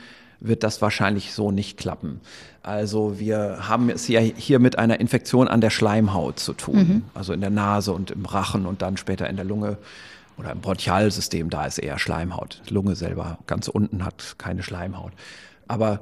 wird 0.48 0.64
das 0.64 0.82
wahrscheinlich 0.82 1.34
so 1.34 1.52
nicht 1.52 1.78
klappen. 1.78 2.22
Also 2.64 3.20
wir 3.20 3.70
haben 3.70 3.90
es 3.90 4.08
ja 4.08 4.20
hier 4.20 4.60
mit 4.60 4.80
einer 4.80 5.00
Infektion 5.00 5.48
an 5.48 5.62
der 5.62 5.70
Schleimhaut 5.70 6.40
zu 6.40 6.54
tun, 6.54 6.78
mhm. 6.78 7.04
also 7.14 7.34
in 7.34 7.42
der 7.42 7.50
Nase 7.50 7.92
und 7.92 8.12
im 8.12 8.26
Rachen 8.26 8.66
und 8.66 8.82
dann 8.82 8.98
später 8.98 9.30
in 9.30 9.36
der 9.36 9.46
Lunge 9.46 9.78
oder 10.38 10.52
im 10.52 10.60
Bronchialsystem, 10.60 11.50
da 11.50 11.66
ist 11.66 11.78
eher 11.78 12.00
Schleimhaut. 12.00 12.62
Die 12.68 12.74
Lunge 12.74 12.96
selber 12.96 13.38
ganz 13.48 13.68
unten 13.68 14.04
hat 14.04 14.36
keine 14.38 14.64
Schleimhaut. 14.64 15.14
Aber 15.68 16.02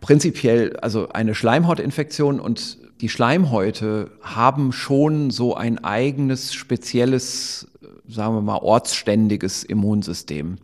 prinzipiell, 0.00 0.76
also 0.78 1.08
eine 1.10 1.34
Schleimhautinfektion 1.34 2.40
und 2.40 2.78
die 3.00 3.08
Schleimhäute 3.08 4.10
haben 4.22 4.72
schon 4.72 5.30
so 5.30 5.54
ein 5.54 5.82
eigenes, 5.82 6.54
spezielles, 6.54 7.68
sagen 8.08 8.34
wir 8.34 8.40
mal, 8.40 8.58
ortsständiges 8.58 9.64
Immunsystem. 9.64 10.58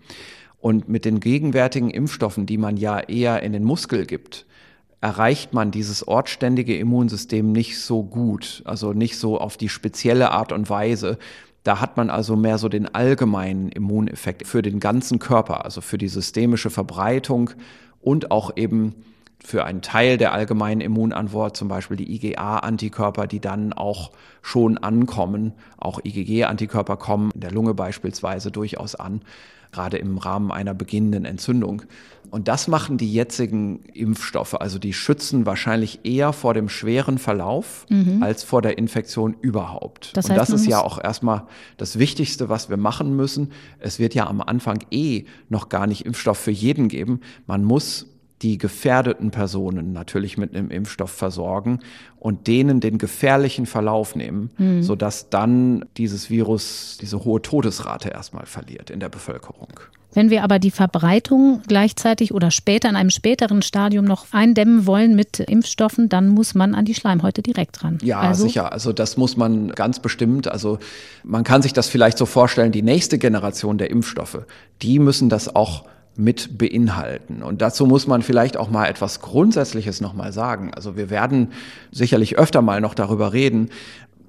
Und 0.60 0.88
mit 0.88 1.04
den 1.04 1.20
gegenwärtigen 1.20 1.90
Impfstoffen, 1.90 2.46
die 2.46 2.58
man 2.58 2.76
ja 2.76 3.00
eher 3.00 3.42
in 3.42 3.52
den 3.52 3.64
Muskel 3.64 4.06
gibt, 4.06 4.46
erreicht 5.00 5.54
man 5.54 5.70
dieses 5.70 6.06
ortsständige 6.06 6.76
Immunsystem 6.76 7.52
nicht 7.52 7.80
so 7.80 8.02
gut, 8.02 8.62
also 8.66 8.92
nicht 8.92 9.18
so 9.18 9.40
auf 9.40 9.56
die 9.56 9.70
spezielle 9.70 10.30
Art 10.32 10.52
und 10.52 10.68
Weise, 10.68 11.18
da 11.62 11.80
hat 11.80 11.96
man 11.96 12.10
also 12.10 12.36
mehr 12.36 12.58
so 12.58 12.68
den 12.68 12.94
allgemeinen 12.94 13.68
Immuneffekt 13.70 14.46
für 14.46 14.62
den 14.62 14.80
ganzen 14.80 15.18
Körper, 15.18 15.64
also 15.64 15.80
für 15.80 15.98
die 15.98 16.08
systemische 16.08 16.70
Verbreitung 16.70 17.50
und 18.00 18.30
auch 18.30 18.56
eben 18.56 18.94
für 19.42 19.64
einen 19.64 19.80
Teil 19.80 20.18
der 20.18 20.32
allgemeinen 20.32 20.82
Immunantwort, 20.82 21.56
zum 21.56 21.68
Beispiel 21.68 21.96
die 21.96 22.14
IgA-Antikörper, 22.14 23.26
die 23.26 23.40
dann 23.40 23.72
auch 23.72 24.10
schon 24.42 24.76
ankommen. 24.78 25.52
Auch 25.78 26.00
IgG-Antikörper 26.04 26.96
kommen 26.98 27.30
in 27.34 27.40
der 27.40 27.50
Lunge 27.50 27.72
beispielsweise 27.72 28.50
durchaus 28.50 28.94
an 28.94 29.22
gerade 29.72 29.98
im 29.98 30.18
Rahmen 30.18 30.50
einer 30.50 30.74
beginnenden 30.74 31.24
Entzündung. 31.24 31.82
Und 32.30 32.46
das 32.48 32.68
machen 32.68 32.96
die 32.96 33.12
jetzigen 33.12 33.80
Impfstoffe. 33.92 34.54
Also 34.54 34.78
die 34.78 34.92
schützen 34.92 35.46
wahrscheinlich 35.46 36.00
eher 36.04 36.32
vor 36.32 36.54
dem 36.54 36.68
schweren 36.68 37.18
Verlauf 37.18 37.86
mhm. 37.88 38.22
als 38.22 38.44
vor 38.44 38.62
der 38.62 38.78
Infektion 38.78 39.34
überhaupt. 39.40 40.16
Das 40.16 40.26
heißt, 40.26 40.30
Und 40.30 40.36
das 40.38 40.50
ist 40.50 40.66
ja 40.66 40.80
auch 40.80 41.02
erstmal 41.02 41.46
das 41.76 41.98
Wichtigste, 41.98 42.48
was 42.48 42.70
wir 42.70 42.76
machen 42.76 43.16
müssen. 43.16 43.50
Es 43.80 43.98
wird 43.98 44.14
ja 44.14 44.26
am 44.28 44.40
Anfang 44.40 44.84
eh 44.90 45.24
noch 45.48 45.68
gar 45.68 45.86
nicht 45.86 46.06
Impfstoff 46.06 46.38
für 46.38 46.52
jeden 46.52 46.88
geben. 46.88 47.20
Man 47.46 47.64
muss 47.64 48.06
die 48.42 48.58
gefährdeten 48.58 49.30
Personen 49.30 49.92
natürlich 49.92 50.38
mit 50.38 50.54
einem 50.54 50.70
Impfstoff 50.70 51.10
versorgen 51.10 51.80
und 52.18 52.46
denen 52.46 52.80
den 52.80 52.98
gefährlichen 52.98 53.66
Verlauf 53.66 54.16
nehmen, 54.16 54.50
mhm. 54.56 54.82
sodass 54.82 55.28
dann 55.28 55.84
dieses 55.96 56.30
Virus 56.30 56.98
diese 57.00 57.24
hohe 57.24 57.42
Todesrate 57.42 58.08
erstmal 58.10 58.46
verliert 58.46 58.90
in 58.90 59.00
der 59.00 59.08
Bevölkerung. 59.08 59.68
Wenn 60.12 60.30
wir 60.30 60.42
aber 60.42 60.58
die 60.58 60.72
Verbreitung 60.72 61.62
gleichzeitig 61.68 62.34
oder 62.34 62.50
später 62.50 62.88
in 62.88 62.96
einem 62.96 63.10
späteren 63.10 63.62
Stadium 63.62 64.04
noch 64.04 64.26
eindämmen 64.32 64.86
wollen 64.86 65.14
mit 65.14 65.38
Impfstoffen, 65.38 66.08
dann 66.08 66.30
muss 66.30 66.54
man 66.54 66.74
an 66.74 66.84
die 66.84 66.94
Schleimhäute 66.94 67.42
direkt 67.42 67.84
ran. 67.84 67.98
Ja, 68.02 68.18
also, 68.18 68.42
sicher. 68.42 68.72
Also 68.72 68.92
das 68.92 69.16
muss 69.16 69.36
man 69.36 69.68
ganz 69.68 70.00
bestimmt. 70.00 70.48
Also 70.48 70.78
man 71.22 71.44
kann 71.44 71.62
sich 71.62 71.72
das 71.72 71.88
vielleicht 71.88 72.18
so 72.18 72.26
vorstellen, 72.26 72.72
die 72.72 72.82
nächste 72.82 73.18
Generation 73.18 73.78
der 73.78 73.90
Impfstoffe, 73.90 74.44
die 74.82 74.98
müssen 74.98 75.28
das 75.28 75.54
auch 75.54 75.84
mit 76.20 76.58
beinhalten. 76.58 77.42
Und 77.42 77.62
dazu 77.62 77.86
muss 77.86 78.06
man 78.06 78.22
vielleicht 78.22 78.56
auch 78.56 78.70
mal 78.70 78.86
etwas 78.86 79.20
Grundsätzliches 79.20 80.00
nochmal 80.00 80.32
sagen. 80.32 80.72
Also 80.74 80.96
wir 80.96 81.10
werden 81.10 81.48
sicherlich 81.90 82.38
öfter 82.38 82.62
mal 82.62 82.80
noch 82.80 82.94
darüber 82.94 83.32
reden. 83.32 83.70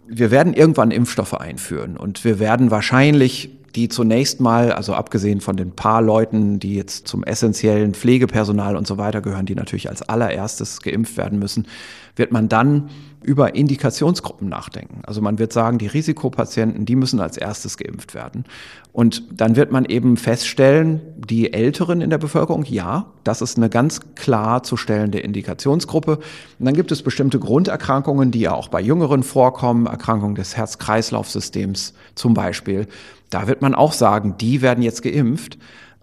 Wir 0.07 0.31
werden 0.31 0.53
irgendwann 0.53 0.91
Impfstoffe 0.91 1.33
einführen 1.33 1.97
und 1.97 2.23
wir 2.25 2.39
werden 2.39 2.71
wahrscheinlich 2.71 3.49
die 3.75 3.89
zunächst 3.89 4.39
mal, 4.39 4.71
also 4.71 4.93
abgesehen 4.93 5.41
von 5.41 5.57
den 5.57 5.71
paar 5.71 6.01
Leuten, 6.01 6.59
die 6.59 6.75
jetzt 6.75 7.07
zum 7.07 7.23
essentiellen 7.23 7.93
Pflegepersonal 7.93 8.75
und 8.75 8.87
so 8.87 8.97
weiter 8.97 9.21
gehören, 9.21 9.45
die 9.45 9.55
natürlich 9.55 9.89
als 9.89 10.01
allererstes 10.01 10.81
geimpft 10.81 11.17
werden 11.17 11.39
müssen, 11.39 11.67
wird 12.15 12.31
man 12.31 12.49
dann 12.49 12.89
über 13.23 13.55
Indikationsgruppen 13.55 14.49
nachdenken. 14.49 15.01
Also 15.03 15.21
man 15.21 15.37
wird 15.37 15.53
sagen, 15.53 15.77
die 15.77 15.87
Risikopatienten, 15.87 16.85
die 16.85 16.95
müssen 16.95 17.19
als 17.19 17.37
erstes 17.37 17.77
geimpft 17.77 18.15
werden. 18.15 18.45
Und 18.93 19.23
dann 19.31 19.55
wird 19.55 19.71
man 19.71 19.85
eben 19.85 20.17
feststellen, 20.17 21.01
die 21.15 21.53
Älteren 21.53 22.01
in 22.01 22.09
der 22.09 22.17
Bevölkerung, 22.17 22.65
ja, 22.65 23.05
das 23.23 23.41
ist 23.41 23.57
eine 23.57 23.69
ganz 23.69 24.01
klar 24.15 24.63
zu 24.63 24.75
stellende 24.75 25.19
Indikationsgruppe. 25.19 26.17
Und 26.17 26.65
dann 26.65 26.73
gibt 26.73 26.91
es 26.91 27.03
bestimmte 27.03 27.39
Grunderkrankungen, 27.39 28.31
die 28.31 28.41
ja 28.41 28.53
auch 28.53 28.69
bei 28.69 28.81
Jüngeren 28.81 29.23
vorkommen, 29.23 29.85
Erkrankungen 29.85 30.35
des 30.35 30.57
Herz-Kreislauf-Systems 30.57 31.93
zum 32.15 32.33
Beispiel. 32.33 32.87
Da 33.31 33.47
wird 33.47 33.63
man 33.63 33.73
auch 33.73 33.93
sagen, 33.93 34.35
die 34.39 34.61
werden 34.61 34.83
jetzt 34.83 35.01
geimpft. 35.01 35.57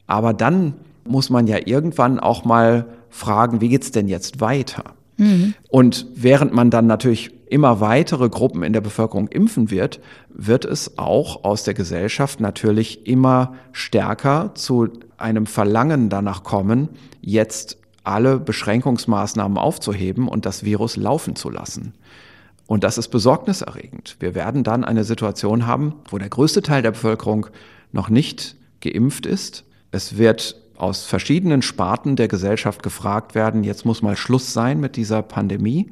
Aber 0.09 0.35
dann 0.35 0.75
muss 1.05 1.31
man 1.31 1.47
ja 1.47 1.59
irgendwann 1.65 2.19
auch 2.19 2.45
mal 2.45 2.87
fragen, 3.11 3.61
wie 3.61 3.69
geht's 3.69 3.93
denn 3.93 4.09
jetzt 4.09 4.41
weiter? 4.41 4.95
Mhm. 5.17 5.55
Und 5.69 6.07
während 6.15 6.53
man 6.53 6.71
dann 6.71 6.87
natürlich 6.87 7.31
immer 7.49 7.81
weitere 7.81 8.29
Gruppen 8.29 8.63
in 8.63 8.73
der 8.73 8.81
Bevölkerung 8.81 9.29
impfen 9.29 9.71
wird, 9.71 10.01
wird 10.29 10.65
es 10.65 10.99
auch 10.99 11.45
aus 11.45 11.65
der 11.65 11.75
Gesellschaft 11.75 12.41
natürlich 12.41 13.07
immer 13.07 13.55
stärker 13.73 14.53
zu 14.55 14.89
einem 15.17 15.47
Verlangen 15.47 16.09
danach 16.09 16.43
kommen, 16.43 16.89
jetzt 17.21 17.79
alle 18.05 18.39
Beschränkungsmaßnahmen 18.39 19.59
aufzuheben 19.59 20.29
und 20.29 20.47
das 20.47 20.65
Virus 20.65 20.97
laufen 20.97 21.37
zu 21.37 21.51
lassen. 21.51 21.95
Und 22.69 22.85
das 22.85 22.99
ist 22.99 23.09
besorgniserregend. 23.09 24.17
Wir 24.21 24.35
werden 24.35 24.63
dann 24.63 24.85
eine 24.85 25.03
Situation 25.03 25.67
haben, 25.67 25.95
wo 26.11 26.19
der 26.19 26.29
größte 26.29 26.61
Teil 26.61 26.83
der 26.83 26.91
Bevölkerung 26.91 27.47
noch 27.93 28.11
nicht 28.11 28.57
geimpft 28.83 29.25
ist. 29.25 29.65
Es 29.91 30.19
wird 30.19 30.55
aus 30.77 31.07
verschiedenen 31.07 31.63
Sparten 31.63 32.15
der 32.15 32.29
Gesellschaft 32.29 32.83
gefragt 32.83 33.35
werden, 33.35 33.65
jetzt 33.65 33.87
muss 33.87 34.03
mal 34.03 34.19
Schluss 34.19 34.53
sein 34.53 34.81
mit 34.81 34.97
dieser 34.97 35.23
Pandemie. 35.23 35.91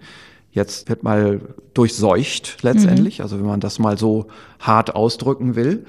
Jetzt 0.51 0.90
wird 0.90 1.02
mal 1.02 1.40
durchseucht 1.72 2.59
letztendlich, 2.62 3.18
mhm. 3.18 3.22
also 3.22 3.38
wenn 3.38 3.46
man 3.46 3.60
das 3.60 3.78
mal 3.78 3.96
so 3.96 4.26
hart 4.60 4.94
ausdrücken 4.94 5.56
will. 5.56 5.86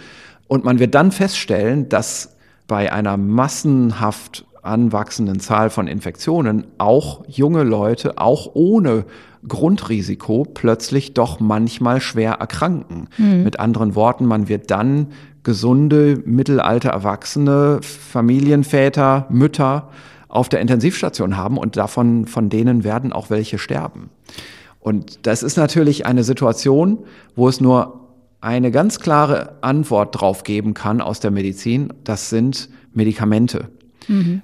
Und 0.47 0.63
man 0.63 0.79
wird 0.79 0.95
dann 0.95 1.11
feststellen, 1.11 1.89
dass 1.89 2.37
bei 2.65 2.93
einer 2.93 3.17
massenhaft 3.17 4.45
anwachsenden 4.61 5.41
Zahl 5.41 5.69
von 5.69 5.87
Infektionen 5.87 6.65
auch 6.77 7.25
junge 7.27 7.63
Leute, 7.63 8.17
auch 8.17 8.51
ohne 8.53 9.03
Grundrisiko, 9.47 10.45
plötzlich 10.45 11.13
doch 11.13 11.39
manchmal 11.39 12.01
schwer 12.01 12.33
erkranken. 12.33 13.09
Mhm. 13.17 13.43
Mit 13.43 13.59
anderen 13.59 13.95
Worten, 13.95 14.25
man 14.25 14.47
wird 14.47 14.71
dann 14.71 15.07
gesunde, 15.43 16.21
mittelalte 16.25 16.89
Erwachsene, 16.89 17.79
Familienväter, 17.81 19.27
Mütter 19.29 19.89
auf 20.27 20.49
der 20.49 20.59
Intensivstation 20.59 21.37
haben 21.37 21.57
und 21.57 21.77
davon, 21.77 22.25
von 22.25 22.49
denen 22.49 22.83
werden 22.83 23.13
auch 23.13 23.29
welche 23.29 23.57
sterben. 23.57 24.09
Und 24.79 25.25
das 25.25 25.43
ist 25.43 25.57
natürlich 25.57 26.05
eine 26.05 26.23
Situation, 26.23 26.99
wo 27.35 27.47
es 27.47 27.61
nur 27.61 28.07
eine 28.41 28.71
ganz 28.71 28.99
klare 28.99 29.57
Antwort 29.61 30.19
drauf 30.19 30.43
geben 30.43 30.73
kann 30.73 31.01
aus 31.01 31.19
der 31.19 31.31
Medizin. 31.31 31.93
Das 32.03 32.29
sind 32.29 32.69
Medikamente. 32.93 33.69
Mhm. 34.07 34.41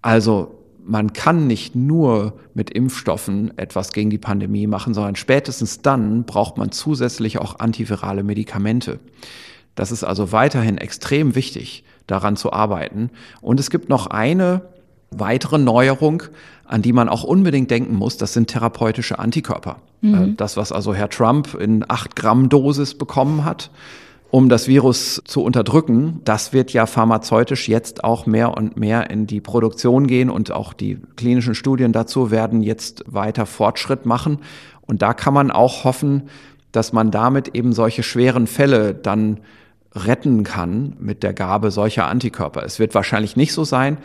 Also 0.00 0.61
man 0.84 1.12
kann 1.12 1.46
nicht 1.46 1.74
nur 1.74 2.34
mit 2.54 2.70
Impfstoffen 2.70 3.56
etwas 3.56 3.92
gegen 3.92 4.10
die 4.10 4.18
Pandemie 4.18 4.66
machen, 4.66 4.94
sondern 4.94 5.16
spätestens 5.16 5.82
dann 5.82 6.24
braucht 6.24 6.58
man 6.58 6.72
zusätzlich 6.72 7.38
auch 7.38 7.58
antivirale 7.60 8.22
Medikamente. 8.22 8.98
Das 9.74 9.92
ist 9.92 10.04
also 10.04 10.32
weiterhin 10.32 10.78
extrem 10.78 11.34
wichtig, 11.34 11.84
daran 12.06 12.36
zu 12.36 12.52
arbeiten. 12.52 13.10
Und 13.40 13.60
es 13.60 13.70
gibt 13.70 13.88
noch 13.88 14.06
eine 14.08 14.62
weitere 15.10 15.58
Neuerung, 15.58 16.24
an 16.64 16.82
die 16.82 16.92
man 16.92 17.08
auch 17.08 17.24
unbedingt 17.24 17.70
denken 17.70 17.94
muss, 17.94 18.16
das 18.16 18.32
sind 18.32 18.48
therapeutische 18.48 19.18
Antikörper. 19.18 19.76
Mhm. 20.00 20.14
Äh, 20.14 20.34
das, 20.36 20.56
was 20.56 20.72
also 20.72 20.94
Herr 20.94 21.10
Trump 21.10 21.54
in 21.54 21.84
acht 21.88 22.16
Gramm 22.16 22.48
Dosis 22.48 22.94
bekommen 22.94 23.44
hat, 23.44 23.70
um 24.32 24.48
das 24.48 24.66
Virus 24.66 25.20
zu 25.26 25.44
unterdrücken, 25.44 26.22
das 26.24 26.54
wird 26.54 26.72
ja 26.72 26.86
pharmazeutisch 26.86 27.68
jetzt 27.68 28.02
auch 28.02 28.24
mehr 28.24 28.56
und 28.56 28.78
mehr 28.78 29.10
in 29.10 29.26
die 29.26 29.42
Produktion 29.42 30.06
gehen 30.06 30.30
und 30.30 30.50
auch 30.50 30.72
die 30.72 30.96
klinischen 31.16 31.54
Studien 31.54 31.92
dazu 31.92 32.30
werden 32.30 32.62
jetzt 32.62 33.04
weiter 33.06 33.44
Fortschritt 33.44 34.06
machen. 34.06 34.38
Und 34.80 35.02
da 35.02 35.12
kann 35.12 35.34
man 35.34 35.50
auch 35.50 35.84
hoffen, 35.84 36.30
dass 36.72 36.94
man 36.94 37.10
damit 37.10 37.54
eben 37.54 37.74
solche 37.74 38.02
schweren 38.02 38.46
Fälle 38.46 38.94
dann 38.94 39.40
retten 39.94 40.44
kann 40.44 40.96
mit 40.98 41.22
der 41.22 41.34
Gabe 41.34 41.70
solcher 41.70 42.06
Antikörper. 42.06 42.64
Es 42.64 42.78
wird 42.78 42.94
wahrscheinlich 42.94 43.36
nicht 43.36 43.52
so 43.52 43.64
sein, 43.64 43.98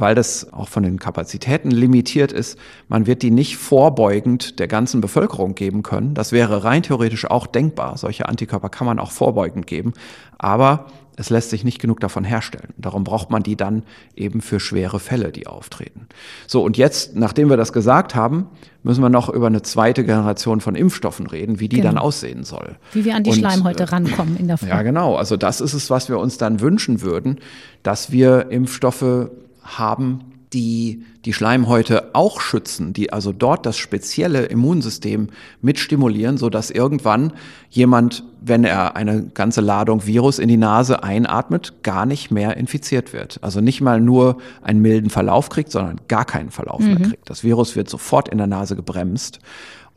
weil 0.00 0.14
das 0.14 0.52
auch 0.52 0.68
von 0.68 0.82
den 0.82 0.98
Kapazitäten 0.98 1.70
limitiert 1.70 2.32
ist. 2.32 2.58
Man 2.88 3.06
wird 3.06 3.22
die 3.22 3.30
nicht 3.30 3.56
vorbeugend 3.56 4.58
der 4.58 4.68
ganzen 4.68 5.00
Bevölkerung 5.00 5.54
geben 5.54 5.82
können. 5.82 6.14
Das 6.14 6.32
wäre 6.32 6.64
rein 6.64 6.82
theoretisch 6.82 7.30
auch 7.30 7.46
denkbar. 7.46 7.96
Solche 7.96 8.28
Antikörper 8.28 8.68
kann 8.68 8.86
man 8.86 8.98
auch 8.98 9.10
vorbeugend 9.10 9.66
geben. 9.66 9.92
Aber 10.38 10.86
es 11.16 11.30
lässt 11.30 11.50
sich 11.50 11.64
nicht 11.64 11.80
genug 11.80 12.00
davon 12.00 12.24
herstellen. 12.24 12.74
Darum 12.76 13.02
braucht 13.02 13.30
man 13.30 13.42
die 13.42 13.56
dann 13.56 13.84
eben 14.14 14.42
für 14.42 14.60
schwere 14.60 15.00
Fälle, 15.00 15.32
die 15.32 15.46
auftreten. 15.46 16.08
So, 16.46 16.62
und 16.62 16.76
jetzt, 16.76 17.16
nachdem 17.16 17.48
wir 17.48 17.56
das 17.56 17.72
gesagt 17.72 18.14
haben, 18.14 18.48
müssen 18.82 19.02
wir 19.02 19.08
noch 19.08 19.30
über 19.30 19.46
eine 19.46 19.62
zweite 19.62 20.04
Generation 20.04 20.60
von 20.60 20.74
Impfstoffen 20.74 21.26
reden, 21.26 21.58
wie 21.58 21.68
die 21.68 21.76
genau. 21.76 21.88
dann 21.88 21.98
aussehen 21.98 22.44
soll. 22.44 22.76
Wie 22.92 23.04
wir 23.04 23.16
an 23.16 23.24
die 23.24 23.30
und, 23.30 23.36
Schleimhäute 23.38 23.84
äh, 23.84 23.86
rankommen 23.86 24.36
in 24.36 24.46
der 24.46 24.58
Form. 24.58 24.68
Ja, 24.68 24.82
genau. 24.82 25.16
Also 25.16 25.36
das 25.36 25.62
ist 25.62 25.72
es, 25.72 25.88
was 25.88 26.08
wir 26.10 26.18
uns 26.18 26.36
dann 26.36 26.60
wünschen 26.60 27.00
würden, 27.00 27.40
dass 27.82 28.12
wir 28.12 28.50
Impfstoffe 28.50 29.30
haben, 29.66 30.20
die 30.52 31.04
die 31.24 31.32
Schleimhäute 31.32 32.14
auch 32.14 32.40
schützen, 32.40 32.92
die 32.92 33.12
also 33.12 33.32
dort 33.32 33.66
das 33.66 33.76
spezielle 33.76 34.44
Immunsystem 34.44 35.28
mitstimulieren, 35.60 36.38
so 36.38 36.48
dass 36.50 36.70
irgendwann 36.70 37.32
jemand, 37.68 38.24
wenn 38.40 38.64
er 38.64 38.96
eine 38.96 39.24
ganze 39.24 39.60
Ladung 39.60 40.06
Virus 40.06 40.38
in 40.38 40.48
die 40.48 40.56
Nase 40.56 41.02
einatmet, 41.02 41.82
gar 41.82 42.06
nicht 42.06 42.30
mehr 42.30 42.56
infiziert 42.56 43.12
wird. 43.12 43.38
Also 43.42 43.60
nicht 43.60 43.80
mal 43.80 44.00
nur 44.00 44.38
einen 44.62 44.80
milden 44.80 45.10
Verlauf 45.10 45.48
kriegt, 45.48 45.72
sondern 45.72 46.00
gar 46.08 46.24
keinen 46.24 46.50
Verlauf 46.50 46.80
mhm. 46.80 46.94
mehr 46.94 47.08
kriegt. 47.08 47.28
Das 47.28 47.42
Virus 47.42 47.74
wird 47.74 47.90
sofort 47.90 48.28
in 48.28 48.38
der 48.38 48.46
Nase 48.46 48.76
gebremst. 48.76 49.40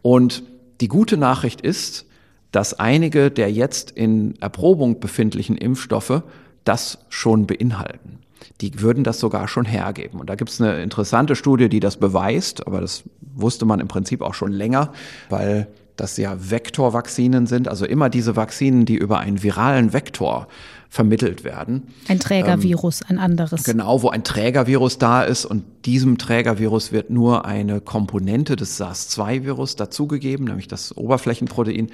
Und 0.01 0.43
die 0.81 0.87
gute 0.87 1.17
Nachricht 1.17 1.61
ist, 1.61 2.05
dass 2.51 2.73
einige 2.73 3.29
der 3.29 3.51
jetzt 3.51 3.91
in 3.91 4.33
Erprobung 4.41 4.99
befindlichen 4.99 5.55
Impfstoffe 5.55 6.23
das 6.63 7.05
schon 7.09 7.45
beinhalten 7.45 8.19
die 8.61 8.81
würden 8.81 9.03
das 9.03 9.19
sogar 9.19 9.47
schon 9.47 9.65
hergeben. 9.65 10.19
Und 10.19 10.29
da 10.29 10.35
gibt 10.35 10.49
es 10.49 10.61
eine 10.61 10.81
interessante 10.81 11.35
Studie, 11.35 11.69
die 11.69 11.79
das 11.79 11.97
beweist, 11.97 12.65
aber 12.67 12.81
das 12.81 13.03
wusste 13.21 13.65
man 13.65 13.79
im 13.79 13.87
Prinzip 13.87 14.21
auch 14.21 14.33
schon 14.33 14.51
länger, 14.51 14.91
weil 15.29 15.67
das 15.95 16.17
ja 16.17 16.35
Vektorvakzinen 16.39 17.45
sind, 17.45 17.67
also 17.67 17.85
immer 17.85 18.09
diese 18.09 18.35
Vakzinen, 18.35 18.85
die 18.85 18.95
über 18.95 19.19
einen 19.19 19.43
viralen 19.43 19.93
Vektor 19.93 20.47
vermittelt 20.89 21.43
werden. 21.43 21.83
Ein 22.07 22.19
Trägervirus, 22.19 23.01
ähm, 23.01 23.07
ein 23.09 23.19
anderes. 23.19 23.63
Genau, 23.63 24.01
wo 24.01 24.09
ein 24.09 24.23
Trägervirus 24.23 24.97
da 24.97 25.21
ist 25.23 25.45
und 25.45 25.63
diesem 25.85 26.17
Trägervirus 26.17 26.91
wird 26.91 27.09
nur 27.11 27.45
eine 27.45 27.79
Komponente 27.79 28.55
des 28.55 28.77
SARS-2-Virus 28.77 29.75
dazugegeben, 29.75 30.45
nämlich 30.45 30.67
das 30.67 30.95
Oberflächenprotein. 30.97 31.89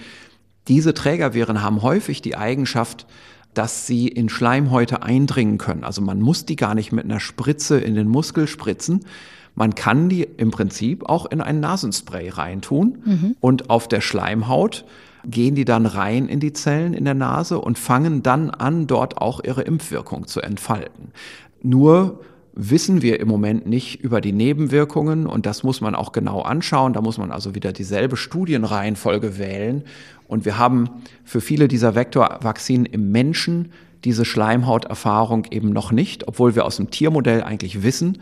Diese 0.68 0.94
Trägerviren 0.94 1.62
haben 1.62 1.82
häufig 1.82 2.22
die 2.22 2.38
Eigenschaft, 2.38 3.06
dass 3.58 3.88
sie 3.88 4.08
in 4.08 4.30
Schleimhäute 4.30 5.04
eindringen 5.04 5.58
können. 5.58 5.84
Also 5.84 6.02
man 6.02 6.22
muss 6.22 6.46
die 6.46 6.56
gar 6.56 6.76
nicht 6.76 6.92
mit 6.92 7.06
einer 7.06 7.20
Spritze 7.20 7.80
in 7.80 7.96
den 7.96 8.08
Muskel 8.08 8.48
spritzen. 8.48 9.06
Man 9.56 9.74
kann 9.74 10.10
die 10.10 10.24
im 10.24 10.52
Prinzip 10.52 11.08
auch 11.10 11.26
in 11.26 11.42
ein 11.42 11.60
Nasenspray 11.60 12.30
reintun 12.30 12.98
mhm. 13.04 13.36
und 13.40 13.70
auf 13.70 13.88
der 13.88 14.02
Schleimhaut 14.02 14.86
gehen 15.26 15.56
die 15.56 15.66
dann 15.66 15.86
rein 15.86 16.28
in 16.28 16.40
die 16.40 16.54
Zellen 16.54 16.94
in 16.94 17.06
der 17.06 17.14
Nase 17.14 17.60
und 17.60 17.80
fangen 17.80 18.22
dann 18.22 18.52
an, 18.52 18.86
dort 18.86 19.18
auch 19.18 19.44
ihre 19.44 19.64
Impfwirkung 19.64 20.28
zu 20.28 20.42
entfalten. 20.42 21.12
Nur 21.64 22.20
wissen 22.56 23.02
wir 23.02 23.20
im 23.20 23.28
Moment 23.28 23.68
nicht 23.68 24.02
über 24.02 24.22
die 24.22 24.32
Nebenwirkungen 24.32 25.28
und 25.28 25.46
das 25.46 25.64
muss 25.64 25.82
man 25.82 25.94
auch 25.94 26.12
genau 26.12 26.42
anschauen. 26.42 26.94
Da 26.94 27.02
muss 27.02 27.18
man 27.18 27.32
also 27.32 27.54
wieder 27.54 27.74
dieselbe 27.74 28.18
Studienreihenfolge 28.18 29.38
wählen 29.38 29.84
und 30.28 30.46
wir 30.46 30.58
haben 30.58 30.90
für 31.24 31.42
viele 31.42 31.68
dieser 31.68 31.96
Vektorvakzinen 31.96 32.86
im 32.86 33.12
Menschen 33.12 33.72
diese 34.04 34.26
Schleimhauterfahrung 34.26 35.48
eben 35.52 35.72
noch 35.72 35.92
nicht, 35.92 36.28
obwohl 36.28 36.56
wir 36.56 36.66
aus 36.66 36.78
dem 36.78 36.92
Tiermodell 36.92 37.44
eigentlich 37.44 37.84
wissen, 37.84 38.20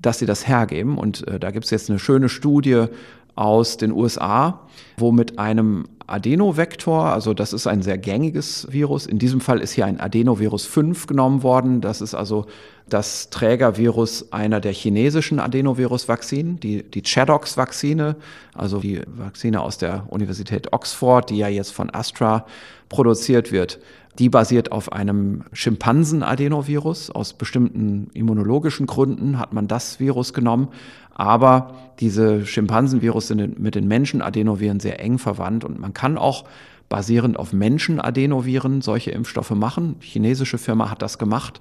dass 0.00 0.18
sie 0.18 0.26
das 0.26 0.46
hergeben. 0.46 0.96
Und 0.96 1.26
äh, 1.26 1.40
da 1.40 1.50
gibt 1.50 1.64
es 1.64 1.70
jetzt 1.70 1.90
eine 1.90 1.98
schöne 1.98 2.28
Studie 2.28 2.86
aus 3.34 3.76
den 3.76 3.90
USA, 3.90 4.60
wo 4.96 5.10
mit 5.12 5.38
einem 5.38 5.86
Adenovektor, 6.06 7.06
also 7.06 7.34
das 7.34 7.52
ist 7.52 7.66
ein 7.66 7.82
sehr 7.82 7.98
gängiges 7.98 8.66
Virus. 8.70 9.06
In 9.06 9.18
diesem 9.18 9.40
Fall 9.40 9.60
ist 9.60 9.72
hier 9.72 9.86
ein 9.86 10.00
Adenovirus 10.00 10.66
5 10.66 11.06
genommen 11.06 11.42
worden. 11.42 11.80
Das 11.80 12.00
ist 12.00 12.14
also 12.14 12.46
das 12.88 13.30
Trägervirus 13.30 14.32
einer 14.32 14.60
der 14.60 14.72
chinesischen 14.72 15.40
Adenovirus-Vakzinen, 15.40 16.60
die, 16.60 16.82
die 16.82 17.02
Chadox-Vakzine, 17.02 18.16
also 18.54 18.80
die 18.80 19.00
Vakzine 19.06 19.60
aus 19.60 19.78
der 19.78 20.04
Universität 20.08 20.72
Oxford, 20.72 21.30
die 21.30 21.38
ja 21.38 21.48
jetzt 21.48 21.72
von 21.72 21.88
Astra 21.90 22.46
produziert 22.88 23.50
wird. 23.52 23.80
Die 24.18 24.28
basiert 24.28 24.70
auf 24.70 24.92
einem 24.92 25.42
Schimpansen-Adenovirus. 25.52 27.10
Aus 27.10 27.32
bestimmten 27.32 28.10
immunologischen 28.14 28.86
Gründen 28.86 29.40
hat 29.40 29.52
man 29.52 29.66
das 29.66 29.98
Virus 29.98 30.32
genommen. 30.32 30.68
Aber 31.14 31.74
diese 32.00 32.44
Schimpansenvirus 32.44 33.28
sind 33.28 33.58
mit 33.58 33.74
den 33.74 33.88
Menschen-Adenoviren 33.88 34.80
sehr 34.80 35.00
eng 35.00 35.18
verwandt 35.18 35.64
und 35.64 35.80
man 35.80 35.94
kann 35.94 36.18
auch 36.18 36.44
basierend 36.88 37.38
auf 37.38 37.52
Menschen-Adenoviren 37.52 38.82
solche 38.82 39.12
Impfstoffe 39.12 39.50
machen. 39.50 39.96
Die 40.02 40.06
chinesische 40.06 40.58
Firma 40.58 40.90
hat 40.90 41.02
das 41.02 41.18
gemacht. 41.18 41.60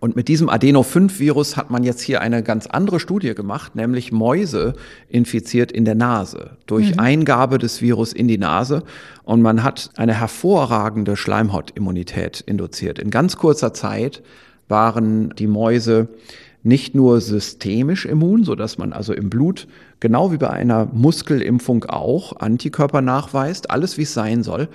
Und 0.00 0.14
mit 0.14 0.28
diesem 0.28 0.48
Adeno-5-Virus 0.48 1.56
hat 1.56 1.70
man 1.70 1.82
jetzt 1.82 2.00
hier 2.00 2.20
eine 2.20 2.44
ganz 2.44 2.66
andere 2.68 3.00
Studie 3.00 3.34
gemacht, 3.34 3.74
nämlich 3.74 4.12
Mäuse 4.12 4.74
infiziert 5.08 5.72
in 5.72 5.84
der 5.84 5.96
Nase 5.96 6.56
durch 6.66 6.92
mhm. 6.92 7.00
Eingabe 7.00 7.58
des 7.58 7.82
Virus 7.82 8.12
in 8.12 8.28
die 8.28 8.38
Nase. 8.38 8.84
Und 9.24 9.42
man 9.42 9.64
hat 9.64 9.90
eine 9.96 10.14
hervorragende 10.14 11.16
Schleimhautimmunität 11.16 12.40
induziert. 12.40 13.00
In 13.00 13.10
ganz 13.10 13.36
kurzer 13.36 13.74
Zeit 13.74 14.22
waren 14.68 15.34
die 15.36 15.48
Mäuse 15.48 16.08
nicht 16.62 16.94
nur 16.94 17.20
systemisch 17.20 18.04
immun, 18.04 18.44
so 18.44 18.54
dass 18.54 18.78
man 18.78 18.92
also 18.92 19.12
im 19.12 19.30
Blut 19.30 19.68
genau 20.00 20.32
wie 20.32 20.38
bei 20.38 20.50
einer 20.50 20.86
Muskelimpfung 20.86 21.84
auch 21.84 22.36
Antikörper 22.40 23.00
nachweist, 23.00 23.70
alles 23.70 23.96
wie 23.96 24.02
es 24.02 24.14
sein 24.14 24.42
soll, 24.42 24.68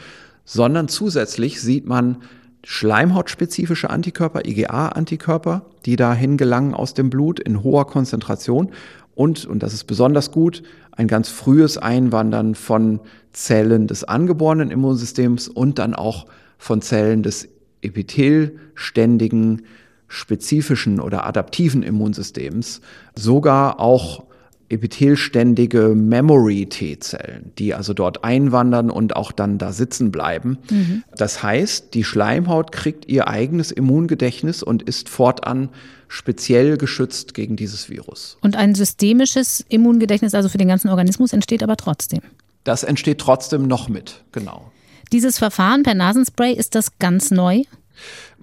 sondern 0.45 0.87
zusätzlich 0.87 1.61
sieht 1.61 1.85
man 1.85 2.17
schleimhautspezifische 2.65 3.89
Antikörper, 3.89 4.45
IgA-Antikörper, 4.45 5.65
die 5.85 5.97
dahin 5.97 6.37
gelangen 6.37 6.73
aus 6.73 6.93
dem 6.93 7.09
Blut 7.09 7.39
in 7.39 7.61
hoher 7.63 7.87
Konzentration 7.87 8.71
und, 9.15 9.45
und 9.45 9.61
das 9.61 9.73
ist 9.73 9.83
besonders 9.83 10.31
gut, 10.31 10.63
ein 10.91 11.07
ganz 11.07 11.29
frühes 11.29 11.77
Einwandern 11.77 12.55
von 12.55 12.99
Zellen 13.31 13.87
des 13.87 14.03
angeborenen 14.03 14.71
Immunsystems 14.71 15.47
und 15.47 15.79
dann 15.79 15.93
auch 15.93 16.25
von 16.57 16.81
Zellen 16.81 17.23
des 17.23 17.47
epithelständigen 17.81 19.63
spezifischen 20.13 20.99
oder 20.99 21.25
adaptiven 21.25 21.81
Immunsystems 21.81 22.81
sogar 23.15 23.79
auch 23.79 24.23
epithelständige 24.69 25.89
Memory-T-Zellen, 25.89 27.51
die 27.57 27.73
also 27.73 27.93
dort 27.93 28.23
einwandern 28.23 28.89
und 28.89 29.15
auch 29.15 29.31
dann 29.31 29.57
da 29.57 29.71
sitzen 29.71 30.11
bleiben. 30.11 30.57
Mhm. 30.69 31.03
Das 31.15 31.43
heißt, 31.43 31.93
die 31.93 32.03
Schleimhaut 32.03 32.71
kriegt 32.71 33.07
ihr 33.07 33.27
eigenes 33.27 33.71
Immungedächtnis 33.71 34.63
und 34.63 34.83
ist 34.83 35.09
fortan 35.09 35.69
speziell 36.07 36.77
geschützt 36.77 37.33
gegen 37.33 37.55
dieses 37.55 37.89
Virus. 37.89 38.37
Und 38.41 38.55
ein 38.55 38.75
systemisches 38.75 39.65
Immungedächtnis, 39.67 40.33
also 40.35 40.47
für 40.47 40.59
den 40.59 40.67
ganzen 40.67 40.89
Organismus, 40.89 41.33
entsteht 41.33 41.63
aber 41.63 41.75
trotzdem. 41.75 42.21
Das 42.63 42.83
entsteht 42.83 43.19
trotzdem 43.19 43.67
noch 43.67 43.89
mit, 43.89 44.23
genau. 44.31 44.71
Dieses 45.11 45.37
Verfahren 45.37 45.83
per 45.83 45.95
Nasenspray, 45.95 46.53
ist 46.53 46.75
das 46.75 46.97
ganz 46.97 47.29
neu? 47.31 47.63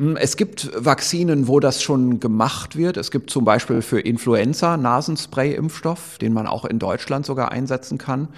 Hm, 0.01 0.17
es 0.17 0.37
gibt 0.39 0.71
Vakzinen, 0.75 1.47
wo 1.47 1.61
das 1.61 1.83
schon 1.83 2.21
gemacht 2.21 2.75
wird. 2.75 2.97
Es 2.97 3.11
gibt 3.11 3.29
zum 3.29 3.45
Beispiel 3.45 3.83
für 3.83 4.01
Influenza 4.01 4.79
Nasenspray-Impfstoff, 4.79 6.17
den 6.19 6.33
man 6.33 6.47
auch 6.47 6.65
in 6.65 6.79
Deutschland 6.79 7.27
sogar 7.27 7.53
einsetzen 7.53 7.99
kann. 7.99 8.29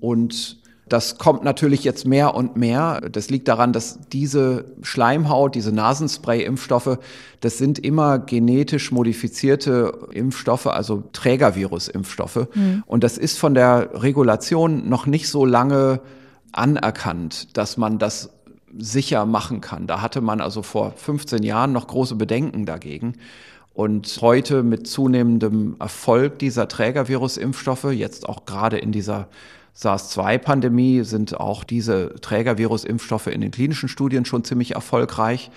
Und 0.00 0.62
das 0.88 1.18
kommt 1.18 1.42
natürlich 1.42 1.82
jetzt 1.82 2.06
mehr 2.06 2.34
und 2.34 2.56
mehr. 2.56 3.00
Das 3.10 3.30
liegt 3.30 3.48
daran, 3.48 3.72
dass 3.72 3.98
diese 4.12 4.66
Schleimhaut, 4.82 5.56
diese 5.56 5.72
Nasenspray-Impfstoffe, 5.72 6.98
das 7.40 7.58
sind 7.58 7.80
immer 7.80 8.20
genetisch 8.20 8.92
modifizierte 8.92 10.08
Impfstoffe, 10.12 10.66
also 10.66 11.02
Trägervirus-Impfstoffe. 11.12 12.46
Mhm. 12.54 12.84
Und 12.86 13.02
das 13.02 13.18
ist 13.18 13.38
von 13.38 13.54
der 13.54 14.02
Regulation 14.02 14.88
noch 14.88 15.06
nicht 15.06 15.28
so 15.28 15.44
lange 15.46 16.00
anerkannt, 16.52 17.56
dass 17.56 17.76
man 17.76 17.98
das 17.98 18.30
sicher 18.78 19.26
machen 19.26 19.60
kann. 19.60 19.86
Da 19.86 20.00
hatte 20.00 20.20
man 20.20 20.40
also 20.40 20.62
vor 20.62 20.92
15 20.96 21.42
Jahren 21.42 21.72
noch 21.72 21.86
große 21.86 22.16
Bedenken 22.16 22.66
dagegen. 22.66 23.14
Und 23.74 24.18
heute 24.20 24.62
mit 24.62 24.86
zunehmendem 24.86 25.76
Erfolg 25.78 26.38
dieser 26.38 26.68
Trägervirus-Impfstoffe, 26.68 27.92
jetzt 27.92 28.28
auch 28.28 28.44
gerade 28.44 28.78
in 28.78 28.92
dieser 28.92 29.28
SARS-2-Pandemie, 29.74 31.04
sind 31.04 31.40
auch 31.40 31.64
diese 31.64 32.14
Trägervirus-Impfstoffe 32.20 33.28
in 33.28 33.40
den 33.40 33.50
klinischen 33.50 33.88
Studien 33.88 34.26
schon 34.26 34.44
ziemlich 34.44 34.74
erfolgreich. 34.74 35.50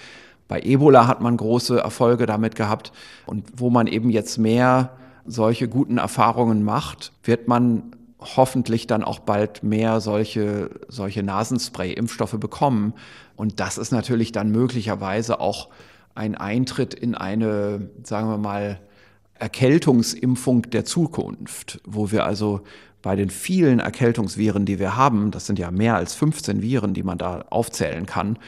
Bei 0.48 0.62
Ebola 0.62 1.08
hat 1.08 1.22
man 1.22 1.36
große 1.36 1.80
Erfolge 1.80 2.26
damit 2.26 2.56
gehabt. 2.56 2.94
Und 3.26 3.44
wo 3.58 3.70
man 3.70 3.88
eben 3.88 4.10
jetzt 4.10 4.38
mehr 4.38 4.92
solche 5.26 5.68
guten 5.68 5.98
Erfahrungen 5.98 6.64
macht, 6.64 7.12
wird 7.24 7.48
man 7.48 7.95
hoffentlich 8.26 8.88
dann 8.88 9.04
auch 9.04 9.20
bald 9.20 9.64
mehr 9.64 10.02
solche, 10.02 10.70
solche 10.88 11.24
Nasenspray-Impfstoffe 11.24 12.38
bekommen. 12.40 12.94
Und 13.36 13.60
das 13.60 13.78
ist 13.78 13.92
natürlich 13.92 14.32
dann 14.32 14.52
möglicherweise 14.52 15.40
auch 15.40 15.70
ein 16.16 16.36
Eintritt 16.36 16.94
in 16.94 17.16
eine, 17.16 17.90
sagen 18.04 18.30
wir 18.30 18.38
mal, 18.38 18.80
Erkältungsimpfung 19.38 20.64
der 20.64 20.86
Zukunft, 20.86 21.82
wo 21.86 22.12
wir 22.12 22.26
also 22.26 22.62
bei 23.02 23.16
den 23.16 23.30
vielen 23.30 23.80
Erkältungsviren, 23.80 24.66
die 24.66 24.80
wir 24.80 24.96
haben, 24.96 25.30
das 25.32 25.46
sind 25.46 25.60
ja 25.60 25.70
mehr 25.72 25.96
als 25.96 26.16
15 26.16 26.62
Viren, 26.62 26.94
die 26.94 27.04
man 27.04 27.18
da 27.18 27.46
aufzählen 27.50 28.06
kann, 28.06 28.40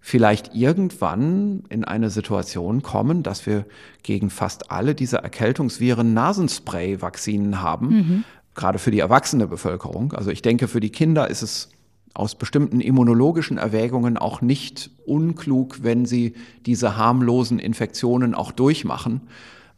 vielleicht 0.00 0.54
irgendwann 0.54 1.64
in 1.70 1.84
eine 1.84 2.10
Situation 2.10 2.82
kommen, 2.82 3.22
dass 3.22 3.46
wir 3.46 3.64
gegen 4.02 4.28
fast 4.28 4.70
alle 4.70 4.94
dieser 4.94 5.20
Erkältungsviren 5.20 6.12
Nasenspray-Vakzinen 6.12 7.62
haben, 7.62 7.88
mhm 7.88 8.24
gerade 8.54 8.78
für 8.78 8.90
die 8.90 9.00
erwachsene 9.00 9.46
Bevölkerung. 9.46 10.12
Also 10.12 10.30
ich 10.30 10.42
denke, 10.42 10.68
für 10.68 10.80
die 10.80 10.90
Kinder 10.90 11.28
ist 11.28 11.42
es 11.42 11.70
aus 12.14 12.36
bestimmten 12.36 12.80
immunologischen 12.80 13.58
Erwägungen 13.58 14.16
auch 14.16 14.40
nicht 14.40 14.90
unklug, 15.04 15.82
wenn 15.82 16.06
sie 16.06 16.34
diese 16.64 16.96
harmlosen 16.96 17.58
Infektionen 17.58 18.34
auch 18.34 18.52
durchmachen. 18.52 19.22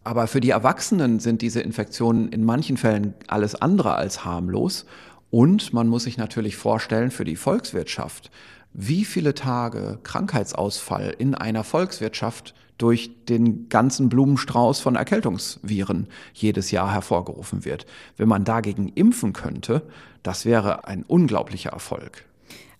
Aber 0.05 0.27
für 0.27 0.40
die 0.40 0.51
Erwachsenen 0.51 1.19
sind 1.19 1.43
diese 1.43 1.61
Infektionen 1.61 2.28
in 2.28 2.44
manchen 2.44 2.77
Fällen 2.77 3.15
alles 3.27 3.55
andere 3.55 3.94
als 3.94 4.24
harmlos. 4.24 4.85
Und 5.31 5.73
man 5.73 5.89
muss 5.89 6.05
sich 6.05 6.19
natürlich 6.19 6.57
vorstellen, 6.57 7.11
für 7.11 7.24
die 7.24 7.36
Volkswirtschaft, 7.36 8.31
wie 8.73 9.05
viele 9.05 9.35
Tage 9.35 9.98
Krankheitsausfall 10.03 11.15
in 11.19 11.35
einer 11.35 11.65
Volkswirtschaft 11.65 12.55
durch 12.78 13.11
den 13.28 13.69
ganzen 13.69 14.09
Blumenstrauß 14.09 14.81
von 14.81 14.97
Erkältungsviren 14.97 16.09
jedes 16.35 16.70
Jahr 16.70 16.93
hervorgerufen 16.93 17.65
wird. 17.65 17.86
Wenn 18.16 18.28
man 18.28 18.44
dagegen 18.44 18.89
impfen 18.89 19.32
könnte, 19.32 19.82
das 20.23 20.44
wäre 20.44 20.86
ein 20.86 21.03
unglaublicher 21.03 21.70
Erfolg. 21.70 22.24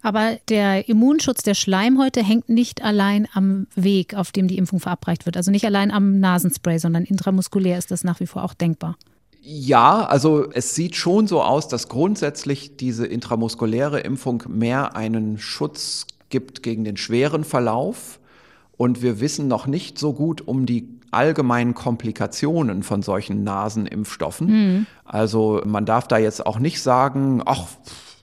Aber 0.03 0.39
der 0.49 0.89
Immunschutz 0.89 1.43
der 1.43 1.55
Schleimhäute 1.55 2.23
hängt 2.23 2.49
nicht 2.49 2.83
allein 2.83 3.27
am 3.33 3.67
Weg, 3.75 4.15
auf 4.15 4.31
dem 4.31 4.47
die 4.47 4.59
Impfung 4.59 4.79
verabreicht 4.79 5.27
wird. 5.27 5.37
Also 5.37 5.51
nicht 5.51 5.65
allein 5.65 5.91
am 5.91 6.21
Nasenspray, 6.21 6.79
sondern 6.79 7.05
intramuskulär 7.05 7.79
ist 7.79 7.91
das 7.91 8.05
nach 8.05 8.21
wie 8.21 8.27
vor 8.27 8.45
auch 8.45 8.55
denkbar. 8.55 8.97
Ja, 9.41 10.05
also 10.05 10.51
es 10.53 10.75
sieht 10.75 10.97
schon 10.97 11.27
so 11.27 11.43
aus, 11.43 11.69
dass 11.69 11.89
grundsätzlich 11.89 12.77
diese 12.77 13.07
intramuskuläre 13.07 14.01
Impfung 14.01 14.43
mehr 14.49 14.97
einen 14.97 15.39
Schutz 15.39 16.07
gibt 16.31 16.63
gegen 16.63 16.85
den 16.85 16.97
schweren 16.97 17.45
Verlauf 17.45 18.19
und 18.77 19.03
wir 19.03 19.21
wissen 19.21 19.49
noch 19.49 19.67
nicht 19.67 19.99
so 19.99 20.13
gut 20.13 20.47
um 20.47 20.67
die 20.67 20.89
allgemeinen 21.11 21.75
Komplikationen 21.75 22.83
von 22.83 23.03
solchen 23.03 23.43
Nasenimpfstoffen. 23.45 24.47
Mhm. 24.47 24.87
Also 25.05 25.63
man 25.65 25.87
darf 25.87 26.09
da 26.09 26.19
jetzt 26.19 26.45
auch 26.45 26.59
nicht 26.59 26.83
sagen, 26.83 27.43
ach, 27.47 27.67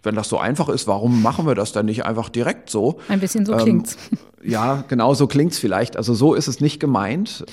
wenn 0.04 0.16
das 0.16 0.30
so 0.30 0.38
einfach 0.38 0.70
ist, 0.70 0.86
warum 0.86 1.22
machen 1.22 1.48
wir 1.48 1.56
das 1.56 1.72
dann 1.72 1.86
nicht 1.86 2.06
einfach 2.06 2.30
direkt 2.30 2.70
so? 2.70 3.00
Ein 3.08 3.20
bisschen 3.20 3.46
so 3.46 3.54
ähm, 3.54 3.60
klingt's. 3.60 3.98
Ja, 4.46 4.84
genau 4.90 5.14
so 5.14 5.26
klingt's 5.26 5.58
vielleicht. 5.58 5.96
Also 5.96 6.14
so 6.14 6.34
ist 6.34 6.50
es 6.50 6.60
nicht 6.60 6.82
gemeint. 6.82 7.46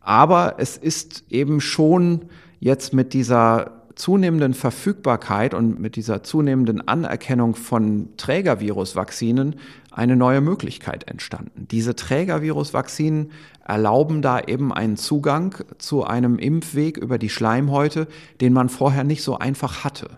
Aber 0.00 0.54
es 0.58 0.76
ist 0.76 1.24
eben 1.30 1.60
schon 1.60 2.26
jetzt 2.60 2.94
mit 2.94 3.12
dieser 3.12 3.77
zunehmenden 3.98 4.54
Verfügbarkeit 4.54 5.54
und 5.54 5.80
mit 5.80 5.96
dieser 5.96 6.22
zunehmenden 6.22 6.86
Anerkennung 6.86 7.54
von 7.54 8.08
Trägervirusvakzinen 8.16 9.56
eine 9.90 10.16
neue 10.16 10.40
Möglichkeit 10.40 11.08
entstanden. 11.08 11.66
Diese 11.70 11.96
Trägervirusvakzinen 11.96 13.32
erlauben 13.66 14.22
da 14.22 14.40
eben 14.40 14.72
einen 14.72 14.96
Zugang 14.96 15.54
zu 15.78 16.04
einem 16.04 16.38
Impfweg 16.38 16.96
über 16.96 17.18
die 17.18 17.28
Schleimhäute, 17.28 18.06
den 18.40 18.52
man 18.52 18.68
vorher 18.68 19.04
nicht 19.04 19.22
so 19.22 19.38
einfach 19.38 19.84
hatte. 19.84 20.08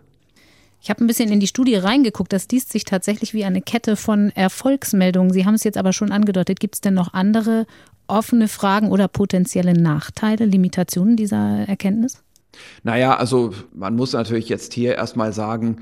Ich 0.82 0.88
habe 0.88 1.04
ein 1.04 1.06
bisschen 1.06 1.30
in 1.30 1.40
die 1.40 1.46
Studie 1.46 1.74
reingeguckt. 1.74 2.32
Das 2.32 2.48
liest 2.48 2.72
sich 2.72 2.84
tatsächlich 2.84 3.34
wie 3.34 3.44
eine 3.44 3.60
Kette 3.60 3.96
von 3.96 4.30
Erfolgsmeldungen. 4.30 5.32
Sie 5.32 5.44
haben 5.44 5.54
es 5.54 5.64
jetzt 5.64 5.76
aber 5.76 5.92
schon 5.92 6.12
angedeutet. 6.12 6.60
Gibt 6.60 6.76
es 6.76 6.80
denn 6.80 6.94
noch 6.94 7.12
andere 7.12 7.66
offene 8.06 8.48
Fragen 8.48 8.90
oder 8.90 9.08
potenzielle 9.08 9.74
Nachteile, 9.74 10.46
Limitationen 10.46 11.16
dieser 11.16 11.68
Erkenntnis? 11.68 12.22
Naja, 12.82 13.16
also 13.16 13.52
man 13.74 13.96
muss 13.96 14.12
natürlich 14.12 14.48
jetzt 14.48 14.72
hier 14.72 14.96
erstmal 14.96 15.32
sagen, 15.32 15.78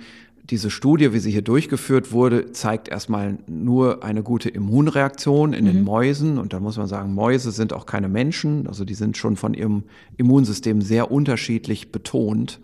diese 0.50 0.70
Studie, 0.70 1.12
wie 1.12 1.18
sie 1.18 1.30
hier 1.30 1.42
durchgeführt 1.42 2.12
wurde, 2.12 2.52
zeigt 2.52 2.88
erstmal 2.88 3.38
nur 3.46 4.02
eine 4.02 4.22
gute 4.22 4.48
Immunreaktion 4.48 5.52
in 5.52 5.64
mhm. 5.64 5.68
den 5.68 5.84
Mäusen. 5.84 6.38
Und 6.38 6.52
da 6.52 6.60
muss 6.60 6.78
man 6.78 6.86
sagen, 6.86 7.14
Mäuse 7.14 7.50
sind 7.50 7.72
auch 7.72 7.84
keine 7.84 8.08
Menschen. 8.08 8.66
Also 8.66 8.84
die 8.84 8.94
sind 8.94 9.16
schon 9.16 9.36
von 9.36 9.52
ihrem 9.52 9.84
Immunsystem 10.16 10.80
sehr 10.80 11.10
unterschiedlich 11.10 11.92
betont. 11.92 12.60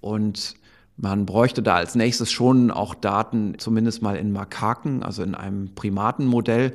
Und 0.00 0.54
man 0.96 1.26
bräuchte 1.26 1.62
da 1.62 1.74
als 1.74 1.94
nächstes 1.94 2.32
schon 2.32 2.70
auch 2.70 2.94
Daten, 2.94 3.54
zumindest 3.58 4.00
mal 4.00 4.16
in 4.16 4.32
Makaken, 4.32 5.02
also 5.02 5.22
in 5.22 5.34
einem 5.34 5.74
Primatenmodell. 5.74 6.72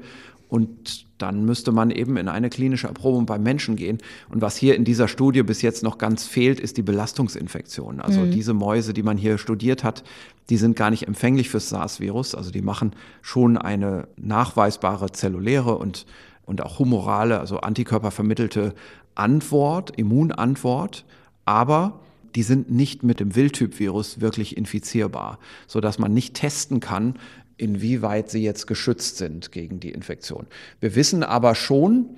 Und 0.51 1.05
dann 1.17 1.45
müsste 1.45 1.71
man 1.71 1.91
eben 1.91 2.17
in 2.17 2.27
eine 2.27 2.49
klinische 2.49 2.87
Erprobung 2.87 3.25
beim 3.25 3.41
Menschen 3.41 3.77
gehen. 3.77 3.99
Und 4.27 4.41
was 4.41 4.57
hier 4.57 4.75
in 4.75 4.83
dieser 4.83 5.07
Studie 5.07 5.43
bis 5.43 5.61
jetzt 5.61 5.81
noch 5.81 5.97
ganz 5.97 6.25
fehlt, 6.25 6.59
ist 6.59 6.75
die 6.75 6.81
Belastungsinfektion. 6.81 8.01
Also 8.01 8.19
mhm. 8.19 8.31
diese 8.31 8.53
Mäuse, 8.53 8.93
die 8.93 9.01
man 9.01 9.15
hier 9.15 9.37
studiert 9.37 9.85
hat, 9.85 10.03
die 10.49 10.57
sind 10.57 10.75
gar 10.75 10.89
nicht 10.89 11.07
empfänglich 11.07 11.49
fürs 11.49 11.69
SARS-Virus. 11.69 12.35
Also 12.35 12.51
die 12.51 12.61
machen 12.61 12.91
schon 13.21 13.57
eine 13.57 14.09
nachweisbare 14.17 15.13
zelluläre 15.13 15.77
und, 15.77 16.05
und 16.45 16.61
auch 16.61 16.79
humorale, 16.79 17.39
also 17.39 17.61
antikörpervermittelte 17.61 18.73
Antwort, 19.15 19.97
Immunantwort. 19.97 21.05
Aber 21.45 22.01
die 22.35 22.43
sind 22.43 22.69
nicht 22.69 23.03
mit 23.03 23.21
dem 23.21 23.35
Wildtyp-Virus 23.35 24.19
wirklich 24.19 24.57
infizierbar, 24.57 25.39
sodass 25.67 25.97
man 25.97 26.13
nicht 26.13 26.33
testen 26.33 26.81
kann, 26.81 27.15
inwieweit 27.61 28.29
sie 28.31 28.43
jetzt 28.43 28.65
geschützt 28.65 29.17
sind 29.17 29.51
gegen 29.51 29.79
die 29.79 29.91
Infektion. 29.91 30.47
Wir 30.79 30.95
wissen 30.95 31.23
aber 31.23 31.53
schon 31.53 32.09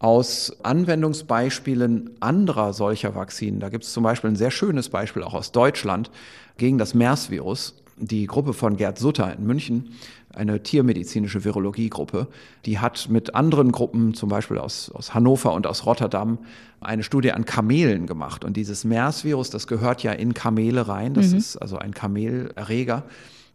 aus 0.00 0.56
Anwendungsbeispielen 0.62 2.10
anderer 2.20 2.72
solcher 2.72 3.14
Vakzinen, 3.14 3.60
da 3.60 3.68
gibt 3.68 3.84
es 3.84 3.92
zum 3.92 4.02
Beispiel 4.02 4.30
ein 4.30 4.36
sehr 4.36 4.50
schönes 4.50 4.88
Beispiel 4.88 5.22
auch 5.22 5.34
aus 5.34 5.52
Deutschland 5.52 6.10
gegen 6.56 6.78
das 6.78 6.94
MERS-Virus, 6.94 7.74
die 7.96 8.26
Gruppe 8.26 8.52
von 8.52 8.76
Gerd 8.76 8.98
Sutter 8.98 9.32
in 9.36 9.44
München, 9.44 9.90
eine 10.34 10.62
tiermedizinische 10.62 11.44
Virologiegruppe, 11.44 12.28
die 12.64 12.78
hat 12.78 13.08
mit 13.08 13.34
anderen 13.34 13.72
Gruppen, 13.72 14.14
zum 14.14 14.28
Beispiel 14.28 14.58
aus, 14.58 14.90
aus 14.90 15.14
Hannover 15.14 15.52
und 15.52 15.66
aus 15.66 15.86
Rotterdam, 15.86 16.38
eine 16.80 17.02
Studie 17.02 17.32
an 17.32 17.44
Kamelen 17.44 18.06
gemacht. 18.06 18.44
Und 18.44 18.56
dieses 18.56 18.84
MERS-Virus, 18.84 19.50
das 19.50 19.66
gehört 19.66 20.02
ja 20.02 20.12
in 20.12 20.34
Kamele 20.34 20.86
rein, 20.86 21.14
das 21.14 21.28
mhm. 21.28 21.38
ist 21.38 21.56
also 21.56 21.78
ein 21.78 21.92
Kamelerreger. 21.92 23.04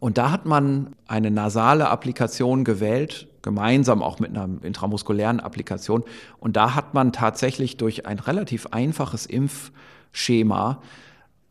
Und 0.00 0.18
da 0.18 0.30
hat 0.30 0.44
man 0.46 0.94
eine 1.06 1.30
nasale 1.30 1.88
Applikation 1.88 2.64
gewählt, 2.64 3.28
gemeinsam 3.42 4.02
auch 4.02 4.18
mit 4.18 4.30
einer 4.30 4.48
intramuskulären 4.62 5.40
Applikation. 5.40 6.04
Und 6.40 6.56
da 6.56 6.74
hat 6.74 6.94
man 6.94 7.12
tatsächlich 7.12 7.76
durch 7.76 8.06
ein 8.06 8.18
relativ 8.18 8.66
einfaches 8.68 9.26
Impfschema 9.26 10.80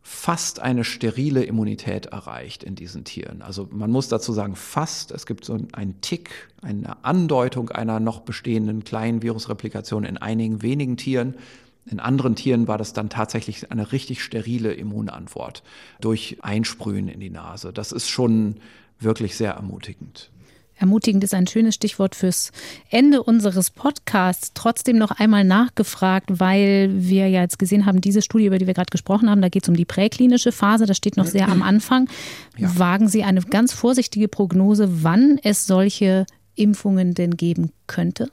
fast 0.06 0.60
eine 0.60 0.84
sterile 0.84 1.44
Immunität 1.44 2.06
erreicht 2.06 2.62
in 2.62 2.74
diesen 2.74 3.04
Tieren. 3.04 3.40
Also 3.40 3.68
man 3.70 3.90
muss 3.90 4.08
dazu 4.08 4.34
sagen, 4.34 4.54
fast. 4.54 5.10
Es 5.12 5.24
gibt 5.24 5.46
so 5.46 5.58
einen 5.72 6.00
Tick, 6.02 6.50
eine 6.60 7.02
Andeutung 7.04 7.70
einer 7.70 8.00
noch 8.00 8.20
bestehenden 8.20 8.84
kleinen 8.84 9.22
Virusreplikation 9.22 10.04
in 10.04 10.18
einigen 10.18 10.60
wenigen 10.60 10.98
Tieren. 10.98 11.36
In 11.86 12.00
anderen 12.00 12.34
Tieren 12.34 12.66
war 12.66 12.78
das 12.78 12.92
dann 12.92 13.10
tatsächlich 13.10 13.70
eine 13.70 13.92
richtig 13.92 14.22
sterile 14.22 14.72
Immunantwort 14.72 15.62
durch 16.00 16.38
Einsprühen 16.42 17.08
in 17.08 17.20
die 17.20 17.30
Nase. 17.30 17.72
Das 17.72 17.92
ist 17.92 18.08
schon 18.08 18.56
wirklich 18.98 19.36
sehr 19.36 19.52
ermutigend. 19.52 20.30
Ermutigend 20.76 21.22
ist 21.22 21.34
ein 21.34 21.46
schönes 21.46 21.76
Stichwort 21.76 22.16
fürs 22.16 22.50
Ende 22.90 23.22
unseres 23.22 23.70
Podcasts. 23.70 24.52
Trotzdem 24.54 24.98
noch 24.98 25.12
einmal 25.12 25.44
nachgefragt, 25.44 26.40
weil 26.40 26.90
wir 26.92 27.28
ja 27.28 27.42
jetzt 27.42 27.60
gesehen 27.60 27.86
haben, 27.86 28.00
diese 28.00 28.22
Studie, 28.22 28.46
über 28.46 28.58
die 28.58 28.66
wir 28.66 28.74
gerade 28.74 28.90
gesprochen 28.90 29.30
haben, 29.30 29.40
da 29.40 29.48
geht 29.48 29.62
es 29.62 29.68
um 29.68 29.76
die 29.76 29.84
präklinische 29.84 30.50
Phase, 30.50 30.86
das 30.86 30.96
steht 30.96 31.16
noch 31.16 31.26
sehr 31.26 31.48
am 31.48 31.62
Anfang. 31.62 32.08
Ja. 32.56 32.76
Wagen 32.76 33.08
Sie 33.08 33.22
eine 33.22 33.40
ganz 33.42 33.72
vorsichtige 33.72 34.26
Prognose, 34.26 35.04
wann 35.04 35.38
es 35.42 35.66
solche 35.66 36.26
Impfungen 36.56 37.14
denn 37.14 37.36
geben 37.36 37.70
könnte? 37.86 38.30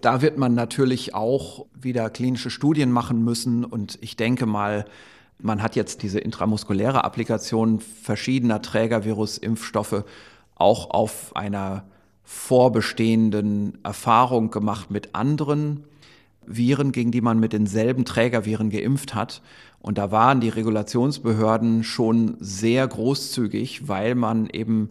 Da 0.00 0.22
wird 0.22 0.36
man 0.38 0.54
natürlich 0.54 1.14
auch 1.14 1.66
wieder 1.74 2.10
klinische 2.10 2.50
Studien 2.50 2.92
machen 2.92 3.24
müssen 3.24 3.64
und 3.64 3.98
ich 4.00 4.16
denke 4.16 4.46
mal, 4.46 4.84
man 5.38 5.62
hat 5.62 5.76
jetzt 5.76 6.02
diese 6.02 6.18
intramuskuläre 6.18 7.04
Applikation 7.04 7.80
verschiedener 7.80 8.62
Trägervirus-Impfstoffe 8.62 10.04
auch 10.54 10.90
auf 10.90 11.34
einer 11.36 11.84
vorbestehenden 12.22 13.78
Erfahrung 13.84 14.50
gemacht 14.50 14.90
mit 14.90 15.14
anderen 15.14 15.84
Viren, 16.46 16.92
gegen 16.92 17.10
die 17.10 17.20
man 17.20 17.38
mit 17.38 17.52
denselben 17.52 18.04
Trägerviren 18.04 18.70
geimpft 18.70 19.14
hat. 19.14 19.42
Und 19.80 19.98
da 19.98 20.10
waren 20.10 20.40
die 20.40 20.48
Regulationsbehörden 20.48 21.84
schon 21.84 22.36
sehr 22.40 22.86
großzügig, 22.86 23.88
weil 23.88 24.14
man 24.14 24.48
eben 24.50 24.90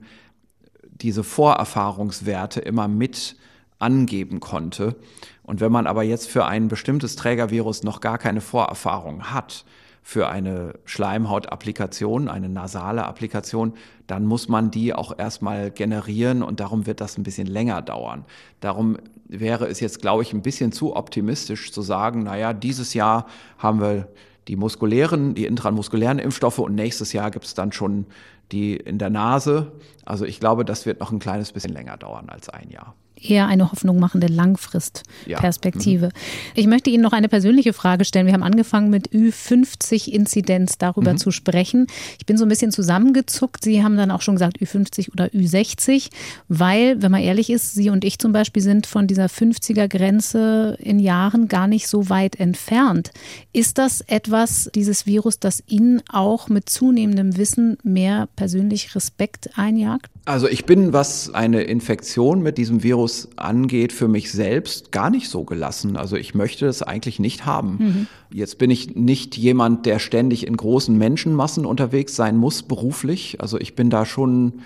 diese 0.84 1.24
Vorerfahrungswerte 1.24 2.62
immer 2.62 2.88
mit 2.88 3.36
angeben 3.80 4.40
konnte. 4.40 4.96
Und 5.44 5.62
wenn 5.62 5.72
man 5.72 5.88
aber 5.88 6.04
jetzt 6.04 6.28
für 6.28 6.46
ein 6.46 6.68
bestimmtes 6.68 7.16
Trägervirus 7.16 7.84
noch 7.84 8.02
gar 8.02 8.18
keine 8.18 8.42
Vorerfahrung 8.42 9.32
hat, 9.32 9.66
für 10.08 10.30
eine 10.30 10.76
Schleimhautapplikation, 10.86 12.30
eine 12.30 12.48
nasale 12.48 13.06
Applikation, 13.06 13.74
dann 14.06 14.28
muss 14.28 14.48
man 14.48 14.70
die 14.70 14.94
auch 14.94 15.18
erstmal 15.18 15.72
generieren 15.72 16.44
und 16.44 16.60
darum 16.60 16.86
wird 16.86 17.02
das 17.02 17.18
ein 17.18 17.24
bisschen 17.24 17.48
länger 17.48 17.82
dauern. 17.82 18.24
Darum 18.60 18.98
wäre 19.28 19.66
es 19.66 19.80
jetzt, 19.80 20.04
glaube 20.04 20.22
ich, 20.22 20.32
ein 20.32 20.44
bisschen 20.44 20.72
zu 20.72 20.96
optimistisch 20.96 21.72
zu 21.72 21.82
sagen, 21.82 22.22
naja, 22.22 22.54
dieses 22.54 22.94
Jahr 22.94 23.26
haben 23.58 23.82
wir 23.82 24.08
die 24.48 24.56
muskulären, 24.56 25.34
die 25.34 25.48
intramuskulären 25.48 26.20
Impfstoffe 26.20 26.60
und 26.60 26.76
nächstes 26.76 27.12
Jahr 27.12 27.32
gibt 27.32 27.46
es 27.46 27.56
dann 27.56 27.72
schon 27.72 28.06
die 28.52 28.76
in 28.76 29.00
der 29.00 29.10
Nase. 29.10 29.72
Also 30.06 30.24
ich 30.24 30.40
glaube, 30.40 30.66
das 30.66 30.86
wird 30.86 31.00
noch 31.00 31.12
ein 31.12 31.18
kleines 31.18 31.52
bisschen 31.52 31.74
länger 31.74 31.98
dauern 31.98 32.30
als 32.30 32.48
ein 32.50 32.70
Jahr 32.70 32.94
eher 33.22 33.48
eine 33.48 33.72
Hoffnung 33.72 34.00
machende 34.00 34.28
Langfristperspektive. 34.28 36.06
Ja. 36.06 36.10
Mhm. 36.10 36.52
Ich 36.56 36.68
möchte 36.68 36.90
Ihnen 36.90 37.04
noch 37.04 37.14
eine 37.14 37.30
persönliche 37.30 37.74
Frage 37.74 38.06
stellen. 38.06 38.26
Wir 38.26 38.34
haben 38.34 38.44
angefangen 38.44 38.90
mit 38.90 39.10
Ü50-Inzidenz 39.10 40.78
darüber 40.78 41.14
mhm. 41.14 41.18
zu 41.18 41.32
sprechen. 41.32 41.88
Ich 42.20 42.26
bin 42.26 42.38
so 42.38 42.46
ein 42.46 42.50
bisschen 42.50 42.72
zusammengezuckt. 42.72 43.64
Sie 43.64 43.84
haben 43.84 43.98
dann 43.98 44.12
auch 44.12 44.22
schon 44.22 44.36
gesagt 44.36 44.60
Ü50 44.60 45.12
oder 45.12 45.26
Ü60, 45.28 46.10
weil, 46.48 47.02
wenn 47.02 47.12
man 47.12 47.22
ehrlich 47.22 47.50
ist, 47.50 47.74
Sie 47.76 47.90
und 47.90 48.04
ich 48.04 48.20
zum 48.20 48.32
Beispiel 48.32 48.62
sind 48.62 48.88
von 48.88 49.08
dieser 49.08 49.26
50er-Grenze 49.26 50.78
in 50.80 51.00
Jahren 51.00 51.48
gar 51.48 51.68
nicht 51.68 51.88
so 51.88 52.10
weit 52.10 52.40
entfernt. 52.40 53.12
Ist 53.54 53.78
das 53.78 54.02
etwas, 54.02 54.70
dieses 54.76 55.06
Virus, 55.06 55.40
das 55.40 55.64
Ihnen 55.68 56.02
auch 56.12 56.50
mit 56.50 56.70
zunehmendem 56.70 57.38
Wissen 57.38 57.78
mehr 57.84 58.28
persönlich 58.36 58.96
Respekt 58.96 59.50
einjagt? 59.58 60.10
Also 60.26 60.48
ich 60.50 60.66
bin, 60.66 60.92
was 60.92 61.34
eine 61.34 61.62
Infektion 61.64 62.42
mit 62.42 62.58
diesem 62.58 62.82
Virus 62.82 63.15
angeht, 63.36 63.94
für 63.94 64.08
mich 64.08 64.32
selbst 64.32 64.92
gar 64.92 65.10
nicht 65.10 65.30
so 65.30 65.44
gelassen. 65.44 65.98
Also 65.98 66.16
ich 66.16 66.36
möchte 66.36 66.66
es 66.68 66.82
eigentlich 66.82 67.20
nicht 67.20 67.46
haben. 67.46 67.78
Mhm. 67.80 68.08
Jetzt 68.32 68.58
bin 68.58 68.70
ich 68.70 68.96
nicht 68.96 69.38
jemand, 69.38 69.86
der 69.86 70.00
ständig 70.00 70.48
in 70.48 70.58
großen 70.58 70.98
Menschenmassen 70.98 71.66
unterwegs 71.66 72.16
sein 72.16 72.38
muss, 72.38 72.64
beruflich. 72.64 73.38
Also 73.40 73.60
ich 73.60 73.76
bin 73.76 73.90
da 73.90 74.06
schon 74.06 74.62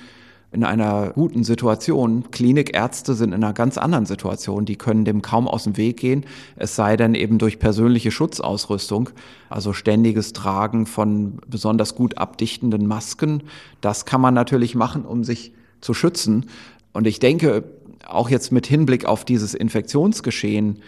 in 0.51 0.63
einer 0.63 1.11
guten 1.11 1.43
Situation. 1.43 2.31
Klinikärzte 2.31 3.13
sind 3.13 3.34
in 3.34 3.43
einer 3.43 3.53
ganz 3.53 3.77
anderen 3.77 4.05
Situation. 4.05 4.65
Die 4.65 4.77
können 4.77 5.05
dem 5.05 5.21
kaum 5.21 5.47
aus 5.47 5.65
dem 5.65 5.77
Weg 5.77 5.97
gehen, 5.97 6.26
es 6.55 6.76
sei 6.76 6.97
denn 6.97 7.13
eben 7.13 7.38
durch 7.38 7.59
persönliche 7.59 8.11
Schutzausrüstung, 8.11 9.11
also 9.49 9.73
ständiges 9.73 10.34
Tragen 10.34 10.85
von 10.85 11.39
besonders 11.47 11.95
gut 11.95 12.17
abdichtenden 12.17 12.88
Masken. 12.88 13.43
Das 13.81 14.05
kann 14.05 14.21
man 14.21 14.34
natürlich 14.34 14.73
machen, 14.73 15.05
um 15.05 15.23
sich 15.23 15.53
zu 15.81 15.93
schützen. 15.93 16.47
Und 16.93 17.05
ich 17.05 17.19
denke, 17.19 17.63
auch 18.07 18.30
jetzt 18.30 18.51
mit 18.51 18.67
Hinblick 18.67 19.05
auf 19.05 19.26
dieses 19.26 19.53
Infektionsgeschehen 19.53 20.81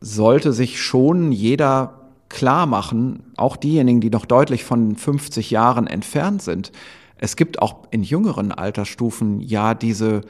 sollte 0.00 0.52
sich 0.52 0.80
schon 0.80 1.32
jeder 1.32 2.06
klar 2.28 2.66
machen, 2.66 3.22
auch 3.36 3.56
diejenigen, 3.56 4.00
die 4.00 4.10
noch 4.10 4.26
deutlich 4.26 4.64
von 4.64 4.96
50 4.96 5.50
Jahren 5.50 5.86
entfernt 5.86 6.42
sind, 6.42 6.72
es 7.18 7.36
gibt 7.36 7.62
auch 7.62 7.86
in 7.90 8.02
jüngeren 8.02 8.52
Altersstufen 8.52 9.40
ja 9.40 9.74
diese 9.74 10.22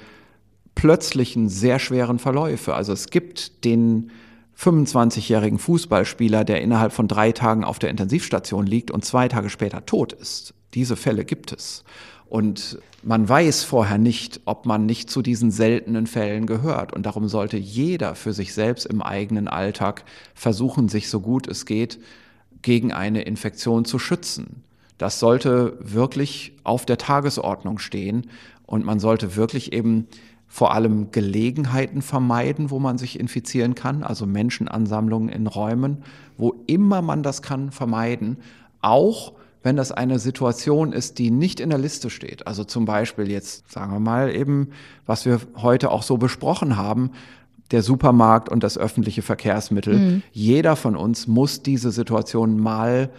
plötzlichen, 0.74 1.48
sehr 1.48 1.78
schweren 1.78 2.18
Verläufe. 2.18 2.74
Also 2.74 2.92
es 2.92 3.08
gibt 3.08 3.64
den 3.64 4.10
25-jährigen 4.58 5.58
Fußballspieler, 5.58 6.44
der 6.44 6.62
innerhalb 6.62 6.92
von 6.92 7.08
drei 7.08 7.32
Tagen 7.32 7.64
auf 7.64 7.78
der 7.78 7.90
Intensivstation 7.90 8.66
liegt 8.66 8.90
und 8.90 9.04
zwei 9.04 9.28
Tage 9.28 9.50
später 9.50 9.84
tot 9.84 10.12
ist. 10.12 10.54
Diese 10.74 10.96
Fälle 10.96 11.24
gibt 11.24 11.52
es. 11.52 11.84
Und 12.36 12.78
man 13.02 13.26
weiß 13.26 13.64
vorher 13.64 13.96
nicht, 13.96 14.42
ob 14.44 14.66
man 14.66 14.84
nicht 14.84 15.08
zu 15.08 15.22
diesen 15.22 15.50
seltenen 15.50 16.06
Fällen 16.06 16.44
gehört. 16.44 16.92
Und 16.92 17.06
darum 17.06 17.28
sollte 17.28 17.56
jeder 17.56 18.14
für 18.14 18.34
sich 18.34 18.52
selbst 18.52 18.84
im 18.84 19.00
eigenen 19.00 19.48
Alltag 19.48 20.04
versuchen, 20.34 20.90
sich 20.90 21.08
so 21.08 21.20
gut 21.20 21.48
es 21.48 21.64
geht 21.64 21.98
gegen 22.60 22.92
eine 22.92 23.22
Infektion 23.22 23.86
zu 23.86 23.98
schützen. 23.98 24.62
Das 24.98 25.18
sollte 25.18 25.78
wirklich 25.80 26.52
auf 26.62 26.84
der 26.84 26.98
Tagesordnung 26.98 27.78
stehen 27.78 28.26
und 28.66 28.84
man 28.84 29.00
sollte 29.00 29.34
wirklich 29.36 29.72
eben 29.72 30.06
vor 30.46 30.74
allem 30.74 31.12
Gelegenheiten 31.12 32.02
vermeiden, 32.02 32.70
wo 32.70 32.78
man 32.78 32.98
sich 32.98 33.18
infizieren 33.18 33.74
kann, 33.74 34.02
also 34.02 34.26
Menschenansammlungen 34.26 35.30
in 35.30 35.46
Räumen, 35.46 36.02
wo 36.36 36.54
immer 36.66 37.00
man 37.00 37.22
das 37.22 37.40
kann, 37.40 37.70
vermeiden, 37.70 38.36
auch 38.82 39.32
wenn 39.66 39.74
das 39.74 39.90
eine 39.90 40.20
Situation 40.20 40.92
ist, 40.92 41.18
die 41.18 41.32
nicht 41.32 41.58
in 41.58 41.70
der 41.70 41.80
Liste 41.80 42.08
steht. 42.08 42.46
Also 42.46 42.62
zum 42.62 42.84
Beispiel 42.84 43.28
jetzt, 43.28 43.68
sagen 43.68 43.92
wir 43.92 43.98
mal 43.98 44.32
eben, 44.32 44.68
was 45.06 45.26
wir 45.26 45.40
heute 45.56 45.90
auch 45.90 46.04
so 46.04 46.18
besprochen 46.18 46.76
haben, 46.76 47.10
der 47.72 47.82
Supermarkt 47.82 48.48
und 48.48 48.62
das 48.62 48.78
öffentliche 48.78 49.22
Verkehrsmittel. 49.22 49.98
Mhm. 49.98 50.22
Jeder 50.30 50.76
von 50.76 50.94
uns 50.94 51.26
muss 51.26 51.64
diese 51.64 51.90
Situation 51.90 52.60
mal 52.60 53.10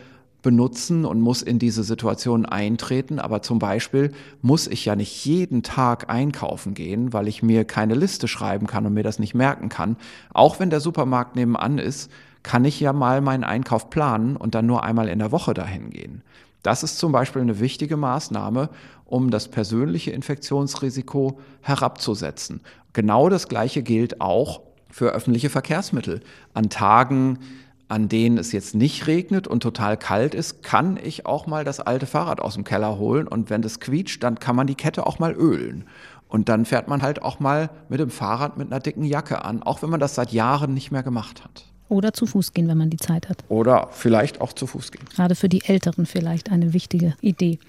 benutzen 0.42 1.04
und 1.04 1.20
muss 1.20 1.42
in 1.42 1.60
diese 1.60 1.84
Situation 1.84 2.46
eintreten. 2.46 3.20
Aber 3.20 3.42
zum 3.42 3.60
Beispiel 3.60 4.14
muss 4.42 4.68
ich 4.68 4.86
ja 4.86 4.96
nicht 4.96 5.26
jeden 5.26 5.64
Tag 5.64 6.10
einkaufen 6.10 6.74
gehen, 6.76 7.12
weil 7.12 7.28
ich 7.28 7.44
mir 7.44 7.66
keine 7.66 7.94
Liste 7.94 8.30
schreiben 8.30 8.68
kann 8.68 8.86
und 8.86 8.94
mir 8.94 9.04
das 9.04 9.20
nicht 9.20 9.36
merken 9.36 9.68
kann. 9.68 9.98
Auch 10.34 10.62
wenn 10.62 10.70
der 10.70 10.80
Supermarkt 10.80 11.36
nebenan 11.36 11.78
ist, 11.78 12.10
kann 12.42 12.64
ich 12.64 12.80
ja 12.80 12.94
mal 12.94 13.20
meinen 13.20 13.44
Einkauf 13.44 13.90
planen 13.90 14.38
und 14.38 14.56
dann 14.56 14.66
nur 14.66 14.86
einmal 14.86 15.10
in 15.10 15.20
der 15.20 15.34
Woche 15.34 15.54
dahin 15.54 15.90
gehen. 15.90 16.24
Das 16.68 16.84
ist 16.84 17.00
zum 17.00 17.14
Beispiel 17.14 17.42
eine 17.42 17.62
wichtige 17.62 17.96
Maßnahme, 17.96 18.70
um 19.06 19.32
das 19.32 19.48
persönliche 19.48 20.12
Infektionsrisiko 20.12 21.40
herabzusetzen. 21.62 22.60
Genau 22.92 23.30
das 23.30 23.48
Gleiche 23.48 23.84
gilt 23.84 24.20
auch 24.20 24.60
für 24.92 25.12
öffentliche 25.12 25.50
Verkehrsmittel. 25.50 26.20
An 26.54 26.70
Tagen, 26.70 27.40
an 27.88 28.10
denen 28.10 28.38
es 28.38 28.52
jetzt 28.52 28.76
nicht 28.76 29.08
regnet 29.08 29.48
und 29.48 29.64
total 29.64 29.96
kalt 29.96 30.36
ist, 30.36 30.62
kann 30.62 31.00
ich 31.02 31.26
auch 31.26 31.48
mal 31.48 31.64
das 31.64 31.80
alte 31.80 32.06
Fahrrad 32.06 32.42
aus 32.42 32.56
dem 32.56 32.66
Keller 32.66 32.98
holen 32.98 33.30
und 33.30 33.50
wenn 33.50 33.62
das 33.62 33.80
quietscht, 33.80 34.22
dann 34.22 34.38
kann 34.38 34.58
man 34.58 34.68
die 34.68 34.76
Kette 34.76 35.08
auch 35.08 35.20
mal 35.20 35.32
ölen. 35.32 35.86
Und 36.28 36.50
dann 36.50 36.66
fährt 36.66 36.90
man 36.90 37.02
halt 37.02 37.22
auch 37.22 37.40
mal 37.40 37.70
mit 37.88 38.02
dem 38.02 38.10
Fahrrad 38.10 38.58
mit 38.58 38.68
einer 38.68 38.82
dicken 38.82 39.06
Jacke 39.06 39.46
an, 39.46 39.64
auch 39.64 39.84
wenn 39.84 39.90
man 39.90 40.02
das 40.02 40.16
seit 40.16 40.34
Jahren 40.34 40.74
nicht 40.74 40.92
mehr 40.92 41.04
gemacht 41.04 41.46
hat. 41.46 41.64
Oder 41.90 42.14
zu 42.14 42.26
Fuß 42.26 42.54
gehen, 42.54 42.68
wenn 42.68 42.78
man 42.78 42.90
die 42.90 42.98
Zeit 42.98 43.30
hat. 43.30 43.44
Oder 43.50 43.90
vielleicht 43.92 44.42
auch 44.42 44.54
zu 44.54 44.68
Fuß 44.68 44.92
gehen. 44.92 45.06
Gerade 45.16 45.36
für 45.36 45.50
die 45.50 45.64
Älteren 45.64 46.06
vielleicht 46.06 46.52
eine 46.52 46.74
wichtige 46.74 47.16
Idee. 47.22 47.60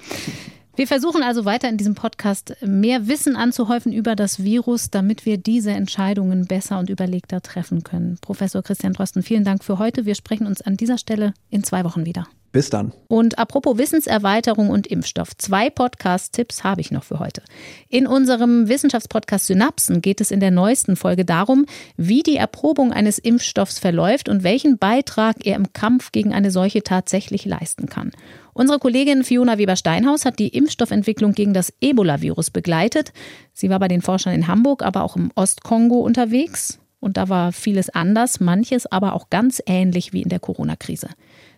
Wir 0.78 0.86
versuchen 0.86 1.24
also 1.24 1.44
weiter 1.44 1.68
in 1.68 1.76
diesem 1.76 1.96
Podcast 1.96 2.54
mehr 2.60 3.08
Wissen 3.08 3.34
anzuhäufen 3.34 3.92
über 3.92 4.14
das 4.14 4.44
Virus, 4.44 4.90
damit 4.90 5.26
wir 5.26 5.36
diese 5.36 5.72
Entscheidungen 5.72 6.46
besser 6.46 6.78
und 6.78 6.88
überlegter 6.88 7.40
treffen 7.40 7.82
können. 7.82 8.16
Professor 8.20 8.62
Christian 8.62 8.92
Drosten, 8.92 9.24
vielen 9.24 9.42
Dank 9.42 9.64
für 9.64 9.80
heute. 9.80 10.06
Wir 10.06 10.14
sprechen 10.14 10.46
uns 10.46 10.62
an 10.62 10.76
dieser 10.76 10.96
Stelle 10.96 11.34
in 11.50 11.64
zwei 11.64 11.82
Wochen 11.82 12.06
wieder. 12.06 12.28
Bis 12.52 12.70
dann. 12.70 12.92
Und 13.08 13.40
apropos 13.40 13.76
Wissenserweiterung 13.76 14.70
und 14.70 14.86
Impfstoff, 14.86 15.36
zwei 15.36 15.68
Podcast-Tipps 15.68 16.62
habe 16.62 16.80
ich 16.80 16.92
noch 16.92 17.02
für 17.02 17.18
heute. 17.18 17.42
In 17.88 18.06
unserem 18.06 18.68
Wissenschaftspodcast 18.68 19.48
Synapsen 19.48 20.00
geht 20.00 20.20
es 20.20 20.30
in 20.30 20.38
der 20.38 20.52
neuesten 20.52 20.94
Folge 20.94 21.24
darum, 21.24 21.66
wie 21.96 22.22
die 22.22 22.36
Erprobung 22.36 22.92
eines 22.92 23.18
Impfstoffs 23.18 23.80
verläuft 23.80 24.28
und 24.28 24.44
welchen 24.44 24.78
Beitrag 24.78 25.44
er 25.44 25.56
im 25.56 25.72
Kampf 25.72 26.12
gegen 26.12 26.32
eine 26.32 26.52
Seuche 26.52 26.84
tatsächlich 26.84 27.44
leisten 27.46 27.86
kann. 27.86 28.12
Unsere 28.58 28.80
Kollegin 28.80 29.22
Fiona 29.22 29.56
Weber-Steinhaus 29.56 30.24
hat 30.24 30.40
die 30.40 30.48
Impfstoffentwicklung 30.48 31.30
gegen 31.30 31.54
das 31.54 31.72
Ebola-Virus 31.80 32.50
begleitet. 32.50 33.12
Sie 33.52 33.70
war 33.70 33.78
bei 33.78 33.86
den 33.86 34.02
Forschern 34.02 34.34
in 34.34 34.48
Hamburg, 34.48 34.82
aber 34.82 35.04
auch 35.04 35.14
im 35.14 35.30
Ostkongo 35.36 36.00
unterwegs. 36.00 36.80
Und 36.98 37.16
da 37.16 37.28
war 37.28 37.52
vieles 37.52 37.88
anders, 37.88 38.40
manches 38.40 38.86
aber 38.86 39.12
auch 39.12 39.30
ganz 39.30 39.62
ähnlich 39.64 40.12
wie 40.12 40.22
in 40.22 40.28
der 40.28 40.40
Corona-Krise. 40.40 41.10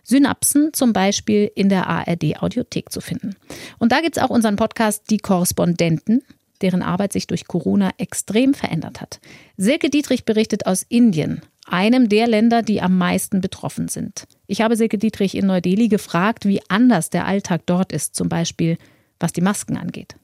Synapsen 0.03 0.73
zum 0.73 0.93
Beispiel 0.93 1.51
in 1.55 1.69
der 1.69 1.87
ARD-Audiothek 1.87 2.91
zu 2.91 3.01
finden. 3.01 3.35
Und 3.79 3.91
da 3.91 4.01
gibt 4.01 4.17
es 4.17 4.21
auch 4.21 4.29
unseren 4.29 4.55
Podcast 4.55 5.09
Die 5.09 5.17
Korrespondenten, 5.17 6.21
deren 6.61 6.83
Arbeit 6.83 7.13
sich 7.13 7.25
durch 7.25 7.47
Corona 7.47 7.89
extrem 7.97 8.53
verändert 8.53 9.01
hat. 9.01 9.19
Silke 9.57 9.89
Dietrich 9.89 10.23
berichtet 10.23 10.67
aus 10.67 10.83
Indien, 10.87 11.41
einem 11.67 12.09
der 12.09 12.27
Länder, 12.27 12.61
die 12.61 12.81
am 12.81 12.97
meisten 12.97 13.41
betroffen 13.41 13.87
sind. 13.87 14.25
Ich 14.47 14.61
habe 14.61 14.75
Silke 14.75 14.97
Dietrich 14.97 15.35
in 15.35 15.45
Neu-Delhi 15.47 15.87
gefragt, 15.87 16.45
wie 16.45 16.61
anders 16.69 17.09
der 17.09 17.25
Alltag 17.25 17.61
dort 17.65 17.91
ist, 17.91 18.15
zum 18.15 18.29
Beispiel 18.29 18.77
was 19.19 19.33
die 19.33 19.41
Masken 19.41 19.77
angeht 19.77 20.15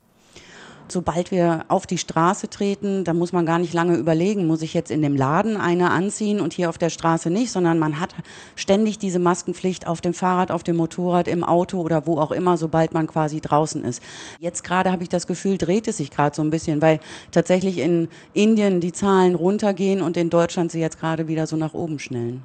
sobald 0.92 1.32
wir 1.32 1.66
auf 1.68 1.88
die 1.88 1.98
Straße 1.98 2.50
treten, 2.50 3.04
da 3.04 3.14
muss 3.14 3.34
man 3.34 3.46
gar 3.46 3.60
nicht 3.60 3.74
lange 3.74 3.96
überlegen, 3.98 4.48
muss 4.48 4.62
ich 4.62 4.74
jetzt 4.74 4.92
in 4.92 5.02
dem 5.02 5.16
Laden 5.16 5.58
eine 5.58 5.92
anziehen 5.92 6.40
und 6.40 6.54
hier 6.54 6.70
auf 6.70 6.78
der 6.78 6.90
Straße 6.90 7.30
nicht, 7.30 7.52
sondern 7.52 7.80
man 7.80 8.00
hat 8.00 8.16
ständig 8.56 8.98
diese 8.98 9.20
Maskenpflicht 9.20 9.88
auf 9.88 10.02
dem 10.02 10.14
Fahrrad, 10.14 10.52
auf 10.52 10.64
dem 10.64 10.78
Motorrad, 10.78 11.28
im 11.28 11.44
Auto 11.44 11.82
oder 11.82 12.08
wo 12.08 12.18
auch 12.18 12.32
immer, 12.32 12.58
sobald 12.58 12.94
man 12.94 13.08
quasi 13.08 13.42
draußen 13.42 13.84
ist. 13.84 14.02
Jetzt 14.40 14.64
gerade 14.64 14.92
habe 14.92 15.04
ich 15.04 15.10
das 15.10 15.28
Gefühl, 15.28 15.58
dreht 15.58 15.88
es 15.88 15.98
sich 15.98 16.12
gerade 16.12 16.36
so 16.36 16.42
ein 16.42 16.50
bisschen, 16.50 16.82
weil 16.82 17.00
tatsächlich 17.32 17.78
in 17.78 18.08
Indien 18.34 18.82
die 18.82 18.92
Zahlen 18.92 19.36
runtergehen 19.36 20.02
und 20.02 20.18
in 20.18 20.30
Deutschland 20.30 20.72
sie 20.72 20.80
jetzt 20.80 21.00
gerade 21.00 21.28
wieder 21.28 21.48
so 21.48 21.56
nach 21.56 21.74
oben 21.74 22.00
schnellen. 22.00 22.44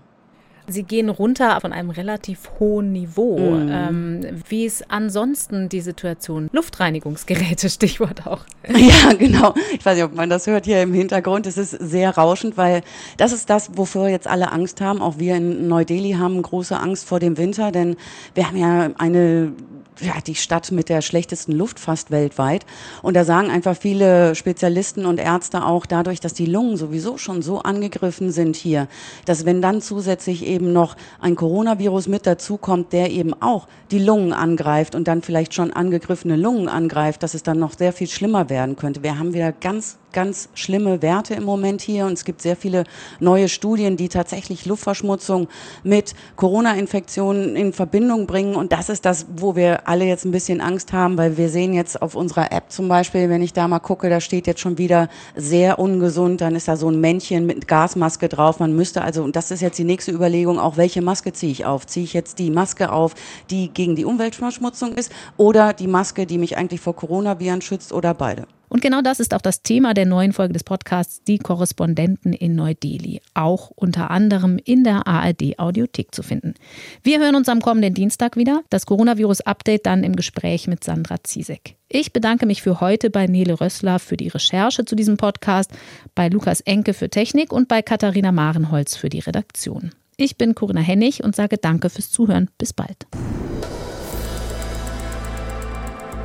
Sie 0.73 0.83
gehen 0.83 1.09
runter 1.09 1.61
von 1.61 1.73
einem 1.73 1.91
relativ 1.91 2.51
hohen 2.59 2.93
Niveau. 2.93 3.39
Mhm. 3.39 3.71
Ähm, 3.71 4.43
wie 4.49 4.65
ist 4.65 4.91
ansonsten 4.91 5.69
die 5.69 5.81
Situation? 5.81 6.49
Luftreinigungsgeräte, 6.53 7.69
Stichwort 7.71 8.27
auch. 8.27 8.45
Ja, 8.69 9.13
genau. 9.13 9.55
Ich 9.73 9.85
weiß 9.85 9.97
nicht, 9.97 10.05
ob 10.05 10.15
man 10.15 10.31
das 10.31 10.47
hört 10.47 10.65
hier 10.65 10.83
im 10.83 10.93
Hintergrund. 10.95 11.47
Es 11.47 11.59
ist 11.59 11.71
sehr 11.71 12.17
rauschend, 12.17 12.57
weil 12.57 12.83
das 13.17 13.33
ist 13.33 13.51
das, 13.51 13.71
wofür 13.77 14.09
jetzt 14.09 14.27
alle 14.27 14.53
Angst 14.53 14.81
haben. 14.81 15.03
Auch 15.03 15.19
wir 15.19 15.37
in 15.37 15.69
Neu-Delhi 15.69 16.13
haben 16.13 16.41
große 16.41 16.79
Angst 16.79 17.07
vor 17.07 17.21
dem 17.21 17.37
Winter, 17.37 17.71
denn 17.71 17.97
wir 18.35 18.49
haben 18.49 18.57
ja 18.57 18.91
eine 18.99 19.53
ja, 20.01 20.15
die 20.27 20.35
Stadt 20.35 20.73
mit 20.73 20.89
der 20.89 21.03
schlechtesten 21.03 21.53
Luft 21.53 21.79
fast 21.79 22.11
weltweit. 22.11 22.65
Und 23.03 23.15
da 23.15 23.25
sagen 23.25 23.51
einfach 23.51 23.77
viele 23.77 24.35
Spezialisten 24.35 25.07
und 25.07 25.19
Ärzte 25.19 25.65
auch 25.65 25.87
dadurch, 25.87 26.21
dass 26.21 26.35
die 26.35 26.47
Lungen 26.47 26.77
sowieso 26.77 27.19
schon 27.19 27.43
so 27.43 27.61
angegriffen 27.61 28.31
sind 28.31 28.57
hier, 28.57 28.89
dass 29.25 29.45
wenn 29.45 29.63
dann 29.63 29.81
zusätzlich 29.81 30.47
eben 30.47 30.73
noch 30.73 30.97
ein 31.21 31.37
Coronavirus 31.37 32.09
mit 32.09 32.27
dazukommt, 32.27 32.93
der 32.93 33.11
eben 33.11 33.35
auch 33.43 33.69
die 33.91 33.99
Lungen 33.99 34.33
angreift 34.33 34.95
und 34.95 35.09
dann 35.09 35.23
vielleicht 35.23 35.55
schon 35.55 35.73
angegriffene 35.73 36.37
Lungen 36.37 36.69
angreift, 36.69 37.23
dass 37.23 37.35
es 37.35 37.43
dann 37.43 37.59
noch 37.59 37.77
sehr 37.77 37.93
viel 37.93 38.09
schlimmer 38.09 38.49
werden 38.51 38.77
könnte. 38.77 39.03
Wir 39.03 39.19
haben 39.19 39.35
wieder 39.35 39.53
ganz 39.53 39.99
ganz 40.13 40.49
schlimme 40.55 41.03
Werte 41.03 41.35
im 41.35 41.45
Moment 41.45 41.81
hier 41.81 42.07
und 42.07 42.13
es 42.13 42.25
gibt 42.25 42.43
sehr 42.43 42.57
viele 42.57 42.85
neue 43.19 43.49
Studien, 43.49 43.97
die 43.97 44.09
tatsächlich 44.09 44.67
Luftverschmutzung 44.67 45.49
mit 45.83 46.15
Corona-Infektionen 46.37 47.57
in 47.57 47.73
Verbindung 47.73 48.27
bringen 48.27 48.55
und 48.55 48.73
das 48.73 48.89
ist 48.89 49.05
das, 49.05 49.27
wo 49.35 49.57
wir 49.57 49.89
alle 49.93 50.07
jetzt 50.07 50.25
ein 50.25 50.31
bisschen 50.31 50.63
Angst 50.63 50.95
haben, 50.95 51.19
weil 51.19 51.37
wir 51.37 51.51
sehen 51.51 51.75
jetzt 51.75 52.01
auf 52.01 52.15
unserer 52.15 52.51
App 52.51 52.73
zum 52.73 52.89
Beispiel, 52.89 53.29
wenn 53.29 53.43
ich 53.43 53.53
da 53.53 53.69
mal 53.69 53.79
gucke, 53.79 54.09
da 54.09 54.23
steht 54.23 54.47
jetzt 54.47 54.61
schon 54.61 54.79
wieder 54.79 55.11
sehr 55.37 55.79
ungesund, 55.79 56.41
dann 56.41 56.55
ist 56.55 56.67
da 56.67 56.79
so 56.79 56.89
ein 56.89 56.99
Männchen 56.99 57.45
mit 57.45 57.69
Gasmaske 57.69 58.31
drauf. 58.31 58.59
Man 58.59 58.75
müsste 58.75 59.03
also, 59.03 59.23
und 59.23 59.37
das 59.37 59.51
ist 59.51 59.61
jetzt 59.61 59.79
die 59.79 59.85
nächste 59.85 60.11
Überlegung, 60.11 60.59
auch 60.59 60.79
welche 60.79 61.03
Maske 61.03 61.35
ziehe 61.35 61.53
ich 61.53 61.67
auf? 61.67 61.87
Ziehe 61.87 62.05
ich 62.05 62.15
jetzt 62.15 62.39
die 62.39 62.51
Maske 62.51 62.91
auf, 62.91 63.15
die 63.51 63.69
gegen 63.69 63.95
die 63.95 64.07
Umweltverschmutzung 64.07 64.95
ist 64.95 65.13
oder 65.37 65.75
die 65.75 65.89
Maske, 65.89 66.25
die 66.25 66.39
mich 66.39 66.57
eigentlich 66.57 66.81
vor 66.81 66.97
Coronaviren 66.97 67.61
schützt 67.61 67.93
oder 67.93 68.15
beide? 68.15 68.47
Und 68.73 68.81
genau 68.81 69.03
das 69.03 69.21
ist 69.21 69.35
auch 69.35 69.43
das 69.43 69.63
Thema 69.63 69.93
der 69.93 70.07
neuen 70.07 70.33
Folge 70.33 70.55
des 70.55 70.65
Podcasts 70.65 71.23
Die 71.25 71.37
Korrespondenten 71.37 72.33
in 72.33 72.55
Neu-Delhi. 72.55 73.21
Auch 73.35 73.71
unter 73.75 74.11
anderem 74.11 74.59
in 74.65 74.83
der 74.83 75.07
ARD 75.07 75.59
Audiothek 75.59 76.15
zu 76.15 76.23
finden. 76.23 76.55
Wir 77.03 77.21
hören 77.21 77.35
uns 77.35 77.51
am 77.51 77.61
kommenden 77.61 77.93
Dienstag 77.93 78.39
wieder. 78.39 78.63
Das 78.71 78.87
Coronavirus-Update 78.87 79.85
dann 79.85 80.05
im 80.05 80.17
Gespräch 80.17 80.69
mit 80.69 80.85
Sandra 80.85 81.23
Ziesek. 81.23 81.77
Ich 81.91 82.15
bedanke 82.15 82.47
mich 82.47 82.63
für 82.63 82.81
heute 82.81 83.11
bei 83.11 83.27
Nele 83.27 83.61
Rössler 83.61 83.99
für 83.99 84.17
die 84.17 84.29
Recherche 84.29 84.87
zu 84.87 84.97
diesem 84.97 85.19
Podcast, 85.19 85.71
bei 86.15 86.31
Lukas 86.31 86.63
Enke 86.63 86.95
für 86.95 87.11
Technik 87.11 87.53
und 87.53 87.69
bei 87.69 87.83
Katharina 87.83 88.33
Marenholz 88.33 88.97
für 88.97 89.11
die 89.11 89.21
Redaktion. 89.21 89.91
Ich 90.17 90.39
bin 90.39 90.55
Corinna 90.55 90.81
Hennig 90.81 91.23
und 91.23 91.37
sage 91.37 91.59
Danke 91.59 91.91
fürs 91.91 92.11
Zuhören. 92.11 92.49
Bis 92.57 92.73
bald. 92.73 93.07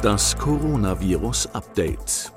Das 0.01 0.37
Coronavirus 0.37 1.47
Update. 1.47 2.36